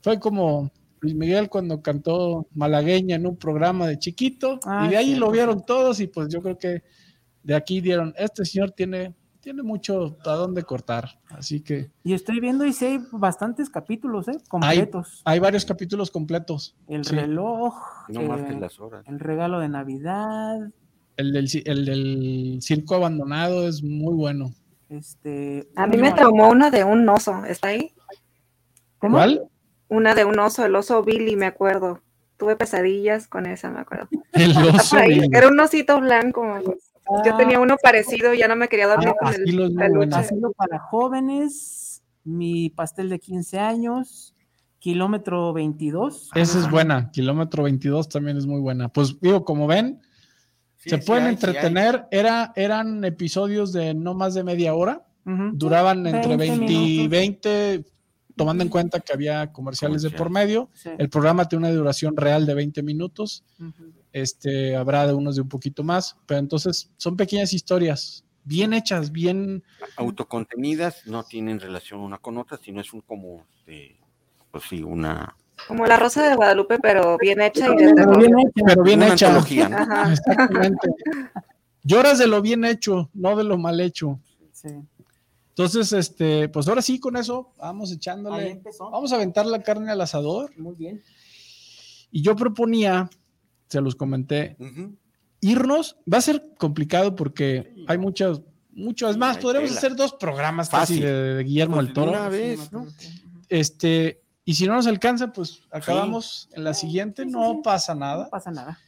fue 0.03 0.19
como 0.20 0.70
Luis 1.01 1.15
Miguel 1.15 1.49
cuando 1.49 1.81
cantó 1.82 2.47
Malagueña 2.55 3.16
en 3.16 3.27
un 3.27 3.36
programa 3.36 3.86
de 3.86 3.99
chiquito, 3.99 4.61
Ah, 4.65 4.85
y 4.86 4.90
de 4.90 4.97
ahí 4.97 5.15
lo 5.15 5.31
vieron 5.31 5.65
todos, 5.65 6.01
y 6.01 6.07
pues 6.07 6.28
yo 6.28 6.43
creo 6.43 6.59
que 6.59 6.82
de 7.43 7.55
aquí 7.55 7.81
dieron, 7.81 8.15
este 8.16 8.44
señor 8.44 8.70
tiene, 8.73 9.15
tiene 9.40 9.62
mucho 9.65 10.16
a 10.24 10.32
dónde 10.35 10.62
cortar, 10.62 11.19
así 11.31 11.61
que 11.61 11.90
Y 12.05 12.12
estoy 12.12 12.39
viendo 12.39 12.65
y 12.66 12.73
sí 12.73 12.85
hay 12.85 12.99
bastantes 13.11 13.69
capítulos, 13.70 14.28
¿eh? 14.28 14.39
Completos. 14.49 15.23
hay 15.24 15.39
varios 15.40 15.65
capítulos 15.65 16.11
completos. 16.11 16.77
el 16.86 17.05
sí. 17.05 17.16
reloj, 17.16 17.74
No 18.09 18.20
eh, 18.36 18.57
las 18.61 18.78
horas. 18.78 19.05
el 19.09 19.19
regalo 19.19 19.59
de 19.59 19.69
Navidad, 19.69 20.57
El 21.17 21.33
del, 21.33 21.49
el 21.67 21.85
del 21.85 22.59
circo 22.63 22.95
abandonado 22.97 23.69
es 23.69 23.83
muy 23.83 24.15
bueno. 24.15 24.53
este... 24.89 25.69
A 25.77 25.87
mí 25.87 25.97
me 25.99 26.13
traumó 26.13 26.49
una 26.51 26.71
de 26.71 26.85
un 26.85 27.09
oso, 27.09 27.45
¿está 27.45 27.69
ahí? 27.69 27.93
¿Cómo? 28.99 29.17
¿Cuál? 29.17 29.43
Una 29.89 30.15
de 30.15 30.25
un 30.25 30.39
oso, 30.39 30.65
el 30.65 30.75
oso 30.75 31.03
Billy, 31.03 31.37
me 31.37 31.47
acuerdo. 31.47 32.01
Tuve 32.39 32.57
pesadillas 32.57 33.29
con 33.29 33.47
esa, 33.47 33.71
me 33.71 33.81
acuerdo. 33.81 34.09
El 34.33 34.57
oso. 34.57 34.97
Billy. 35.07 35.29
Era 35.33 35.49
un 35.49 35.61
osito 35.61 36.01
blanco. 36.01 36.45
Yo 36.65 36.75
Ah, 37.35 37.37
tenía 37.37 37.59
uno 37.61 37.77
parecido 37.83 38.33
y 38.33 38.39
ya 38.39 38.49
no 38.49 38.55
me 38.57 38.69
quería 38.69 38.87
dormir 38.87 39.09
Ah, 39.09 39.15
con 39.21 39.35
el 39.35 39.57
bueno. 39.57 39.77
peluche. 39.81 40.17
Asilo 40.17 40.53
para 40.53 40.79
jóvenes, 40.79 42.03
mi 42.25 42.71
pastel 42.71 43.09
de 43.11 43.19
15 43.19 43.59
años, 43.59 44.35
kilómetro 44.79 45.53
22. 45.53 46.31
Esa 46.35 46.59
es 46.61 46.71
buena. 46.71 47.11
Kilómetro 47.11 47.65
22 47.65 48.09
también 48.09 48.37
es 48.37 48.47
muy 48.47 48.61
buena. 48.61 48.89
Pues 48.89 49.19
digo, 49.21 49.45
como 49.45 49.67
ven, 49.67 50.01
Sí, 50.83 50.91
se 50.91 50.99
sí 50.99 51.07
pueden 51.07 51.27
hay, 51.27 51.37
sí 51.37 51.47
hay. 51.47 51.51
entretener. 51.51 52.07
Era, 52.11 52.53
eran 52.57 53.05
episodios 53.05 53.73
de 53.73 53.95
no 53.95 54.15
más 54.15 54.35
de 54.35 54.43
media 54.43 54.75
hora. 54.75 55.07
Duraban 55.25 56.05
entre 56.05 56.37
20 56.37 56.59
20 56.59 56.73
y 56.73 56.77
minutos. 56.77 57.11
20, 57.11 57.85
tomando 58.35 58.65
en 58.65 58.69
cuenta 58.69 58.99
que 58.99 59.13
había 59.13 59.53
comerciales 59.53 60.03
de 60.03 60.11
por 60.11 60.31
medio. 60.31 60.69
Sí, 60.75 60.91
El 60.99 61.09
programa 61.09 61.49
tiene 61.49 61.69
una 61.69 61.75
duración 61.77 62.17
real 62.17 62.45
de 62.47 62.55
20 62.55 62.83
minutos. 62.83 63.45
Este, 64.13 64.75
habrá 64.75 65.07
de 65.07 65.13
unos 65.13 65.37
de 65.37 65.43
un 65.43 65.49
poquito 65.49 65.85
más. 65.85 66.17
Pero 66.27 66.41
entonces 66.41 66.91
son 66.97 67.17
pequeñas 67.17 67.53
historias, 67.53 68.25
bien 68.43 68.73
hechas, 68.73 69.13
bien. 69.13 69.63
Autocontenidas, 69.97 71.07
no 71.07 71.23
tienen 71.23 71.61
relación 71.61 72.01
una 72.01 72.19
con 72.19 72.37
otra, 72.39 72.59
sino 72.59 72.81
es 72.81 72.93
un 72.93 73.03
como, 73.03 73.47
este, 73.59 74.01
pues 74.51 74.65
sí, 74.69 74.83
una, 74.83 75.37
Como 75.69 75.87
la 75.87 75.97
rosa 75.97 76.29
de 76.29 76.35
Guadalupe, 76.37 76.79
pero 76.81 77.17
bien 77.19 77.41
hecha 77.41 77.67
y 77.67 77.77
de 77.77 77.77
Pero 77.77 77.95
terror. 77.95 78.19
bien 78.19 78.39
hecha. 78.39 78.65
Pero 78.67 78.83
bien 78.83 79.03
una 79.03 79.13
hecha. 79.15 79.27
antología, 79.29 79.69
¿no? 79.69 79.77
Ajá. 79.79 80.13
Exactamente. 80.13 80.89
Lloras 81.85 82.19
de 82.19 82.27
lo 82.27 82.41
bien 82.43 82.65
hecho, 82.65 83.11
no 83.15 83.37
de 83.37 83.45
lo 83.45 83.59
mal 83.59 83.81
hecho. 83.81 84.21
Sí. 84.53 84.69
Entonces, 85.49 85.93
este, 85.93 86.49
pues 86.49 86.67
ahora 86.69 86.81
sí, 86.83 86.99
con 86.99 87.17
eso, 87.17 87.53
vamos 87.59 87.93
echándole. 87.93 88.61
Vamos 88.79 89.13
a 89.13 89.17
aventar 89.17 89.45
la 89.47 89.63
carne 89.63 89.91
al 89.91 90.01
asador. 90.01 90.57
Muy 90.59 90.75
bien. 90.77 91.03
Y 92.11 92.23
yo 92.23 92.35
proponía, 92.37 93.11
se 93.69 93.81
los 93.81 93.95
comenté, 93.95 94.57
irnos. 95.41 95.97
Va 96.11 96.19
a 96.19 96.23
ser 96.23 96.55
complicado 96.59 97.15
porque 97.17 97.75
hay 97.87 97.99
muchas, 97.99 98.41
mucho. 98.73 99.09
Es 99.09 99.15
Sí, 99.15 99.19
más, 99.19 99.39
podríamos 99.39 99.71
tela. 99.71 99.79
hacer 99.79 99.97
dos 99.97 100.15
programas 100.15 100.69
casi 100.71 100.95
Fácil. 100.95 101.03
de, 101.05 101.13
de 101.35 101.45
Guillermo 101.45 101.77
del 101.77 101.89
de 101.89 101.93
Toro. 101.93 102.11
una 102.13 102.29
vez, 102.31 102.73
¿no? 102.73 102.87
Este, 103.49 104.22
y 104.44 104.55
si 104.55 104.66
no 104.66 104.74
nos 104.74 104.86
alcanza, 104.86 105.32
pues 105.32 105.60
acabamos 105.70 106.48
en 106.52 106.64
la 106.64 106.74
siguiente, 106.74 107.23
Sí, 107.23 107.28
sí, 107.28 107.35
no 107.35 107.52
sí. 107.55 107.60
pasa 107.62 107.94
No 107.94 108.01
nada. 108.01 108.31
pasa 108.31 108.51
nada. 108.51 108.78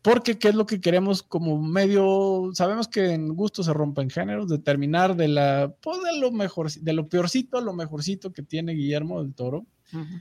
Porque 0.00 0.38
qué 0.38 0.48
es 0.48 0.54
lo 0.54 0.64
que 0.64 0.80
queremos 0.80 1.22
como 1.24 1.60
medio, 1.60 2.50
sabemos 2.54 2.86
que 2.86 3.10
en 3.12 3.34
gusto 3.34 3.62
se 3.64 3.72
rompen 3.72 4.08
géneros, 4.10 4.48
determinar 4.48 5.16
de 5.16 5.26
la, 5.28 5.74
pues 5.82 5.98
de 6.02 6.18
lo 6.20 6.30
mejor, 6.30 6.70
de 6.70 6.92
lo 6.92 7.08
peorcito 7.08 7.58
a 7.58 7.60
lo 7.60 7.72
mejorcito 7.72 8.32
que 8.32 8.42
tiene 8.42 8.72
Guillermo 8.72 9.22
del 9.22 9.34
Toro. 9.34 9.66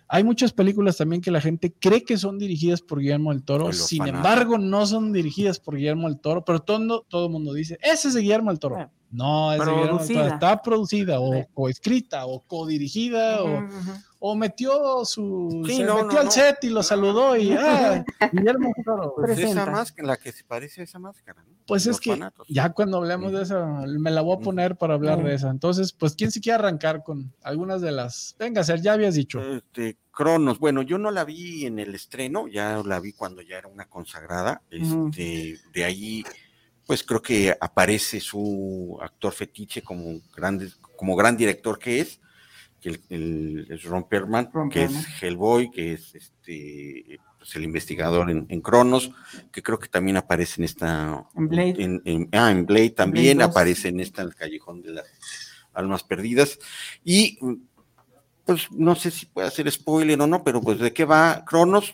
Hay 0.07 0.23
muchas 0.23 0.53
películas 0.53 0.95
también 0.97 1.21
que 1.21 1.29
la 1.29 1.41
gente 1.41 1.73
cree 1.77 2.03
que 2.05 2.17
son 2.17 2.39
dirigidas 2.39 2.81
por 2.81 2.99
Guillermo 3.01 3.31
del 3.33 3.43
Toro, 3.43 3.71
sin 3.73 4.07
embargo 4.07 4.57
no 4.57 4.85
son 4.87 5.11
dirigidas 5.11 5.59
por 5.59 5.75
Guillermo 5.75 6.07
del 6.07 6.19
Toro, 6.21 6.43
pero 6.45 6.61
todo, 6.61 7.05
todo 7.07 7.25
el 7.27 7.31
mundo 7.33 7.53
dice, 7.53 7.77
ese 7.81 8.07
es 8.07 8.13
de 8.13 8.21
Guillermo 8.21 8.49
del 8.49 8.59
Toro. 8.59 8.75
Bueno, 8.75 8.91
no, 9.11 9.53
es 9.53 9.61
producida. 9.61 10.27
Está 10.27 10.61
producida 10.61 11.19
o 11.19 11.45
o 11.55 12.43
codirigida 12.47 13.41
o, 13.43 13.57
Ujú, 13.57 13.65
ujú. 13.65 13.91
o 14.19 14.35
metió 14.35 15.05
su, 15.05 15.63
Sí, 15.65 15.77
se 15.77 15.83
no, 15.83 15.95
metió 15.95 16.13
no, 16.13 16.19
al 16.19 16.25
no. 16.25 16.31
set 16.31 16.57
y 16.63 16.69
lo 16.69 16.83
saludó 16.83 17.35
y, 17.37 17.51
ah, 17.59 18.03
Guillermo 18.31 18.73
Toro. 18.83 19.13
Pues 19.15 19.37
esa 19.37 19.65
máscara, 19.65 20.07
la 20.07 20.17
que 20.17 20.31
se 20.31 20.43
parece 20.43 20.81
a 20.81 20.83
esa 20.83 20.99
máscara, 20.99 21.43
¿no? 21.43 21.55
Pues 21.67 21.85
es 21.85 21.99
que 21.99 22.17
ya 22.47 22.71
cuando 22.71 22.97
hablemos 22.97 23.33
de 23.33 23.43
esa, 23.43 23.65
me 23.85 24.09
la 24.09 24.21
voy 24.21 24.37
a 24.37 24.39
poner 24.39 24.77
para 24.77 24.93
hablar 24.93 25.21
de 25.21 25.33
esa. 25.33 25.49
Entonces, 25.49 25.91
pues, 25.91 26.15
¿quién 26.15 26.31
se 26.31 26.39
quiere 26.39 26.55
arrancar 26.59 27.03
con 27.03 27.33
algunas 27.43 27.81
de 27.81 27.91
las? 27.91 28.35
Venga, 28.39 28.63
Ser, 28.63 28.81
ya 28.81 28.93
habías 28.93 29.15
dicho. 29.15 29.41
Este, 29.41 29.97
Cronos, 30.11 30.59
bueno, 30.59 30.81
yo 30.81 30.97
no 30.97 31.11
la 31.11 31.25
vi 31.25 31.65
en 31.65 31.77
el 31.79 31.93
estreno, 31.93 32.47
ya 32.47 32.81
la 32.85 33.01
vi 33.01 33.11
cuando 33.11 33.41
ya 33.41 33.57
era 33.57 33.67
una 33.67 33.85
consagrada. 33.89 34.61
Este, 34.71 35.59
de 35.73 35.83
ahí, 35.83 36.23
pues 36.87 37.03
creo 37.03 37.21
que 37.21 37.55
aparece 37.59 38.19
su 38.19 38.97
actor 39.01 39.33
fetiche 39.33 39.83
como 39.83 40.19
grande, 40.35 40.71
como 40.95 41.15
gran 41.15 41.37
director 41.37 41.77
que 41.77 41.99
es, 41.99 42.19
que 42.81 42.89
el, 42.89 43.01
el- 43.09 43.67
es 43.69 43.83
Ron 43.83 44.07
Perlman, 44.07 44.49
Ron 44.53 44.69
que 44.69 44.85
es. 44.85 45.21
Hellboy, 45.21 45.69
que 45.69 45.93
es 45.93 46.15
este 46.15 47.19
pues, 47.37 47.55
el 47.55 47.63
investigador 47.65 48.31
en, 48.31 48.45
en 48.49 48.61
Cronos, 48.61 49.11
que 49.51 49.61
creo 49.61 49.77
que 49.79 49.89
también 49.89 50.17
aparece 50.17 50.61
en 50.61 50.65
esta 50.65 51.25
En 51.35 51.47
Blade. 51.49 51.75
en- 51.77 52.01
en- 52.05 52.29
ah, 52.31 52.51
en 52.51 52.65
Blade 52.65 52.91
también 52.91 53.37
Blade 53.37 53.51
aparece 53.51 53.89
en 53.89 53.99
esta 53.99 54.21
el 54.21 54.33
callejón 54.33 54.81
de 54.81 54.91
las 54.93 55.05
almas 55.73 56.03
perdidas. 56.03 56.57
Y 57.03 57.37
pues 58.45 58.71
no 58.71 58.95
sé 58.95 59.11
si 59.11 59.25
puede 59.25 59.47
hacer 59.49 59.69
spoiler 59.69 60.19
o 60.21 60.25
no, 60.27 60.43
pero 60.43 60.61
pues 60.61 60.79
de 60.79 60.93
qué 60.93 61.03
va 61.03 61.43
Cronos, 61.45 61.93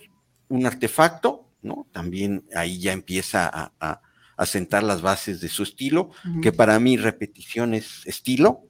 un 0.49 0.65
artefacto, 0.67 1.49
¿no? 1.63 1.87
También 1.91 2.45
ahí 2.55 2.79
ya 2.79 2.91
empieza 2.93 3.47
a, 3.47 3.71
a- 3.79 4.01
a 4.35 4.45
sentar 4.45 4.83
las 4.83 5.01
bases 5.01 5.41
de 5.41 5.49
su 5.49 5.63
estilo, 5.63 6.11
que 6.41 6.51
para 6.51 6.79
mí 6.79 6.97
repetición 6.97 7.73
es 7.73 8.05
estilo. 8.05 8.67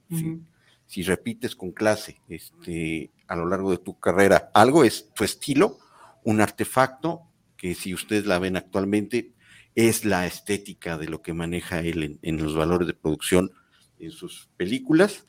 Si 0.86 1.02
repites 1.02 1.56
con 1.56 1.72
clase 1.72 2.20
este, 2.28 3.10
a 3.26 3.36
lo 3.36 3.46
largo 3.46 3.70
de 3.70 3.78
tu 3.78 3.98
carrera 3.98 4.50
algo, 4.54 4.84
es 4.84 5.12
tu 5.14 5.24
estilo, 5.24 5.78
un 6.22 6.40
artefacto 6.40 7.22
que 7.56 7.74
si 7.74 7.94
ustedes 7.94 8.26
la 8.26 8.38
ven 8.38 8.56
actualmente 8.56 9.32
es 9.74 10.04
la 10.04 10.26
estética 10.26 10.98
de 10.98 11.08
lo 11.08 11.22
que 11.22 11.32
maneja 11.32 11.80
él 11.80 12.02
en, 12.02 12.18
en 12.22 12.42
los 12.42 12.54
valores 12.54 12.86
de 12.86 12.94
producción 12.94 13.50
en 13.98 14.10
sus 14.10 14.48
películas 14.56 15.26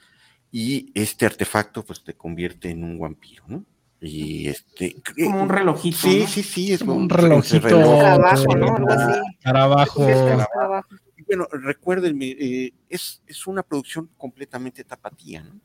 y 0.51 0.91
este 0.93 1.25
artefacto 1.25 1.83
pues 1.83 2.03
te 2.03 2.13
convierte 2.13 2.69
en 2.69 2.83
un 2.83 2.99
vampiro, 2.99 3.43
¿no? 3.47 3.65
Y 4.01 4.47
este 4.49 4.95
Como 5.23 5.41
un 5.43 5.49
relojito. 5.49 5.97
Sí, 5.97 6.19
¿no? 6.21 6.27
sí, 6.27 6.43
sí, 6.43 6.73
es 6.73 6.79
Como 6.81 6.95
un 6.95 7.09
relojito. 7.09 7.59
reloj, 7.67 7.99
Trabajo, 7.99 8.55
¿no? 8.55 8.67
eh, 8.67 8.71
Algo 8.75 8.91
así. 8.91 9.19
Carabajo. 9.41 10.05
Y 11.17 11.23
Bueno, 11.23 11.47
recuérdenme, 11.51 12.25
eh, 12.27 12.73
es, 12.89 13.21
es 13.25 13.47
una 13.47 13.63
producción 13.63 14.09
completamente 14.17 14.83
tapatía, 14.83 15.43
¿no? 15.43 15.59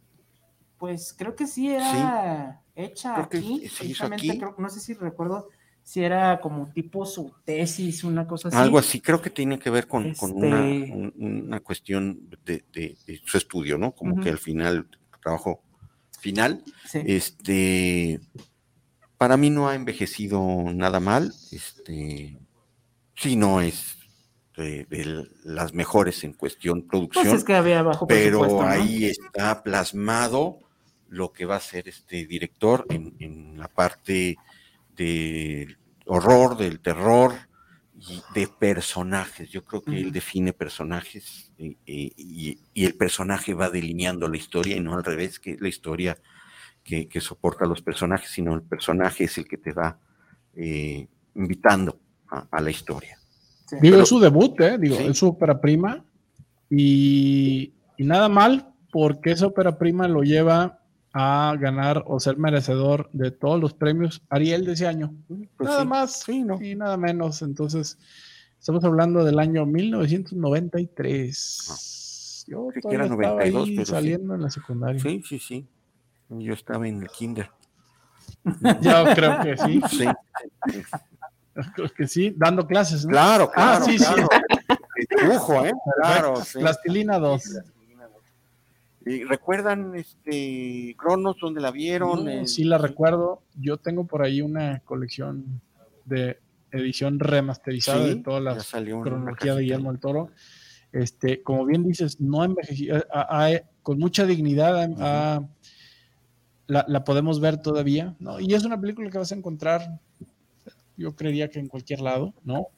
Pues 0.79 1.13
creo 1.17 1.35
que 1.37 1.47
sí 1.47 1.71
era 1.71 2.63
hecha 2.75 3.15
Creo 3.15 3.29
que 3.29 3.39
aquí. 3.39 3.69
se 3.69 3.85
hizo 3.87 4.07
aquí. 4.07 4.39
creo- 4.39 4.55
no 4.57 4.71
sé 4.71 4.81
si 4.81 4.95
recuerdo 4.95 5.49
si 5.83 6.03
era 6.03 6.41
como 6.41 6.71
tipo 6.73 7.05
su 7.05 7.33
tesis, 7.45 8.05
una 8.05 8.27
cosa 8.27 8.49
así. 8.49 8.57
Algo 8.57 8.79
así, 8.79 9.01
creo 9.01 9.21
que 9.21 9.29
tiene 9.29 9.59
que 9.59 9.69
ver 9.71 9.87
con, 9.89 10.15
con 10.15 10.33
una, 10.33 10.71
Este- 10.71 10.93
un- 10.93 11.13
una 11.19 11.61
cuestión 11.61 12.31
de, 12.45 12.65
de- 12.73 12.97
de 13.07 13.21
su 13.25 13.37
estudio, 13.37 13.77
¿no? 13.77 13.93
Como 13.93 14.19
que 14.21 14.31
al 14.31 14.39
final, 14.39 14.87
trabajo 15.23 15.63
final, 16.21 16.63
Sí. 16.87 17.01
este, 17.07 18.21
para 19.19 19.37
mí 19.37 19.51
no 19.51 19.69
ha 19.69 19.75
envejecido 19.75 20.41
nada 20.73 21.01
mal, 21.01 21.33
este, 21.53 22.39
sí 23.17 23.37
no 23.37 23.61
es 23.61 23.97
de, 24.57 24.85
de 24.87 25.27
las 25.45 25.73
mejores 25.75 26.23
en 26.25 26.33
cuestión 26.33 26.83
producción, 26.87 27.25
Pues 27.25 27.39
es 27.39 27.45
que 27.45 27.55
había 27.55 27.83
bajo 27.83 28.07
pero 28.07 28.63
ahí 28.63 29.07
está 29.07 29.63
plasmado 29.63 30.59
lo 31.09 31.33
que 31.33 31.45
va 31.45 31.57
a 31.57 31.61
ser 31.61 31.89
este 31.89 32.27
director 32.27 32.87
en, 32.89 33.15
en 33.19 33.59
la 33.59 33.69
parte 33.69 34.37
de 34.97 35.77
horror, 36.07 36.57
del 36.57 36.81
terror 36.81 37.35
y 38.09 38.23
de 38.35 38.49
personajes. 38.49 39.51
Yo 39.51 39.65
creo 39.65 39.83
que 39.83 40.01
él 40.01 40.11
define 40.11 40.53
personajes 40.55 41.53
y, 41.59 41.77
y- 41.85 42.13
y- 42.17 42.59
y 42.75 42.85
el 42.87 42.95
personaje 42.97 43.53
va 43.55 43.69
delineando 43.69 44.27
la 44.29 44.37
historia 44.39 44.77
y 44.77 44.81
no 44.81 44.95
al 44.95 45.05
revés, 45.05 45.39
que 45.39 45.57
la 45.61 45.69
historia 45.69 46.17
que, 46.83 47.07
que 47.09 47.21
soporta 47.21 47.67
a 47.67 47.69
los 47.69 47.83
personajes, 47.83 48.31
sino 48.31 48.55
el 48.55 48.63
personaje 48.63 49.25
es 49.25 49.37
el 49.39 49.47
que 49.47 49.59
te 49.59 49.73
va 49.73 49.99
eh, 50.57 51.07
invitando 51.35 52.01
a, 52.31 52.47
a 52.51 52.61
la 52.61 52.71
historia. 52.71 53.19
Sí. 53.67 53.77
Digo, 53.83 53.93
Pero- 53.95 54.03
es 54.03 54.09
su 54.09 54.19
debut, 54.19 54.59
¿eh? 54.63 54.79
Digo, 54.79 54.97
Sí. 54.97 55.05
es 55.07 55.19
su 55.19 55.29
ópera 55.29 55.61
prima. 55.61 56.05
Y, 56.71 57.73
y 57.99 58.05
nada 58.05 58.29
mal, 58.29 58.73
porque 58.93 59.33
esa 59.33 59.47
ópera 59.47 59.77
prima 59.79 60.09
lo 60.09 60.23
lleva 60.23 60.80
a 61.13 61.55
ganar 61.59 62.05
o 62.07 62.19
ser 62.21 62.37
merecedor 62.39 63.11
de 63.13 63.31
todos 63.31 63.61
los 63.61 63.75
premios 63.75 64.23
Ariel 64.31 64.65
de 64.65 64.73
ese 64.73 64.87
año. 64.87 65.13
Pues 65.57 65.69
nada 65.69 65.83
sí. 65.83 65.87
más 65.89 66.21
Sí, 66.23 66.43
¿no? 66.45 66.61
y 66.63 66.75
nada 66.77 66.97
menos. 66.97 67.43
Entonces, 67.43 67.99
estamos 68.59 68.83
hablando 68.85 69.23
del 69.25 69.39
año 69.39 69.67
1993. 69.67 72.45
Yo 72.49 72.69
Creí 72.69 72.83
que 72.83 72.95
era 72.95 73.05
estaba 73.05 73.23
92, 73.29 73.69
ahí 73.69 73.75
pero 73.77 73.87
sí. 73.87 73.93
saliendo 73.93 74.35
en 74.35 74.43
la 74.43 74.51
secundaria. 74.51 75.01
Sí, 75.01 75.23
sí, 75.27 75.39
sí. 75.39 75.67
Yo 76.29 76.53
estaba 76.55 76.87
en 76.89 77.03
el 77.03 77.09
kinder. 77.09 77.51
Yo 78.81 79.05
creo 79.15 79.41
que 79.43 79.57
sí, 79.57 79.81
Sí. 79.91 80.05
creo 81.75 81.89
que 81.97 82.07
sí, 82.07 82.33
dando 82.37 82.65
clases, 82.67 83.05
¿no? 83.05 83.11
Claro, 83.13 83.51
Ah, 83.57 83.81
claro. 83.81 83.85
sí, 83.85 83.99
sí. 83.99 84.05
claro. 84.05 84.29
Dibujo, 85.23 85.65
¿eh? 85.67 85.73
Claro, 86.01 86.37
sí. 86.45 86.59
Plastilina 86.61 87.19
2. 87.19 87.43
¿Y 89.07 89.25
¿Recuerdan 89.25 89.95
este 89.95 90.95
Cronos 90.99 91.37
donde 91.41 91.61
la 91.61 91.71
vieron? 91.71 92.25
No, 92.25 92.31
Eh, 92.31 92.47
sí 92.47 92.65
la 92.65 92.79
recuerdo. 92.79 93.43
Yo 93.55 93.79
tengo 93.79 94.07
por 94.07 94.23
ahí 94.23 94.43
una 94.43 94.81
colección 94.81 95.61
de 96.05 96.39
edición 96.71 97.19
remasterizada 97.19 98.05
Sí, 98.05 98.15
de 98.15 98.23
toda 98.23 98.41
la 98.41 98.55
ya 98.55 98.61
salió 98.61 98.97
una 98.99 99.05
cronología 99.05 99.35
cajita. 99.37 99.55
de 99.57 99.63
Guillermo 99.63 99.91
del 99.93 100.01
Toro. 100.01 100.31
Este, 100.93 101.43
como 101.43 101.65
bien 101.67 101.85
dices, 101.85 102.21
no 102.21 102.43
ha- 102.43 102.49
ha- 103.13 103.61
con 103.83 103.99
mucha 103.99 104.27
dignidad 104.27 104.79
ha- 104.99 105.49
la, 106.67 106.85
la 106.87 107.03
podemos 107.05 107.41
ver 107.41 107.57
todavía, 107.61 108.15
¿no? 108.21 108.39
Y 108.39 108.55
es 108.55 108.65
una 108.65 108.81
película 108.81 109.11
que 109.11 109.19
vas 109.19 109.33
a 109.33 109.37
encontrar, 109.37 109.99
yo 110.97 111.17
creería 111.17 111.49
que 111.49 111.59
en 111.59 111.67
cualquier 111.69 112.01
lado, 112.01 112.35
¿no? 112.45 112.69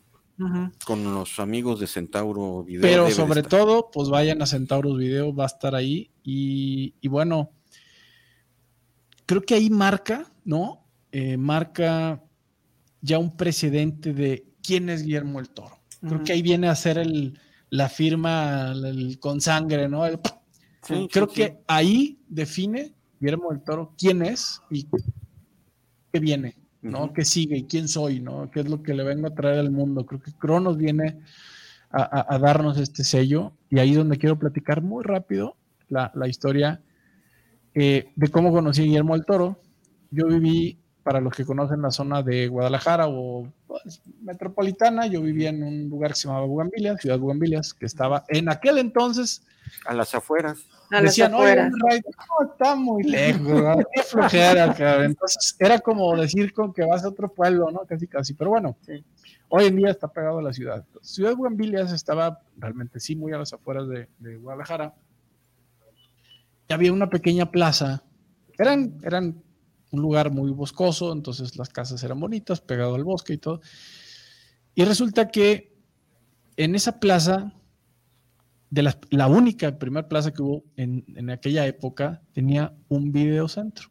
Con 0.85 1.05
los 1.15 1.39
amigos 1.39 1.79
de 1.81 1.87
Centauro 1.87 2.65
Video. 2.65 2.81
Pero 2.83 3.11
sobre 3.11 3.41
estar. 3.43 3.61
todo, 3.61 3.91
pues 3.93 4.09
vayan 4.09 4.43
a 4.43 4.47
Centauros 4.47 4.97
Video, 4.99 5.35
va 5.35 5.45
a 5.45 5.47
estar 5.47 5.75
ahí. 5.75 6.11
Y, 6.25 6.95
y 7.01 7.09
bueno, 7.09 7.51
creo 9.27 9.43
que 9.43 9.55
ahí 9.55 9.71
marca, 9.71 10.33
¿no? 10.45 10.87
Eh, 11.13 11.37
marca 11.37 12.23
ya 13.01 13.19
un 13.19 13.37
precedente 13.37 14.13
de 14.15 14.47
quién 14.63 14.89
es 14.91 15.03
Guillermo 15.03 15.39
el 15.41 15.51
Toro. 15.51 15.79
Creo 16.01 16.25
que 16.25 16.33
ahí 16.33 16.43
viene 16.43 16.69
a 16.69 16.75
ser 16.75 16.99
el, 16.99 17.39
la 17.71 17.89
firma 17.89 18.73
el- 18.73 19.19
con 19.21 19.41
sangre, 19.41 19.89
¿no? 19.89 20.05
El- 20.07 20.19
Sí, 20.85 21.09
creo 21.13 21.29
sí, 21.29 21.35
que 21.37 21.47
sí. 21.47 21.55
ahí 21.69 22.19
define 22.29 22.93
Guillermo 23.21 23.51
del 23.51 23.63
Toro 23.63 23.95
quién 23.97 24.21
es 24.23 24.61
y 24.69 24.89
qué 26.13 26.19
viene, 26.19 26.57
¿no? 26.83 27.05
Ujú. 27.05 27.13
¿Qué 27.15 27.25
sigue 27.25 27.57
y 27.57 27.65
quién 27.65 27.89
soy, 27.89 28.21
¿no? 28.21 28.51
¿Qué 28.51 28.61
es 28.61 28.69
lo 28.69 28.83
que 28.83 28.95
le 28.95 29.05
vengo 29.05 29.27
a 29.29 29.35
traer 29.35 29.59
al 29.61 29.71
mundo? 29.71 30.05
Creo 30.07 30.21
que 30.21 30.33
Cronos 30.33 30.77
viene 30.77 31.21
a, 31.91 32.03
a- 32.03 32.35
a 32.35 32.39
darnos 32.39 32.79
este 32.79 33.05
sello 33.05 33.53
y 33.71 33.79
ahí 33.79 33.91
es 33.93 33.97
donde 33.97 34.19
quiero 34.19 34.39
platicar 34.39 34.83
muy 34.83 35.05
rápido 35.05 35.57
la, 35.89 36.11
la 36.15 36.29
historia 36.29 36.81
eh, 37.75 38.11
de 38.17 38.29
cómo 38.29 38.53
conocí 38.53 38.83
a 38.83 38.85
Guillermo 38.85 39.15
del 39.15 39.25
Toro. 39.25 39.61
Yo 40.11 40.27
viví, 40.27 40.79
para 41.03 41.21
los 41.21 41.35
que 41.35 41.45
conocen 41.45 41.83
la 41.83 41.91
zona 41.91 42.23
de 42.23 42.47
Guadalajara 42.49 43.07
o 43.09 43.51
pues, 43.67 44.03
metropolitana, 44.23 45.07
yo 45.07 45.21
vivía 45.23 45.49
en 45.51 45.63
un 45.63 45.89
lugar 45.89 46.11
que 46.13 46.17
se 46.19 46.29
llamaba 46.29 46.47
Bugambilias, 46.47 47.01
Ciudad 47.01 47.19
Bugambilias, 47.19 47.75
que 47.75 47.87
estaba 47.87 48.25
en 48.29 48.49
aquel 48.49 48.79
entonces 48.79 49.43
A 49.87 49.95
las 49.95 50.15
afueras. 50.15 50.59
Decían, 51.01 51.33
oye, 51.35 51.53
un 51.61 51.81
raid, 51.81 52.03
no, 52.05 52.51
está 52.53 52.75
muy 52.75 53.03
lejos, 53.05 53.85
qué 53.95 54.03
flojera. 54.03 54.75
Entonces, 55.05 55.57
era 55.59 55.79
como 55.79 56.15
decir 56.17 56.53
con 56.53 56.73
que 56.73 56.85
vas 56.85 57.05
a 57.05 57.09
otro 57.09 57.33
pueblo, 57.33 57.71
¿no? 57.71 57.81
Casi, 57.87 58.07
casi. 58.07 58.35
Pero 58.35 58.51
bueno, 58.51 58.77
Sí. 58.83 59.03
hoy 59.49 59.67
en 59.67 59.77
día 59.77 59.91
está 59.91 60.09
pegado 60.09 60.39
a 60.39 60.43
la 60.43 60.53
ciudad. 60.53 60.85
Ciudad 61.01 61.35
Bugambilias 61.35 61.93
estaba 61.93 62.41
realmente 62.59 63.01
sí 63.01 63.17
muy 63.17 63.33
a 63.33 63.39
las 63.39 63.53
afueras 63.53 63.89
de, 63.89 64.09
de 64.19 64.37
Guadalajara. 64.37 64.95
Y 66.69 66.73
había 66.73 66.93
una 66.93 67.09
pequeña 67.09 67.51
plaza. 67.51 68.03
Eran, 68.59 68.99
eran 69.03 69.43
un 69.91 70.01
lugar 70.03 70.31
muy 70.31 70.51
boscoso, 70.51 71.13
entonces 71.13 71.57
las 71.57 71.69
casas 71.69 72.03
eran 72.03 72.19
bonitas, 72.21 72.61
pegado 72.61 72.95
al 72.95 73.05
bosque 73.05 73.35
y 73.35 73.39
todo. 73.39 73.61
Y 74.75 74.85
resulta 74.85 75.29
que 75.29 75.75
en 76.57 76.75
esa 76.75 76.99
plaza 77.01 77.53
de 78.73 78.83
la, 78.83 78.99
la 79.11 79.29
única 79.29 79.79
primera 79.79 80.09
plaza 80.09 80.33
que 80.33 80.41
hubo 80.41 80.65
en, 80.77 81.05
en 81.15 81.29
aquella 81.29 81.67
época 81.67 82.23
tenía 82.33 82.75
un 82.89 83.13
videocentro, 83.13 83.91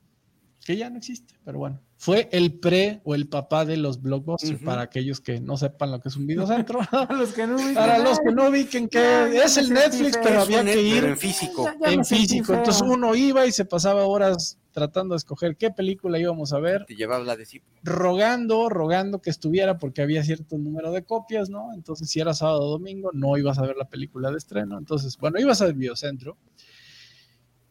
que 0.65 0.75
ya 0.75 0.89
no 0.89 0.97
existe, 0.97 1.35
pero 1.45 1.59
bueno. 1.59 1.79
Fue 2.03 2.29
el 2.31 2.53
pre 2.57 2.99
o 3.03 3.13
el 3.13 3.27
papá 3.27 3.63
de 3.63 3.77
los 3.77 4.01
blockbusters, 4.01 4.59
para 4.63 4.81
aquellos 4.81 5.21
que 5.21 5.39
no 5.39 5.55
sepan 5.55 5.91
lo 5.91 6.01
que 6.01 6.09
es 6.09 6.15
un 6.15 6.25
videocentro. 6.25 6.79
Para 6.91 7.13
los 7.13 7.31
que 7.31 7.45
no 7.45 7.53
ubican, 7.57 7.75
para 7.75 7.99
los 7.99 8.19
que 8.19 8.29
ay, 8.29 8.33
no 8.33 8.49
ubiquen 8.49 8.89
que 8.89 9.37
es 9.37 9.57
el 9.57 9.69
Netflix, 9.71 10.17
pero 10.23 10.41
había 10.41 10.63
que 10.63 10.81
ir 10.81 11.03
en 11.03 11.15
físico. 11.15 11.65
Ya- 11.65 11.77
ya 11.79 11.93
en 11.93 12.03
físico. 12.03 12.55
Entonces 12.55 12.81
uno 12.81 13.13
iba 13.13 13.45
y 13.45 13.51
se 13.51 13.65
pasaba 13.65 14.07
horas 14.07 14.57
tratando 14.71 15.13
de 15.13 15.17
escoger 15.17 15.55
qué 15.57 15.69
película 15.69 16.17
íbamos 16.17 16.53
a 16.53 16.59
ver 16.59 16.85
Te 16.85 16.95
llevaba 16.95 17.23
la 17.23 17.35
de 17.37 17.45
sí. 17.45 17.61
rogando, 17.83 18.67
rogando 18.69 19.21
que 19.21 19.29
estuviera 19.29 19.77
porque 19.77 20.01
había 20.01 20.23
cierto 20.23 20.57
número 20.57 20.91
de 20.91 21.03
copias, 21.03 21.51
¿no? 21.51 21.71
Entonces, 21.75 22.09
si 22.09 22.19
era 22.19 22.33
sábado 22.33 22.61
o 22.61 22.69
domingo, 22.71 23.11
no 23.13 23.37
ibas 23.37 23.59
a 23.59 23.61
ver 23.61 23.75
la 23.77 23.87
película 23.87 24.31
de 24.31 24.39
estreno. 24.39 24.79
Entonces, 24.79 25.17
bueno, 25.19 25.39
ibas 25.39 25.61
al 25.61 25.75
videocentro. 25.75 26.35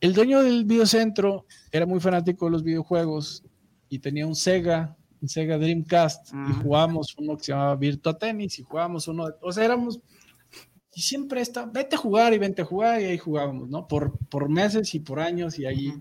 El 0.00 0.14
dueño 0.14 0.40
del 0.44 0.66
videocentro 0.66 1.46
era 1.72 1.84
muy 1.84 1.98
fanático 1.98 2.44
de 2.44 2.52
los 2.52 2.62
videojuegos 2.62 3.42
y 3.90 3.98
tenía 3.98 4.26
un 4.26 4.34
Sega, 4.34 4.96
un 5.20 5.28
Sega 5.28 5.58
Dreamcast, 5.58 6.32
y 6.32 6.52
Ujú. 6.52 6.62
jugábamos 6.62 7.14
uno 7.18 7.36
que 7.36 7.44
se 7.44 7.52
llamaba 7.52 7.76
Virtua 7.76 8.16
Tennis 8.16 8.58
y 8.58 8.62
jugábamos 8.62 9.06
uno, 9.08 9.26
de- 9.26 9.34
o 9.42 9.52
sea, 9.52 9.64
éramos 9.66 10.00
y 10.94 11.00
siempre 11.02 11.40
está, 11.40 11.66
vete 11.66 11.96
a 11.96 11.98
jugar 11.98 12.32
y 12.32 12.38
vente 12.38 12.62
a 12.62 12.64
jugar 12.64 13.00
y 13.00 13.04
ahí 13.04 13.18
jugábamos, 13.18 13.68
¿no? 13.68 13.86
Por, 13.86 14.16
por 14.28 14.48
meses 14.48 14.94
y 14.94 15.00
por 15.00 15.20
años 15.20 15.58
y 15.58 15.66
ahí. 15.66 15.92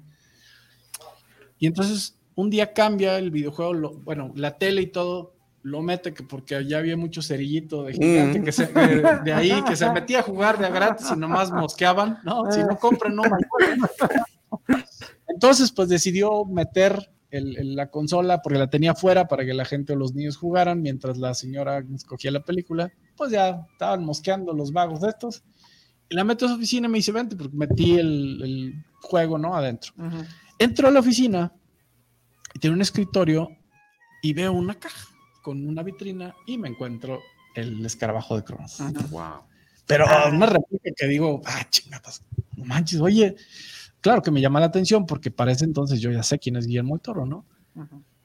Y 1.60 1.68
entonces 1.68 2.18
un 2.36 2.50
día 2.50 2.74
cambia 2.74 3.18
el 3.18 3.32
videojuego, 3.32 3.74
lo- 3.74 3.94
bueno, 4.00 4.32
la 4.36 4.58
tele 4.58 4.82
y 4.84 4.88
todo 4.88 5.36
lo 5.62 5.82
mete 5.82 6.14
que 6.14 6.24
porque 6.24 6.64
ya 6.66 6.78
había 6.78 6.96
mucho 6.96 7.22
cerillito 7.22 7.84
de 7.84 7.94
gigante 7.94 8.40
Mm. 8.40 8.44
que 8.46 8.52
se, 8.54 8.66
de, 8.68 9.04
de 9.26 9.34
ahí 9.34 9.62
que 9.68 9.76
se 9.76 9.86
metía 9.92 10.20
a 10.20 10.24
jugar 10.24 10.58
de 10.58 10.66
a 10.66 10.70
gratis 10.70 11.08
y 11.14 11.20
nomás 11.20 11.52
mosqueaban, 11.52 12.20
¿no? 12.24 12.50
Si 12.52 12.64
no 12.64 12.78
compran, 12.78 13.14
no. 13.16 13.24
Entonces, 15.28 15.72
pues 15.72 15.90
decidió 15.90 16.46
meter 16.46 17.12
el- 17.32 17.58
el- 17.58 17.76
la 17.76 17.90
consola 17.92 18.42
porque 18.42 18.58
la 18.60 18.70
tenía 18.70 18.96
fuera 18.96 19.28
para 19.28 19.46
que 19.46 19.54
la 19.54 19.66
gente 19.66 19.94
o 19.94 19.96
los 19.96 20.14
niños 20.16 20.38
jugaran 20.38 20.82
mientras 20.82 21.18
la 21.18 21.34
señora 21.34 21.84
escogía 21.96 22.32
la 22.32 22.44
película. 22.44 22.92
Pues 23.16 23.32
ya 23.32 23.66
estaban 23.72 24.04
mosqueando 24.04 24.54
los 24.54 24.72
vagos 24.74 25.02
de 25.02 25.10
estos. 25.10 25.44
Y 26.10 26.16
la 26.16 26.24
meto 26.24 26.46
a 26.46 26.50
su 26.50 26.56
oficina 26.56 26.88
y 26.88 26.92
me 26.92 26.98
dice, 26.98 27.12
vente, 27.12 27.36
porque 27.36 27.56
metí 27.56 27.96
el, 28.00 28.42
el 28.44 28.86
juego, 29.02 29.38
¿no? 29.38 29.56
Adentro. 29.56 29.94
Entro 30.58 30.88
a 30.88 30.92
la 30.92 31.00
oficina 31.02 31.54
y 32.54 32.60
tiene 32.60 32.76
un 32.76 32.82
escritorio 32.82 33.50
y 34.24 34.34
veo 34.34 34.52
una 34.52 34.76
caja 34.76 35.08
con 35.44 35.68
una 35.68 35.84
vitrina 35.84 36.34
y 36.48 36.58
me 36.58 36.68
encuentro 36.68 37.22
el 37.56 37.86
escarabajo 37.86 38.36
de 38.36 38.44
Cronos. 38.44 38.80
Ujú. 38.80 39.08
Wow. 39.10 39.44
Pero 39.86 40.06
una 40.32 40.46
réplica 40.46 40.90
que 40.96 41.08
digo, 41.08 41.42
ah, 41.46 41.66
chingadas, 41.70 42.24
no 42.56 42.66
manches, 42.66 43.00
oye, 43.02 43.36
claro 44.02 44.22
que 44.22 44.32
me 44.32 44.42
llama 44.42 44.60
la 44.60 44.68
atención 44.68 45.06
porque 45.06 45.32
para 45.32 45.52
ese 45.52 45.66
entonces 45.66 46.00
yo 46.02 46.12
ya 46.12 46.24
sé 46.24 46.40
quién 46.40 46.56
es 46.56 46.68
Guillermo 46.68 46.96
el 46.96 47.02
Toro, 47.02 47.26
¿no? 47.26 47.46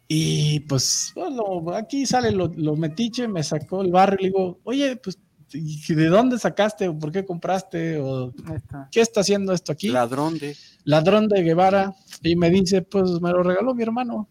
Y 0.09 0.61
pues, 0.61 1.13
bueno, 1.15 1.65
aquí 1.75 2.07
sale 2.07 2.31
lo, 2.31 2.49
lo 2.49 2.77
metiche, 2.77 3.27
me 3.27 3.43
sacó 3.43 3.83
el 3.83 3.91
barrio 3.91 4.19
y 4.21 4.23
le 4.23 4.29
digo, 4.29 4.61
oye, 4.65 4.97
pues, 4.97 5.19
¿y 5.53 5.95
¿de 5.95 6.07
dónde 6.07 6.39
sacaste 6.39 6.89
o 6.89 6.99
por 6.99 7.13
qué 7.13 7.25
compraste 7.25 7.99
o 7.99 8.33
está. 8.55 8.89
qué 8.91 9.01
está 9.01 9.21
haciendo 9.21 9.53
esto 9.53 9.73
aquí? 9.73 9.89
Ladrón 9.89 10.39
de. 10.39 10.57
ladrón 10.85 11.29
de 11.29 11.43
Guevara 11.43 11.95
y 12.23 12.37
me 12.37 12.51
dice, 12.51 12.83
pues 12.83 13.21
me 13.21 13.31
lo 13.31 13.43
regaló 13.43 13.75
mi 13.75 13.83
hermano. 13.83 14.29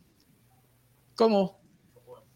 ¿Cómo? 1.15 1.62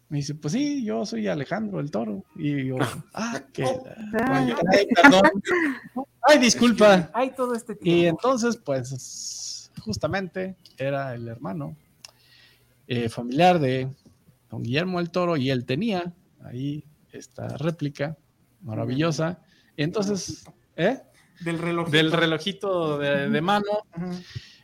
Me 0.08 0.18
dice, 0.18 0.34
pues 0.34 0.52
sí, 0.52 0.82
yo 0.84 1.04
soy 1.04 1.28
Alejandro 1.28 1.80
el 1.80 1.90
Toro. 1.90 2.24
Y 2.36 2.66
yo, 2.66 2.76
ah, 3.14 3.42
que... 3.52 3.64
Ay, 3.64 4.54
Ay, 4.72 4.86
perdón. 4.94 5.22
Ay, 6.22 6.38
disculpa. 6.38 7.10
Hay 7.12 7.30
todo 7.34 7.54
este 7.54 7.74
Y 7.74 7.76
tiempo. 7.76 8.20
entonces, 8.20 8.56
pues, 8.56 9.70
justamente 9.82 10.56
era 10.78 11.14
el 11.14 11.28
hermano 11.28 11.76
eh, 12.86 13.08
familiar 13.10 13.58
de 13.58 13.90
don 14.50 14.62
Guillermo 14.62 14.98
el 14.98 15.10
Toro 15.10 15.36
y 15.36 15.50
él 15.50 15.66
tenía 15.66 16.14
ahí 16.42 16.84
esta 17.12 17.48
réplica 17.58 18.16
maravillosa. 18.62 19.40
Y 19.76 19.82
entonces, 19.82 20.44
¿eh? 20.76 21.02
Del 21.40 21.58
reloj. 21.58 21.90
Del 21.90 22.12
relojito 22.12 22.98
de, 22.98 23.28
de 23.28 23.40
mano. 23.42 23.84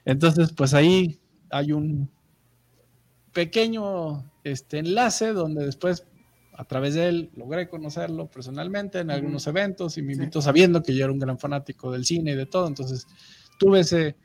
Entonces, 0.07 0.53
pues 0.53 0.73
ahí 0.73 1.21
hay 1.51 1.73
un 1.73 2.11
pequeño 3.33 4.25
este, 4.45 4.79
enlace 4.79 5.33
donde 5.33 5.65
después, 5.67 6.07
a 6.57 6.65
través 6.65 6.95
de 6.95 7.09
él, 7.09 7.31
logré 7.35 7.69
conocerlo 7.69 8.27
personalmente 8.31 9.01
en 9.01 9.11
algunos 9.11 9.47
eventos 9.49 9.99
y 9.99 10.03
me 10.03 10.15
Sí. 10.15 10.21
invitó 10.21 10.41
sabiendo 10.41 10.83
que 10.83 10.95
yo 10.95 11.05
era 11.05 11.13
un 11.13 11.19
gran 11.19 11.39
fanático 11.39 11.91
del 11.91 12.05
cine 12.05 12.33
y 12.33 12.37
de 12.37 12.47
todo. 12.47 12.69
Entonces, 12.69 13.07
tuve 13.59 13.81
ese 13.81 14.17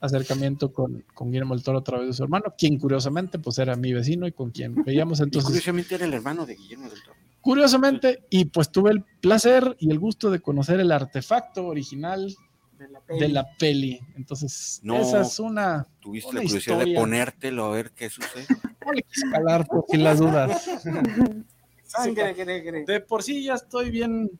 acercamiento 0.00 0.72
con, 0.72 1.04
con 1.14 1.30
Guillermo 1.30 1.54
el 1.54 1.62
Toro 1.62 1.78
a 1.78 1.84
través 1.84 2.06
de 2.08 2.12
su 2.12 2.22
hermano, 2.22 2.54
quien 2.56 2.78
curiosamente 2.78 3.38
pues 3.38 3.58
era 3.58 3.74
mi 3.76 3.92
vecino 3.92 4.26
y 4.26 4.32
con 4.32 4.50
quien 4.50 4.74
veíamos 4.84 5.18
Y 5.20 5.22
entonces 5.24 5.46
curiosamente 5.48 5.94
era 5.96 6.04
el 6.06 6.14
hermano 6.14 6.46
de 6.46 6.54
Guillermo 6.54 6.88
del 6.88 7.02
Toro. 7.02 7.16
Curiosamente, 7.40 8.24
y 8.30 8.46
pues 8.46 8.70
tuve 8.70 8.90
el 8.90 9.04
placer 9.20 9.76
y 9.78 9.90
el 9.90 9.98
gusto 9.98 10.30
de 10.30 10.40
conocer 10.40 10.80
el 10.80 10.92
artefacto 10.92 11.66
original 11.66 12.34
de 12.78 12.88
la 12.88 13.00
peli. 13.00 13.20
de 13.20 13.28
la 13.28 13.46
peli. 13.58 14.00
Entonces, 14.16 14.80
No. 14.82 14.96
esa 14.96 15.20
es 15.22 15.38
una. 15.38 15.86
Tuviste 16.00 16.30
Una 16.30 16.40
la 16.40 16.46
curiosidad 16.46 16.78
de 16.78 16.94
ponértelo 16.94 17.64
a 17.66 17.70
ver 17.70 17.90
qué 17.92 18.08
sucede. 18.10 18.46
No 18.86 18.92
le 18.94 19.02
quise 19.02 19.30
calar 19.30 19.66
por 19.66 19.84
si 19.90 19.96
las 19.98 20.18
dudas. 20.18 20.66
Ay, 21.94 22.14
cree, 22.14 22.34
cree, 22.34 22.62
cree. 22.64 22.84
De 22.86 23.00
por 23.00 23.22
sí 23.22 23.42
ya 23.44 23.54
estoy 23.54 23.90
bien, 23.90 24.30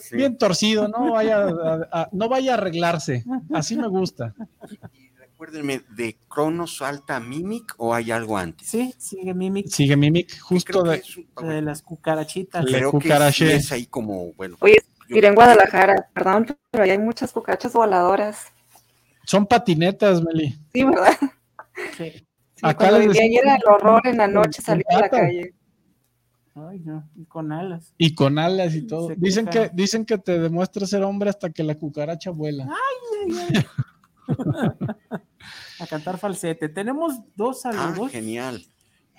Sí. 0.00 0.16
bien 0.16 0.36
torcido, 0.36 0.88
no 0.88 1.12
vaya 1.12 1.38
a, 1.42 1.88
a- 2.02 2.08
no 2.12 2.28
vaya 2.28 2.52
a 2.52 2.54
arreglarse. 2.54 3.24
Así 3.52 3.76
me 3.76 3.88
gusta. 3.88 4.34
Y 4.94 5.08
recuérdenme, 5.18 5.82
¿de 5.96 6.18
Cronos 6.28 6.76
salta 6.78 7.18
Mimic 7.20 7.74
o 7.78 7.94
hay 7.94 8.10
algo 8.10 8.36
antes? 8.36 8.68
Sí, 8.68 8.94
sigue 8.98 9.32
Mimic 9.34 9.68
Sigue 9.68 9.96
Mimic, 9.96 10.38
justo 10.40 10.82
de. 10.82 10.96
es 10.96 11.16
un- 11.16 11.48
de 11.48 11.62
las 11.62 11.80
cucarachitas. 11.82 12.64
Le 12.66 12.78
creo 12.78 12.98
que 12.98 13.32
sí 13.32 13.44
es 13.46 13.72
ahí 13.72 13.86
como, 13.86 14.32
bueno. 14.34 14.56
Oye, 14.60 14.82
Iré 15.10 15.28
en 15.28 15.34
Guadalajara, 15.34 16.08
perdón, 16.14 16.46
pero 16.70 16.84
ahí 16.84 16.90
hay 16.90 16.98
muchas 16.98 17.32
cucarachas 17.32 17.72
voladoras. 17.72 18.46
Son 19.24 19.46
patinetas, 19.46 20.22
Meli. 20.22 20.58
Sí, 20.72 20.84
¿verdad? 20.84 21.16
Sí. 21.96 22.10
Sí, 22.54 22.66
Acá 22.66 22.88
cuando 22.88 22.98
les 22.98 23.08
decimos 23.16 23.38
era 23.42 23.54
el 23.56 23.62
horror 23.66 24.06
en 24.06 24.18
la 24.18 24.26
noche 24.28 24.60
salir 24.60 24.84
a 24.90 24.98
la 25.00 25.08
calle. 25.08 25.54
Ay, 26.54 26.80
no, 26.80 27.08
y 27.16 27.24
con 27.24 27.52
alas. 27.52 27.94
Y 27.96 28.14
con 28.14 28.38
alas 28.38 28.74
y 28.74 28.86
todo. 28.86 29.08
Se 29.08 29.14
Dicen 29.16 29.46
queja. 29.46 29.68
que, 29.70 29.74
dicen 29.74 30.04
que 30.04 30.18
te 30.18 30.38
demuestra 30.38 30.86
ser 30.86 31.02
hombre 31.04 31.30
hasta 31.30 31.48
que 31.50 31.62
la 31.62 31.74
cucaracha 31.76 32.30
vuela. 32.30 32.68
A 35.80 35.86
cantar 35.86 36.18
falsete. 36.18 36.68
Tenemos 36.68 37.14
dos 37.34 37.64
Ah, 37.64 37.72
saludos. 37.72 38.10
genial. 38.12 38.62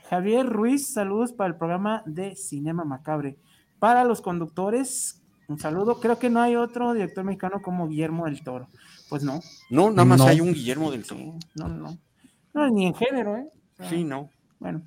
Javier 0.09 0.45
Ruiz, 0.45 0.93
saludos 0.93 1.33
para 1.33 1.49
el 1.49 1.55
programa 1.57 2.03
de 2.05 2.35
Cinema 2.35 2.83
Macabre. 2.85 3.37
Para 3.79 4.03
los 4.03 4.21
conductores, 4.21 5.20
un 5.51 5.59
saludo. 5.59 5.99
Creo 5.99 6.17
que 6.19 6.29
no 6.29 6.41
hay 6.41 6.55
otro 6.55 6.93
director 6.93 7.23
mexicano 7.23 7.61
como 7.61 7.87
Guillermo 7.87 8.25
del 8.25 8.43
Toro. 8.43 8.67
Pues 9.09 9.23
no. 9.23 9.39
No, 9.69 9.89
nada 9.89 10.05
más 10.05 10.19
No. 10.19 10.27
hay 10.27 10.41
un 10.41 10.53
Guillermo 10.53 10.91
del 10.91 11.05
Toro. 11.05 11.19
Sí, 11.21 11.33
no, 11.55 11.67
no. 11.67 11.97
No, 12.53 12.69
ni 12.69 12.87
en 12.87 12.93
género, 12.95 13.37
¿eh? 13.37 13.47
O 13.49 13.77
sea, 13.83 13.89
Sí, 13.89 14.03
no. 14.03 14.29
Bueno, 14.59 14.81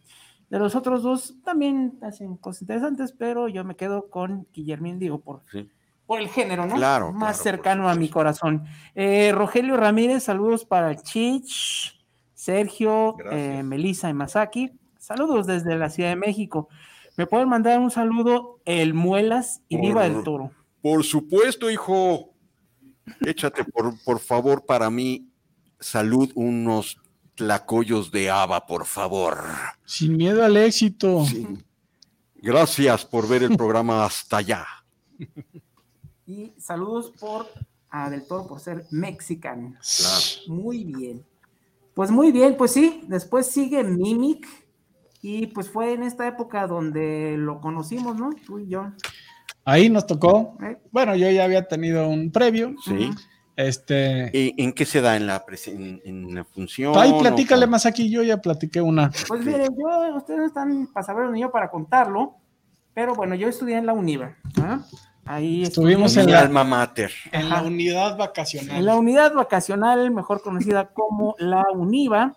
de 0.51 0.59
los 0.59 0.75
otros 0.75 1.03
dos 1.03 1.35
también 1.45 1.99
hacen 2.03 2.37
cosas 2.37 2.63
interesantes, 2.63 3.13
pero 3.17 3.49
yo 3.49 3.65
me 3.65 3.77
quedo 3.77 4.09
con 4.11 4.47
Guillermín, 4.53 4.99
digo, 4.99 5.21
por, 5.21 5.43
Sí. 5.51 5.69
por 6.07 6.21
el 6.21 6.29
género, 6.29 6.67
¿no? 6.67 6.75
Claro, 6.77 7.13
Más 7.13 7.41
claro, 7.41 7.57
cercano 7.57 7.89
a 7.89 7.95
mi 7.95 8.09
corazón. 8.09 8.65
Eh, 8.95 9.33
Rogelio 9.33 9.77
Ramírez, 9.77 10.23
saludos 10.25 10.65
para 10.65 10.95
Chich, 10.97 11.99
Sergio, 12.35 13.17
eh, 13.31 13.63
Melissa 13.63 14.11
y 14.11 14.15
Masaki. 14.15 14.71
Saludos 14.99 15.47
desde 15.47 15.77
la 15.77 15.89
Ciudad 15.91 16.11
de 16.11 16.17
México. 16.17 16.69
Me 17.17 17.27
pueden 17.27 17.49
mandar 17.49 17.79
un 17.79 17.91
saludo, 17.91 18.61
el 18.65 18.95
Muelas 18.95 19.63
y 19.69 19.81
Viva 19.81 20.07
el 20.07 20.23
Toro. 20.25 20.51
Por 20.83 21.05
supuesto, 21.05 21.71
hijo. 21.71 22.35
Échate, 23.21 23.65
por, 23.65 24.03
por 24.03 24.19
favor, 24.19 24.65
para 24.65 24.91
mí, 24.91 25.29
salud, 25.79 26.31
unos 26.35 26.99
tlacoyos 27.35 28.11
de 28.11 28.31
haba, 28.31 28.67
por 28.67 28.85
favor. 28.87 29.45
Sin 29.85 30.17
miedo 30.17 30.45
al 30.45 30.57
éxito. 30.57 31.25
Sí. 31.25 31.47
Gracias 32.37 33.05
por 33.05 33.29
ver 33.29 33.45
el 33.45 33.57
programa 33.57 34.05
hasta 34.05 34.39
allá. 34.39 34.67
Y 36.27 36.53
saludos 36.59 37.13
por 37.19 37.47
a 37.91 38.11
Del 38.11 38.27
Toro 38.27 38.49
por 38.49 38.61
ser 38.61 38.87
mexicano. 38.91 39.75
Claro. 39.97 40.25
Muy 40.49 40.85
bien. 40.85 41.25
Pues 41.95 42.11
muy 42.11 42.33
bien, 42.33 42.57
pues 42.57 42.73
sí, 42.73 43.05
después 43.07 43.47
sigue 43.47 43.85
Mimic 43.85 44.49
y 45.27 45.47
pues 45.47 45.71
fue 45.71 45.95
en 45.95 46.03
esta 46.03 46.29
época 46.29 46.67
donde 46.67 47.37
lo 47.39 47.59
conocimos, 47.59 48.15
¿no? 48.17 48.29
Tú 48.47 48.59
y 48.59 48.69
yo. 48.69 48.93
Ahí 49.65 49.89
nos 49.89 50.07
tocó. 50.07 50.59
¿eh? 50.63 50.77
Bueno, 50.93 51.17
yo 51.17 51.31
ya 51.31 51.45
había 51.45 51.67
tenido 51.67 52.07
un 52.09 52.31
previo. 52.31 52.75
Sí. 52.85 53.11
Este. 53.57 54.25
¿En, 54.51 54.55
en 54.59 54.73
qué 54.75 54.85
se 54.85 55.01
da? 55.01 55.17
¿En 55.17 55.27
la, 55.27 55.43
en, 55.67 56.03
en 56.05 56.35
la 56.35 56.45
función? 56.45 56.93
Ahí 56.99 57.11
o 57.15 57.19
platícale 57.21 57.67
más 57.67 57.87
aquí, 57.87 58.11
yo 58.11 58.23
ya 58.23 58.37
platiqué 58.37 58.83
una. 58.83 59.11
Pues 59.29 59.43
miren, 59.45 59.69
yo, 59.79 60.17
ustedes 60.17 60.41
no 60.41 60.47
están 60.47 60.89
para 60.93 61.07
saberlo 61.07 61.31
ni 61.33 61.41
yo 61.41 61.51
para 61.51 61.71
contarlo, 61.71 62.35
pero 62.93 63.15
bueno, 63.15 63.35
yo 63.35 63.49
estudié 63.49 63.79
en 63.79 63.87
la 63.87 63.95
UNIVA. 63.95 64.37
¿ah? 64.61 64.81
Ahí 65.25 65.63
Estuvimos 65.63 66.17
en 66.19 66.31
la- 66.31 66.41
alma 66.41 66.65
mater. 66.65 67.11
En 67.33 67.47
Ajá. 67.47 67.63
la 67.63 67.69
unidad 67.69 68.13
en 68.13 68.19
vacacional. 68.19 68.85
la 68.85 68.95
unidad 68.97 69.33
vacacional, 69.33 70.11
mejor 70.11 70.43
conocida 70.43 70.89
como 70.93 71.35
la 71.39 71.65
UNIVA. 71.73 72.35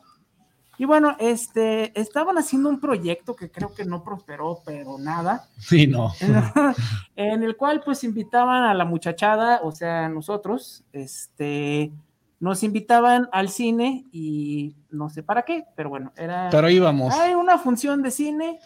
Y 0.78 0.86
bueno, 0.86 1.16
este, 1.20 2.00
estaban 2.00 2.38
haciendo 2.38 2.70
un 2.70 2.80
proyecto 2.80 3.36
que 3.36 3.50
creo 3.50 3.74
que 3.74 3.84
no 3.84 4.04
prosperó, 4.04 4.62
pero 4.66 4.98
nada. 5.00 5.48
Sí, 5.60 5.88
no. 5.88 6.14
en 7.16 7.44
el 7.44 7.58
cual 7.58 7.82
pues 7.84 8.04
invitaban 8.04 8.64
a 8.64 8.74
la 8.74 8.86
muchachada, 8.86 9.62
o 9.64 9.72
sea, 9.72 10.08
nosotros, 10.08 10.84
este, 10.94 11.92
nos 12.40 12.62
invitaban 12.64 13.28
al 13.32 13.50
cine 13.50 14.06
y 14.12 14.76
no 14.92 15.10
sé 15.10 15.24
para 15.24 15.42
qué, 15.44 15.66
pero 15.76 15.90
bueno, 15.90 16.14
era 16.16 16.50
Pero 16.52 16.70
íbamos. 16.70 17.14
hay 17.16 17.34
una 17.34 17.58
función 17.58 18.04
de 18.04 18.12
cine. 18.12 18.60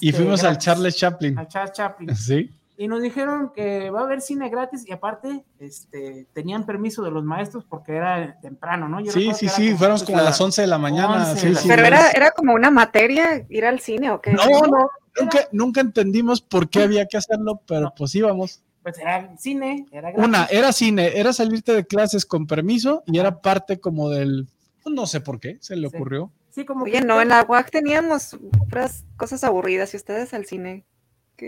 Y 0.00 0.10
este, 0.10 0.22
fuimos 0.22 0.44
al 0.44 0.58
Charles 0.58 0.96
Chaplin. 0.96 1.38
al 1.38 1.48
Charles 1.48 1.72
Chaplin. 1.72 2.08
Sí. 2.16 2.50
Y 2.80 2.86
nos 2.86 3.02
dijeron 3.02 3.50
que 3.52 3.90
va 3.90 4.00
a 4.00 4.04
haber 4.04 4.20
cine 4.20 4.48
gratis 4.48 4.84
y 4.86 4.92
aparte, 4.92 5.44
este, 5.58 6.28
tenían 6.32 6.64
permiso 6.64 7.02
de 7.02 7.10
los 7.10 7.24
maestros 7.24 7.64
porque 7.68 7.96
era 7.96 8.38
temprano, 8.40 8.88
¿no? 8.88 9.00
Yo 9.00 9.10
Sí, 9.10 9.32
sí, 9.34 9.48
sí. 9.48 9.66
como- 9.66 9.78
Fuéramos 9.78 10.04
como 10.04 10.18
a 10.18 10.20
la- 10.20 10.28
las 10.30 10.40
11 10.40 10.60
de 10.62 10.68
la 10.68 10.78
mañana. 10.78 11.28
11 11.30 11.40
sí, 11.40 11.46
de 11.48 11.52
la 11.54 11.60
sí. 11.60 11.68
Pero 11.68 11.82
Sí, 11.82 11.86
era, 11.88 12.10
era 12.12 12.30
como 12.30 12.54
una 12.54 12.70
materia 12.70 13.44
ir 13.48 13.64
al 13.66 13.80
cine 13.80 14.12
o 14.12 14.20
qué? 14.20 14.30
No, 14.32 14.44
no. 14.70 14.88
Nunca, 15.20 15.48
nunca 15.50 15.80
entendimos 15.80 16.40
por 16.40 16.70
qué 16.70 16.84
había 16.84 17.06
que 17.06 17.16
hacerlo, 17.16 17.60
pero 17.66 17.80
No. 17.80 17.94
pues 17.96 18.14
íbamos. 18.14 18.62
Pues 18.84 18.96
era 19.00 19.36
cine, 19.36 19.86
era 19.90 20.12
gratis. 20.12 20.24
Una, 20.28 20.44
era 20.46 20.72
cine, 20.72 21.18
era 21.18 21.32
salirte 21.32 21.72
de 21.74 21.84
clases 21.84 22.24
con 22.24 22.46
permiso 22.46 23.02
y 23.06 23.18
era 23.18 23.40
parte 23.40 23.80
como 23.80 24.08
del. 24.08 24.46
pues, 24.84 24.94
no 24.94 25.06
sé 25.08 25.20
por 25.20 25.40
qué, 25.40 25.58
se 25.60 25.74
le 25.74 25.88
ocurrió. 25.88 26.30
Sí, 26.50 26.64
como 26.64 26.84
Oye, 26.84 26.92
que- 26.92 27.00
no, 27.04 27.20
en 27.20 27.28
la 27.30 27.44
UAC 27.46 27.70
teníamos 27.72 28.38
puras 28.70 29.04
cosas 29.16 29.42
aburridas 29.42 29.92
y 29.94 29.96
ustedes 29.96 30.32
al 30.32 30.46
cine. 30.46 30.84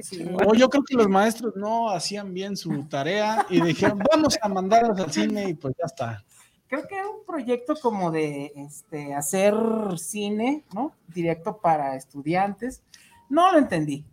Sí. 0.03 0.25
O 0.47 0.55
yo 0.55 0.69
creo 0.69 0.85
que 0.85 0.95
los 0.95 1.09
maestros 1.09 1.55
no 1.57 1.91
hacían 1.91 2.33
bien 2.33 2.57
su 2.57 2.85
tarea 2.85 3.47
y 3.51 3.61
dijeron, 3.61 3.99
vamos 4.11 4.39
a 4.41 4.49
mandarlos 4.49 4.99
al 5.01 5.13
cine 5.13 5.49
y 5.51 5.55
pues 5.55 5.75
ya 5.79 5.87
está. 5.87 6.25
creo 6.69 6.87
que 6.87 6.95
era 6.97 7.09
un 7.09 7.25
proyecto 7.27 7.75
como 7.75 8.11
de 8.11 8.53
este, 8.57 9.15
hacer 9.15 9.55
cine, 9.99 10.65
¿no? 10.73 10.95
Directo 11.09 11.59
para 11.61 11.97
estudiantes. 11.97 12.83
No 13.29 13.51
lo 13.53 13.59
entendí. 13.59 14.05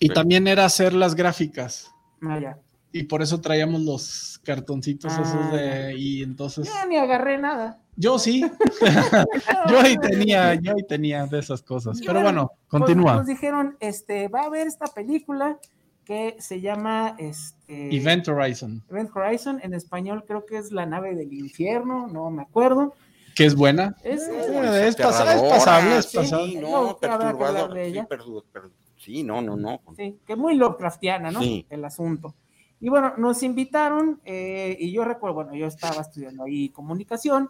Y 0.00 0.10
también 0.10 0.46
era 0.46 0.64
hacer 0.66 0.92
las 0.92 1.14
gráficas. 1.14 1.90
Ah, 2.20 2.38
ya. 2.38 2.58
Y 2.92 3.04
por 3.04 3.22
eso 3.22 3.40
traíamos 3.40 3.80
los 3.82 4.40
cartoncitos 4.44 5.12
Ah, 5.14 5.22
esos 5.22 5.52
de. 5.52 5.94
Y 5.98 6.22
entonces. 6.22 6.66
Ya 6.66 6.86
ni 6.86 6.96
agarré 6.96 7.38
nada. 7.38 7.80
Yo 7.96 8.18
sí. 8.18 8.42
yo 9.70 9.80
ahí 9.80 9.96
tenía, 9.98 10.54
yo 10.54 10.72
ahí 10.74 10.82
tenía 10.86 11.26
de 11.26 11.38
esas 11.38 11.62
cosas. 11.62 12.00
Y 12.00 12.06
Pero 12.06 12.20
bueno, 12.20 12.42
bueno, 12.44 12.48
Pues, 12.48 12.68
continúa. 12.68 13.14
Nos 13.16 13.26
dijeron, 13.26 13.76
este, 13.80 14.28
va 14.28 14.42
a 14.42 14.44
haber 14.46 14.66
esta 14.66 14.86
película 14.86 15.58
que 16.04 16.36
se 16.38 16.60
llama 16.60 17.16
este, 17.18 17.94
Event 17.96 18.28
Horizon, 18.28 18.84
Event 18.88 19.10
Horizon. 19.14 19.60
En 19.62 19.74
español 19.74 20.24
creo 20.26 20.46
que 20.46 20.56
es 20.58 20.70
La 20.70 20.86
nave 20.86 21.14
del 21.16 21.32
infierno, 21.32 22.06
no 22.06 22.30
me 22.30 22.42
acuerdo. 22.42 22.94
que 23.34 23.44
es 23.44 23.54
buena. 23.54 23.96
Es, 24.04 24.22
Eh, 24.28 24.86
es, 24.88 24.94
Aterradora, 24.94 25.24
pasa- 25.24 25.34
es 25.34 25.42
pasable, 25.52 25.98
es 25.98 26.06
sí, 26.06 26.16
pasable. 26.16 26.60
No, 26.60 26.96
perturbador. 26.98 27.72
Sí, 27.74 27.94
perdu- 28.08 29.24
no, 29.24 29.42
no, 29.42 29.56
no. 29.56 29.80
Sí, 29.96 30.18
que 30.26 30.36
muy 30.36 30.54
Lovecraftiana, 30.54 31.30
¿no? 31.30 31.40
Sí. 31.40 31.66
El 31.70 31.84
asunto. 31.84 32.34
Y 32.80 32.88
bueno, 32.88 33.14
nos 33.16 33.42
invitaron 33.42 34.20
eh, 34.24 34.76
y 34.78 34.92
yo 34.92 35.04
recuerdo, 35.04 35.34
bueno, 35.34 35.54
yo 35.54 35.66
estaba 35.66 36.02
estudiando 36.02 36.44
ahí 36.44 36.68
comunicación 36.70 37.48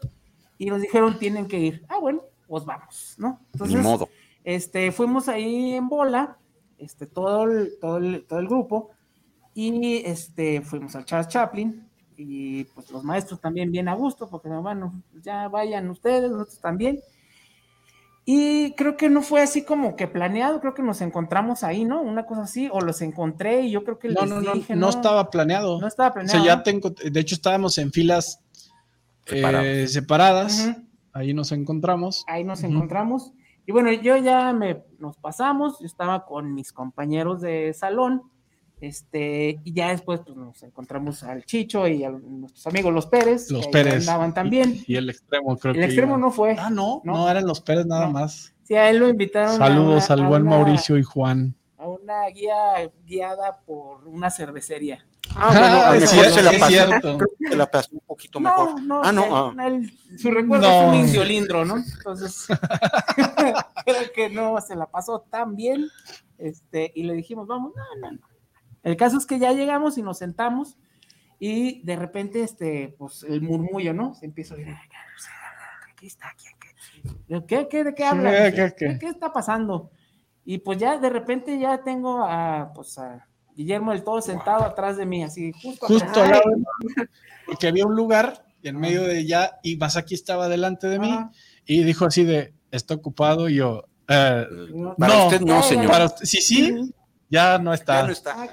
y 0.59 0.67
nos 0.67 0.81
dijeron 0.81 1.19
tienen 1.19 1.47
que 1.47 1.59
ir. 1.59 1.85
Ah, 1.89 1.99
bueno, 2.01 2.23
pues 2.47 2.65
vamos, 2.65 3.15
¿no? 3.19 3.41
Ni 3.67 3.77
modo. 3.77 4.09
este, 4.45 4.93
fuimos 4.93 5.29
ahí 5.29 5.75
en 5.75 5.89
bola, 5.89 6.39
este, 6.79 7.07
todo 7.07 7.45
el, 7.45 7.79
todo 7.81 7.97
el, 7.99 8.25
todo 8.27 8.39
el 8.39 8.47
grupo, 8.47 8.91
y 9.55 10.03
este, 10.05 10.61
fuimos 10.63 10.95
al 10.97 11.05
Charles 11.05 11.29
Chaplin, 11.29 11.89
y 12.17 12.65
pues 12.65 12.91
los 12.91 13.05
maestros 13.05 13.41
también 13.41 13.71
bien 13.71 13.89
a 13.89 13.95
gusto, 13.95 14.29
porque 14.29 14.49
bueno, 14.49 15.03
ya 15.23 15.49
vayan 15.49 15.91
ustedes, 15.91 16.31
nosotros 16.31 16.61
también. 16.61 17.01
Y 18.29 18.73
creo 18.73 18.97
que 18.97 19.09
no 19.09 19.23
fue 19.23 19.41
así 19.41 19.63
como 19.63 19.95
que 19.95 20.09
planeado, 20.09 20.61
creo 20.61 20.75
que 20.75 20.83
nos 20.83 21.01
encontramos 21.01 21.63
ahí, 21.63 21.85
¿no? 21.85 22.03
Una 22.03 22.27
cosa 22.27 22.43
así, 22.43 22.69
o 22.73 22.81
los 22.81 23.01
encontré 23.01 23.61
y 23.63 23.71
yo 23.71 23.85
creo 23.85 24.01
que 24.01 24.09
No, 24.09 24.23
les 24.23 24.31
no, 24.31 24.41
no, 24.41 24.53
dije, 24.55 24.75
no 24.75 24.89
estaba 24.89 25.31
planeado. 25.31 25.81
no 25.81 25.87
estaba 25.87 26.11
O 26.11 26.15
planeado. 26.15 26.39
sea, 26.39 26.45
ya 26.45 26.57
¿no? 26.57 26.63
tengo, 26.65 26.91
de 26.91 27.21
hecho 27.21 27.37
estábamos 27.37 27.79
en 27.79 27.93
filas 27.93 28.41
eh, 29.31 29.87
separadas. 29.89 30.67
Ujú. 30.69 30.83
Ahí 31.13 31.33
nos 31.35 31.53
encontramos. 31.53 32.25
ahí 32.29 32.45
nos 32.45 32.63
encontramos. 32.63 33.33
Y 33.67 33.73
bueno, 33.73 33.91
yo 33.93 34.17
ya 34.17 34.53
me 34.53 34.85
nos 34.99 35.17
pasamos, 35.17 35.79
yo 35.81 35.87
estaba 35.87 36.25
con 36.25 36.55
mis 36.55 36.73
compañeros 36.73 37.41
de 37.41 37.73
salón, 37.75 38.23
este, 38.81 39.59
y 39.65 39.73
ya 39.73 39.89
después 39.89 40.21
pues, 40.25 40.37
nos 40.37 40.63
encontramos 40.63 41.23
al 41.23 41.45
Chicho 41.45 41.89
y 41.89 42.05
a 42.05 42.11
nuestros 42.11 42.67
amigos 42.67 42.93
los 42.93 43.07
Pérez, 43.07 43.51
Los 43.51 43.65
que 43.67 43.73
Pérez. 43.73 43.95
andaban 44.09 44.35
también. 44.35 44.83
Y, 44.87 44.93
y 44.93 44.97
el 44.97 45.09
extremo, 45.11 45.57
creo 45.57 45.73
El 45.75 45.81
que. 45.81 45.85
extremo 45.87 46.13
iba. 46.13 46.19
no 46.19 46.31
fue. 46.31 46.55
Ah, 46.59 46.71
no, 46.71 47.01
No. 47.05 47.15
no, 47.15 47.31
eran 47.31 47.47
los 47.47 47.61
Pérez 47.61 47.87
nada 47.87 48.07
No. 48.07 48.13
más. 48.13 48.53
Sí, 48.65 48.75
a 48.75 48.91
él 48.91 48.99
lo 48.99 49.09
invitaron 49.09 49.55
a 49.55 49.57
Saludos 49.67 50.05
una- 50.11 50.15
al 50.15 50.25
a 50.25 50.29
buen 50.29 50.43
una- 50.43 50.51
Mauricio 50.51 50.99
y 50.99 51.03
Juan. 51.03 51.55
A 51.79 51.89
una 51.89 52.27
guía 52.29 52.91
guiada 53.05 53.61
por 53.65 54.07
una 54.07 54.31
cervecería. 54.31 55.07
Ah, 55.39 55.49
bueno, 55.51 55.67
a 55.67 55.89
Ah, 55.89 55.93
mejor 55.93 56.09
cierto, 56.09 56.35
se 56.35 56.43
la 56.43 56.51
pasó, 56.53 56.67
cierto. 56.67 57.19
creo 57.19 57.29
que 57.39 57.49
se 57.51 57.57
la 57.57 57.67
pasó 57.71 57.89
un 57.93 58.01
poquito 58.01 58.41
mejor. 58.41 58.81
No, 58.83 58.87
no, 58.87 59.03
ah, 59.05 59.13
no, 59.13 59.55
ah. 59.59 59.67
él- 59.67 59.93
su 60.19 60.31
recuerdo 60.31 60.67
No. 60.69 60.93
es 60.93 60.99
un 61.01 61.07
indiolindro, 61.07 61.65
¿no? 61.65 61.77
Entonces, 61.77 62.47
creo 63.85 64.13
que 64.15 64.31
no 64.31 64.61
se 64.61 64.75
la 64.77 64.87
pasó 64.87 65.21
tan 65.31 65.55
bien. 65.57 65.87
Este, 66.39 66.93
y 66.95 67.05
le 67.05 67.15
dijimos, 67.15 67.47
vamos, 67.47 67.73
no, 67.77 67.83
no, 68.01 68.13
no. 68.13 68.27
El 68.83 68.97
caso 68.97 69.19
es 69.19 69.27
que 69.27 69.39
ya 69.39 69.53
llegamos 69.53 69.99
y 69.99 70.03
nos 70.03 70.19
sentamos 70.19 70.77
y 71.39 71.83
de 71.85 71.97
repente, 71.97 72.43
este, 72.43 72.95
pues 72.99 73.23
el 73.25 73.43
murmullo, 73.43 73.93
¿no? 73.93 74.15
Se 74.15 74.27
empieza 74.27 74.55
a 74.55 74.57
oír, 74.59 74.69
aquí 75.91 76.07
está, 76.07 76.29
aquí, 76.29 76.47
aquí. 76.49 77.45
¿Qué, 77.47 77.69
qué, 77.69 77.85
de 77.85 77.95
qué 77.95 78.05
habla? 78.05 78.31
¿Qué, 78.31 78.51
Dije, 78.51 78.53
qué, 78.53 78.75
qué? 78.77 78.87
¿Qué, 78.93 78.99
qué 79.01 79.09
está 79.09 79.33
pasando? 79.33 79.91
Y 80.45 80.59
pues 80.59 80.79
ya 80.79 80.99
de 80.99 81.11
repente 81.11 81.59
ya 81.59 81.83
tengo 81.83 82.23
a, 82.25 82.71
pues 82.75 82.97
a 82.99 83.27
Guillermo 83.57 83.93
del 83.93 84.05
Todo 84.05 84.21
sentado 84.21 84.65
atrás 84.65 84.97
de 84.97 85.07
mí, 85.07 85.25
así, 85.25 85.53
justo, 85.53 85.87
Justo 85.87 86.23
al 86.23 86.31
lado 86.31 86.43
de 86.51 86.57
mí, 86.57 86.65
porque 87.47 87.69
había 87.69 87.87
un 87.87 87.97
lugar 87.97 88.45
en 88.63 88.79
medio 88.79 89.03
de 89.03 89.25
ya 89.27 89.59
y 89.63 89.77
Masaki 89.77 90.15
estaba 90.15 90.49
delante 90.49 90.87
de 90.89 90.99
mí 90.99 91.11
Ajá. 91.11 91.31
y 91.65 91.83
dijo 91.85 92.05
así 92.05 92.25
de, 92.25 92.53
está 92.71 92.95
ocupado 92.95 93.49
y 93.49 93.57
yo, 93.57 93.85
eh, 94.09 94.47
Para 94.99 95.15
no, 95.15 95.25
usted 95.27 95.41
no, 95.41 95.63
señor. 95.63 95.91
para 95.91 96.05
usted- 96.07 96.25
sí, 96.27 96.41
sí, 96.41 96.95
ya 97.29 97.59
no 97.59 97.73
está. 97.75 98.01
Ya 98.03 98.07
no 98.07 98.13
está. 98.13 98.37
Ah. 98.43 98.49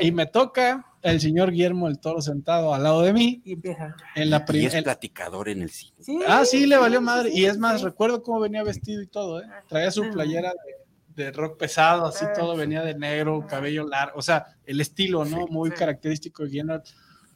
Y 0.00 0.12
me 0.12 0.26
toca 0.26 0.86
el 1.02 1.20
señor 1.20 1.50
Guillermo 1.50 1.88
el 1.88 1.98
Toro 1.98 2.20
sentado 2.22 2.72
al 2.72 2.82
lado 2.84 3.02
de 3.02 3.12
mí 3.12 3.42
Y 3.44 3.54
empieza. 3.54 3.96
en 4.14 4.30
la 4.30 4.44
Y 4.52 4.66
es 4.66 4.82
platicador 4.82 5.48
en 5.48 5.62
el 5.62 5.70
cine. 5.70 5.96
Sí, 6.00 6.20
Ah, 6.28 6.44
sí, 6.44 6.66
le 6.66 6.76
valió 6.76 7.00
sí, 7.00 7.04
madre. 7.04 7.30
sí, 7.32 7.40
Y 7.40 7.46
es 7.46 7.58
más, 7.58 7.80
sí. 7.80 7.84
recuerdo 7.86 8.22
cómo 8.22 8.38
venía 8.38 8.62
vestido 8.62 9.02
y 9.02 9.08
todo, 9.08 9.40
¿eh? 9.40 9.46
Traía 9.68 9.90
su 9.90 10.08
playera 10.10 10.50
de, 10.50 10.81
de 11.14 11.30
rock 11.32 11.58
pesado, 11.58 12.06
así 12.06 12.24
Ah. 12.26 12.32
todo, 12.32 12.56
venía 12.56 12.82
de 12.82 12.94
negro, 12.94 13.46
cabello 13.46 13.86
largo, 13.86 14.18
o 14.18 14.22
sea, 14.22 14.46
el 14.64 14.80
estilo, 14.80 15.24
¿no? 15.24 15.46
Muy 15.48 15.70
sí. 15.70 15.76
característico 15.76 16.42
de 16.42 16.48
Guillermo, 16.50 16.80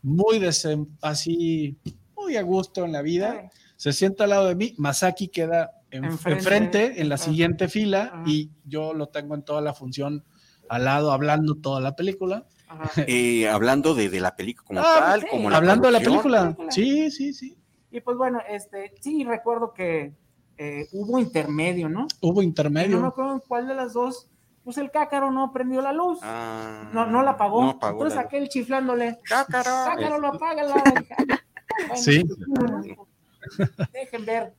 muy 0.03 0.39
desem- 0.39 0.89
así, 1.03 1.77
muy 2.17 2.37
a 2.37 2.43
gusto 2.43 2.85
en 2.85 2.93
la 2.93 3.03
vida. 3.03 3.51
Se 3.77 3.93
sienta 3.93 4.25
al 4.25 4.31
lado 4.31 4.47
de 4.49 4.55
mí, 4.55 4.75
Masaki 4.79 5.29
queda 5.29 5.73
en- 5.91 6.05
Enfrente. 6.05 6.39
enfrente, 6.39 7.01
en 7.01 7.09
la 7.09 7.15
Ah. 7.17 7.19
siguiente 7.19 7.69
fila, 7.69 8.11
Ah. 8.13 8.25
y 8.27 8.51
yo 8.65 8.95
lo 8.95 9.09
tengo 9.09 9.35
en 9.35 9.43
toda 9.43 9.61
la 9.61 9.75
función 9.75 10.25
al 10.69 10.85
lado, 10.85 11.13
hablando 11.13 11.55
toda 11.57 11.81
la 11.81 11.95
película. 11.95 12.45
Eh, 13.07 13.49
hablando 13.49 13.95
de, 13.95 14.09
de 14.09 14.21
la 14.21 14.35
película 14.35 14.67
como 14.67 14.81
Ah, 14.81 14.97
tal, 15.11 15.21
sí. 15.21 15.27
como 15.31 15.51
la 15.51 15.59
hablando 15.59 15.87
de 15.87 15.93
la 15.93 16.01
película. 16.01 16.57
Sí, 16.71 17.11
sí, 17.11 17.33
sí. 17.33 17.57
Y 17.93 18.01
pues 18.01 18.17
bueno, 18.17 18.41
este, 18.49 18.93
sí, 19.01 19.23
recuerdo 19.25 19.73
que 19.73 20.13
eh, 20.59 20.89
hubo 20.93 21.19
intermedio, 21.19 21.89
¿no? 21.89 22.07
Hubo 22.21 22.43
Y 22.43 22.45
intermedio. 22.47 22.97
no 22.97 23.03
me 23.03 23.09
acuerdo 23.09 23.33
en 23.35 23.41
cuál 23.41 23.69
de 23.69 23.75
las 23.75 23.93
dos, 23.93 24.29
pues 24.65 24.79
el 24.79 24.91
cácaro 24.91 25.31
no 25.31 25.53
prendió 25.53 25.81
la 25.83 25.93
luz. 25.93 26.19
Ah, 26.23 26.91
No, 26.93 27.07
no 27.07 27.23
la 27.23 27.33
apagó. 27.33 27.63
No 27.63 27.71
apagó 27.71 27.93
Entonces 27.99 28.17
la 28.17 28.23
luz. 28.23 28.27
aquel 28.27 28.49
chiflándole, 28.49 29.19
Cácaro. 29.25 29.71
cácaro, 29.87 30.19
lo 30.19 30.29
apaga 30.29 30.63
la. 30.65 30.75
Bueno, 31.89 31.97
Sí. 32.03 32.25
Dejen 33.93 34.25
ver. 34.25 34.55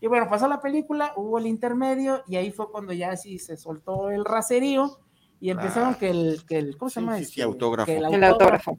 Y 0.00 0.06
bueno, 0.06 0.28
pasó 0.30 0.48
la 0.48 0.60
película, 0.60 1.12
hubo 1.16 1.38
el 1.38 1.46
intermedio, 1.46 2.22
y 2.26 2.36
ahí 2.36 2.50
fue 2.52 2.70
cuando 2.70 2.92
ya 2.92 3.16
sí 3.16 3.38
se 3.38 3.56
soltó 3.56 4.10
el 4.10 4.24
raserío 4.24 4.98
y 5.40 5.50
empezaron 5.50 5.94
Ah. 5.94 5.98
que 5.98 6.10
el, 6.10 6.42
que 6.46 6.58
el, 6.58 6.76
¿cómo 6.78 6.88
se 6.88 7.00
Sí, 7.00 7.06
llama? 7.06 7.18
sí, 7.18 7.24
sí, 7.24 7.30
Este, 7.32 7.42
autógrafo. 7.42 7.86
que 7.86 7.98
El 7.98 8.24
autógrafo. 8.24 8.78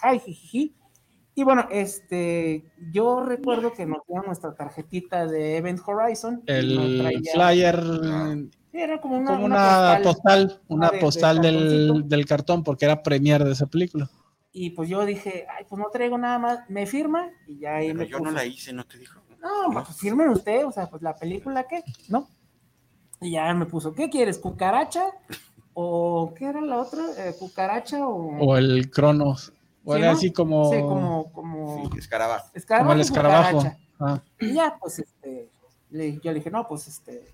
Ay, 0.00 0.20
jijiji. 0.20 0.74
Y 1.34 1.42
bueno, 1.42 1.66
este, 1.70 2.64
yo 2.92 3.24
recuerdo 3.24 3.72
que 3.72 3.86
nos 3.86 3.98
dieron 4.06 4.26
nuestra 4.26 4.54
tarjetita 4.54 5.26
de 5.26 5.56
Event 5.56 5.80
Horizon. 5.84 6.42
El 6.46 6.98
traía- 7.00 7.32
flyer 7.32 7.84
era 8.72 9.00
como 9.00 9.16
una, 9.18 9.32
como 9.32 9.44
una 9.46 9.56
una 9.56 10.00
postal. 10.02 10.02
postal, 10.02 10.60
una 10.68 10.88
de- 10.90 10.96
de 10.96 11.00
postal 11.00 11.40
del, 11.40 12.08
del 12.08 12.26
cartón, 12.26 12.62
porque 12.62 12.84
era 12.84 13.02
premier 13.02 13.42
de 13.44 13.52
esa 13.52 13.66
película. 13.66 14.08
Y 14.52 14.70
pues 14.70 14.88
yo 14.88 15.04
dije, 15.04 15.46
ay, 15.58 15.64
pues 15.68 15.80
no 15.80 15.90
traigo 15.90 16.16
nada 16.16 16.38
más, 16.38 16.70
me 16.70 16.86
firma 16.86 17.28
y 17.48 17.58
ya 17.58 17.76
ahí 17.76 17.88
Pero 17.88 17.98
me 17.98 18.06
yo 18.08 18.18
no 18.20 18.30
la 18.30 18.44
hice, 18.46 18.72
¿no 18.72 18.84
te 18.84 18.98
dijo? 18.98 19.20
No, 19.42 19.72
pues 19.72 19.96
firmen 19.98 20.28
usted, 20.28 20.64
o 20.64 20.70
sea, 20.70 20.88
pues 20.88 21.02
la 21.02 21.16
película, 21.16 21.64
¿qué? 21.66 21.82
¿No? 22.08 22.28
Y 23.20 23.32
ya 23.32 23.52
me 23.54 23.66
puso, 23.66 23.92
¿qué 23.92 24.08
quieres? 24.08 24.38
¿Cucaracha? 24.38 25.06
¿O 25.72 26.32
qué 26.36 26.44
era 26.46 26.60
la 26.60 26.78
otra? 26.78 27.02
Eh, 27.18 27.34
¿Cucaracha 27.38 28.06
o...? 28.06 28.38
O 28.38 28.56
el 28.56 28.88
Cronos. 28.90 29.52
O 29.84 29.92
Sí, 29.94 29.98
era 30.00 30.12
¿no? 30.12 30.16
así 30.18 30.32
como, 30.32 30.70
Sí, 30.72 30.80
como... 30.80 31.32
como... 31.32 31.88
Sí, 31.92 31.98
escarabajo. 31.98 32.46
como 32.46 32.56
escarabajo 32.58 32.92
el 32.92 32.98
y 32.98 33.00
escarabajo. 33.02 33.56
cucaracha. 33.58 33.78
Ah, 34.00 34.20
Y 34.40 34.52
ya, 34.54 34.76
pues, 34.80 34.98
este, 34.98 35.50
le- 35.90 36.14
yo 36.20 36.32
le 36.32 36.34
dije, 36.34 36.50
no, 36.50 36.66
pues, 36.66 36.88
este, 36.88 37.32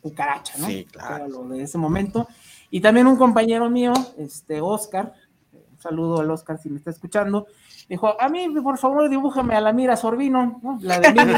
cucaracha, 0.00 0.54
¿no? 0.58 0.66
Sí, 0.66 0.84
claro. 0.90 1.16
Era 1.16 1.28
lo 1.28 1.44
de 1.48 1.62
ese 1.62 1.78
momento. 1.78 2.26
Y 2.70 2.80
también 2.80 3.06
un 3.06 3.16
compañero 3.16 3.70
mío, 3.70 3.92
este, 4.18 4.60
Oscar, 4.60 5.12
un 5.52 5.78
saludo 5.78 6.20
al 6.20 6.30
Oscar 6.30 6.58
si 6.58 6.68
me 6.70 6.78
está 6.78 6.90
escuchando, 6.90 7.46
dijo, 7.88 8.20
a 8.20 8.28
mí, 8.28 8.48
por 8.62 8.78
favor, 8.78 9.08
dibújame 9.08 9.54
a 9.54 9.60
la 9.60 9.72
Mira 9.72 9.96
Sorbino, 9.96 10.60
¿no? 10.62 10.78
La 10.82 10.98
de 11.00 11.12
Mimi. 11.12 11.34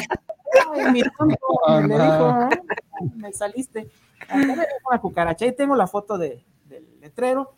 Ay, 0.74 0.93
mi 0.93 1.03
tonto, 1.03 1.36
le 1.86 1.95
dijo, 1.95 2.32
¿no? 2.32 2.49
me 3.16 3.32
saliste. 3.32 3.89
Acá 4.23 4.36
me 4.36 4.55
una 4.89 5.01
cucaracha, 5.01 5.45
ahí 5.45 5.55
tengo 5.55 5.74
la 5.77 5.86
foto 5.86 6.16
de, 6.16 6.43
del 6.66 6.86
letrero. 7.01 7.53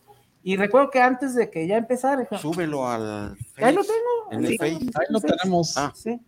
Y 0.49 0.57
recuerdo 0.57 0.91
que 0.91 1.01
antes 1.01 1.35
de 1.35 1.51
que 1.51 1.67
ya 1.67 1.77
empezara, 1.77 2.21
dije, 2.21 2.39
Súbelo 2.39 2.87
al 2.89 3.37
ahí 3.57 3.75
lo 3.75 3.83
Face, 3.83 3.93
tengo. 3.93 4.31
En 4.31 4.39
el 4.45 4.47
ahí 4.53 4.57
Face. 4.59 4.75
ahí 4.95 5.07
lo 5.11 5.19
sí. 5.19 5.27
tenemos. 5.27 5.77
Ah. 5.77 5.93
Sí. 5.93 6.21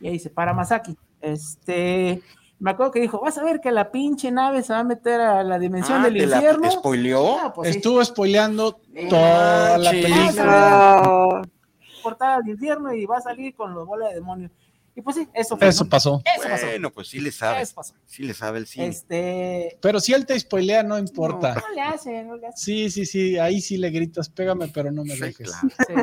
Y 0.00 0.06
ahí 0.06 0.12
dice, 0.14 0.30
para 0.30 0.54
Masaki. 0.54 0.96
Este, 1.20 2.22
me 2.58 2.70
acuerdo 2.70 2.92
que 2.92 3.00
dijo, 3.00 3.20
vas 3.20 3.36
a 3.36 3.44
ver 3.44 3.60
que 3.60 3.70
la 3.70 3.90
pinche 3.90 4.30
nave 4.30 4.62
se 4.62 4.72
va 4.72 4.78
a 4.78 4.84
meter 4.84 5.20
a 5.20 5.42
la 5.44 5.58
dimensión 5.58 6.00
Ah, 6.00 6.04
del 6.04 6.14
¿te 6.16 6.26
la 6.26 6.36
infierno. 6.36 6.70
spoileó? 6.70 7.38
Ah, 7.38 7.52
pues 7.52 7.68
sí, 7.70 7.76
Estuvo 7.76 8.02
spoileando 8.02 8.80
Sí. 8.94 9.08
toda 9.10 9.76
la 9.76 9.90
película. 9.90 11.02
No. 11.04 11.42
portada 12.02 12.38
del 12.38 12.48
infierno 12.52 12.94
y 12.94 13.04
va 13.04 13.18
a 13.18 13.20
salir 13.20 13.54
con 13.54 13.74
los 13.74 13.86
bolas 13.86 14.08
de 14.08 14.14
demonios. 14.14 14.52
Y 14.98 15.02
pues 15.02 15.14
sí, 15.16 15.28
eso 15.34 15.56
fue. 15.58 15.68
Eso 15.68 15.84
¿no? 15.84 15.90
pasó. 15.90 16.22
Eso 16.36 16.48
pasó. 16.48 16.66
Bueno, 16.66 16.90
pues 16.90 17.08
sí 17.08 17.20
le 17.20 17.30
sabe. 17.30 17.60
Eso 17.60 17.74
pasó. 17.74 17.94
Sí 18.06 18.22
le 18.24 18.32
sabe 18.34 18.58
el 18.58 18.66
cine. 18.66 18.86
Este, 18.86 19.78
Pero 19.82 20.00
si 20.00 20.14
él 20.14 20.24
te 20.26 20.38
spoilea, 20.40 20.82
no 20.82 20.98
importa. 20.98 21.54
no 21.54 21.74
le 21.74 21.82
hace, 21.82 22.24
no 22.24 22.36
le 22.36 22.46
hace. 22.48 22.56
Sí, 22.64 22.90
sí, 22.90 23.04
sí, 23.06 23.38
ahí 23.38 23.60
sí 23.60 23.76
le 23.76 23.90
gritas, 23.90 24.30
pégame, 24.30 24.68
pero 24.68 24.90
no 24.90 25.04
me 25.04 25.14
Sí, 25.14 25.20
dejes. 25.20 25.50
claro. 25.52 25.68
Sí. 25.86 25.94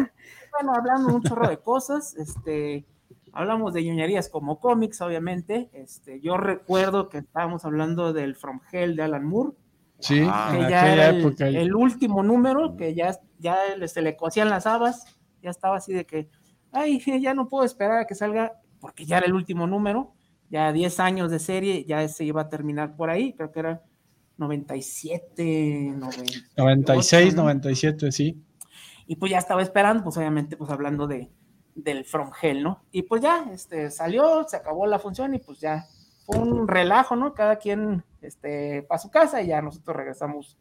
Bueno, 0.51 0.73
hablando 0.75 1.15
un 1.15 1.23
chorro 1.23 1.49
de 1.49 1.57
cosas, 1.57 2.13
este, 2.15 2.85
hablamos 3.31 3.73
de 3.73 3.83
ñoñerías 3.83 4.29
como 4.29 4.59
cómics, 4.59 5.01
obviamente. 5.01 5.71
Este, 5.73 6.21
yo 6.21 6.37
recuerdo 6.37 7.09
que 7.09 7.17
estábamos 7.17 7.65
hablando 7.65 8.13
del 8.13 8.35
From 8.35 8.61
Hell 8.71 8.95
de 8.95 9.01
Alan 9.01 9.25
Moore. 9.25 9.57
Sí, 9.99 10.21
Ah, 10.29 10.49
que 10.51 10.57
en 10.63 10.69
ya 10.69 10.79
aquella 10.81 10.93
era 10.93 11.09
el, 11.09 11.19
época. 11.25 11.47
el 11.47 11.73
último 11.75 12.21
número, 12.21 12.77
que 12.77 12.93
ya, 12.93 13.17
ya 13.39 13.57
se 13.87 14.03
le 14.03 14.15
cosían 14.15 14.51
las 14.51 14.67
habas, 14.67 15.05
ya 15.41 15.49
estaba 15.49 15.77
así 15.77 15.93
de 15.93 16.05
que, 16.05 16.29
ay, 16.71 16.99
ya 17.19 17.33
no 17.33 17.49
puedo 17.49 17.63
esperar 17.65 17.99
a 17.99 18.05
que 18.05 18.13
salga, 18.13 18.59
porque 18.84 19.05
ya 19.05 19.19
era 19.19 19.27
el 19.27 19.34
último 19.34 19.65
número, 19.65 20.11
ya 20.49 20.73
10 20.73 20.99
años 20.99 21.31
de 21.31 21.39
serie, 21.39 21.85
ya 21.85 22.05
se 22.10 22.26
iba 22.26 22.41
a 22.41 22.49
terminar 22.49 22.97
por 22.97 23.10
ahí, 23.10 23.31
creo 23.31 23.49
que 23.49 23.61
era 23.61 23.81
97, 24.35 25.93
98, 25.95 26.41
96, 26.57 27.34
¿no? 27.34 27.43
97, 27.43 28.11
sí. 28.11 28.43
Y 29.07 29.15
pues 29.15 29.31
ya 29.31 29.38
estaba 29.38 29.61
esperando, 29.61 30.03
pues 30.03 30.18
obviamente, 30.18 30.57
pues 30.57 30.69
hablando 30.69 31.07
de, 31.07 31.31
del 31.76 32.03
From 32.03 32.31
Hell, 32.41 32.61
¿no? 32.61 32.84
Y 32.91 33.03
pues 33.03 33.22
ya, 33.22 33.49
este, 33.53 33.89
salió, 33.89 34.43
se 34.49 34.57
acabó 34.57 34.85
la 34.85 34.99
función 34.99 35.34
y 35.34 35.39
pues 35.39 35.61
ya 35.61 35.85
fue 36.26 36.39
un 36.39 36.68
relajo, 36.68 37.15
¿no? 37.15 37.34
Cada 37.34 37.55
quien, 37.55 38.03
este, 38.19 38.84
para 38.84 38.99
su 38.99 39.10
casa 39.10 39.41
y 39.41 39.47
ya 39.47 39.61
nosotros 39.61 39.95
regresamos 39.95 40.57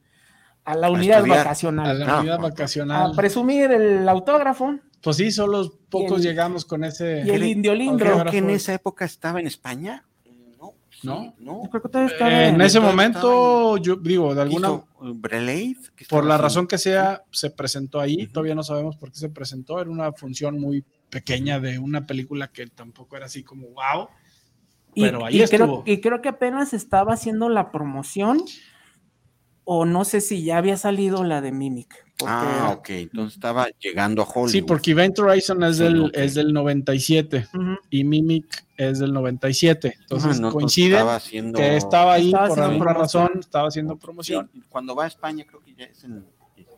a 0.64 0.74
la 0.76 0.90
unidad 0.90 1.18
estudiar. 1.18 1.39
A 1.39 1.44
vacacional. 1.44 1.98
la 1.98 2.05
Ah, 2.06 2.20
unidad 2.20 2.34
bueno. 2.39 2.47
A 2.47 2.51
vacacional. 2.51 3.12
presumir 3.16 3.70
el 3.72 4.09
autógrafo 4.09 4.76
Pues 5.02 5.16
sí, 5.16 5.30
solo 5.32 5.72
pocos 5.90 6.18
el- 6.20 6.26
llegamos 6.28 6.64
con 6.64 6.84
ese. 6.84 7.22
y 7.26 7.30
el. 7.30 7.62
Creo 7.62 7.90
Autógrafo. 7.90 8.30
que 8.30 8.39
en 8.39 8.51
esa 8.51 8.74
época 8.74 9.05
estaba 9.05 9.40
en 9.40 9.47
España. 9.47 10.05
No, 11.05 11.34
¿No? 11.40 11.62
creo 11.68 11.82
que 11.82 11.89
todavía 11.89 12.12
estaba 12.12 12.30
Eh, 12.30 12.48
en 12.51 12.55
en- 12.55 12.60
ese 12.60 12.78
momento, 12.78 13.76
yo 13.78 13.97
digo, 13.97 14.36
de 14.36 14.43
alguna, 14.43 14.82
¿qué 15.28 16.05
por 16.09 16.24
la 16.24 16.39
razón 16.39 16.68
que 16.68 16.78
sea, 16.78 17.24
se 17.32 17.51
presentó 17.51 17.98
ahí. 17.98 18.28
Todavía 18.28 18.55
no 18.55 18.62
sabemos 18.62 18.97
por 18.97 19.10
qué 19.10 19.18
se 19.18 19.28
presentó. 19.28 19.80
Era 19.80 19.90
una 19.90 20.12
función 20.12 20.60
muy 20.60 20.84
pequeña 21.10 21.59
de 21.59 21.80
una 21.80 22.06
película 22.06 22.48
que 22.52 22.68
tampoco 22.68 23.16
era 23.16 23.26
así 23.26 23.43
como 23.43 23.66
wow. 23.70 24.09
y, 24.94 25.02
pero 25.02 25.24
ahí 25.24 25.43
y 25.43 25.47
creo, 25.48 25.82
y 25.86 26.01
creo 26.01 26.22
que 26.22 26.28
apenas 26.28 26.72
estaba 26.72 27.14
haciendo 27.14 27.48
la 27.48 27.72
promoción, 27.72 28.40
o 29.64 29.84
no 29.84 30.05
sé 30.05 30.20
si 30.20 30.44
ya 30.44 30.59
había 30.59 30.76
salido 30.76 31.24
la 31.24 31.40
de 31.40 31.52
Mimic. 31.52 31.89
porque- 32.18 32.34
Ah, 32.36 32.74
ok. 32.78 32.90
Entonces 32.90 33.34
estaba 33.34 33.66
llegando 33.80 34.22
a 34.22 34.24
Hollywood. 34.26 34.51
Sí, 34.51 34.62
porque 34.62 34.93
Event 34.93 35.18
Horizon 35.18 35.62
es 35.64 35.78
Sí, 35.78 35.82
del, 35.82 36.01
ok. 36.05 36.10
es 36.14 36.34
del 36.34 36.52
97 36.52 37.48
Ujú. 37.52 37.76
y 37.90 38.05
Mimic 38.05 38.64
es 38.76 39.01
del 39.01 39.12
97. 39.12 39.97
Entonces 40.02 40.36
Ah, 40.39 40.40
no, 40.40 40.48
estaba 40.66 41.16
haciendo- 41.16 41.59
que 41.59 41.76
estaba 41.76 42.12
ahí 42.14 42.26
Estaba 42.26 42.48
por 42.48 42.60
alguna 42.60 42.78
promoción. 42.93 43.22
razón, 43.26 43.40
estaba 43.40 43.68
haciendo 43.68 43.94
Sí, 43.94 44.01
promoción. 44.01 44.51
cuando 44.68 44.94
va 44.94 45.05
a 45.05 45.06
España, 45.09 45.44
creo 45.48 45.60
que 45.64 45.74
ya 45.74 45.84
es 45.86 46.05
en, 46.05 46.24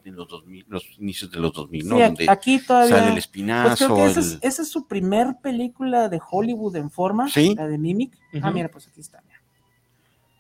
en 0.07 0.17
los 0.17 0.29
2000, 0.29 0.65
los 0.69 0.85
inicios 0.99 1.31
de 1.31 1.39
los 1.41 1.53
2000, 1.53 1.83
Sí, 1.83 1.89
¿no? 1.89 1.99
Donde 1.99 2.27
aquí 2.31 2.59
todavía. 2.61 2.89
sale 2.97 3.07
el 3.09 3.13
Pues 3.13 3.25
espinazo. 3.25 3.85
creo 3.87 3.97
que 3.97 4.05
esa 4.13 4.21
es, 4.21 4.39
esa 4.41 4.63
es 4.63 4.69
su 4.69 4.87
primer 4.87 5.37
película 5.43 6.09
de 6.09 6.21
Hollywood 6.31 6.77
en 6.77 6.91
forma, 6.91 7.29
Sí. 7.29 7.55
la 7.55 7.67
de 7.67 7.77
Mimic. 7.77 8.17
Ah, 8.43 8.51
mira, 8.51 8.71
pues 8.71 8.87
aquí 8.89 9.01
está. 9.01 9.21
mira. 9.27 9.41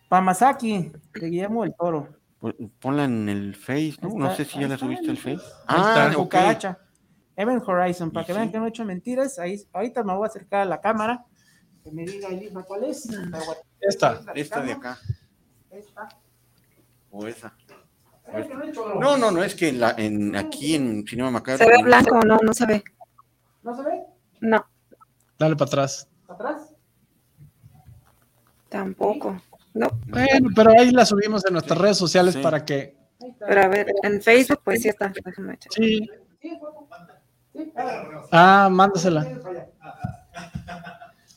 Pamasaki, 0.08 0.92
de 1.14 1.28
Guillermo 1.28 1.62
del 1.64 1.74
Toro. 1.74 2.08
Pon- 2.44 2.72
Ponla 2.78 3.04
en 3.04 3.26
el 3.30 3.54
Face, 3.54 3.94
¿no? 4.02 4.10
No 4.10 4.34
sé 4.36 4.44
si 4.44 4.60
ya 4.60 4.68
la 4.68 4.76
subiste 4.76 5.06
al 5.06 5.10
el 5.12 5.16
Face. 5.16 5.42
Ah, 5.66 6.08
está. 6.08 6.18
ok. 6.18 6.24
Cucaracha. 6.24 6.78
Event 7.36 7.66
Horizon, 7.66 8.10
para 8.10 8.26
que 8.26 8.34
vean 8.34 8.52
que 8.52 8.58
no 8.58 8.66
he 8.66 8.68
hecho 8.68 8.84
mentiras. 8.84 9.38
Ahí, 9.38 9.58
ahorita 9.72 10.04
me 10.04 10.14
voy 10.14 10.24
a 10.24 10.28
acercar 10.28 10.60
a 10.60 10.64
la 10.66 10.78
cámara. 10.78 11.24
Que 11.82 11.90
me 11.90 12.04
diga 12.04 12.28
Elisa 12.28 12.62
cuál 12.64 12.84
es. 12.84 13.08
Esta. 13.80 14.20
Esta 14.34 14.60
de 14.60 14.72
acá, 14.72 14.98
Esta. 15.70 16.06
o 17.10 17.26
esa. 17.26 17.56
No 19.00 19.16
No, 19.16 19.30
no, 19.30 19.42
es 19.42 19.54
que 19.54 19.68
en 19.70 19.80
la, 19.80 19.94
en, 19.96 20.36
aquí 20.36 20.74
en 20.74 21.06
Cinema 21.06 21.30
Macabro. 21.30 21.64
Se 21.64 21.70
ve 21.70 21.82
blanco, 21.82 22.20
no, 22.26 22.36
no 22.42 22.52
se 22.52 22.66
ve. 22.66 22.84
¿No 23.62 23.74
se 23.74 23.82
ve? 23.84 24.02
No, 24.42 24.66
Dale 25.38 25.56
para 25.56 25.68
atrás. 25.68 26.10
¿Atrás? 26.28 26.74
tampoco. 28.68 29.40
No, 29.74 29.88
Bueno, 30.06 30.50
pero 30.54 30.70
ahí 30.78 30.90
la 30.92 31.04
subimos 31.04 31.44
en 31.46 31.52
nuestras 31.54 31.78
redes 31.78 31.96
sociales 31.98 32.34
Sí. 32.34 32.40
para 32.40 32.64
que. 32.64 32.96
Pero 33.40 33.62
a 33.62 33.68
ver, 33.68 33.86
en 34.02 34.22
Facebook 34.22 34.60
pues 34.64 34.82
sí 34.82 34.88
está. 34.88 35.12
Déjame 35.24 35.54
echar. 35.54 35.72
Sí. 35.72 36.08
Ah, 38.30 38.68
mándasela. 38.70 39.26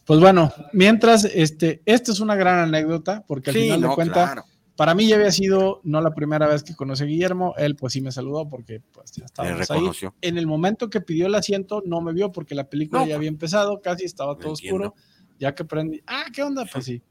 Pues 0.06 0.20
bueno, 0.22 0.54
mientras, 0.72 1.26
este, 1.26 1.82
esta 1.86 2.12
es 2.14 2.20
una 2.22 2.36
gran 2.36 2.60
anécdota, 2.60 3.24
porque 3.28 3.50
al 3.50 3.56
Sí, 3.56 3.62
final 3.64 3.82
de 3.82 3.88
no, 3.88 3.96
cuentas, 3.96 4.26
claro. 4.32 4.46
para 4.78 4.96
mí 4.96 5.06
ya 5.08 5.18
había 5.18 5.32
sido 5.32 5.82
no 5.84 6.00
la 6.00 6.14
primera 6.14 6.48
vez 6.48 6.64
que 6.64 6.76
conocí 6.76 7.04
a 7.04 7.08
Guillermo, 7.08 7.54
él 7.58 7.76
pues 7.76 7.92
sí 7.94 8.00
me 8.02 8.12
saludó 8.14 8.48
porque 8.48 8.82
pues 8.94 9.12
ya 9.12 9.26
estábamos 9.26 9.60
ahí. 9.70 9.78
reconoció. 9.78 10.16
En 10.22 10.38
el 10.38 10.48
momento 10.48 10.90
que 10.90 11.02
pidió 11.02 11.28
el 11.28 11.36
asiento 11.36 11.84
no 11.86 12.00
me 12.00 12.14
vio 12.14 12.32
porque 12.32 12.56
la 12.56 12.70
película 12.70 13.02
No, 13.02 13.08
ya 13.08 13.16
había 13.16 13.28
empezado, 13.28 13.82
casi 13.82 14.06
estaba 14.06 14.38
todo 14.38 14.52
entiendo. 14.52 14.86
oscuro, 14.92 14.96
ya 15.40 15.54
que 15.54 15.66
prendí, 15.66 16.02
ah, 16.08 16.24
¿qué 16.34 16.42
onda? 16.42 16.66
Pues 16.72 16.86
sí. 16.86 17.02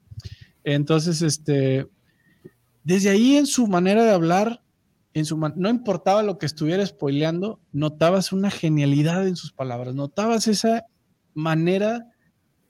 Entonces, 0.67 1.23
este, 1.23 1.87
desde 2.83 3.09
ahí 3.11 3.37
en 3.37 3.47
su 3.47 3.69
manera 3.69 4.03
de 4.05 4.11
hablar, 4.11 4.63
en 5.15 5.25
su 5.25 5.37
man- 5.37 5.55
no 5.57 5.71
importaba 5.71 6.25
lo 6.25 6.39
que 6.39 6.47
estuviera 6.47 6.85
spoileando, 6.85 7.61
notabas 7.73 8.33
una 8.33 8.51
genialidad 8.51 9.27
en 9.29 9.37
sus 9.37 9.53
palabras, 9.53 9.95
notabas 9.95 10.49
esa 10.49 10.85
manera 11.35 12.11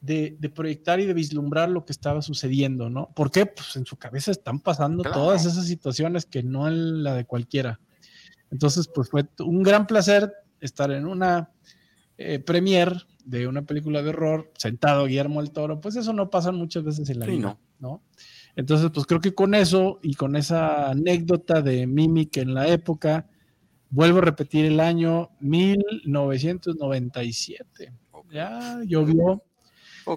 de, 0.02 0.36
de 0.38 0.50
proyectar 0.50 1.00
y 1.00 1.06
de 1.06 1.14
vislumbrar 1.14 1.70
lo 1.70 1.86
que 1.86 1.92
estaba 1.92 2.20
sucediendo, 2.20 2.90
¿no? 2.90 3.08
¿Por 3.16 3.30
qué? 3.30 3.46
Pues 3.46 3.74
en 3.76 3.86
su 3.86 3.96
cabeza 3.96 4.30
están 4.30 4.60
pasando 4.60 5.02
Claro. 5.02 5.16
todas 5.22 5.46
esas 5.46 5.66
situaciones 5.66 6.26
que 6.26 6.42
no 6.42 6.68
en 6.68 7.02
la 7.02 7.14
de 7.14 7.24
cualquiera. 7.24 7.80
Entonces, 8.50 8.88
pues 8.94 9.08
fue 9.08 9.24
un 9.40 9.62
gran 9.62 9.86
placer 9.86 10.30
estar 10.60 10.90
en 10.92 11.06
una 11.06 11.50
eh, 12.18 12.38
premier 12.40 13.06
de 13.26 13.46
una 13.48 13.62
película 13.62 14.02
de 14.02 14.10
horror, 14.10 14.52
sentado 14.56 15.06
Guillermo 15.06 15.40
el 15.40 15.50
Toro, 15.50 15.80
pues 15.80 15.96
eso 15.96 16.12
no 16.12 16.30
pasa 16.30 16.52
muchas 16.52 16.84
veces 16.84 17.10
en 17.10 17.18
la 17.18 17.26
Sí, 17.26 17.32
vida, 17.32 17.58
¿no? 17.80 18.00
Entonces, 18.54 18.88
pues 18.94 19.04
creo 19.04 19.20
que 19.20 19.34
con 19.34 19.52
eso 19.54 19.98
y 20.02 20.14
con 20.14 20.36
esa 20.36 20.90
anécdota 20.90 21.60
de 21.60 21.86
Mimic 21.86 22.38
en 22.38 22.54
la 22.54 22.68
época, 22.68 23.26
vuelvo 23.90 24.18
a 24.18 24.22
repetir 24.22 24.64
el 24.64 24.80
año 24.80 25.30
1997. 25.40 27.92
Ya 28.30 28.80
llovió. 28.84 29.42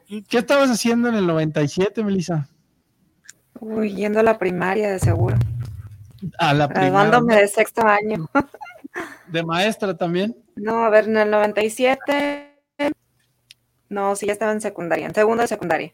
¿Qué 0.07 0.37
estabas 0.37 0.69
haciendo 0.69 1.09
en 1.09 1.15
el 1.15 1.27
97, 1.27 2.01
Melissa? 2.03 2.47
Uy, 3.59 3.95
yendo 3.95 4.19
a 4.19 4.23
la 4.23 4.37
primaria 4.37 4.91
de 4.91 4.99
seguro. 4.99 5.35
A 6.37 6.53
la 6.53 6.67
primaria. 6.67 6.91
Graduándome 6.91 7.37
de 7.37 7.47
sexto 7.47 7.81
año. 7.85 8.29
De 9.27 9.43
maestra 9.43 9.97
también. 9.97 10.37
No, 10.55 10.85
a 10.85 10.89
ver, 10.89 11.05
en 11.05 11.17
el 11.17 11.31
97. 11.31 12.48
No, 13.89 14.15
sí, 14.15 14.27
ya 14.27 14.33
estaba 14.33 14.51
en 14.51 14.61
secundaria, 14.61 15.07
en 15.07 15.15
segundo 15.15 15.41
de 15.41 15.47
secundaria. 15.47 15.93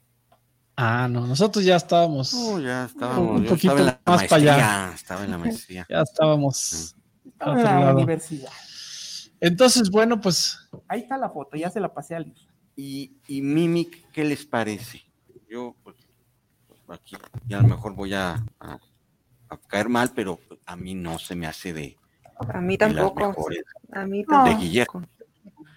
Ah, 0.77 1.07
no, 1.09 1.25
nosotros 1.25 1.63
ya 1.63 1.77
estábamos, 1.77 2.33
Oh, 2.33 2.59
ya 2.59 2.85
estábamos. 2.85 3.39
Un 3.39 3.45
poquito 3.45 3.73
estaba 3.75 3.79
en 3.79 3.85
la 3.85 4.01
más 4.05 4.23
para 4.25 4.41
allá. 4.41 4.91
Estaba 4.93 5.23
en 5.23 5.31
la 5.31 5.37
maestría. 5.37 5.87
ya 5.89 6.01
estábamos. 6.01 6.95
Estaba 7.25 7.57
en 7.57 7.63
la 7.63 7.79
lado. 7.79 7.95
universidad. 7.97 8.51
Entonces, 9.39 9.89
bueno, 9.89 10.19
pues 10.19 10.57
Ahí 10.87 11.01
está 11.01 11.17
la 11.17 11.29
foto, 11.29 11.55
ya 11.57 11.69
se 11.69 11.79
la 11.79 11.93
pasé 11.93 12.15
al 12.15 12.33
Y, 12.75 13.13
y 13.27 13.41
Mimic, 13.41 14.11
¿qué 14.11 14.23
les 14.25 14.45
parece? 14.45 15.01
Yo, 15.49 15.75
pues, 15.83 15.95
pues, 16.67 16.99
aquí, 16.99 17.15
ya 17.47 17.59
a 17.59 17.61
lo 17.61 17.69
mejor 17.69 17.93
voy 17.95 18.13
a, 18.13 18.43
a- 18.59 18.79
a 19.49 19.57
caer 19.67 19.87
mal, 19.87 20.11
pero 20.13 20.39
a 20.65 20.75
mí 20.75 20.93
no 20.95 21.19
se 21.19 21.35
me 21.35 21.47
hace 21.47 21.71
de, 21.71 21.95
A 22.49 22.59
mí 22.59 22.75
de 22.77 22.87
las 22.89 22.95
tampoco. 23.05 23.27
mejores. 23.29 23.63
A 23.93 24.05
mí 24.05 24.25
tampoco. 24.25 24.49
De 24.49 24.55
Guillermo. 24.65 25.07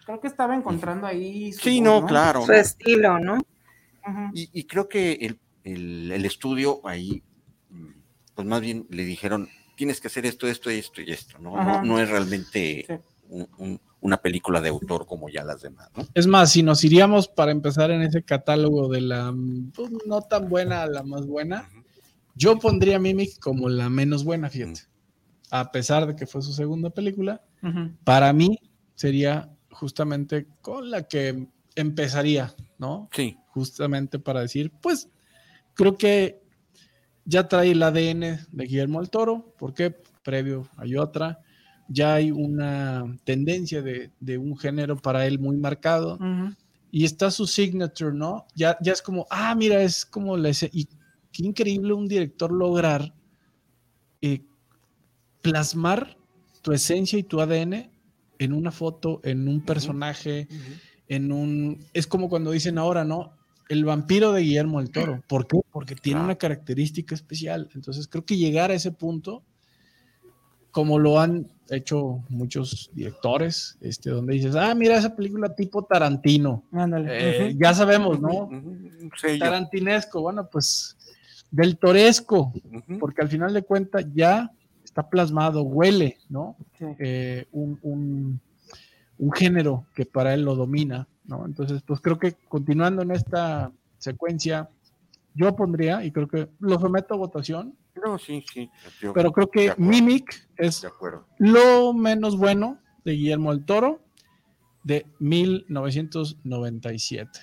Creo 0.09 0.20
que 0.22 0.28
estaba 0.28 0.55
encontrando 0.56 1.06
ahí. 1.06 1.52
su 1.52 1.60
Sí, 1.60 1.80
voz, 1.82 1.85
no, 2.01 2.06
claro. 2.06 2.47
Su 2.47 2.52
estilo, 2.55 3.18
¿no? 3.18 3.36
Y, 4.32 4.48
y 4.59 4.64
creo 4.64 4.89
que 4.89 5.12
el, 5.12 5.39
el- 5.64 6.10
el 6.10 6.24
estudio 6.24 6.80
ahí, 6.89 7.22
mm, 7.68 7.89
pues 8.35 8.48
más 8.48 8.62
bien 8.62 8.86
le 8.89 9.05
dijeron, 9.05 9.51
tienes 9.76 10.01
que 10.01 10.06
hacer 10.06 10.24
esto, 10.24 10.47
esto, 10.48 10.70
esto 10.70 11.02
y 11.02 11.10
esto, 11.12 11.39
¿no? 11.39 11.62
No, 11.62 11.82
no 11.82 12.01
es 12.01 12.09
realmente 12.09 12.86
Sí. 12.89 12.94
un- 13.28 13.48
un- 13.59 13.80
una 14.01 14.16
película 14.16 14.62
de 14.62 14.70
autor 14.70 15.05
como 15.05 15.28
ya 15.28 15.44
las 15.44 15.60
demás, 15.60 15.90
¿no? 15.94 16.06
Es 16.14 16.26
más, 16.26 16.52
si 16.52 16.62
nos 16.62 16.82
iríamos 16.85 17.28
para 17.28 17.52
empezar 17.52 17.90
en 17.90 18.01
ese 18.01 18.22
catálogo 18.22 18.89
de 18.89 19.02
la 19.02 19.35
pues, 19.74 19.90
no 20.06 20.22
tan 20.22 20.48
buena 20.48 20.85
a 20.85 20.86
la 20.86 21.02
más 21.02 21.26
buena, 21.26 21.68
yo 22.35 22.59
pondría 22.59 22.98
Mimic 22.98 23.39
como 23.40 23.68
la 23.68 23.90
menos 23.90 24.24
buena, 24.24 24.48
fíjate. 24.48 24.80
A 25.51 25.70
pesar 25.70 26.06
de 26.06 26.16
que 26.16 26.26
fue 26.26 26.40
su 26.40 26.55
segunda 26.55 26.89
película, 26.89 27.43
para 28.05 28.32
mí 28.32 28.59
sería 28.94 29.51
justamente 29.79 30.47
con 30.61 30.91
la 30.91 31.05
que 31.05 31.49
empezaría, 31.77 32.53
¿no? 32.79 33.09
Sí, 33.13 33.37
Justamente 33.49 34.19
para 34.19 34.41
decir, 34.41 34.73
pues 34.83 35.09
creo 35.75 35.97
que 35.97 36.41
ya 37.25 37.47
trae 37.49 37.71
el 37.73 37.83
ADN 37.83 38.41
de 38.51 38.65
Guillermo 38.65 39.01
del 39.01 39.11
Toro, 39.11 39.55
porque 39.59 39.95
previo 40.25 40.69
hay 40.77 40.97
otra, 40.97 41.41
ya 41.89 42.15
hay 42.15 42.31
una 42.31 43.05
tendencia 43.25 43.83
de, 43.83 44.11
de 44.21 44.39
un 44.39 44.57
género 44.59 44.97
para 44.97 45.27
él 45.27 45.39
muy 45.39 45.57
marcado. 45.57 46.19
Y 46.91 47.05
está 47.05 47.31
su 47.31 47.47
signature, 47.47 48.13
¿no? 48.15 48.47
Ya, 48.55 48.77
ya 48.81 48.93
es 48.93 49.03
como, 49.03 49.27
ah, 49.31 49.55
mira, 49.55 49.83
es 49.83 50.05
como 50.07 50.37
la 50.37 50.49
ese- 50.49 50.71
y 50.73 50.87
qué 51.33 51.45
increíble 51.45 51.93
un 51.93 52.09
director 52.09 52.51
lograr 52.51 53.13
eh, 54.23 54.43
plasmar 55.43 56.17
tu 56.63 56.73
esencia 56.73 57.19
y 57.19 57.23
tu 57.23 57.41
ADN 57.41 57.91
en 58.39 58.52
una 58.52 58.70
foto, 58.70 59.20
en 59.24 59.48
un 59.48 59.60
personaje, 59.60 60.48
en 61.09 61.32
un... 61.32 61.78
Es 61.93 62.06
como 62.06 62.28
cuando 62.28 62.51
dicen 62.51 62.78
ahora, 62.78 63.05
¿no? 63.05 63.32
El 63.69 63.85
vampiro 63.85 64.32
de 64.32 64.43
Guillermo 64.43 64.81
del 64.81 64.90
Toro. 64.90 65.23
¿Por 65.28 65.47
qué? 65.47 65.59
Porque 65.70 65.94
tiene 65.94 66.20
una 66.20 66.36
característica 66.36 67.15
especial. 67.15 67.69
Entonces 67.74 68.09
creo 68.09 68.24
que 68.24 68.36
llegar 68.36 68.70
a 68.70 68.74
ese 68.74 68.93
punto, 68.93 69.43
como 70.70 70.98
lo 70.98 71.20
han 71.20 71.48
hecho 71.70 72.24
muchos 72.28 72.90
directores, 72.94 73.77
este, 73.81 74.10
donde 74.10 74.35
dices, 74.35 74.55
ah, 74.55 74.74
mira 74.74 74.97
esa 74.97 75.15
película 75.15 75.55
tipo 75.55 75.85
Tarantino. 75.85 76.65
Ándale. 76.73 77.48
Eh. 77.48 77.56
Ya 77.59 77.74
sabemos, 77.74 78.20
¿no? 78.20 78.48
Sello. 79.16 79.44
Tarantinesco, 79.44 80.23
bueno, 80.23 80.48
pues 80.51 80.97
del 81.51 81.78
toresco, 81.78 82.52
porque 83.01 83.23
al 83.23 83.28
final 83.28 83.52
de 83.52 83.62
cuentas 83.62 84.06
ya 84.15 84.51
está 84.99 85.09
plasmado, 85.09 85.62
huele, 85.62 86.19
¿no? 86.29 86.57
Sí. 86.77 86.85
Eh, 86.99 87.47
un, 87.53 87.79
un- 87.83 88.41
un 89.20 89.33
género 89.33 89.87
que 89.95 90.05
para 90.05 90.35
él 90.35 90.43
lo 90.43 90.55
domina, 90.57 91.07
¿no? 91.25 91.45
Entonces, 91.47 91.83
pues 91.87 92.01
creo 92.01 92.19
que 92.19 92.33
continuando 92.49 93.03
en 93.03 93.11
esta 93.12 93.70
secuencia, 93.99 94.69
yo 95.35 95.55
pondría, 95.57 96.05
y 96.05 96.11
creo 96.12 96.27
que 96.29 96.49
lo 96.61 96.79
someto 96.81 97.15
a 97.15 97.16
votación, 97.16 97.75
No, 98.05 98.16
sí, 98.19 98.45
sí. 98.53 98.70
yo- 99.01 99.12
pero 99.12 99.33
creo 99.33 99.49
que 99.51 99.70
acuerdo. 99.70 99.91
Mimic 99.91 100.49
es 100.57 100.83
De 100.83 100.89
acuerdo. 100.89 101.27
lo 101.39 101.93
menos 101.93 102.37
bueno 102.37 102.79
de 103.05 103.12
Guillermo 103.12 103.51
del 103.53 103.65
Toro 103.65 104.01
de 104.85 105.05
1997. 105.19 107.41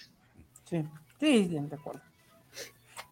Sí, 0.69 0.83
sí, 1.19 1.47
de 1.49 1.75
acuerdo. 1.75 2.01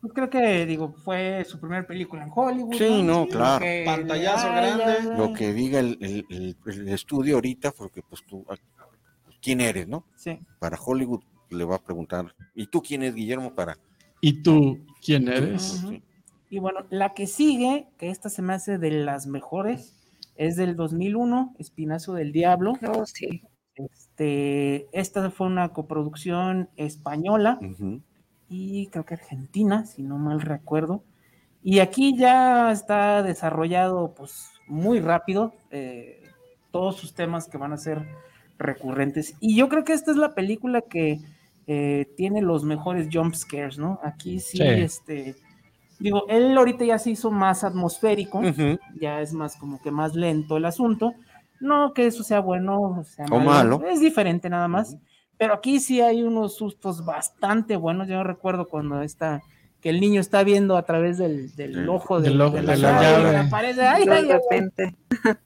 Pues 0.03 0.13
creo 0.13 0.29
que, 0.29 0.65
digo, 0.65 0.91
fue 1.05 1.45
su 1.45 1.61
primera 1.61 1.87
película 1.87 2.23
en 2.25 2.29
Hollywood. 2.35 2.75
Sí, 2.75 3.01
no, 3.03 3.25
claro. 3.25 3.63
que 3.63 3.83
Pantallazo 3.85 4.47
grande. 4.49 5.17
Lo 5.17 5.31
que 5.33 5.53
diga 5.53 5.79
el, 5.79 5.97
el- 6.01 6.25
el- 6.29 6.57
el 6.65 6.89
estudio 6.89 7.35
ahorita, 7.35 7.71
porque 7.71 8.01
pues 8.01 8.21
tú, 8.25 8.45
ah, 8.49 8.55
¿quién 9.41 9.61
eres, 9.61 9.87
no? 9.87 10.03
Sí. 10.17 10.39
Para 10.59 10.77
Hollywood 10.77 11.21
le 11.51 11.63
va 11.63 11.77
a 11.77 11.79
preguntar, 11.79 12.35
¿y 12.53 12.67
tú 12.67 12.81
quién 12.81 13.01
es 13.03 13.15
Guillermo 13.15 13.55
para? 13.55 13.77
¿Y 14.19 14.43
tú 14.43 14.79
quién 15.01 15.29
eres? 15.29 15.81
Ujú. 15.85 16.01
Y 16.49 16.59
bueno, 16.59 16.81
la 16.89 17.13
que 17.13 17.25
sigue, 17.25 17.87
que 17.97 18.09
esta 18.09 18.27
se 18.27 18.41
me 18.41 18.53
hace 18.53 18.77
de 18.79 18.91
las 18.91 19.25
mejores, 19.25 19.95
es 20.35 20.57
del 20.57 20.75
2001, 20.75 21.55
Espinazo 21.59 22.11
del 22.13 22.33
Diablo. 22.33 22.73
Oh, 22.93 23.05
sí. 23.05 23.41
Este, 23.75 24.87
esta 24.91 25.31
fue 25.31 25.47
una 25.47 25.69
coproducción 25.69 26.69
española 26.75 27.57
Ujú. 27.61 28.01
Y 28.49 28.87
creo 28.87 29.05
que 29.05 29.15
argentina, 29.15 29.85
si 29.85 30.03
no 30.03 30.17
mal 30.17 30.41
recuerdo. 30.41 31.03
Y 31.61 31.79
aquí 31.79 32.17
ya 32.17 32.71
está 32.71 33.23
desarrollado 33.23 34.13
pues 34.15 34.49
muy 34.67 34.99
rápido 34.99 35.53
eh, 35.71 36.21
todos 36.71 36.97
sus 36.97 37.13
temas 37.13 37.47
que 37.47 37.57
van 37.57 37.73
a 37.73 37.77
ser 37.77 38.05
recurrentes. 38.57 39.35
Y 39.39 39.55
yo 39.55 39.69
creo 39.69 39.83
que 39.83 39.93
esta 39.93 40.11
es 40.11 40.17
la 40.17 40.33
película 40.35 40.81
que 40.81 41.19
eh, 41.67 42.11
tiene 42.17 42.41
los 42.41 42.63
mejores 42.63 43.07
jump 43.11 43.33
scares, 43.35 43.77
¿no? 43.77 43.99
Aquí 44.03 44.39
sí, 44.39 44.57
Sí. 44.57 44.63
este, 44.63 45.35
digo, 45.99 46.25
él 46.27 46.57
ahorita 46.57 46.83
ya 46.85 46.99
se 46.99 47.11
hizo 47.11 47.31
más 47.31 47.63
atmosférico, 47.63 48.41
ya 48.99 49.21
es 49.21 49.33
más 49.33 49.55
como 49.55 49.81
que 49.81 49.91
más 49.91 50.15
lento 50.15 50.57
el 50.57 50.65
asunto, 50.65 51.13
No 51.61 51.93
que 51.93 52.07
eso 52.07 52.23
sea 52.23 52.41
bueno 52.41 53.05
sea 53.05 53.25
O 53.31 53.39
malo. 53.39 53.81
Es 53.89 54.01
diferente 54.01 54.49
nada 54.49 54.67
más. 54.67 54.97
Pero 55.43 55.55
aquí 55.55 55.81
sí 55.81 55.99
hay 55.99 56.23
unos 56.23 56.55
sustos 56.55 57.03
bastante 57.03 57.75
buenos. 57.75 58.07
Yo 58.07 58.23
recuerdo 58.23 58.69
cuando 58.69 59.01
está 59.01 59.41
que 59.81 59.89
el 59.89 59.99
niño 59.99 60.21
está 60.21 60.41
viendo 60.45 60.77
a 60.77 60.85
través 60.85 61.17
del, 61.17 61.53
del 61.57 61.73
Del- 61.73 61.89
ojo 61.89 62.21
del 62.21 62.39
ojo 62.39 62.55
de 62.55 62.63
la 62.63 62.75
llave, 62.77 63.23
llave. 63.23 63.37
aparece, 63.39 63.81
ay, 63.81 64.05
De 64.05 64.11
ay, 64.13 64.31
ay, 64.31 64.31
repente. 64.31 64.95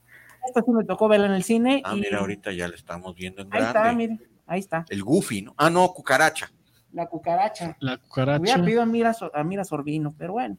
Esta 0.48 0.62
sí 0.62 0.70
me 0.72 0.86
tocó 0.86 1.08
verla 1.08 1.26
en 1.26 1.32
el 1.32 1.42
cine. 1.42 1.82
Ah, 1.84 1.96
y 1.96 2.02
mira, 2.02 2.20
ahorita 2.20 2.52
ya 2.52 2.68
la 2.68 2.76
estamos 2.76 3.16
viendo 3.16 3.42
en 3.42 3.48
ahí 3.52 3.60
grande. 3.60 3.80
está, 3.80 3.92
mire, 3.94 4.20
ahí 4.46 4.60
está, 4.60 4.86
El 4.88 5.02
Goofy, 5.04 5.42
¿no? 5.42 5.56
Ah, 5.58 5.72
no, 5.72 5.92
cucaracha. 5.92 6.52
la 6.92 7.08
cucaracha. 7.08 7.76
La 7.80 7.94
Hubiera 7.96 8.08
cucaracha. 8.08 8.64
pedido 8.64 8.84
a 8.84 8.86
Mira, 8.86 9.14
Sor- 9.16 9.32
a 9.34 9.44
Mira 9.44 9.64
Sorbino, 9.66 10.14
pero 10.16 10.34
bueno, 10.34 10.58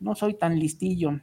no 0.00 0.16
soy 0.16 0.34
tan 0.34 0.58
listillo. 0.58 1.20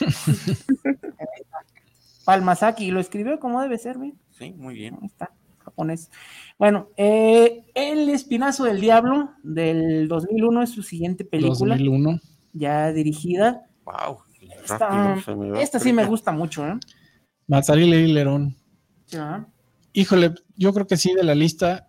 Palmasaki, 2.24 2.90
lo 2.90 2.98
escribió 2.98 3.38
como 3.38 3.62
debe 3.62 3.78
ser, 3.78 3.98
¿ve? 3.98 4.14
Sí, 4.32 4.50
muy 4.56 4.74
bien. 4.74 4.98
Ahí 5.00 5.06
está, 5.06 5.30
japonés. 5.72 6.10
Bueno, 6.58 6.90
eh, 6.96 7.64
El 7.74 8.08
Espinazo 8.10 8.64
del 8.64 8.80
Diablo 8.80 9.30
del 9.42 10.06
2001 10.08 10.62
es 10.62 10.70
su 10.70 10.82
siguiente 10.82 11.24
película, 11.24 11.74
2001. 11.76 12.20
ya 12.52 12.92
dirigida. 12.92 13.66
Wow. 13.84 14.18
Esta, 14.62 15.16
esta 15.60 15.80
sí 15.80 15.92
me 15.92 16.04
gusta 16.04 16.30
mucho, 16.30 16.66
¿eh? 16.66 16.78
Mazzari 17.46 17.88
Lady 17.88 18.12
Lerón. 18.12 18.54
Híjole, 19.92 20.34
yo 20.56 20.72
creo 20.72 20.86
que 20.86 20.96
sí, 20.96 21.14
de 21.14 21.24
la 21.24 21.34
lista 21.34 21.88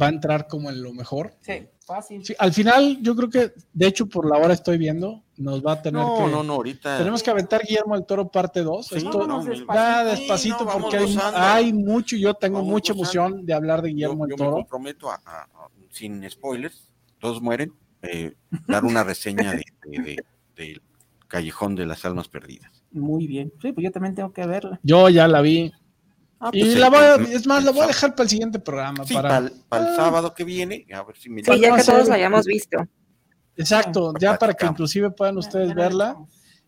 va 0.00 0.06
a 0.06 0.10
entrar 0.10 0.46
como 0.46 0.70
en 0.70 0.82
lo 0.82 0.92
mejor. 0.92 1.34
Sí, 1.40 1.66
fácil. 1.88 2.24
Sí, 2.24 2.34
al 2.38 2.52
final, 2.52 2.98
yo 3.02 3.16
creo 3.16 3.28
que, 3.28 3.52
de 3.72 3.86
hecho, 3.86 4.06
por 4.06 4.28
la 4.30 4.36
hora 4.38 4.54
estoy 4.54 4.78
viendo, 4.78 5.24
nos 5.36 5.64
va 5.64 5.72
a 5.72 5.82
tener 5.82 6.00
No, 6.00 6.14
que. 6.16 6.30
no, 6.30 6.42
no, 6.44 6.52
ahorita. 6.54 6.98
Tenemos 6.98 7.22
que 7.22 7.30
aventar 7.30 7.62
Guillermo 7.66 7.94
del 7.96 8.06
Toro 8.06 8.28
parte 8.30 8.62
2. 8.62 8.86
Sí, 8.86 8.96
Esto 8.98 9.26
no, 9.26 9.42
despacito. 9.44 9.66
va 9.66 10.02
Sí, 10.14 10.20
despacito 10.20 10.64
no, 10.64 10.70
porque 10.78 10.96
hay, 10.98 11.18
hay 11.34 11.72
mucho, 11.72 12.14
yo 12.16 12.34
tengo 12.34 12.58
Vamos 12.58 12.70
mucha 12.70 12.92
gozando. 12.92 13.20
emoción 13.26 13.46
de 13.46 13.54
hablar 13.54 13.82
de 13.82 13.88
yo, 13.90 13.94
Guillermo 13.94 14.26
yo 14.28 14.36
me 14.36 14.36
Toro. 14.36 14.52
comprometo 14.52 15.10
a, 15.10 15.14
a- 15.24 15.42
a- 15.42 15.68
sin 15.90 16.28
spoilers, 16.30 16.92
todos 17.18 17.42
mueren, 17.42 17.72
eh, 18.02 18.34
dar 18.68 18.84
una 18.84 19.02
reseña 19.02 19.52
de, 19.52 19.64
de- 19.86 19.98
de- 20.02 20.16
del 20.56 20.82
Callejón 21.26 21.74
de 21.74 21.86
las 21.86 22.04
Almas 22.04 22.28
Perdidas. 22.28 22.70
Muy 22.92 23.26
bien. 23.26 23.52
Sí, 23.60 23.72
pues 23.72 23.84
yo 23.84 23.90
también 23.92 24.14
tengo 24.14 24.32
que 24.32 24.46
verla. 24.46 24.80
Yo 24.82 25.08
ya 25.10 25.28
la 25.28 25.40
vi. 25.42 25.72
Ah, 26.40 26.50
Y 26.52 26.62
pues, 26.62 26.76
la 26.78 26.88
voy 26.88 26.98
a- 26.98 27.14
es 27.16 27.46
más, 27.46 27.64
la 27.64 27.72
voy 27.72 27.82
a 27.82 27.86
dejar 27.88 28.12
para 28.12 28.22
el 28.24 28.28
siguiente 28.30 28.58
programa. 28.60 29.04
Sí, 29.04 29.14
para, 29.14 29.50
para 29.68 29.84
el, 29.86 29.92
Ah. 29.92 29.96
sábado 29.96 30.34
que 30.34 30.44
viene, 30.44 30.86
a 30.94 31.02
ver 31.02 31.16
si 31.16 31.28
me 31.30 31.42
Sí, 31.42 31.50
ya 31.60 31.74
que 31.74 31.82
todos 31.82 32.08
la 32.08 32.14
hayamos 32.14 32.46
visto. 32.46 32.78
Exacto, 33.56 34.12
Pues 34.12 34.22
ya 34.22 34.38
para 34.38 34.54
que 34.54 34.66
inclusive 34.66 35.10
puedan 35.10 35.36
ustedes 35.36 35.74
verla 35.74 36.16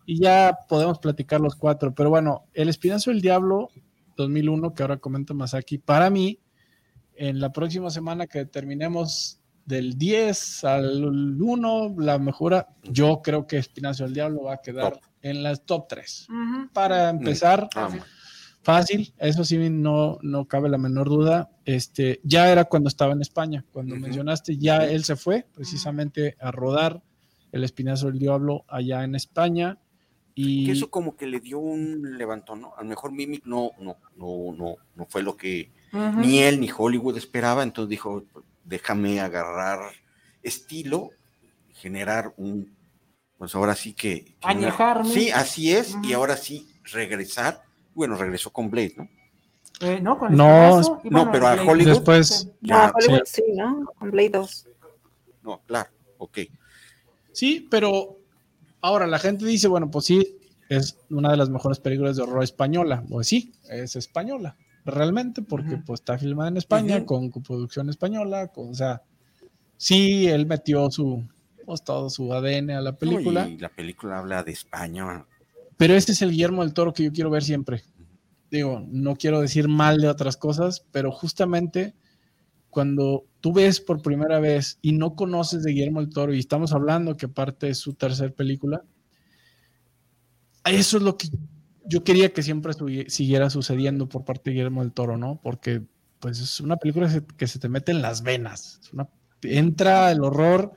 y 0.06 0.20
ya 0.20 0.58
podemos 0.68 0.98
platicar 0.98 1.40
los 1.40 1.54
cuatro. 1.54 1.94
Pero 1.94 2.10
bueno, 2.10 2.46
El 2.52 2.68
Espinazo 2.68 3.10
del 3.10 3.20
Diablo 3.20 3.68
2001, 4.16 4.74
que 4.74 4.82
ahora 4.82 4.96
comenta 4.96 5.32
Masaki, 5.34 5.78
para 5.78 6.10
mí, 6.10 6.40
en 7.14 7.38
la 7.40 7.52
próxima 7.52 7.90
semana 7.90 8.26
que 8.26 8.44
terminemos 8.46 9.40
del 9.66 9.96
10 9.96 10.64
al 10.64 11.04
1, 11.40 11.94
la 11.98 12.18
mejora, 12.18 12.66
yo 12.82 13.20
creo 13.22 13.46
que 13.46 13.58
Espinazo 13.58 14.02
del 14.04 14.14
Diablo 14.14 14.42
va 14.44 14.54
a 14.54 14.60
quedar 14.60 14.94
Top. 14.94 15.02
en 15.22 15.42
las 15.44 15.64
top 15.64 15.86
3. 15.88 16.26
Ujú. 16.28 16.72
Para 16.72 17.10
empezar, 17.10 17.68
Ah, 17.76 17.88
fácil, 18.62 19.12
eso 19.18 19.44
sí 19.44 19.56
no, 19.70 20.18
no 20.22 20.44
cabe 20.46 20.68
la 20.68 20.78
menor 20.78 21.08
duda. 21.08 21.50
Este, 21.64 22.20
ya 22.24 22.50
era 22.50 22.64
cuando 22.64 22.88
estaba 22.88 23.12
en 23.12 23.20
España, 23.22 23.64
cuando 23.72 23.94
mencionaste, 23.96 24.56
ya 24.58 24.84
él 24.86 25.04
se 25.04 25.16
fue 25.16 25.46
precisamente 25.54 26.36
a 26.40 26.50
rodar 26.50 27.02
El 27.52 27.64
Espinazo 27.64 28.06
del 28.08 28.18
Diablo 28.18 28.64
allá 28.68 29.04
en 29.04 29.14
España. 29.14 29.78
Y 30.34 30.66
que 30.66 30.72
eso 30.72 30.88
como 30.90 31.16
que 31.16 31.26
le 31.26 31.40
dio 31.40 31.58
un 31.58 32.16
levantón, 32.16 32.60
¿no? 32.62 32.72
A 32.76 32.82
lo 32.82 32.88
mejor 32.88 33.12
Mimic 33.12 33.44
no, 33.46 33.72
no, 33.80 33.96
no, 34.16 34.52
no, 34.56 34.76
no 34.94 35.06
fue 35.06 35.22
lo 35.22 35.36
que 35.36 35.70
ni 36.18 36.38
él 36.38 36.60
ni 36.60 36.70
Hollywood 36.76 37.16
esperaba, 37.16 37.62
entonces 37.64 37.90
dijo, 37.90 38.24
déjame 38.64 39.20
agarrar 39.20 39.80
estilo, 40.42 41.10
generar 41.74 42.32
un, 42.36 42.74
pues 43.38 43.54
ahora 43.54 43.74
sí 43.74 43.92
que... 43.92 44.24
que 44.24 44.34
una- 44.44 44.50
Añejarme. 44.68 45.10
sí, 45.12 45.30
así 45.30 45.72
es, 45.72 45.96
y 46.04 46.12
ahora 46.12 46.36
sí 46.36 46.68
regresar, 46.84 47.62
bueno, 47.94 48.16
regresó 48.16 48.50
con 48.52 48.70
Blade, 48.70 48.94
¿no? 48.96 49.08
Eh, 49.80 50.00
no, 50.00 50.18
con 50.18 50.36
No, 50.36 51.00
no, 51.04 51.32
pero 51.32 51.46
a. 51.46 51.56
Hollywood- 51.56 51.84
después, 51.86 52.50
Ya, 52.60 52.86
Ah, 52.86 52.92
Hollywood 52.94 53.22
sí, 53.24 53.42
¿no? 53.54 53.84
Con 53.98 54.10
Blade 54.10 54.30
2. 54.30 54.68
No, 55.42 55.62
claro, 55.66 55.90
ok. 56.18 56.38
sí, 57.32 57.66
pero 57.70 58.18
ahora 58.82 59.06
la 59.06 59.18
gente 59.18 59.46
dice, 59.46 59.68
bueno, 59.68 59.90
pues 59.90 60.04
sí, 60.04 60.36
es 60.68 60.98
una 61.08 61.30
de 61.30 61.36
las 61.38 61.48
mejores 61.48 61.78
películas 61.80 62.16
de 62.16 62.22
horror 62.22 62.42
española. 62.44 63.02
Pues 63.08 63.26
sí, 63.28 63.52
es 63.70 63.96
española, 63.96 64.56
realmente, 64.84 65.40
porque 65.42 65.78
pues 65.78 66.00
está 66.00 66.18
filmada 66.18 66.48
en 66.50 66.58
España, 66.58 67.04
con 67.06 67.30
producción 67.30 67.88
española, 67.88 68.48
con, 68.48 68.70
o 68.70 68.74
sea, 68.74 69.02
sí, 69.78 70.28
él 70.28 70.44
metió 70.46 70.90
su, 70.90 71.26
pues 71.64 71.82
todo 71.82 72.10
su 72.10 72.32
ADN 72.34 72.70
a 72.72 72.80
la 72.82 72.92
película. 72.96 73.48
Y 73.48 73.56
la 73.56 73.70
película 73.70 74.18
habla 74.18 74.42
de 74.44 74.52
España. 74.52 75.24
Pero 75.80 75.94
ese 75.94 76.12
es 76.12 76.20
el 76.20 76.32
Guillermo 76.32 76.62
del 76.62 76.74
Toro 76.74 76.92
que 76.92 77.04
yo 77.04 77.10
quiero 77.10 77.30
ver 77.30 77.42
siempre. 77.42 77.82
Digo, 78.50 78.84
no 78.86 79.16
quiero 79.16 79.40
decir 79.40 79.66
mal 79.66 79.98
de 79.98 80.08
otras 80.08 80.36
cosas, 80.36 80.84
pero 80.92 81.10
justamente 81.10 81.94
cuando 82.68 83.24
tú 83.40 83.54
ves 83.54 83.80
por 83.80 84.02
primera 84.02 84.40
vez 84.40 84.78
y 84.82 84.92
no 84.92 85.14
conoces 85.16 85.62
de 85.62 85.72
Guillermo 85.72 86.02
del 86.02 86.10
Toro 86.10 86.34
y 86.34 86.38
estamos 86.38 86.74
hablando 86.74 87.16
que 87.16 87.24
aparte 87.24 87.70
es 87.70 87.78
su 87.78 87.94
tercer 87.94 88.34
película, 88.34 88.82
eso 90.66 90.96
es 90.98 91.02
lo 91.02 91.16
que 91.16 91.28
yo 91.86 92.04
quería 92.04 92.32
que 92.34 92.42
siempre 92.42 92.74
siguiera 93.08 93.48
sucediendo 93.48 94.06
por 94.06 94.26
parte 94.26 94.50
de 94.50 94.56
Guillermo 94.56 94.82
del 94.82 94.92
Toro, 94.92 95.16
¿no? 95.16 95.40
Porque 95.42 95.82
pues 96.20 96.40
es 96.40 96.60
una 96.60 96.76
película 96.76 97.06
que 97.06 97.12
se, 97.14 97.26
que 97.26 97.46
se 97.46 97.58
te 97.58 97.70
mete 97.70 97.92
en 97.92 98.02
las 98.02 98.22
venas. 98.22 98.80
Es 98.82 98.92
una- 98.92 99.08
entra 99.42 100.12
el 100.12 100.22
horror 100.22 100.72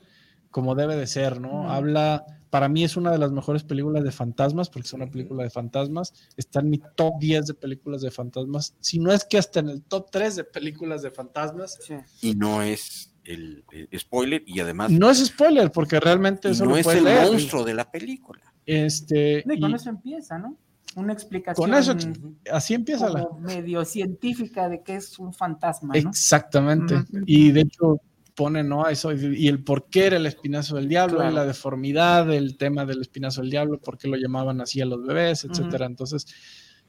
como 0.49 0.75
debe 0.75 0.95
de 0.95 1.07
ser, 1.07 1.41
¿no? 1.41 1.63
Mm. 1.63 1.67
Habla, 1.71 2.25
para 2.53 2.69
mí 2.69 2.83
es 2.83 2.97
una 2.97 3.09
de 3.09 3.17
las 3.17 3.31
mejores 3.31 3.63
películas 3.63 4.03
de 4.03 4.11
fantasmas, 4.11 4.69
porque 4.69 4.85
es 4.85 4.93
una 4.93 5.09
película 5.09 5.41
de 5.41 5.49
fantasmas. 5.49 6.13
Está 6.37 6.59
en 6.59 6.69
mi 6.69 6.79
top 6.95 7.15
10 7.19 7.47
de 7.47 7.53
películas 7.55 8.03
de 8.03 8.11
fantasmas, 8.11 8.75
si 8.79 8.99
no 8.99 9.11
es 9.11 9.25
que 9.25 9.39
hasta 9.39 9.61
en 9.61 9.69
el 9.69 9.81
top 9.81 10.11
3 10.11 10.35
de 10.35 10.43
películas 10.43 11.01
de 11.01 11.09
fantasmas. 11.09 11.79
Sí. 11.81 11.95
Y 12.21 12.35
no 12.35 12.61
es 12.61 13.11
el, 13.23 13.65
el 13.71 13.99
spoiler, 13.99 14.43
y 14.45 14.59
además 14.59 14.91
No 14.91 15.09
es 15.09 15.25
spoiler, 15.25 15.71
porque 15.71 15.99
realmente 15.99 16.51
eso 16.51 16.65
no 16.65 16.71
lo 16.73 16.77
es 16.77 16.85
el 16.85 17.05
leer. 17.05 17.25
monstruo 17.25 17.63
de 17.65 17.73
la 17.73 17.89
película. 17.89 18.43
Este, 18.67 19.41
No, 19.47 19.55
y 19.55 19.59
con 19.59 19.71
y 19.71 19.73
eso 19.73 19.89
empieza, 19.89 20.37
¿no? 20.37 20.55
Una 20.95 21.11
explicación 21.11 21.71
con 21.71 21.75
eso, 21.75 21.95
así 22.51 22.75
empieza 22.75 23.09
la. 23.09 23.27
medio 23.39 23.83
científica 23.83 24.69
de 24.69 24.83
que 24.83 24.97
es 24.97 25.17
un 25.17 25.33
fantasma, 25.33 25.95
¿no? 25.95 26.09
Exactamente. 26.11 27.03
Y 27.25 27.51
de 27.51 27.61
hecho 27.61 27.99
pone, 28.35 28.63
¿no? 28.63 28.87
Eso, 28.87 29.11
y 29.11 29.43
y 29.45 29.47
el 29.47 29.63
por 29.63 29.89
qué 29.89 30.07
era 30.07 30.17
el 30.17 30.25
espinazo 30.25 30.75
del 30.75 30.89
diablo, 30.89 31.17
Claro. 31.17 31.31
y 31.31 31.35
la 31.35 31.45
deformidad, 31.45 32.31
el 32.33 32.57
tema 32.57 32.85
del 32.85 33.01
espinazo 33.01 33.41
del 33.41 33.51
diablo, 33.51 33.79
por 33.79 33.97
qué 33.97 34.07
lo 34.07 34.17
llamaban 34.17 34.59
así 34.61 34.81
a 34.81 34.85
los 34.85 35.05
bebés, 35.05 35.43
etcétera. 35.45 35.85
Entonces, 35.85 36.25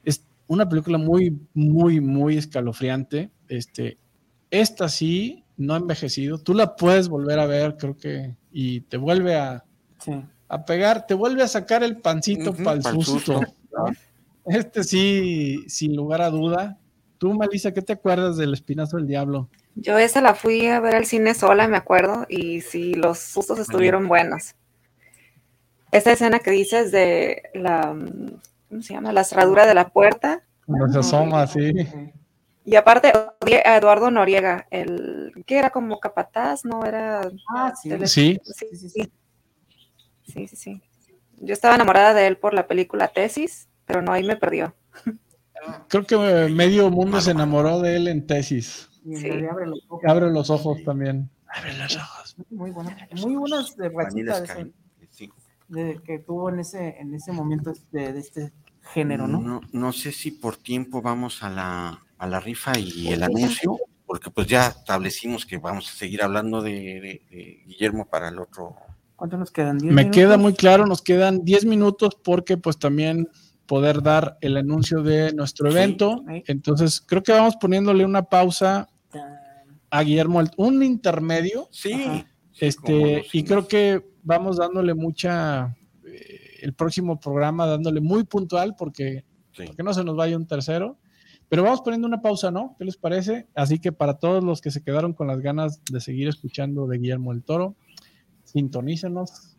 es 0.04 0.24
una 0.46 0.68
película 0.68 0.98
muy, 0.98 1.38
muy, 1.54 2.00
muy 2.00 2.36
escalofriante. 2.36 3.30
Este, 3.48 3.98
esta 4.50 4.88
sí, 4.88 5.44
no 5.56 5.74
ha 5.74 5.78
envejecido. 5.78 6.38
Tú 6.38 6.54
la 6.54 6.76
puedes 6.76 7.08
volver 7.08 7.38
a 7.38 7.46
ver, 7.46 7.76
creo 7.76 7.96
que, 7.96 8.36
y 8.50 8.80
te 8.82 8.96
vuelve 8.96 9.36
a, 9.36 9.64
Sí. 10.00 10.12
a 10.48 10.64
pegar, 10.64 11.06
te 11.06 11.14
vuelve 11.14 11.42
a 11.42 11.48
sacar 11.48 11.82
el 11.82 11.98
pancito 11.98 12.50
Ujú, 12.50 12.62
para 12.64 12.76
el 12.76 12.82
pa'l 12.82 12.94
susto. 13.04 13.12
susto. 13.12 13.40
¿no? 13.72 13.86
Este 14.46 14.84
sí, 14.84 15.64
sin 15.68 15.94
lugar 15.96 16.20
a 16.22 16.30
duda. 16.30 16.78
Tú, 17.18 17.32
Melissa, 17.34 17.72
¿qué 17.72 17.80
te 17.82 17.92
acuerdas 17.94 18.36
del 18.36 18.52
espinazo 18.52 18.96
del 18.98 19.06
diablo? 19.06 19.48
Yo 19.76 19.98
esa 19.98 20.20
la 20.20 20.34
fui 20.34 20.66
a 20.68 20.80
ver 20.80 20.94
al 20.94 21.04
cine 21.04 21.34
sola, 21.34 21.66
me 21.68 21.76
acuerdo, 21.76 22.26
y 22.28 22.60
sí, 22.60 22.94
los 22.94 23.18
sustos 23.18 23.58
estuvieron 23.58 24.06
buenos. 24.08 24.54
Esta 25.90 26.12
escena 26.12 26.38
que 26.38 26.50
dices 26.50 26.92
de 26.92 27.42
la, 27.54 27.94
¿cómo 28.68 28.82
se 28.82 28.94
llama? 28.94 29.12
La 29.12 29.24
cerradura 29.24 29.66
de 29.66 29.74
la 29.74 29.88
puerta. 29.88 30.42
Cuando 30.66 30.88
se 30.92 30.98
asoma 31.00 31.42
así. 31.42 31.72
Y 32.64 32.76
aparte, 32.76 33.12
odié 33.40 33.62
a 33.66 33.76
Eduardo 33.76 34.10
Noriega, 34.10 34.66
el 34.70 35.32
que 35.46 35.58
era 35.58 35.70
como 35.70 36.00
capataz, 36.00 36.64
¿no? 36.64 36.84
Era... 36.84 37.30
Ah, 37.54 37.74
sí. 37.80 37.90
Sí, 38.06 38.40
Sí, 38.42 38.66
sí, 38.76 38.88
sí. 38.88 39.12
Sí, 40.26 40.48
sí, 40.48 40.56
sí. 40.56 40.82
Yo 41.40 41.52
estaba 41.52 41.74
enamorada 41.74 42.14
de 42.14 42.26
él 42.26 42.38
por 42.38 42.54
la 42.54 42.66
película 42.66 43.08
Tesis, 43.08 43.68
pero 43.84 44.00
no, 44.00 44.12
ahí 44.12 44.24
me 44.24 44.36
perdió. 44.36 44.74
creo 45.88 46.06
que 46.06 46.14
eh, 46.14 46.48
medio 46.48 46.90
mundo 46.90 47.20
se 47.20 47.32
enamoró 47.32 47.80
de 47.80 47.96
él 47.96 48.08
en 48.08 48.26
tesis. 48.26 48.88
Sí. 49.04 49.28
abre 49.50 49.66
los 49.66 49.80
ojos. 49.88 50.02
Abre 50.06 50.30
los 50.30 50.50
ojos 50.50 50.82
también. 50.84 51.28
Abre 51.48 51.76
los 51.78 51.96
ojos. 51.96 52.36
Muy 52.50 52.70
bueno. 52.70 52.90
Muy 53.22 53.36
buenas 53.36 53.76
rachitas 53.78 54.44
sí. 55.10 55.30
de, 55.68 56.00
que 56.04 56.18
tuvo 56.20 56.48
en 56.50 56.60
ese, 56.60 56.96
en 56.98 57.14
ese 57.14 57.32
momento 57.32 57.72
de, 57.92 58.12
de 58.12 58.18
este 58.20 58.52
género, 58.92 59.26
¿no? 59.26 59.40
No, 59.40 59.60
no 59.72 59.92
sé 59.92 60.12
si 60.12 60.30
por 60.30 60.56
tiempo 60.56 61.00
vamos 61.02 61.42
a 61.42 61.50
la, 61.50 62.00
a 62.18 62.26
la 62.26 62.40
rifa 62.40 62.78
y 62.78 63.08
el 63.08 63.22
anuncio, 63.22 63.78
porque 64.06 64.30
pues 64.30 64.46
ya 64.46 64.66
establecimos 64.68 65.46
que 65.46 65.58
vamos 65.58 65.88
a 65.90 65.94
seguir 65.94 66.22
hablando 66.22 66.60
de, 66.62 66.70
de- 66.72 67.22
de 67.30 67.62
Guillermo 67.66 68.06
para 68.06 68.28
el 68.28 68.38
otro. 68.38 68.76
¿Cuánto 69.16 69.38
nos 69.38 69.50
quedan? 69.50 69.78
¿Diez 69.78 69.92
Me 69.94 70.02
minutos? 70.02 70.16
queda 70.20 70.36
muy 70.36 70.54
claro, 70.54 70.86
nos 70.86 71.00
quedan 71.02 71.44
10 71.44 71.64
minutos 71.66 72.16
porque 72.22 72.56
pues 72.56 72.78
también 72.78 73.28
poder 73.64 74.02
dar 74.02 74.36
el 74.42 74.56
anuncio 74.58 75.02
de 75.02 75.32
nuestro 75.32 75.70
evento. 75.70 76.22
Sí. 76.28 76.42
Entonces, 76.48 77.00
creo 77.00 77.22
que 77.22 77.32
vamos 77.32 77.56
poniéndole 77.56 78.04
una 78.04 78.24
pausa 78.24 78.88
a 79.94 80.02
Guillermo, 80.02 80.42
un 80.56 80.82
intermedio, 80.82 81.68
Sí. 81.70 81.92
Ajá. 81.92 82.26
sí, 82.50 82.72
cómo 82.82 82.96
este, 82.96 83.16
no, 83.16 83.22
sí, 83.30 83.38
y 83.38 83.44
creo 83.44 83.68
que 83.68 84.04
vamos 84.24 84.56
dándole 84.56 84.92
mucha, 84.92 85.76
eh, 86.04 86.40
el 86.62 86.74
próximo 86.74 87.20
programa 87.20 87.66
dándole 87.66 88.00
muy 88.00 88.24
puntual 88.24 88.74
porque, 88.76 89.24
sí. 89.52 89.62
porque 89.66 89.84
no 89.84 89.94
se 89.94 90.02
nos 90.02 90.16
vaya 90.16 90.36
un 90.36 90.48
tercero. 90.48 90.98
Pero 91.48 91.62
vamos 91.62 91.82
poniendo 91.82 92.08
una 92.08 92.22
pausa, 92.22 92.50
¿no? 92.50 92.74
¿Qué 92.76 92.84
les 92.84 92.96
parece? 92.96 93.46
Así 93.54 93.78
que 93.78 93.92
para 93.92 94.18
todos 94.18 94.42
los 94.42 94.60
que 94.60 94.72
se 94.72 94.82
quedaron 94.82 95.12
con 95.12 95.28
las 95.28 95.40
ganas 95.40 95.80
de 95.84 96.00
seguir 96.00 96.26
escuchando 96.26 96.88
de 96.88 96.98
Guillermo 96.98 97.32
el 97.32 97.44
Toro, 97.44 97.76
sintonícenos 98.42 99.53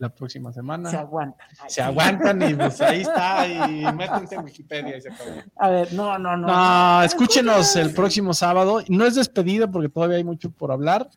la 0.00 0.08
próxima 0.08 0.52
semana. 0.52 0.90
Se 0.90 0.96
aguanta. 0.96 1.44
Se 1.68 1.80
aguantan 1.82 2.42
y 2.42 2.54
pues 2.54 2.80
ahí 2.80 3.02
está, 3.02 3.46
y 3.46 3.84
métanse 3.96 4.34
en 4.34 4.44
Wikipedia 4.44 4.96
y 4.96 5.00
se 5.02 5.10
acabó. 5.10 5.30
A 5.56 5.68
ver, 5.70 5.92
no, 5.92 6.18
no, 6.18 6.36
no. 6.36 6.46
No, 6.48 7.02
escúchenos 7.02 7.76
el 7.76 7.92
próximo 7.94 8.34
sábado. 8.34 8.80
No 8.88 9.06
es 9.06 9.14
despedida 9.14 9.70
porque 9.70 9.88
todavía 9.88 10.16
hay 10.16 10.24
mucho 10.24 10.50
por 10.50 10.72
hablar, 10.72 11.08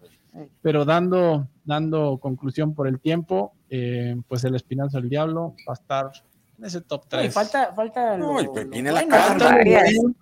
pero 0.62 0.86
dando, 0.86 1.48
dando 1.64 2.18
conclusión 2.20 2.76
por 2.76 2.88
el 2.88 3.00
tiempo, 3.00 3.54
eh, 3.70 4.16
pues 4.28 4.44
el 4.44 4.54
Espinazo 4.56 5.00
del 5.00 5.10
Diablo 5.10 5.56
va 5.68 5.74
a 5.74 5.74
estar 5.74 6.12
en 6.60 6.66
ese 6.66 6.82
top 6.82 7.04
Y 7.06 7.10
3. 7.10 7.34
falta, 7.34 7.74
falta 7.74 8.18
lo- 8.18 8.34
pues 8.34 8.46
lo 8.54 8.70
viene 8.70 8.92
la 8.92 9.02
bueno. 9.02 9.16
carne. 9.16 9.64
Bueno, 9.96 10.14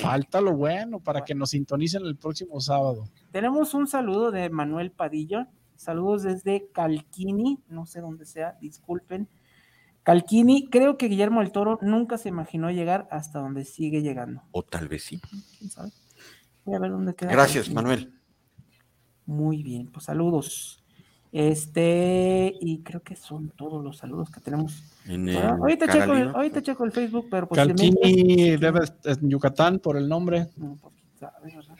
falta 0.00 0.40
lo 0.40 0.52
bueno 0.56 1.00
para 1.00 1.24
que 1.24 1.34
nos 1.34 1.50
sintonicen 1.50 2.04
el 2.06 2.16
próximo 2.16 2.60
sábado. 2.60 3.08
Tenemos 3.32 3.74
un 3.74 3.86
saludo 3.88 4.30
de 4.30 4.48
Manuel 4.50 4.92
Padilla. 4.92 5.48
Saludos 5.76 6.22
desde 6.22 6.68
Calquini, 6.72 7.58
no 7.68 7.86
sé 7.86 8.00
dónde 8.00 8.26
sea, 8.26 8.56
disculpen. 8.60 9.28
Calquini, 10.02 10.68
creo 10.68 10.98
que 10.98 11.08
Guillermo 11.08 11.40
del 11.40 11.52
Toro 11.52 11.78
nunca 11.82 12.18
se 12.18 12.28
imaginó 12.28 12.70
llegar 12.70 13.08
hasta 13.10 13.38
donde 13.38 13.64
sigue 13.64 14.02
llegando. 14.02 14.42
O 14.52 14.62
tal 14.62 14.88
vez 14.88 15.04
sí. 15.04 15.20
¿Quién 15.58 15.70
sabe? 15.70 15.90
Voy 16.64 16.74
a 16.74 16.78
ver 16.78 16.90
dónde 16.90 17.14
queda. 17.14 17.32
Gracias, 17.32 17.64
Calquini. 17.64 17.74
Manuel. 17.74 18.12
Muy 19.26 19.62
bien, 19.62 19.90
pues 19.90 20.04
saludos. 20.04 20.84
Este, 21.32 22.54
y 22.60 22.82
creo 22.82 23.02
que 23.02 23.16
son 23.16 23.50
todos 23.50 23.82
los 23.82 23.96
saludos 23.96 24.30
que 24.30 24.40
tenemos. 24.40 24.84
En 25.06 25.28
el 25.28 25.36
Ah, 25.38 25.56
ahorita, 25.58 25.88
checo 25.88 26.14
el, 26.14 26.28
ahorita 26.28 26.62
checo 26.62 26.84
el 26.84 26.92
Facebook, 26.92 27.26
pero 27.28 27.48
posiblemente. 27.48 27.90
Calquini 28.00 28.56
debe 28.56 28.84
estar 28.84 29.18
en 29.18 29.30
Yucatán 29.30 29.80
por 29.80 29.96
el 29.96 30.08
nombre. 30.08 30.46
No, 30.56 30.76
pues, 30.80 30.94
quién 30.94 31.18
sabe, 31.18 31.56
¿verdad? 31.56 31.73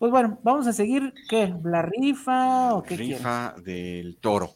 Pues 0.00 0.10
bueno, 0.10 0.38
vamos 0.42 0.66
a 0.66 0.72
seguir, 0.72 1.12
¿qué? 1.28 1.54
¿La 1.62 1.82
rifa 1.82 2.72
o 2.72 2.82
qué 2.82 2.96
rifa 2.96 3.54
del 3.62 4.16
toro. 4.18 4.54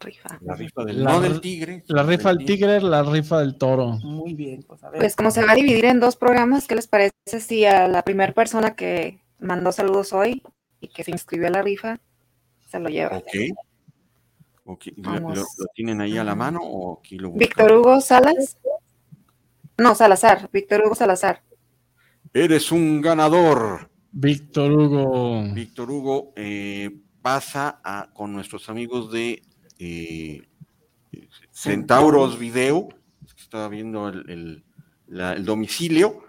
Rifa. 0.00 0.38
La 0.40 0.54
rifa 0.54 0.84
del, 0.84 1.04
La 1.04 1.12
no 1.12 1.20
del 1.20 1.38
tigre. 1.42 1.84
La 1.88 2.02
rifa 2.02 2.30
del 2.30 2.46
tigre, 2.46 2.80
la 2.80 3.02
rifa 3.02 3.40
del 3.40 3.58
toro. 3.58 3.98
Muy 4.02 4.32
bien, 4.32 4.62
pues 4.62 4.82
a 4.84 4.88
ver. 4.88 5.00
Pues 5.00 5.16
como 5.16 5.30
se 5.30 5.44
va 5.44 5.52
a 5.52 5.54
dividir 5.54 5.84
en 5.84 6.00
dos 6.00 6.16
programas, 6.16 6.66
¿qué 6.66 6.76
les 6.76 6.86
parece 6.86 7.12
si 7.40 7.66
a 7.66 7.88
la 7.88 8.02
primera 8.04 8.32
persona 8.32 8.74
que 8.74 9.20
mandó 9.38 9.70
saludos 9.70 10.14
hoy 10.14 10.42
y 10.80 10.88
que 10.88 11.04
se 11.04 11.10
inscribió 11.10 11.48
a 11.48 11.50
la 11.50 11.60
rifa 11.60 12.00
se 12.70 12.80
lo 12.80 12.88
lleva? 12.88 13.18
Ok. 13.18 13.26
Ok, 14.64 14.86
¿Lo, 14.96 15.02
Vamos. 15.12 15.36
lo- 15.36 15.42
lo 15.42 15.66
tienen 15.74 16.00
ahí 16.00 16.16
a 16.16 16.24
la 16.24 16.34
mano 16.34 16.60
o 16.62 17.00
aquí 17.00 17.18
lo 17.18 17.28
buscan? 17.28 17.38
Víctor 17.40 17.72
Hugo 17.72 18.00
Salas. 18.00 18.56
No, 19.76 19.94
Salazar, 19.94 20.48
Víctor 20.50 20.84
Hugo 20.86 20.94
Salazar. 20.94 21.42
Eres 22.32 22.72
un 22.72 23.02
ganador. 23.02 23.90
Víctor 24.12 24.72
Hugo. 24.72 25.42
Víctor 25.52 25.90
Hugo 25.90 26.32
eh, 26.36 26.90
pasa 27.22 27.80
a, 27.84 28.10
con 28.12 28.32
nuestros 28.32 28.68
amigos 28.68 29.12
de 29.12 29.42
eh, 29.78 30.42
Centauros 31.50 32.38
Video. 32.38 32.88
Estaba 33.36 33.68
viendo 33.68 34.08
el, 34.08 34.62
el- 35.08 35.44
domicilio. 35.44 36.22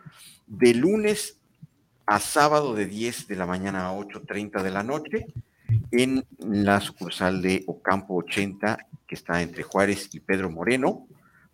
De 0.48 0.74
lunes 0.74 1.40
a 2.06 2.20
sábado 2.20 2.74
de 2.74 2.86
10 2.88 3.28
de 3.28 3.36
la 3.36 3.46
mañana 3.46 3.88
a 3.90 3.94
8.30 3.94 4.64
de 4.64 4.72
la 4.72 4.82
noche 4.84 5.28
en 5.92 6.26
la 6.40 6.80
sucursal 6.82 7.42
de 7.42 7.64
Ocampo 7.68 8.16
80, 8.16 8.88
que 9.06 9.16
está 9.16 9.42
entre 9.44 9.62
Juárez 9.64 10.10
y 10.14 10.20
Pedro 10.20 10.50
Moreno, 10.50 11.08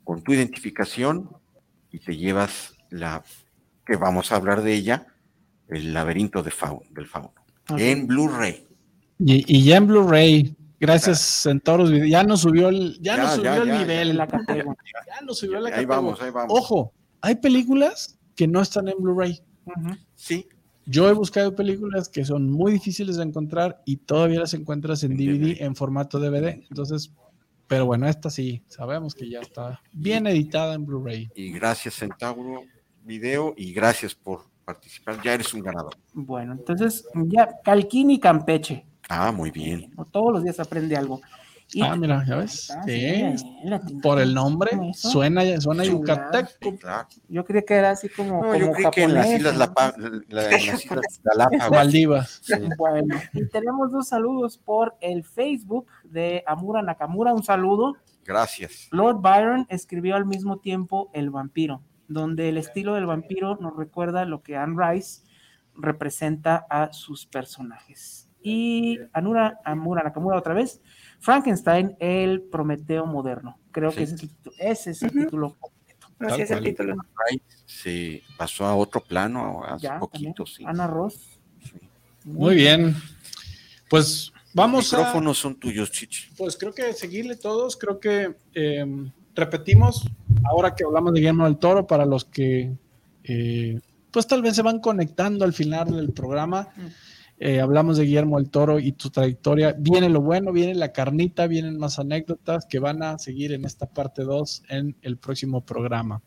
con 0.06 0.22
tu 0.24 0.34
identificación 0.34 1.30
y 1.92 2.00
te 2.00 2.16
llevas 2.16 2.78
la 2.90 3.24
que 3.86 3.98
vamos 3.98 4.32
a 4.32 4.38
hablar 4.38 4.62
de 4.62 4.74
ella, 4.74 5.08
el 5.70 5.94
laberinto 5.94 6.44
de 6.44 6.52
fauno, 6.52 6.82
del 6.92 7.08
fauno, 7.08 7.34
en 7.78 8.08
Blu-ray. 8.08 8.66
Y, 9.20 9.58
y 9.58 9.64
ya 9.64 9.78
en 9.78 9.88
Blu-ray, 9.88 10.56
gracias 10.80 11.20
Centauros 11.22 11.92
Video, 11.92 12.06
ya 12.06 12.24
nos 12.24 12.42
subió 12.42 12.70
el, 12.70 13.00
ya 13.02 13.16
Ya, 13.18 13.24
nos 13.24 13.36
subió 13.36 13.44
ya, 13.56 13.58
el 13.62 13.68
ya, 13.68 13.80
nivel, 13.80 14.10
en 14.12 14.18
la 14.18 14.28
categoría. 14.28 14.66
ya 15.08 15.26
nos 15.26 15.38
subió 15.40 15.60
la 15.60 15.68
Ahí 15.70 15.72
categoría. 15.72 15.96
vamos, 15.96 16.22
ahí 16.22 16.32
vamos. 16.32 16.60
Ojo, 16.60 16.94
hay 17.22 17.36
películas 17.36 18.20
que 18.36 18.48
no 18.48 18.62
están 18.62 18.88
en 18.90 18.96
Blu-ray. 19.02 19.42
Sí, 20.16 20.48
Yo 20.86 21.10
he 21.10 21.14
buscado 21.14 21.56
películas 21.56 22.10
que 22.10 22.24
son 22.26 22.52
muy 22.52 22.72
difíciles 22.74 23.16
de 23.18 23.24
encontrar 23.24 23.82
y 23.86 23.98
todavía 23.98 24.42
las 24.42 24.54
encuentras 24.54 25.04
en 25.04 25.14
En 25.14 25.18
DVD, 25.18 25.40
DVD. 25.56 25.62
en 25.64 25.76
formato 25.76 26.20
DVD. 26.20 26.62
Entonces, 26.70 27.12
pero 27.68 27.88
bueno, 27.88 28.08
esta 28.08 28.30
sí, 28.30 28.62
sabemos 28.68 29.16
que 29.16 29.28
ya 29.28 29.40
está 29.40 29.82
bien 29.92 30.28
editada 30.28 30.76
en 30.76 30.86
Blu-ray. 30.86 31.30
y 31.36 31.52
gracias 31.52 31.96
Centauro 31.96 32.62
Video 33.04 33.56
y 33.58 33.74
gracias 33.74 34.14
por 34.14 34.42
participar. 34.66 35.22
Ya 35.24 35.34
eres 35.34 35.54
un 35.54 35.62
ganador. 35.62 35.94
Bueno, 36.14 36.54
entonces 36.54 37.08
ya 37.28 37.50
Calquín 37.64 38.12
y 38.12 38.20
Campeche. 38.20 38.86
Ah, 39.10 39.32
muy 39.32 39.52
bien. 39.52 39.94
Todos 40.12 40.34
los 40.34 40.44
días 40.44 40.60
aprende 40.60 40.98
algo. 40.98 41.22
Y- 41.74 41.82
Ah, 41.82 41.96
mira, 41.96 42.24
ya 42.28 42.36
ves. 42.36 42.70
Ah, 42.70 42.84
Sí, 42.86 43.38
sí, 43.38 43.56
la 43.64 43.80
tinta. 43.80 44.02
por 44.04 44.20
el 44.20 44.34
nombre, 44.36 44.70
suena, 44.94 45.42
suena 45.60 45.84
yucateco. 45.84 46.78
Claro. 46.80 47.08
Yo 47.28 47.44
creía 47.44 47.64
que 47.64 47.74
era 47.74 47.90
así 47.92 48.08
como, 48.10 48.44
No, 48.44 48.56
yo 48.56 48.72
creo 48.72 48.92
que 48.92 49.04
en 49.04 49.14
las 49.16 49.28
Islas, 49.28 49.58
la- 49.58 49.94
en 49.98 50.24
las 50.30 50.62
Islas 50.84 51.22
Galápagos. 51.24 51.72
Maldivas. 51.72 52.40
Sí. 52.44 52.54
Bueno, 52.78 53.16
y 53.34 53.48
tenemos 53.48 53.92
dos 53.92 54.08
saludos 54.10 54.60
por 54.60 54.96
el 55.02 55.24
Facebook 55.24 55.88
de 56.04 56.44
Amura 56.46 56.84
Nakamura. 56.84 57.34
Un 57.34 57.44
saludo. 57.44 57.96
Gracias. 58.24 58.88
Lord 58.92 59.22
Byron 59.22 59.66
escribió 59.70 60.16
al 60.16 60.26
mismo 60.26 60.58
tiempo 60.58 61.10
El 61.14 61.32
vampiro, 61.32 61.82
donde 62.08 62.50
el 62.50 62.58
estilo 62.58 62.94
del 62.96 63.06
vampiro 63.06 63.58
nos 63.62 63.76
recuerda 63.76 64.26
lo 64.26 64.42
que 64.44 64.56
Anne 64.58 64.76
Rice 64.78 65.22
representa 65.76 66.66
a 66.70 66.94
sus 66.94 67.26
personajes. 67.26 68.30
Y 68.42 69.00
Anura, 69.12 69.60
Amura 69.66 70.04
Nakamura 70.04 70.38
otra 70.38 70.54
vez, 70.54 70.82
Frankenstein, 71.20 71.96
el 72.00 72.42
Prometeo 72.44 73.06
moderno. 73.06 73.60
Creo 73.72 73.92
Sí. 73.92 73.98
que 73.98 74.04
ese 74.04 74.12
es 74.12 74.22
el 74.22 74.32
título. 74.32 74.56
Ese 74.70 74.92
es 74.92 75.02
el 75.02 75.14
título. 75.14 75.56
Tal 76.18 76.32
Así 76.32 76.42
es 76.44 76.52
el 76.52 76.64
título. 76.64 76.96
Se 77.66 78.22
pasó 78.38 78.66
a 78.66 78.76
otro 78.76 79.02
plano 79.04 79.64
hace 79.66 79.84
Ya, 79.84 80.00
poquito, 80.00 80.46
sí. 80.46 80.64
Ana 80.66 80.88
Ross. 80.88 81.40
Sí. 81.62 81.80
Muy 82.24 82.56
bien. 82.56 82.96
Pues 83.90 84.32
vamos 84.54 84.86
Los 84.86 84.94
a. 84.94 84.98
micrófonos 85.00 85.38
son 85.38 85.56
tuyos, 85.56 85.92
Chichi. 85.92 86.30
Pues 86.38 86.56
creo 86.56 86.74
que 86.74 86.94
seguirle 86.94 87.36
todos, 87.36 87.76
creo 87.76 88.00
que 88.00 88.36
eh, 88.54 88.86
repetimos, 89.36 90.08
ahora 90.50 90.76
que 90.76 90.84
hablamos 90.84 91.14
de 91.14 91.20
Guillermo 91.20 91.46
del 91.46 91.58
Toro, 91.58 91.88
para 91.88 92.06
los 92.06 92.26
que 92.26 92.72
eh, 93.24 93.80
pues 94.12 94.28
tal 94.28 94.42
vez 94.42 94.56
se 94.56 94.62
van 94.62 94.80
conectando 94.80 95.46
al 95.46 95.54
final 95.54 95.96
del 95.96 96.12
programa, 96.12 96.70
eh, 97.38 97.60
hablamos 97.60 97.98
de 97.98 98.06
Guillermo 98.06 98.38
del 98.38 98.50
Toro 98.50 98.80
y 98.80 98.94
tu 98.94 99.10
trayectoria, 99.10 99.76
viene 99.78 100.10
lo 100.10 100.22
bueno, 100.22 100.52
viene 100.52 100.76
la 100.76 100.94
carnita, 100.94 101.48
vienen 101.48 101.78
más 101.78 102.00
anécdotas 102.00 102.66
que 102.66 102.80
van 102.80 103.04
a 103.04 103.18
seguir 103.20 103.52
en 103.52 103.66
esta 103.66 103.88
parte 103.88 104.24
2 104.24 104.64
en 104.70 104.96
el 105.02 105.18
próximo 105.18 105.62
programa. 105.66 106.22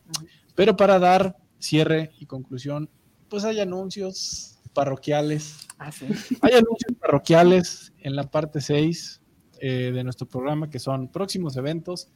Pero 0.55 0.75
para 0.75 0.99
dar 0.99 1.37
cierre 1.57 2.11
y 2.19 2.25
conclusión, 2.25 2.89
pues 3.29 3.43
hay 3.43 3.59
anuncios 3.59 4.59
parroquiales 4.73 5.67
Ah, 5.79 5.91
sí. 5.93 6.05
hay 6.41 6.53
anuncios 6.53 6.93
parroquiales 6.99 7.93
en 7.99 8.15
la 8.15 8.29
parte 8.29 8.59
6 8.59 9.21
eh, 9.61 9.91
de 9.93 10.03
nuestro 10.03 10.27
programa 10.27 10.69
que 10.69 10.77
son 10.77 11.07
próximos 11.07 11.55
eventos. 11.55 12.09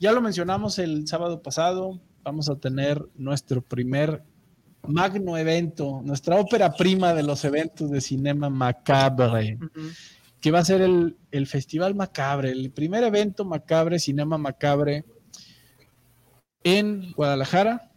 Ya 0.00 0.12
lo 0.12 0.20
mencionamos 0.20 0.78
el 0.78 1.08
sábado 1.08 1.42
pasado, 1.42 2.00
vamos 2.22 2.48
a 2.48 2.56
tener 2.56 3.04
nuestro 3.16 3.62
primer 3.62 4.22
magno 4.86 5.36
evento, 5.36 6.00
nuestra 6.04 6.36
ópera 6.36 6.72
prima 6.72 7.14
de 7.14 7.24
los 7.24 7.44
eventos 7.44 7.90
de 7.90 8.00
Cinema 8.00 8.48
Macabre, 8.48 9.58
que 10.40 10.50
va 10.52 10.60
a 10.60 10.64
ser 10.64 10.82
el, 10.82 11.16
el 11.32 11.48
Festival 11.48 11.96
Macabre, 11.96 12.50
el 12.52 12.70
primer 12.70 13.02
evento 13.02 13.44
Macabre, 13.44 13.98
Cinema 13.98 14.38
Macabre 14.38 15.04
en 16.62 17.12
Guadalajara, 17.12 17.90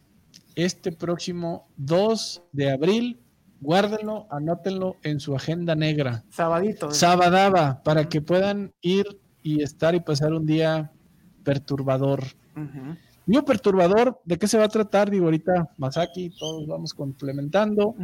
este 0.56 0.92
próximo 0.92 1.68
2 1.78 2.44
de 2.52 2.72
abril. 2.72 3.20
Guárdenlo, 3.60 4.26
anótenlo 4.32 4.96
en 5.04 5.20
su 5.20 5.36
agenda 5.36 5.76
negra. 5.76 6.24
Sabadito. 6.32 6.90
¿eh? 6.90 6.94
Sabadaba, 6.96 7.84
para 7.84 8.10
que 8.10 8.22
puedan 8.22 8.74
ir 8.82 9.20
y 9.44 9.62
estar 9.62 9.94
y 9.94 10.00
pasar 10.00 10.34
un 10.34 10.48
día 10.48 10.92
perturbador. 11.44 12.24
Mío 13.26 13.46
perturbador, 13.46 14.20
¿de 14.26 14.38
qué 14.38 14.48
se 14.48 14.58
va 14.58 14.66
a 14.66 14.70
tratar? 14.70 15.10
Digo, 15.10 15.26
ahorita 15.26 15.70
Masaki, 15.78 16.32
todos 16.38 16.68
vamos 16.68 16.94
complementando. 16.94 17.96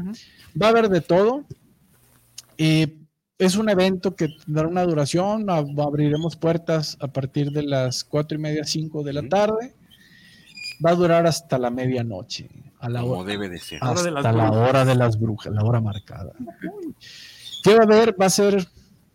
Va 0.61 0.67
a 0.67 0.69
haber 0.69 0.89
de 0.89 1.01
todo. 1.01 1.43
Eh, 2.57 2.97
es 3.37 3.55
un 3.55 3.69
evento 3.69 4.15
que 4.15 4.29
tendrá 4.45 4.67
una 4.67 4.83
duración, 4.83 5.45
ab- 5.47 5.79
abriremos 5.85 6.35
puertas 6.35 6.97
a 6.99 7.07
partir 7.07 7.51
de 7.51 7.63
las 7.63 8.03
cuatro 8.03 8.37
y 8.37 8.41
media, 8.41 8.63
cinco 8.63 9.03
de 9.03 9.13
la 9.13 9.27
tarde. 9.27 9.73
va 10.85 10.91
a 10.91 10.95
durar 10.95 11.25
hasta 11.25 11.57
la 11.57 11.69
medianoche, 11.71 12.49
a 12.79 12.87
la 12.89 13.01
Como 13.01 13.13
hora, 13.13 13.29
debe 13.31 13.49
de 13.49 13.57
ser. 13.59 13.79
De 13.81 13.87
hasta 13.87 14.11
la 14.31 14.49
brujas. 14.51 14.69
hora 14.69 14.85
de 14.85 14.95
las 14.95 15.19
brujas, 15.19 15.51
la 15.53 15.63
hora 15.63 15.81
marcada. 15.81 16.31
¿Qué 17.63 17.73
va 17.73 17.79
a 17.81 17.83
haber? 17.83 18.15
Va 18.19 18.27
a 18.27 18.29
ser 18.29 18.67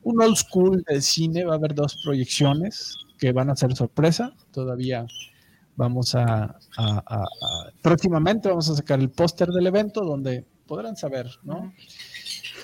un 0.03 0.20
old 0.20 0.36
school 0.36 0.85
de 0.89 1.01
cine, 1.01 1.44
va 1.44 1.53
a 1.55 1.57
haber 1.57 1.74
dos 1.74 1.97
proyecciones 2.05 2.97
que 3.23 3.31
van 3.31 3.51
a 3.51 3.55
ser 3.55 3.73
sorpresa. 3.77 4.35
Todavía 4.51 5.07
vamos 5.77 6.16
a, 6.16 6.24
a- 6.24 6.57
a- 6.77 7.03
a- 7.07 7.70
próximamente 7.81 8.49
vamos 8.49 8.69
a 8.69 8.74
sacar 8.74 8.99
el 8.99 9.11
póster 9.11 9.49
del 9.51 9.65
evento 9.65 10.01
donde 10.05 10.44
podrán 10.66 10.97
saber, 10.97 11.28
¿no? 11.44 11.73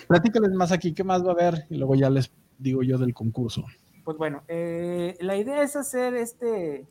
Platícales 0.08 0.50
más 0.54 0.72
aquí, 0.72 0.94
¿qué 0.94 1.04
más 1.04 1.22
va 1.24 1.28
a 1.28 1.32
haber? 1.34 1.66
Y 1.70 1.76
luego 1.76 1.94
ya 1.94 2.10
les 2.10 2.32
digo 2.58 2.82
yo 2.82 2.98
del 2.98 3.14
concurso. 3.14 3.62
Pues 4.04 4.16
bueno, 4.16 4.42
eh, 4.48 5.16
la 5.20 5.36
idea 5.36 5.62
es 5.62 5.76
hacer 5.76 6.14
este. 6.16 6.88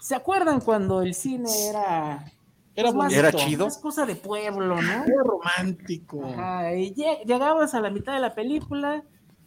¿Se 0.00 0.14
acuerdan 0.14 0.60
cuando 0.60 1.02
el 1.02 1.14
cine 1.14 1.48
era. 1.70 2.24
Era 2.76 2.88
pues, 2.92 2.94
más-. 2.94 3.12
Era 3.12 3.32
chido. 3.32 3.64
más 3.64 3.78
cosa 3.78 4.06
de 4.06 4.14
pueblo, 4.14 4.76
¿no? 4.80 4.92
Era 5.04 5.22
romántico. 5.24 6.24
Ajá, 6.24 6.72
y 6.76 6.94
lle- 6.94 7.24
llegabas 7.26 7.74
a 7.74 7.80
la 7.80 7.90
mitad 7.90 8.14
de 8.14 8.20
la 8.20 8.32
película 8.36 9.02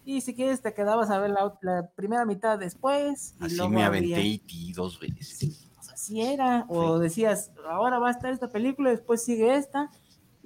y 0.05 0.21
si 0.21 0.35
quieres 0.35 0.61
te 0.61 0.73
quedabas 0.73 1.09
a 1.09 1.19
ver 1.19 1.31
la, 1.31 1.89
primera 1.95 2.25
mitad 2.25 2.57
después. 2.59 3.35
Y 3.41 3.45
Así 3.45 3.55
luego 3.57 3.71
me 3.71 3.83
aventé 3.83 4.21
E.T. 4.21 4.53
dos 4.75 4.99
veces. 4.99 5.69
pues 5.75 5.89
así 5.91 6.21
era. 6.21 6.65
O 6.69 6.99
decías, 6.99 7.51
ahora 7.69 7.99
va 7.99 8.09
a 8.09 8.11
estar 8.11 8.31
esta 8.31 8.49
película, 8.49 8.91
después 8.91 9.23
sigue 9.23 9.55
esta. 9.55 9.89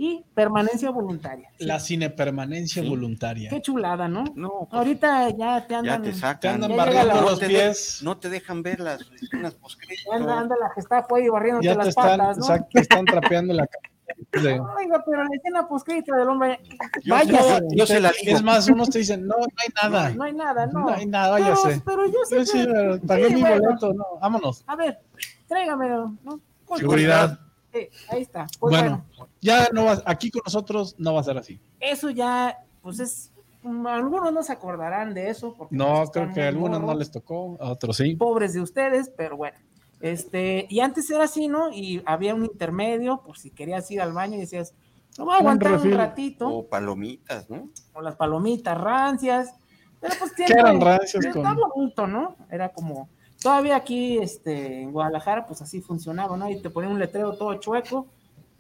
Y 0.02 0.24
permanencia 0.34 0.92
voluntaria. 0.92 1.50
La 1.58 1.78
cinepermanencia 1.78 2.82
Sí. 2.82 2.88
voluntaria. 2.88 3.50
Qué 3.50 3.62
chulada, 3.62 4.08
¿no? 4.08 4.24
No, 4.34 4.50
pues, 4.70 4.72
Ahorita 4.72 5.30
ya 5.32 5.68
te 5.68 5.74
ya 5.74 5.80
andan. 5.80 6.04
te 6.04 6.12
Te 6.12 6.16
sacan. 6.16 6.54
andan 6.56 6.70
Ya 6.72 6.78
barriendo 6.78 7.16
los 7.16 7.32
no, 7.34 7.38
te 7.38 7.48
de- 7.50 7.54
pies. 7.54 8.00
no 8.02 8.18
te 8.18 8.30
dejan 8.30 8.64
ver 8.64 8.80
las 8.80 9.02
escenas 9.22 9.56
postcrédito. 9.56 10.14
Anda, 10.14 10.40
anda 10.40 10.56
la 10.58 10.70
Gestapo 10.70 11.18
ahí 11.18 11.28
barriéndote 11.28 11.66
ya 11.66 11.72
te 11.74 11.78
las 11.80 11.88
están, 11.90 12.18
patas, 12.18 12.38
¿no? 12.38 12.44
exacto, 12.46 12.70
te 12.72 12.80
están 12.80 13.04
trapeando 13.04 13.54
la 13.54 13.68
cara. 13.68 13.90
Oiga, 14.34 15.04
pero 15.06 15.24
la 15.24 15.30
escena 15.36 15.68
postcrédito 15.68 16.14
del 16.16 16.28
hombre, 16.30 16.60
Yo, 17.04 17.16
Váyase. 17.16 17.60
yo, 17.70 17.76
yo 17.78 17.86
se 17.86 18.00
la 18.00 18.12
digo. 18.22 18.36
Es 18.38 18.44
más, 18.44 18.68
unos 18.70 18.90
te 18.90 19.00
dicen, 19.00 19.26
no, 19.28 19.36
no 19.38 19.46
hay 19.58 19.90
nada. 19.90 20.10
no 20.12 20.24
hay 20.24 20.34
nada, 20.34 20.66
no. 20.68 20.80
No 20.82 20.90
hay 20.90 21.06
nada, 21.06 21.36
pero, 21.38 21.46
váyase. 21.56 21.82
pero 21.86 22.06
yo 22.08 22.20
Yo 22.32 22.46
sí, 22.46 22.66
pagué 23.08 23.28
sí, 23.30 23.36
mi 23.36 23.42
bueno. 23.42 23.62
boleto, 23.64 23.94
no, 23.94 24.06
vámonos. 24.22 24.64
A 24.68 24.76
ver, 24.76 25.00
tráigamelo, 25.48 26.14
¿no? 26.24 26.40
Seguridad. 26.78 27.40
eh, 27.74 27.90
ahí 28.10 28.22
está. 28.22 28.46
Pues 28.60 28.72
Bueno, 28.72 29.04
bueno, 29.18 29.30
ya 29.42 29.68
no 29.74 29.86
va, 29.86 30.02
aquí 30.06 30.30
con 30.32 30.42
nosotros 30.46 30.96
no 30.98 31.14
va 31.14 31.22
a 31.22 31.24
ser 31.24 31.38
así. 31.38 31.60
eso 31.80 32.10
ya, 32.10 32.58
pues 32.82 33.00
es. 33.00 33.32
mm, 33.64 33.88
Algunos 33.88 34.32
no 34.34 34.44
se 34.44 34.52
acordarán 34.54 35.14
de 35.14 35.30
eso. 35.30 35.56
Porque 35.58 35.76
No, 35.76 35.96
pues, 35.98 36.12
creo 36.12 36.34
que 36.34 36.44
a 36.44 36.48
algunos 36.50 36.82
no 36.82 36.94
les 36.94 37.10
tocó, 37.12 37.58
a 37.60 37.72
otros 37.72 37.98
sí. 37.98 38.16
Pobres 38.16 38.54
de 38.54 38.62
ustedes, 38.62 39.12
pero 39.16 39.36
bueno. 39.38 39.58
Este, 40.02 40.66
y 40.70 40.80
antes 40.80 41.10
era 41.10 41.26
así, 41.26 41.48
¿no? 41.48 41.72
Y 41.72 42.02
había 42.06 42.34
un 42.36 42.46
intermedio, 42.46 43.22
por 43.26 43.38
si 43.38 43.52
querías 43.52 43.90
ir 43.92 44.02
al 44.02 44.14
baño 44.14 44.38
y 44.38 44.42
decías, 44.42 44.74
no 45.18 45.26
voy 45.26 45.36
a 45.36 45.38
aguantar 45.40 45.74
un 45.74 45.92
ratito, 45.92 46.48
O 46.48 46.68
palomitas, 46.68 47.50
¿no? 47.50 47.70
o 47.94 48.02
las 48.02 48.16
palomitas 48.16 48.78
rancias, 48.78 49.54
pero 50.00 50.14
pues 50.18 50.32
¿Qué 50.34 50.46
eran 50.54 50.80
rancias 50.80 51.26
con- 51.34 51.44
bonito, 51.76 52.08
¿no? 52.08 52.38
Era 52.50 52.70
como, 52.70 53.10
todavía 53.42 53.76
aquí 53.76 54.18
este, 54.20 54.84
en 54.84 54.92
Guadalajara, 54.94 55.46
pues 55.46 55.62
así 55.62 55.82
funcionaba, 55.82 56.38
¿no? 56.38 56.50
Y 56.50 56.62
te 56.62 56.70
ponía 56.70 56.90
un 56.90 57.00
letrero 57.00 57.34
todo 57.38 57.54
chueco 57.56 58.08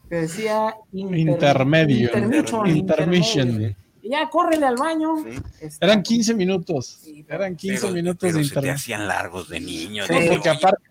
que 0.09 0.15
decía 0.17 0.75
inter- 0.91 1.19
Intermedio. 1.19 2.07
intermission, 2.07 2.67
Intermission. 2.67 3.47
intermedio. 3.49 3.75
Y 4.01 4.09
ya, 4.11 4.29
córrele 4.29 4.65
al 4.65 4.75
baño. 4.77 5.17
Sí. 5.23 5.39
este, 5.61 5.85
Eran 5.85 6.01
15 6.01 6.33
minutos. 6.33 6.99
Sí, 7.01 7.23
pero- 7.27 7.43
Eran 7.43 7.55
15 7.55 7.81
Pero- 7.81 7.93
minutos 7.93 8.17
pero 8.21 8.37
de 8.37 8.43
se 8.43 8.49
te 8.49 8.55
internet. 8.55 8.75
hacían 8.75 9.07
largos 9.07 9.49
de 9.49 9.59
niño. 9.59 10.05
Sí, 10.07 10.13
de, 10.13 10.27
porque 10.31 10.49
aparte, 10.49 10.83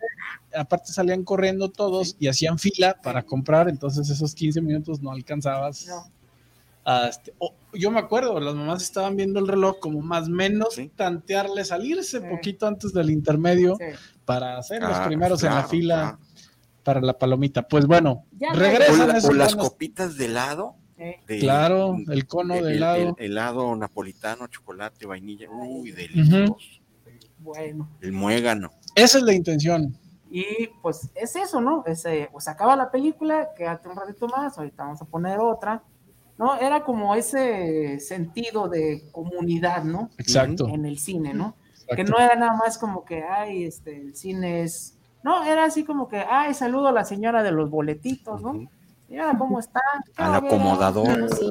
aparte 0.58 0.92
salían 0.92 1.24
corriendo 1.24 1.70
todos 1.70 2.16
y 2.18 2.28
hacían 2.28 2.58
fila 2.58 2.98
para 3.02 3.22
comprar, 3.22 3.68
entonces 3.68 4.08
esos 4.10 4.34
15 4.34 4.60
minutos 4.60 5.00
no 5.00 5.10
alcanzabas. 5.12 5.86
No. 5.86 6.04
a 6.90 7.08
este- 7.08 7.34
yo 7.74 7.90
me 7.90 7.98
acuerdo, 7.98 8.40
las 8.40 8.54
mamás 8.54 8.82
estaban 8.82 9.14
viendo 9.14 9.38
el 9.40 9.46
reloj 9.46 9.78
como 9.78 10.00
más 10.00 10.26
o 10.26 10.30
menos 10.30 10.74
Sí. 10.74 10.90
tantearle, 10.96 11.62
salirse 11.66 12.18
Sí. 12.18 12.24
poquito 12.30 12.66
antes 12.66 12.94
del 12.94 13.10
intermedio 13.10 13.76
sí. 13.78 13.84
para 14.24 14.62
ser 14.62 14.80
los 14.80 14.96
ah, 14.96 15.04
primeros 15.06 15.42
en 15.42 15.54
la 15.54 15.64
fila 15.64 15.94
claro. 15.96 16.18
para 16.84 17.00
la 17.02 17.18
palomita. 17.18 17.68
Pues 17.68 17.84
bueno, 17.84 18.24
Ya 18.40 18.54
regresan 18.54 19.08
la- 19.08 19.18
esos 19.18 19.36
las 19.36 19.54
copitas 19.54 20.16
de 20.16 20.24
helado. 20.26 20.76
de- 20.96 21.38
Claro, 21.40 21.94
el 22.10 22.26
cono 22.26 22.54
de 22.54 22.60
el- 22.60 22.66
helado. 22.76 23.16
el 23.18 23.32
helado 23.32 23.76
napolitano, 23.76 24.46
chocolate, 24.46 25.04
vainilla. 25.04 25.46
Uy, 25.50 25.90
delicioso. 25.90 26.56
Bueno. 27.40 27.88
El 28.00 28.12
muégano. 28.12 28.70
Esa 28.94 29.18
es 29.18 29.24
la 29.24 29.34
intención. 29.34 29.94
Y 30.30 30.68
pues 30.82 31.10
es 31.14 31.36
eso, 31.36 31.60
¿no? 31.60 31.84
Ese, 31.86 32.28
pues 32.32 32.48
acaba 32.48 32.76
la 32.76 32.90
película, 32.90 33.50
quédate 33.56 33.88
un 33.88 33.96
ratito 33.96 34.28
más, 34.28 34.58
ahorita 34.58 34.84
vamos 34.84 35.02
a 35.02 35.06
poner 35.06 35.38
otra. 35.38 35.82
¿No? 36.36 36.56
Era 36.56 36.84
como 36.84 37.16
ese 37.16 37.98
sentido 37.98 38.68
de 38.68 39.08
comunidad, 39.10 39.82
¿no? 39.82 40.10
Exacto. 40.18 40.68
En 40.68 40.84
el 40.84 41.00
cine, 41.00 41.34
¿no? 41.34 41.56
Que 41.96 42.04
no 42.04 42.16
era 42.18 42.36
nada 42.36 42.54
más 42.54 42.78
como 42.78 43.04
que, 43.04 43.24
ay, 43.24 43.64
este, 43.64 44.00
el 44.00 44.14
cine 44.14 44.62
es. 44.62 44.96
No, 45.24 45.42
era 45.42 45.64
así 45.64 45.84
como 45.84 46.06
que, 46.06 46.18
ay, 46.18 46.54
saludo 46.54 46.88
a 46.88 46.92
la 46.92 47.04
señora 47.04 47.42
de 47.42 47.50
los 47.50 47.70
boletitos, 47.70 48.40
¿no? 48.40 48.50
Ujú. 48.50 48.68
Señora, 49.08 49.36
¿cómo 49.36 49.58
está? 49.58 49.80
Al 50.16 50.34
acomodador. 50.36 51.34
Sí, 51.34 51.50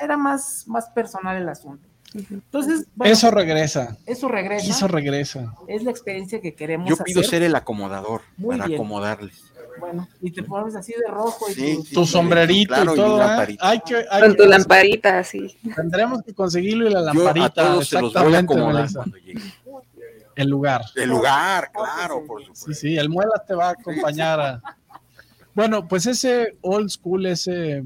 era 0.00 0.16
más, 0.16 0.64
más 0.68 0.88
personal 0.90 1.36
el 1.36 1.48
asunto. 1.48 1.86
Entonces, 2.14 2.86
bueno, 2.94 3.12
Eso 3.12 3.30
regresa. 3.30 3.96
eso 4.06 4.28
regresa. 4.28 4.66
Eso 4.70 4.88
regresa. 4.88 5.52
es 5.68 5.82
la 5.82 5.90
experiencia 5.90 6.40
que 6.40 6.54
queremos 6.54 6.88
Yo 6.88 6.96
pido 6.98 7.20
hacer. 7.20 7.30
ser 7.30 7.42
el 7.42 7.54
acomodador 7.56 8.20
Muy 8.36 8.56
para 8.56 8.66
bien. 8.68 8.78
acomodarles. 8.80 9.42
Bueno, 9.80 10.08
y 10.20 10.30
te 10.30 10.44
pones 10.44 10.76
así 10.76 10.92
de 10.92 11.10
rojo 11.10 11.46
y 11.50 11.54
Sí, 11.54 11.74
tu- 11.76 11.82
sí. 11.82 11.94
Tu 11.94 12.06
sombrerito 12.06 12.74
Claro, 12.74 12.92
y 12.92 12.94
y 12.94 12.96
todo. 12.96 13.16
¿eh? 13.16 13.18
lamparita. 13.26 13.68
Hay 13.68 13.80
que, 13.80 13.96
hay 14.08 14.22
Con 14.22 14.30
que- 14.30 14.36
tu 14.42 14.48
lamparita, 14.48 15.18
así. 15.18 15.56
Tendremos 15.74 16.22
que 16.22 16.32
conseguirlo 16.32 16.86
y 16.88 16.92
la 16.92 17.00
Yo 17.00 17.04
lamparita. 17.24 17.46
a 17.46 17.50
todos 17.50 17.88
se 17.88 18.00
los 18.00 18.12
voy 18.14 18.22
a 18.22 18.28
exactamente, 18.38 18.52
acomodar 18.54 18.74
Melissa. 18.82 18.98
cuando 19.00 19.16
llegue. 19.18 19.40
El 20.36 20.48
lugar. 20.48 20.82
El 20.94 21.10
lugar, 21.10 21.70
claro, 21.72 22.24
por 22.26 22.40
Sí, 22.40 22.46
supuesto. 22.46 22.74
sí, 22.74 22.96
el 22.96 23.08
Muelas 23.08 23.44
te 23.46 23.54
va 23.54 23.68
a 23.68 23.72
acompañar 23.72 24.40
a... 24.40 24.62
Bueno, 25.54 25.86
pues 25.88 26.06
ese 26.06 26.56
old 26.60 26.88
school, 26.90 27.26
ese, 27.26 27.84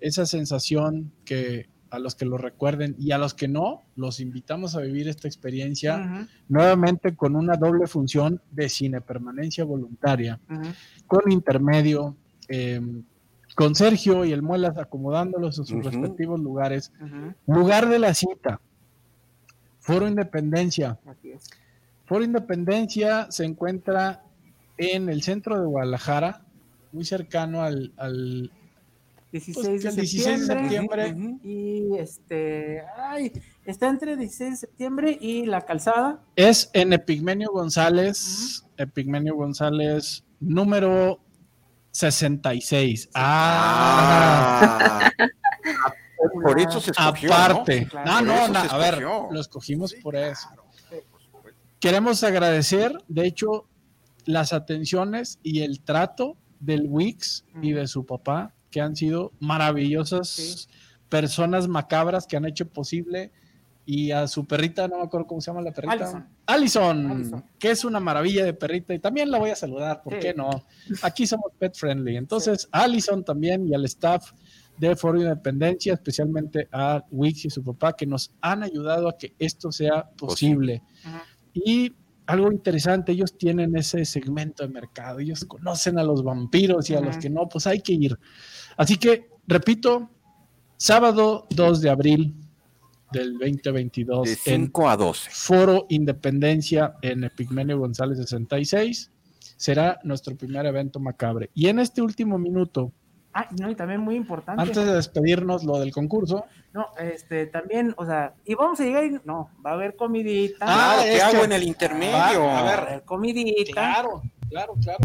esa 0.00 0.24
sensación 0.26 1.12
que 1.24 1.68
a 1.92 1.98
los 1.98 2.14
que 2.14 2.24
lo 2.24 2.38
recuerden 2.38 2.96
y 2.98 3.12
a 3.12 3.18
los 3.18 3.34
que 3.34 3.48
no, 3.48 3.82
los 3.96 4.18
invitamos 4.18 4.74
a 4.74 4.80
vivir 4.80 5.08
esta 5.08 5.28
experiencia 5.28 6.26
nuevamente 6.48 7.14
con 7.14 7.36
una 7.36 7.56
doble 7.56 7.86
función 7.86 8.40
de 8.50 8.70
cine 8.70 9.02
permanencia 9.02 9.64
voluntaria, 9.64 10.40
con 11.06 11.30
intermedio, 11.30 12.16
eh, 12.48 12.80
con 13.54 13.74
Sergio 13.74 14.24
y 14.24 14.32
el 14.32 14.40
Muelas 14.40 14.78
acomodándolos 14.78 15.58
en 15.58 15.66
sus 15.66 15.84
respectivos 15.84 16.40
lugares. 16.40 16.92
Lugar 17.46 17.86
de 17.90 17.98
la 17.98 18.14
cita, 18.14 18.58
Foro 19.78 20.08
Independencia. 20.08 20.98
así 21.06 21.32
es. 21.32 21.50
Foro 22.06 22.24
Independencia 22.24 23.30
se 23.30 23.44
encuentra 23.44 24.22
en 24.78 25.10
el 25.10 25.22
centro 25.22 25.60
de 25.60 25.66
Guadalajara, 25.66 26.40
muy 26.92 27.04
cercano 27.04 27.60
al, 27.60 27.92
al 27.98 28.50
16 29.32 29.54
Pues, 29.54 29.82
de 29.82 29.88
el 29.88 29.96
16 29.96 30.26
de 30.40 30.46
septiembre. 30.46 31.02
septiembre. 31.08 31.38
Y 31.42 31.96
este, 31.98 32.82
ay, 32.98 33.32
está 33.64 33.88
entre 33.88 34.16
16 34.16 34.50
de 34.50 34.56
septiembre 34.56 35.18
y 35.20 35.46
la 35.46 35.62
calzada. 35.62 36.20
es 36.36 36.70
en 36.74 36.92
Epigmenio 36.92 37.50
González, 37.50 38.64
Epigmenio 38.76 39.34
González 39.34 40.24
número 40.40 41.18
66. 41.92 43.08
Ah, 43.14 45.10
Ah, 45.14 45.92
por 46.42 46.60
eso 46.60 46.80
se 46.80 46.90
escogió. 46.90 47.32
aparte. 47.32 47.82
¿no? 47.82 47.88
Claro. 47.88 48.22
No, 48.26 48.48
no, 48.48 48.64
eso 48.64 48.74
a 48.74 48.78
ver, 48.78 49.00
lo 49.02 49.40
escogimos 49.40 49.94
por 50.02 50.16
eso. 50.16 50.48
Sí, 50.90 50.96
por 51.10 51.20
supuesto. 51.22 51.60
Queremos 51.80 52.22
agradecer, 52.22 52.92
de 53.08 53.26
hecho, 53.26 53.66
las 54.24 54.52
atenciones 54.52 55.38
y 55.42 55.62
el 55.62 55.80
trato 55.82 56.36
del 56.60 56.86
Wix 56.88 57.44
y 57.60 57.72
de 57.72 57.86
su 57.88 58.06
papá, 58.06 58.54
que 58.72 58.80
han 58.80 58.96
sido 58.96 59.30
maravillosas 59.38 60.28
Sí. 60.28 60.66
personas 61.08 61.68
macabras 61.68 62.26
que 62.26 62.36
han 62.36 62.44
hecho 62.46 62.66
posible. 62.68 63.30
Y 63.84 64.12
a 64.12 64.28
su 64.28 64.44
perrita, 64.46 64.86
no 64.86 64.98
me 64.98 65.02
acuerdo 65.02 65.26
cómo 65.26 65.40
se 65.40 65.50
llama 65.50 65.60
la 65.60 65.72
perrita. 65.72 65.92
Allison. 65.94 66.28
Allison, 66.46 67.10
Allison. 67.10 67.44
que 67.58 67.70
es 67.72 67.84
una 67.84 67.98
maravilla 67.98 68.44
de 68.44 68.54
perrita. 68.54 68.94
Y 68.94 69.00
también 69.00 69.28
la 69.28 69.38
voy 69.38 69.50
a 69.50 69.56
saludar, 69.56 70.02
¿por 70.02 70.14
Sí. 70.14 70.18
qué 70.20 70.34
no? 70.34 70.50
Aquí 71.02 71.26
somos 71.26 71.52
pet 71.58 71.74
friendly. 71.76 72.16
Entonces, 72.16 72.68
Allison 72.70 73.24
también 73.24 73.66
y 73.68 73.74
al 73.74 73.84
staff 73.86 74.32
de 74.78 74.94
Foro 74.94 75.20
Independencia, 75.20 75.94
especialmente 75.94 76.68
a 76.70 77.04
Wix 77.10 77.44
y 77.46 77.50
su 77.50 77.62
papá, 77.64 77.92
que 77.94 78.06
nos 78.06 78.32
han 78.40 78.62
ayudado 78.62 79.08
a 79.08 79.18
que 79.18 79.34
esto 79.40 79.72
sea 79.72 80.08
posible. 80.16 80.80
Y 81.52 81.92
algo 82.26 82.52
interesante, 82.52 83.10
ellos 83.12 83.36
tienen 83.36 83.76
ese 83.76 84.04
segmento 84.04 84.62
de 84.62 84.72
mercado, 84.72 85.18
ellos 85.18 85.44
conocen 85.44 85.98
a 85.98 86.04
los 86.04 86.22
vampiros 86.22 86.88
y 86.88 86.94
a 86.94 87.00
los 87.00 87.18
que 87.18 87.28
no, 87.28 87.48
pues 87.48 87.66
hay 87.66 87.80
que 87.80 87.94
ir. 87.94 88.16
Así 88.76 88.96
que, 88.96 89.28
repito, 89.46 90.10
sábado 90.76 91.46
2 91.50 91.80
de 91.80 91.90
abril 91.90 92.34
del 93.12 93.32
2022 93.38 94.24
De 94.44 94.52
en 94.54 94.64
5 94.66 94.88
a 94.88 94.96
12. 94.96 95.30
Foro 95.30 95.86
Independencia 95.90 96.94
en 97.02 97.24
Epigmenio 97.24 97.78
González 97.78 98.18
66. 98.18 99.10
será 99.56 100.00
nuestro 100.02 100.34
primer 100.36 100.66
evento 100.66 100.98
macabre. 100.98 101.50
Y 101.54 101.68
en 101.68 101.78
este 101.78 102.02
último 102.02 102.38
minuto, 102.38 102.90
Ah, 103.34 103.48
no, 103.58 103.70
y 103.70 103.74
también 103.74 103.98
muy 104.00 104.14
importante. 104.16 104.60
antes 104.60 104.76
de 104.84 104.92
despedirnos 104.92 105.64
lo 105.64 105.78
del 105.78 105.90
concurso, 105.92 106.44
No, 106.74 106.86
este, 106.98 107.46
también, 107.46 107.94
o 107.96 108.04
sea, 108.04 108.34
y 108.44 108.54
vamos 108.54 108.78
a 108.80 108.84
llegar 108.84 109.04
y 109.04 109.18
no, 109.24 109.48
va 109.64 109.70
a 109.70 109.74
haber 109.74 109.94
comidita. 109.96 110.66
Ah, 110.68 110.94
Claro, 110.96 111.02
¿qué 111.04 111.22
hago 111.22 111.38
que- 111.38 111.44
en 111.44 111.52
el 111.52 111.62
intermedio? 111.62 112.12
Va, 112.12 112.28
a 112.28 112.38
va 112.38 112.58
a 112.58 112.62
ver, 112.64 112.80
haber 112.88 113.02
comidita. 113.04 113.72
claro, 113.72 114.22
claro, 114.50 114.74
claro. 114.82 114.98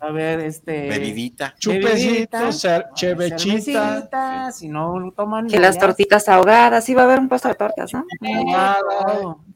A 0.00 0.10
ver, 0.12 0.40
este. 0.40 0.88
Bebidita. 0.88 1.54
cer- 1.58 2.88
chevechita, 2.94 4.52
si 4.52 4.68
no 4.68 5.12
toman. 5.16 5.48
Que 5.48 5.58
las 5.58 5.78
tortitas 5.78 6.28
ahogadas, 6.28 6.84
sí 6.84 6.94
va 6.94 7.02
a 7.02 7.04
haber 7.06 7.18
un 7.18 7.28
puesto 7.28 7.48
de 7.48 7.54
tortas, 7.54 7.92
¿no? 7.92 8.04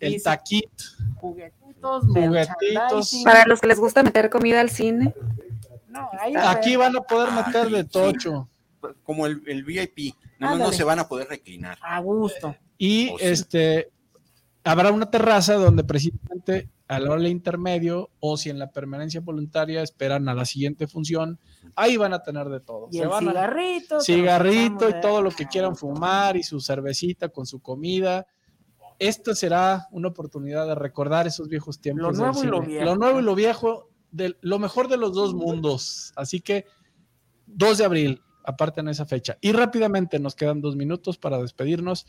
el 0.00 0.14
Y 0.14 0.20
taquit, 0.22 0.70
juguetitos, 1.16 2.04
Juguetitos. 2.06 3.22
Para 3.24 3.44
los 3.46 3.60
que 3.60 3.66
les 3.68 3.78
gusta 3.78 4.02
meter 4.02 4.30
comida 4.30 4.60
al 4.60 4.70
cine, 4.70 5.14
No, 5.88 6.08
ahí 6.20 6.34
aquí 6.36 6.76
van 6.76 6.96
a 6.96 7.00
poder 7.02 7.28
Ah, 7.32 7.44
meter 7.46 7.68
de 7.70 7.84
tocho. 7.84 8.48
Como 9.04 9.26
el, 9.26 9.42
el 9.46 9.62
VIP. 9.62 10.14
No, 10.38 10.56
no 10.58 10.72
se 10.72 10.82
van 10.82 10.98
a 10.98 11.06
poder 11.06 11.28
reclinar. 11.28 11.78
A 11.82 12.00
gusto. 12.00 12.56
Y 12.78 13.14
este 13.20 13.90
habrá 14.64 14.90
una 14.90 15.08
terraza 15.10 15.54
donde 15.54 15.84
precisamente 15.84 16.68
al 16.88 17.04
del 17.08 17.26
intermedio 17.28 18.10
o 18.20 18.36
si 18.36 18.50
en 18.50 18.58
la 18.58 18.70
permanencia 18.70 19.20
voluntaria 19.20 19.82
esperan 19.82 20.28
a 20.28 20.34
la 20.34 20.44
siguiente 20.44 20.86
función, 20.86 21.38
ahí 21.74 21.96
van 21.96 22.12
a 22.12 22.22
tener 22.22 22.48
de 22.48 22.60
todo. 22.60 22.88
Y 22.90 22.96
Se 22.98 23.02
el 23.04 23.08
van 23.08 23.28
a- 23.28 23.50
cigarrito. 24.00 24.88
y 24.90 25.00
todo 25.00 25.22
lo 25.22 25.30
que 25.30 25.46
quieran 25.46 25.74
fumar 25.76 26.36
y 26.36 26.42
su 26.42 26.60
cervecita 26.60 27.28
con 27.30 27.46
su 27.46 27.60
comida. 27.60 28.26
Esta 28.98 29.34
será 29.34 29.88
una 29.90 30.08
oportunidad 30.08 30.66
de 30.66 30.74
recordar 30.74 31.26
esos 31.26 31.48
viejos 31.48 31.80
tiempos. 31.80 32.16
Lo 32.18 32.24
nuevo 32.24 32.44
y 32.44 32.46
lo 32.46 32.60
viejo. 32.62 32.84
Lo 32.84 32.96
nuevo 32.96 33.20
y 33.20 33.22
lo 33.22 33.34
viejo, 33.34 33.90
de, 34.10 34.36
lo 34.42 34.58
mejor 34.58 34.88
de 34.88 34.96
los 34.98 35.14
dos 35.14 35.34
mundos. 35.34 36.12
Así 36.16 36.40
que 36.40 36.66
2 37.46 37.78
de 37.78 37.84
abril, 37.84 38.22
aparte 38.44 38.80
en 38.80 38.88
esa 38.88 39.06
fecha. 39.06 39.38
Y 39.40 39.52
rápidamente 39.52 40.18
nos 40.18 40.34
quedan 40.34 40.60
dos 40.60 40.76
minutos 40.76 41.16
para 41.18 41.38
despedirnos. 41.40 42.06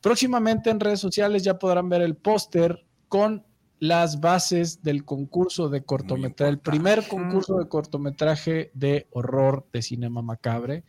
Próximamente 0.00 0.70
en 0.70 0.80
redes 0.80 1.00
sociales 1.00 1.42
ya 1.44 1.58
podrán 1.58 1.88
ver 1.88 2.02
el 2.02 2.16
póster 2.16 2.84
con 3.08 3.44
las 3.82 4.20
bases 4.20 4.80
del 4.84 5.04
concurso 5.04 5.68
de 5.68 5.82
cortometraje, 5.82 6.52
el 6.52 6.60
primer 6.60 7.08
concurso 7.08 7.58
de 7.58 7.66
cortometraje 7.66 8.70
de 8.74 9.08
horror 9.10 9.66
de 9.72 9.82
cinema 9.82 10.22
macabre. 10.22 10.84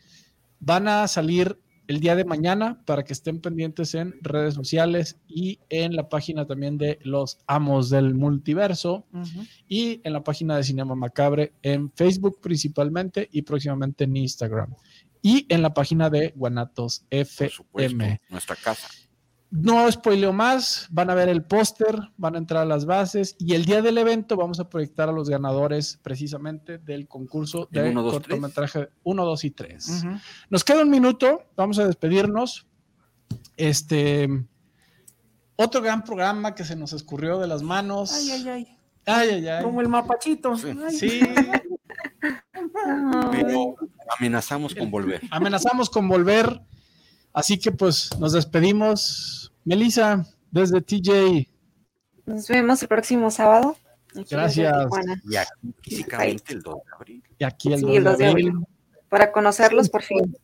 Van 0.60 0.86
a 0.86 1.08
salir 1.08 1.58
el 1.88 1.98
día 1.98 2.14
de 2.14 2.24
mañana 2.24 2.80
para 2.84 3.02
que 3.02 3.12
estén 3.12 3.40
pendientes 3.40 3.96
en 3.96 4.14
redes 4.22 4.54
sociales 4.54 5.18
y 5.26 5.58
en 5.70 5.96
la 5.96 6.08
página 6.08 6.46
también 6.46 6.78
de 6.78 7.00
los 7.02 7.38
amos 7.48 7.90
del 7.90 8.14
multiverso 8.14 9.04
y 9.66 10.00
en 10.04 10.12
la 10.12 10.22
página 10.22 10.56
de 10.56 10.62
Cinema 10.62 10.94
Macabre 10.94 11.52
en 11.62 11.90
Facebook 11.90 12.38
principalmente 12.40 13.28
y 13.32 13.42
próximamente 13.42 14.04
en 14.04 14.16
Instagram 14.16 14.72
y 15.20 15.46
en 15.48 15.62
la 15.62 15.74
página 15.74 16.10
de 16.10 16.32
Guanatos 16.36 17.04
Por 17.10 17.26
supuesto. 17.26 17.96
FM. 17.96 18.20
Nuestra 18.28 18.54
casa. 18.54 18.86
No 19.56 19.90
spoileo 19.90 20.32
más, 20.32 20.88
van 20.90 21.10
a 21.10 21.14
ver 21.14 21.28
el 21.28 21.44
póster, 21.44 21.96
van 22.16 22.34
a 22.34 22.38
entrar 22.38 22.62
a 22.62 22.64
las 22.64 22.86
bases 22.86 23.36
y 23.38 23.54
el 23.54 23.64
día 23.64 23.82
del 23.82 23.98
evento 23.98 24.36
vamos 24.36 24.58
a 24.58 24.68
proyectar 24.68 25.08
a 25.08 25.12
los 25.12 25.28
ganadores 25.28 26.00
precisamente 26.02 26.78
del 26.78 27.06
concurso 27.06 27.68
¿El 27.70 27.84
de 27.84 27.90
uno, 27.90 28.02
dos, 28.02 28.14
cortometraje 28.14 28.88
1, 29.04 29.24
2 29.24 29.44
y 29.44 29.50
3. 29.52 29.88
Ujú. 29.88 30.08
Nos 30.50 30.64
queda 30.64 30.82
un 30.82 30.90
minuto, 30.90 31.44
vamos 31.56 31.78
a 31.78 31.86
despedirnos. 31.86 32.66
Este 33.56 34.28
otro 35.54 35.80
gran 35.80 36.02
programa 36.02 36.56
que 36.56 36.64
se 36.64 36.74
nos 36.74 36.92
escurrió 36.92 37.38
de 37.38 37.46
las 37.46 37.62
manos. 37.62 38.12
Ay, 38.12 38.30
ay, 38.32 38.48
ay. 38.48 38.78
Ay, 39.06 39.28
ay, 39.30 39.48
ay. 39.48 39.62
Como 39.62 39.80
el 39.80 39.88
mapachito. 39.88 40.56
Sí. 40.56 40.76
Ay. 40.84 40.96
Sí, 40.96 41.20
Pero 43.30 43.76
amenazamos 44.18 44.74
con 44.74 44.90
volver. 44.90 45.20
amenazamos 45.30 45.88
con 45.88 46.08
volver. 46.08 46.60
Así 47.34 47.58
que 47.58 47.72
pues 47.72 48.10
nos 48.18 48.32
despedimos. 48.32 49.52
Melissa, 49.64 50.24
desde 50.50 50.80
TJ. 50.80 51.48
nos 52.26 52.48
vemos 52.48 52.80
el 52.80 52.88
próximo 52.88 53.30
sábado. 53.30 53.76
Gracias. 54.30 54.72
Y 55.28 55.36
aquí 55.36 55.74
físicamente 55.82 56.52
el 56.54 56.62
2 56.62 56.74
de 56.74 56.80
abril. 56.94 57.22
Y 57.38 57.44
aquí 57.44 57.72
el 57.72 57.80
Sí, 57.80 57.86
2 57.86 57.96
el 57.96 58.04
de 58.04 58.10
2 58.10 58.18
de 58.18 58.26
abril. 58.26 58.52
Para 59.08 59.32
conocerlos 59.32 59.90
por 59.90 60.02
fin. 60.02 60.36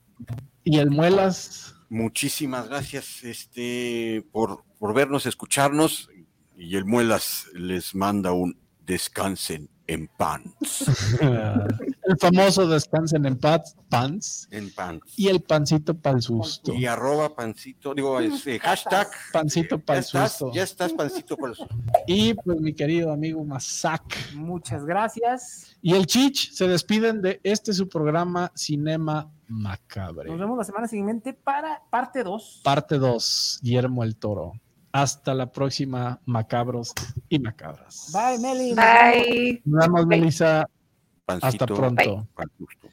Y 0.64 0.78
el 0.78 0.90
Muelas. 0.90 1.74
Muchísimas 1.88 2.68
gracias 2.68 3.22
este, 3.22 4.26
por, 4.32 4.64
por 4.78 4.92
vernos, 4.92 5.26
escucharnos. 5.26 6.10
Y 6.56 6.76
el 6.76 6.84
Muelas 6.84 7.46
les 7.54 7.94
manda 7.94 8.32
un 8.32 8.58
descansen 8.84 9.70
en 9.86 10.08
pan. 10.08 10.54
el 12.10 12.18
famoso 12.18 12.66
descansen 12.66 13.24
en 13.26 13.36
paz, 13.36 13.76
pants. 13.88 14.48
En 14.50 14.70
pan. 14.72 15.00
Y 15.16 15.28
el 15.28 15.40
pancito 15.40 15.94
para 15.94 16.16
el 16.16 16.22
susto. 16.22 16.72
Y 16.74 16.86
arroba 16.86 17.34
pancito, 17.34 17.94
digo, 17.94 18.20
este, 18.20 18.58
hashtag. 18.58 19.08
Pancito 19.32 19.76
Ya 19.78 19.84
para 19.84 19.98
el 20.00 20.04
susto. 20.04 20.50
ya 20.52 20.62
estás 20.62 20.92
pancito 20.92 21.36
para 21.36 21.50
el 21.50 21.56
susto. 21.56 21.74
Y 22.06 22.34
pues 22.34 22.60
mi 22.60 22.72
querido 22.74 23.12
amigo 23.12 23.44
Masak. 23.44 24.34
Muchas 24.34 24.84
gracias. 24.84 25.76
Y 25.82 25.94
el 25.94 26.06
Chich 26.06 26.52
se 26.52 26.68
despiden 26.68 27.22
de 27.22 27.40
este 27.42 27.72
su 27.72 27.88
programa 27.88 28.52
Cinema 28.54 29.30
Macabre. 29.48 30.30
Nos 30.30 30.38
vemos 30.38 30.58
la 30.58 30.64
semana 30.64 30.88
siguiente 30.88 31.32
para 31.32 31.82
parte 31.90 32.22
2. 32.22 32.60
Parte 32.64 32.98
2, 32.98 33.60
Guillermo 33.62 34.04
el 34.04 34.16
Toro. 34.16 34.52
Hasta 34.92 35.34
la 35.34 35.52
próxima, 35.52 36.20
macabros 36.26 36.92
y 37.28 37.38
macabras. 37.38 38.12
Bye, 38.12 38.38
Meli. 38.38 38.74
Bye. 38.74 39.62
Nos 39.64 39.86
vemos. 39.86 40.06
Melissa. 40.06 40.66
Pancito 41.38 41.64
Hasta 41.64 41.74
pronto. 41.74 42.28
susto. 42.58 42.88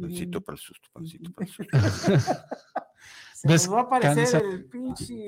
Pancito 0.00 0.40
para 0.40 0.54
el 0.56 0.60
susto, 0.60 0.88
pancito 0.92 1.32
para 1.32 1.46
el 1.46 1.52
susto. 1.52 1.76
Se 3.34 3.48
nos 3.48 3.72
va 3.72 3.78
a 3.78 3.82
aparecer 3.82 4.16
Descansa. 4.16 4.38
el 4.48 4.64
pinche. 4.66 5.26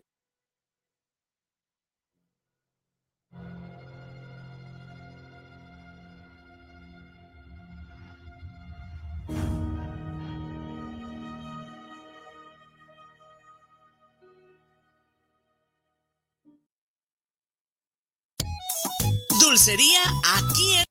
Dulcería 19.40 20.01
aquí 20.39 20.74
en 20.77 20.85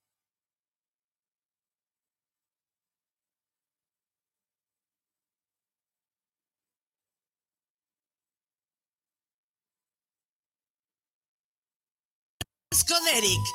con 12.92 13.08
Eric. 13.08 13.52